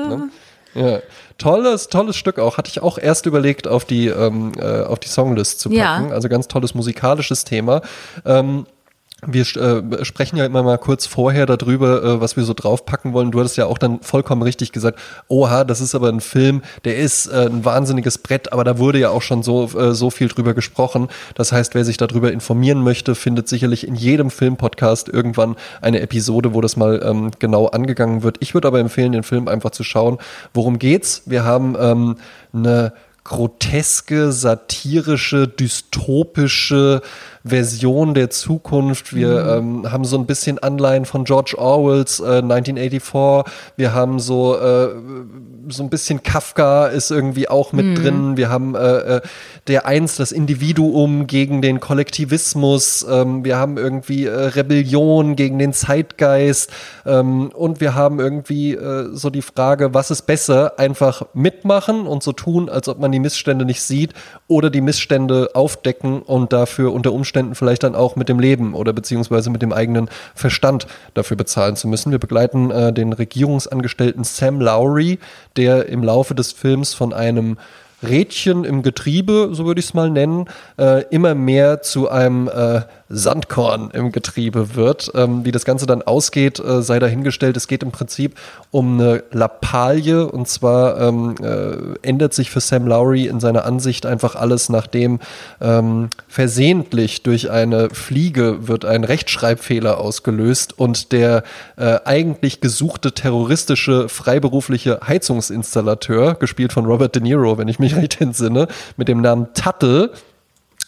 ne? 0.09 0.29
Ja, 0.75 0.99
tolles, 1.39 1.87
tolles 1.87 2.15
Stück 2.15 2.37
auch. 2.37 2.57
Hatte 2.57 2.69
ich 2.69 2.81
auch 2.81 2.97
erst 2.99 3.25
überlegt, 3.25 3.67
auf 3.67 3.85
die, 3.85 4.07
ähm, 4.07 4.51
äh, 4.59 4.83
auf 4.83 4.99
die 4.99 5.07
Songlist 5.07 5.59
zu 5.59 5.71
Ja. 5.71 5.95
packen. 5.97 6.11
Also 6.13 6.29
ganz 6.29 6.47
tolles 6.47 6.75
musikalisches 6.75 7.43
Thema. 7.43 7.81
Ähm, 8.25 8.67
wir 9.25 9.41
äh, 9.41 10.05
sprechen 10.05 10.37
ja 10.37 10.45
immer 10.45 10.63
mal 10.63 10.77
kurz 10.77 11.05
vorher 11.05 11.45
darüber, 11.45 12.03
äh, 12.03 12.21
was 12.21 12.37
wir 12.37 12.43
so 12.43 12.53
draufpacken 12.53 13.11
wollen. 13.13 13.31
Du 13.31 13.39
hattest 13.39 13.57
ja 13.57 13.65
auch 13.65 13.77
dann 13.77 13.99
vollkommen 14.01 14.41
richtig 14.41 14.71
gesagt, 14.71 14.97
oha, 15.27 15.63
das 15.65 15.81
ist 15.81 15.93
aber 15.93 16.09
ein 16.09 16.21
Film, 16.21 16.61
der 16.85 16.97
ist 16.97 17.27
äh, 17.27 17.47
ein 17.47 17.65
wahnsinniges 17.65 18.19
Brett, 18.19 18.53
aber 18.53 18.63
da 18.63 18.77
wurde 18.77 18.99
ja 18.99 19.09
auch 19.09 19.21
schon 19.21 19.43
so, 19.43 19.65
äh, 19.77 19.93
so 19.93 20.09
viel 20.09 20.29
drüber 20.29 20.53
gesprochen. 20.53 21.09
Das 21.35 21.51
heißt, 21.51 21.75
wer 21.75 21.83
sich 21.83 21.97
darüber 21.97 22.31
informieren 22.31 22.81
möchte, 22.81 23.13
findet 23.13 23.49
sicherlich 23.49 23.85
in 23.85 23.95
jedem 23.95 24.29
Filmpodcast 24.29 25.09
irgendwann 25.09 25.57
eine 25.81 25.99
Episode, 25.99 26.53
wo 26.53 26.61
das 26.61 26.77
mal 26.77 27.01
ähm, 27.03 27.31
genau 27.39 27.67
angegangen 27.67 28.23
wird. 28.23 28.37
Ich 28.39 28.53
würde 28.53 28.69
aber 28.69 28.79
empfehlen, 28.79 29.11
den 29.11 29.23
Film 29.23 29.47
einfach 29.47 29.71
zu 29.71 29.83
schauen. 29.83 30.17
Worum 30.53 30.79
geht's? 30.79 31.23
Wir 31.25 31.43
haben 31.43 31.75
ähm, 31.79 32.15
eine 32.53 32.93
groteske, 33.29 34.31
satirische, 34.31 35.47
dystopische 35.47 37.01
Version 37.43 38.13
der 38.13 38.29
Zukunft. 38.29 39.15
Wir 39.15 39.61
mhm. 39.61 39.83
ähm, 39.83 39.91
haben 39.91 40.05
so 40.05 40.17
ein 40.17 40.25
bisschen 40.25 40.59
Anleihen 40.59 41.05
von 41.05 41.23
George 41.23 41.55
Orwells 41.57 42.19
äh, 42.19 42.39
1984. 42.39 43.53
Wir 43.77 43.93
haben 43.93 44.19
so, 44.19 44.57
äh, 44.57 44.89
so 45.69 45.83
ein 45.83 45.89
bisschen 45.89 46.23
Kafka 46.23 46.87
ist 46.87 47.11
irgendwie 47.11 47.47
auch 47.49 47.73
mit 47.73 47.85
mhm. 47.85 47.95
drin. 47.95 48.37
Wir 48.37 48.49
haben 48.49 48.75
äh, 48.75 49.17
äh, 49.17 49.21
der 49.67 49.85
Eins, 49.85 50.17
das 50.17 50.31
Individuum 50.31 51.27
gegen 51.27 51.61
den 51.61 51.79
Kollektivismus. 51.79 53.05
Ähm, 53.09 53.43
wir 53.45 53.57
haben 53.57 53.77
irgendwie 53.77 54.25
äh, 54.25 54.31
Rebellion 54.31 55.35
gegen 55.35 55.59
den 55.59 55.73
Zeitgeist. 55.73 56.71
Ähm, 57.05 57.49
und 57.49 57.81
wir 57.81 57.95
haben 57.95 58.19
irgendwie 58.19 58.73
äh, 58.73 59.09
so 59.13 59.29
die 59.29 59.41
Frage, 59.41 59.93
was 59.93 60.11
ist 60.11 60.23
besser? 60.23 60.77
Einfach 60.77 61.23
mitmachen 61.33 62.05
und 62.05 62.23
so 62.23 62.31
tun, 62.31 62.69
als 62.69 62.87
ob 62.89 62.99
man 62.99 63.11
die 63.11 63.19
Missstände 63.19 63.65
nicht 63.65 63.81
sieht 63.81 64.13
oder 64.47 64.69
die 64.69 64.81
Missstände 64.81 65.51
aufdecken 65.53 66.21
und 66.21 66.53
dafür 66.53 66.93
unter 66.93 67.13
Umständen 67.13 67.29
vielleicht 67.53 67.83
dann 67.83 67.95
auch 67.95 68.15
mit 68.15 68.29
dem 68.29 68.39
Leben 68.39 68.73
oder 68.73 68.93
beziehungsweise 68.93 69.49
mit 69.49 69.61
dem 69.61 69.73
eigenen 69.73 70.09
Verstand 70.35 70.87
dafür 71.13 71.37
bezahlen 71.37 71.75
zu 71.75 71.87
müssen. 71.87 72.11
Wir 72.11 72.19
begleiten 72.19 72.71
äh, 72.71 72.93
den 72.93 73.13
Regierungsangestellten 73.13 74.23
Sam 74.23 74.61
Lowry, 74.61 75.19
der 75.55 75.87
im 75.87 76.03
Laufe 76.03 76.35
des 76.35 76.51
Films 76.51 76.93
von 76.93 77.13
einem 77.13 77.57
Rädchen 78.01 78.63
im 78.63 78.81
Getriebe, 78.81 79.49
so 79.51 79.65
würde 79.65 79.79
ich 79.79 79.87
es 79.87 79.93
mal 79.93 80.09
nennen, 80.09 80.45
äh, 80.77 81.03
immer 81.09 81.35
mehr 81.35 81.81
zu 81.81 82.09
einem 82.09 82.47
äh, 82.47 82.81
Sandkorn 83.09 83.89
im 83.91 84.11
Getriebe 84.11 84.75
wird. 84.75 85.11
Ähm, 85.15 85.43
wie 85.43 85.51
das 85.51 85.65
Ganze 85.65 85.85
dann 85.85 86.01
ausgeht, 86.01 86.59
äh, 86.59 86.81
sei 86.81 86.99
dahingestellt. 86.99 87.57
Es 87.57 87.67
geht 87.67 87.83
im 87.83 87.91
Prinzip 87.91 88.35
um 88.71 88.99
eine 88.99 89.23
Lappalie 89.31 90.27
und 90.27 90.47
zwar 90.47 90.99
ähm, 91.01 91.35
äh, 91.41 92.07
ändert 92.07 92.33
sich 92.33 92.51
für 92.51 92.59
Sam 92.59 92.87
Lowry 92.87 93.25
in 93.25 93.39
seiner 93.39 93.65
Ansicht 93.65 94.05
einfach 94.05 94.35
alles, 94.35 94.69
nachdem 94.69 95.19
ähm, 95.59 96.09
versehentlich 96.27 97.23
durch 97.23 97.49
eine 97.49 97.89
Fliege 97.89 98.67
wird 98.67 98.85
ein 98.85 99.03
Rechtschreibfehler 99.03 99.97
ausgelöst 99.97 100.77
und 100.77 101.11
der 101.11 101.43
äh, 101.77 101.99
eigentlich 102.05 102.61
gesuchte 102.61 103.11
terroristische 103.11 104.07
freiberufliche 104.07 104.99
Heizungsinstallateur, 105.07 106.35
gespielt 106.35 106.73
von 106.73 106.85
Robert 106.85 107.15
De 107.15 107.23
Niro, 107.23 107.57
wenn 107.57 107.67
ich 107.67 107.79
mich 107.79 107.88
recht 107.95 108.21
entsinne, 108.21 108.67
mit 108.97 109.07
dem 109.07 109.21
Namen 109.21 109.47
Tuttle, 109.53 110.11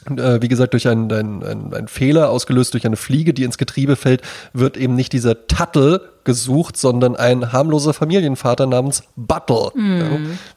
äh, 0.10 0.42
wie 0.42 0.48
gesagt, 0.48 0.74
durch 0.74 0.88
einen, 0.88 1.12
einen, 1.12 1.74
einen, 1.74 1.88
Fehler 1.88 2.30
ausgelöst 2.30 2.74
durch 2.74 2.86
eine 2.86 2.96
Fliege, 2.96 3.34
die 3.34 3.44
ins 3.44 3.58
Getriebe 3.58 3.96
fällt, 3.96 4.22
wird 4.54 4.78
eben 4.78 4.96
nicht 4.96 5.14
dieser 5.14 5.48
Tuttle 5.48 6.02
gesucht, 6.24 6.78
sondern 6.78 7.16
ein 7.16 7.52
harmloser 7.52 7.94
Familienvater 7.94 8.66
namens 8.66 9.04
Buttle 9.16 9.72
mm. 9.76 10.00
ja, 10.00 10.06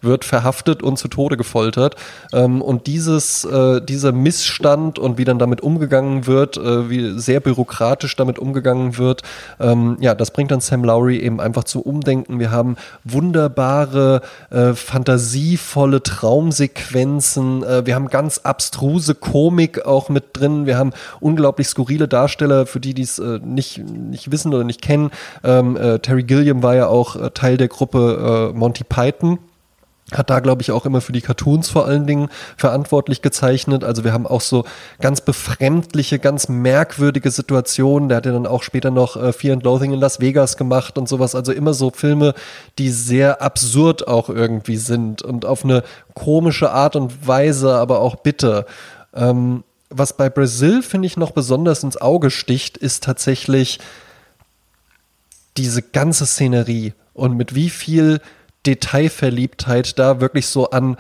wird 0.03 0.25
verhaftet 0.25 0.83
und 0.83 0.99
zu 0.99 1.09
Tode 1.09 1.37
gefoltert. 1.37 1.97
Ähm, 2.33 2.63
und 2.63 2.87
dieses, 2.87 3.45
äh, 3.45 3.81
dieser 3.81 4.13
Missstand 4.13 4.99
und 4.99 5.19
wie 5.19 5.25
dann 5.25 5.39
damit 5.39 5.61
umgegangen 5.61 6.27
wird, 6.27 6.57
äh, 6.57 6.91
wie 6.91 7.19
sehr 7.19 7.41
bürokratisch 7.41 8.17
damit 8.17 8.39
umgegangen 8.39 8.99
wird, 8.99 9.23
ähm, 9.61 9.97
ja, 10.01 10.15
das 10.15 10.31
bringt 10.31 10.51
dann 10.51 10.61
Sam 10.61 10.85
Lowry 10.85 11.19
eben 11.19 11.41
einfach 11.41 11.65
zu 11.65 11.81
Umdenken. 11.81 12.39
Wir 12.39 12.51
haben 12.51 12.77
wunderbare, 13.05 14.23
äh, 14.51 14.75
fantasievolle 14.75 16.03
Traumsequenzen. 16.03 17.63
Äh, 17.63 17.87
wir 17.87 17.95
haben 17.95 18.09
ganz 18.09 18.39
abstruse 18.39 19.15
Komik 19.15 19.85
auch 19.87 20.09
mit 20.09 20.25
drin. 20.33 20.67
Wir 20.67 20.79
haben 20.79 20.93
unglaublich 21.21 21.69
skurrile 21.69 22.09
Darsteller, 22.09 22.67
für 22.67 22.81
die, 22.81 22.95
die 22.95 23.03
es 23.03 23.19
äh, 23.19 23.41
nicht, 23.43 23.79
nicht 23.79 24.31
wissen 24.31 24.53
oder 24.53 24.65
nicht 24.65 24.83
kennen. 24.83 25.11
Äh, 25.43 25.54
ähm, 25.59 25.77
äh, 25.77 25.99
Terry 25.99 26.23
Gilliam 26.25 26.63
war 26.63 26.75
ja 26.75 26.87
auch 26.89 27.17
äh, 27.17 27.31
Teil 27.31 27.57
der 27.57 27.69
Gruppe 27.69 28.53
äh, 28.53 28.57
Monty 28.57 28.85
Python 28.85 29.39
hat 30.13 30.29
da, 30.29 30.41
glaube 30.41 30.61
ich, 30.61 30.71
auch 30.71 30.85
immer 30.85 31.01
für 31.01 31.13
die 31.13 31.23
Cartoons 31.23 31.71
vor 31.71 31.87
allen 31.87 32.07
Dingen 32.07 32.29
verantwortlich 32.57 33.23
gezeichnet. 33.23 33.85
Also 33.85 34.05
wir 34.05 34.13
haben 34.13 34.27
auch 34.27 34.43
so 34.43 34.65
ganz 35.01 35.23
befremdliche, 35.23 36.19
ganz 36.19 36.49
merkwürdige 36.49 37.31
Situationen. 37.31 38.09
Der 38.09 38.19
hat 38.19 38.27
ja 38.27 38.33
dann 38.33 38.47
auch 38.47 38.63
später 38.63 38.91
noch 38.91 39.17
äh, 39.17 39.33
Fear 39.33 39.55
and 39.55 39.63
Loathing 39.65 39.93
in 39.93 40.01
Las 40.01 40.21
Vegas 40.21 40.57
gemacht 40.57 40.99
und 40.99 41.09
sowas. 41.09 41.35
Also 41.35 41.53
immer 41.53 41.73
so 41.73 41.91
Filme, 41.91 42.35
die 42.79 42.91
sehr 42.91 43.41
absurd 43.41 44.07
auch 44.07 44.29
irgendwie 44.29 44.77
sind 44.77 45.23
und 45.23 45.47
auf 45.47 45.65
eine 45.65 45.83
komische 46.15 46.71
Art 46.71 46.97
und 46.97 47.27
Weise, 47.27 47.75
aber 47.75 48.01
auch 48.01 48.17
bitter. 48.17 48.67
Ähm, 49.15 49.65
was 49.89 50.17
bei 50.17 50.29
Brazil, 50.29 50.83
finde 50.83 51.07
ich, 51.07 51.17
noch 51.17 51.31
besonders 51.31 51.83
ins 51.83 51.97
Auge 51.97 52.31
sticht, 52.31 52.77
ist 52.77 53.05
tatsächlich 53.05 53.79
diese 55.57 55.83
ganze 55.83 56.27
Szenerie 56.27 56.95
und 57.13 57.37
mit 57.37 57.55
wie 57.55 57.71
viel 57.71 58.21
Detailverliebtheit 58.67 59.99
da 59.99 60.21
wirklich 60.21 60.47
so 60.47 60.71
an 60.71 60.97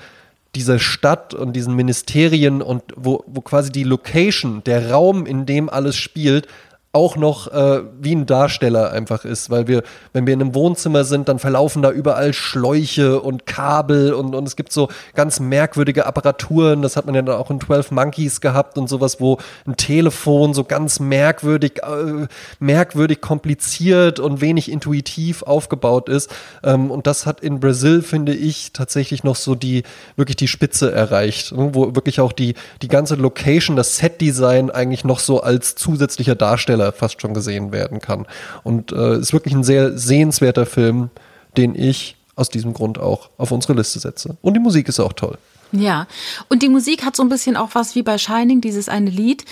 dieser 0.55 0.79
Stadt 0.79 1.35
und 1.35 1.55
diesen 1.55 1.75
Ministerien 1.75 2.63
und 2.63 2.83
wo, 2.97 3.25
wo 3.27 3.41
quasi 3.41 3.73
die 3.73 3.83
Location, 3.83 4.63
der 4.65 4.91
Raum, 4.91 5.27
in 5.27 5.47
dem 5.47 5.69
alles 5.69 5.97
spielt, 5.97 6.47
auch 6.95 7.17
noch 7.17 7.49
äh, 7.49 7.83
wie 8.01 8.15
ein 8.15 8.25
Darsteller 8.25 8.93
einfach 8.93 9.25
ist, 9.25 9.51
weil 9.51 9.67
wir, 9.67 9.83
wenn 10.13 10.27
wir 10.27 10.35
in 10.35 10.41
einem 10.41 10.55
Wohnzimmer 10.55 11.03
sind, 11.03 11.29
dann 11.29 11.41
verlaufen 11.41 11.83
da 11.83 11.91
überall 11.91 12.33
Schläuche 12.33 13.21
und 13.21 13.47
Kabel 13.47 14.15
und, 14.15 14.35
und 14.35 14.47
es 14.47 14.55
gibt 14.55 14.73
so 14.73 14.89
ganz 15.15 15.41
merkwürdige 15.41 16.07
Apparaturen, 16.07 16.83
das 16.83 16.97
hat 16.97 17.07
man 17.07 17.17
ja 17.17 17.23
dann 17.23 17.35
auch 17.35 17.51
in 17.51 17.61
12 17.61 17.91
Monkeys 17.91 18.41
gehabt 18.41 18.79
und 18.79 18.89
sowas, 18.89 19.21
wo 19.21 19.39
ein 19.67 19.77
Telefon 19.77 20.55
so 20.55 20.63
ganz 20.63 21.01
merkwürdig, 21.01 21.83
äh, 21.83 22.29
merkwürdig 22.61 23.21
kompliziert 23.21 24.21
und 24.21 24.41
wenig 24.41 24.71
intuitiv 24.71 25.43
aufgebaut 25.43 26.09
ist 26.09 26.33
ähm, 26.63 26.93
und 26.93 27.09
das 27.09 27.27
hat 27.27 27.41
in 27.41 27.59
Brasil, 27.59 28.03
finde 28.03 28.35
ich, 28.35 28.73
tatsächlich 28.73 29.25
noch 29.25 29.37
so 29.37 29.57
die, 29.57 29.83
wirklich 30.15 30.37
die 30.37 30.49
Spitze 30.49 30.93
erreicht, 30.93 31.51
ne? 31.57 31.71
wo 31.73 31.97
wirklich 31.97 32.21
auch 32.21 32.33
die, 32.33 32.55
die 32.83 32.89
ganze 32.89 33.17
Location, 33.17 33.75
das 33.75 33.97
Set-Design 33.97 34.71
eigentlich 34.71 35.05
noch 35.05 35.19
so 35.19 35.41
als 35.41 35.75
zusätzlicher 35.75 36.37
Darsteller 36.37 36.84
Trailer 36.85 36.93
fast 36.93 37.21
schon 37.21 37.35
gesehen 37.35 37.73
werden 37.73 38.01
kann. 38.01 38.27
Und 38.63 38.93
äh, 38.93 39.19
ist 39.19 39.33
wirklich 39.33 39.55
ein 39.55 39.65
sehr 39.65 39.97
sehenswerter 39.97 40.67
Film, 40.67 41.11
den 41.57 41.75
ich 41.75 42.17
aus 42.37 42.49
diesem 42.49 42.75
Grund 42.75 42.99
auch 42.99 43.31
auf 43.39 43.53
unsere 43.53 43.75
Liste 43.75 44.01
setze. 44.01 44.37
Und 44.43 44.55
die 44.55 44.61
Musik 44.61 44.89
ist 44.89 45.01
auch 45.01 45.13
toll. 45.13 45.39
Ja, 45.73 46.07
und 46.49 46.63
die 46.63 46.69
Musik 46.69 47.05
hat 47.05 47.17
so 47.17 47.23
ein 47.23 47.29
bisschen 47.29 47.57
auch 47.57 47.71
was 47.75 47.95
wie 47.95 48.03
bei 48.03 48.19
Shining, 48.19 48.61
dieses 48.61 48.89
eine 48.89 49.11
Lied. 49.11 49.45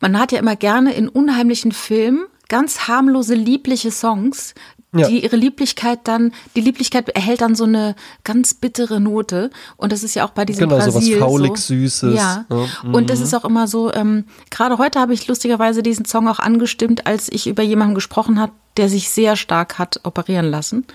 Man 0.00 0.18
hat 0.18 0.32
ja 0.32 0.38
immer 0.38 0.56
gerne 0.56 0.94
in 0.94 1.08
unheimlichen 1.08 1.72
Filmen 1.72 2.26
ganz 2.48 2.86
harmlose, 2.86 3.34
liebliche 3.34 3.90
Songs, 3.90 4.54
ja. 4.92 5.08
die 5.08 5.24
ihre 5.24 5.36
Lieblichkeit 5.36 6.00
dann, 6.04 6.32
die 6.54 6.60
Lieblichkeit 6.60 7.08
erhält 7.10 7.40
dann 7.40 7.54
so 7.54 7.64
eine 7.64 7.94
ganz 8.24 8.54
bittere 8.54 9.00
Note. 9.00 9.50
Und 9.76 9.92
das 9.92 10.02
ist 10.02 10.14
ja 10.14 10.24
auch 10.24 10.30
bei 10.30 10.44
diesem 10.44 10.68
genau, 10.68 10.76
Brasil 10.76 10.92
so 10.92 11.20
was 11.20 11.28
faulig 11.28 11.56
Süßes. 11.56 12.14
Ja. 12.14 12.44
ja. 12.50 12.90
Und 12.92 13.10
das 13.10 13.18
mhm. 13.20 13.24
ist 13.24 13.34
auch 13.34 13.44
immer 13.44 13.66
so, 13.66 13.92
ähm, 13.92 14.24
gerade 14.50 14.78
heute 14.78 15.00
habe 15.00 15.14
ich 15.14 15.26
lustigerweise 15.28 15.82
diesen 15.82 16.04
Song 16.04 16.28
auch 16.28 16.38
angestimmt, 16.38 17.06
als 17.06 17.30
ich 17.30 17.46
über 17.46 17.62
jemanden 17.62 17.94
gesprochen 17.94 18.40
habe, 18.40 18.52
der 18.76 18.88
sich 18.88 19.10
sehr 19.10 19.36
stark 19.36 19.78
hat 19.78 20.00
operieren 20.02 20.46
lassen 20.46 20.86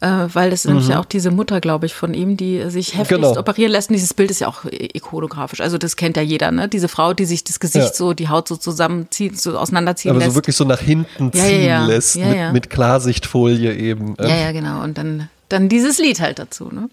äh, 0.00 0.28
weil 0.32 0.50
das 0.50 0.60
ist 0.60 0.66
mhm. 0.66 0.72
nämlich 0.72 0.88
ja 0.88 1.00
auch 1.00 1.04
diese 1.04 1.30
Mutter, 1.30 1.60
glaube 1.60 1.86
ich, 1.86 1.94
von 1.94 2.12
ihm, 2.12 2.36
die 2.36 2.68
sich 2.70 2.96
heftig 2.96 3.16
genau. 3.16 3.36
operieren 3.36 3.72
lässt. 3.72 3.88
Und 3.88 3.94
dieses 3.94 4.12
Bild 4.12 4.30
ist 4.30 4.40
ja 4.40 4.48
auch 4.48 4.64
ikonografisch. 4.70 5.60
Also 5.60 5.78
das 5.78 5.96
kennt 5.96 6.16
ja 6.16 6.22
jeder, 6.22 6.50
ne? 6.50 6.68
Diese 6.68 6.88
Frau, 6.88 7.14
die 7.14 7.24
sich 7.24 7.44
das 7.44 7.60
Gesicht 7.60 7.86
ja. 7.86 7.94
so, 7.94 8.12
die 8.12 8.28
Haut 8.28 8.46
so 8.48 8.56
zusammenzieht, 8.56 9.40
so 9.40 9.56
auseinanderziehen 9.58 10.10
Aber 10.10 10.20
lässt. 10.20 10.32
so 10.32 10.36
wirklich 10.36 10.56
so 10.56 10.64
nach 10.64 10.80
hinten 10.80 11.32
ziehen 11.32 11.62
ja, 11.62 11.80
ja, 11.80 11.86
lässt, 11.86 12.16
mit, 12.16 12.52
mit, 12.52 12.70
Klarsichtfolie 12.70 13.74
eben. 13.74 14.14
Ja, 14.20 14.36
ja, 14.36 14.52
genau. 14.52 14.82
Und 14.82 14.98
dann, 14.98 15.30
dann 15.48 15.68
dieses 15.68 15.98
Lied 15.98 16.20
halt 16.20 16.38
dazu, 16.38 16.68
ne? 16.70 16.90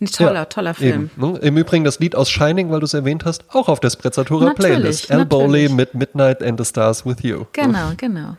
Ein 0.00 0.06
toller, 0.06 0.34
ja, 0.34 0.44
toller 0.44 0.74
Film. 0.74 1.10
Eben, 1.16 1.32
ne? 1.32 1.38
Im 1.38 1.56
Übrigen 1.56 1.84
das 1.84 1.98
Lied 1.98 2.14
aus 2.14 2.28
Shining, 2.28 2.70
weil 2.70 2.80
du 2.80 2.84
es 2.84 2.94
erwähnt 2.94 3.24
hast, 3.24 3.44
auch 3.54 3.68
auf 3.68 3.80
der 3.80 3.90
Sprezzatura 3.90 4.52
Playlist. 4.52 5.10
Al 5.10 5.24
Bowley 5.24 5.68
mit 5.68 5.94
Midnight 5.94 6.42
and 6.42 6.58
the 6.58 6.64
Stars 6.64 7.06
with 7.06 7.18
You. 7.22 7.46
Genau, 7.52 7.92
genau. 7.96 8.36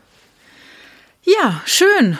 Ja, 1.23 1.61
schön. 1.65 2.19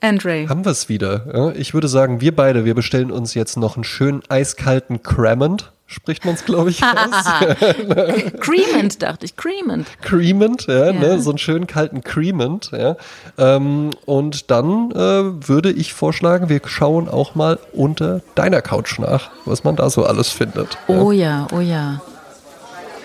Andre. 0.00 0.48
Haben 0.48 0.64
wir 0.64 0.72
es 0.72 0.88
wieder. 0.88 1.54
Ich 1.56 1.74
würde 1.74 1.88
sagen, 1.88 2.20
wir 2.20 2.34
beide, 2.34 2.64
wir 2.64 2.74
bestellen 2.74 3.10
uns 3.10 3.34
jetzt 3.34 3.56
noch 3.56 3.76
einen 3.76 3.84
schönen 3.84 4.22
eiskalten 4.28 5.02
Cremant. 5.02 5.72
Spricht 5.86 6.24
man 6.24 6.34
es, 6.34 6.44
glaube 6.44 6.70
ich, 6.70 6.82
aus. 6.84 7.24
Creamant, 8.40 9.02
dachte 9.02 9.26
ich. 9.26 9.36
Creamant. 9.36 9.88
Creamant, 10.02 10.68
ja, 10.68 10.86
ja. 10.86 10.92
Ne, 10.92 11.20
so 11.20 11.30
einen 11.30 11.38
schönen 11.38 11.66
kalten 11.66 12.04
Creamant. 12.04 12.70
Ja. 12.70 12.96
Ähm, 13.36 13.90
und 14.06 14.52
dann 14.52 14.92
äh, 14.92 15.48
würde 15.48 15.72
ich 15.72 15.92
vorschlagen, 15.92 16.48
wir 16.48 16.60
schauen 16.64 17.08
auch 17.08 17.34
mal 17.34 17.58
unter 17.72 18.20
deiner 18.36 18.62
Couch 18.62 19.00
nach, 19.00 19.30
was 19.46 19.64
man 19.64 19.74
da 19.74 19.90
so 19.90 20.04
alles 20.04 20.30
findet. 20.30 20.78
Oh 20.86 21.10
ja, 21.10 21.48
oh 21.52 21.58
ja. 21.58 22.00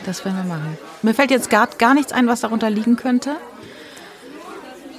Das 0.05 0.23
werden 0.23 0.37
wir 0.37 0.43
machen. 0.43 0.77
Mir 1.01 1.15
fällt 1.15 1.31
jetzt 1.31 1.49
gar, 1.49 1.67
gar 1.79 1.95
nichts 1.95 2.13
ein, 2.13 2.27
was 2.27 2.41
darunter 2.41 2.69
liegen 2.69 2.97
könnte. 2.97 3.31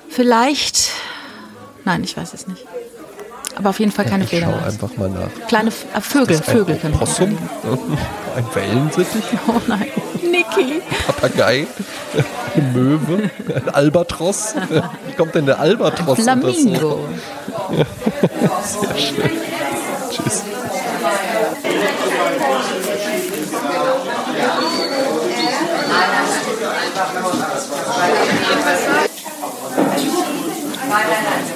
Vielleicht 0.09 0.91
Nein, 1.87 2.03
ich 2.03 2.17
weiß 2.17 2.35
es 2.35 2.49
nicht. 2.49 2.67
Aber 3.55 3.71
auf 3.71 3.79
jeden 3.79 3.93
Fall 3.93 4.05
keine 4.05 4.25
ja, 4.25 4.39
ich 4.39 4.45
Schau 4.45 4.67
einfach 4.67 4.97
mal 4.97 5.09
nach. 5.09 5.31
Kleine 5.47 5.69
F 5.69 5.87
äh, 5.95 6.01
Vögel, 6.01 6.37
ein 6.37 6.43
Vögel 6.43 6.77
können 6.77 6.99
Possum? 6.99 7.39
ein 8.37 8.45
Wellensittich? 8.53 9.25
Oh 9.49 9.61
nein. 9.69 9.87
Niki. 10.21 10.83
Papagei? 11.07 11.67
Möwe? 12.75 13.31
Ein 13.55 13.69
Albatross. 13.69 14.55
Wie 15.07 15.13
kommt 15.13 15.37
denn 15.37 15.47
der 15.47 15.61
Albatross? 15.61 16.27
Ein 16.27 16.41
Flamingo. 16.43 17.09
Sehr 18.65 18.99
schön. 18.99 19.31
Tschüss. 20.11 20.43
Nein, 30.89 31.05
nein, 31.09 31.25
nein. 31.25 31.56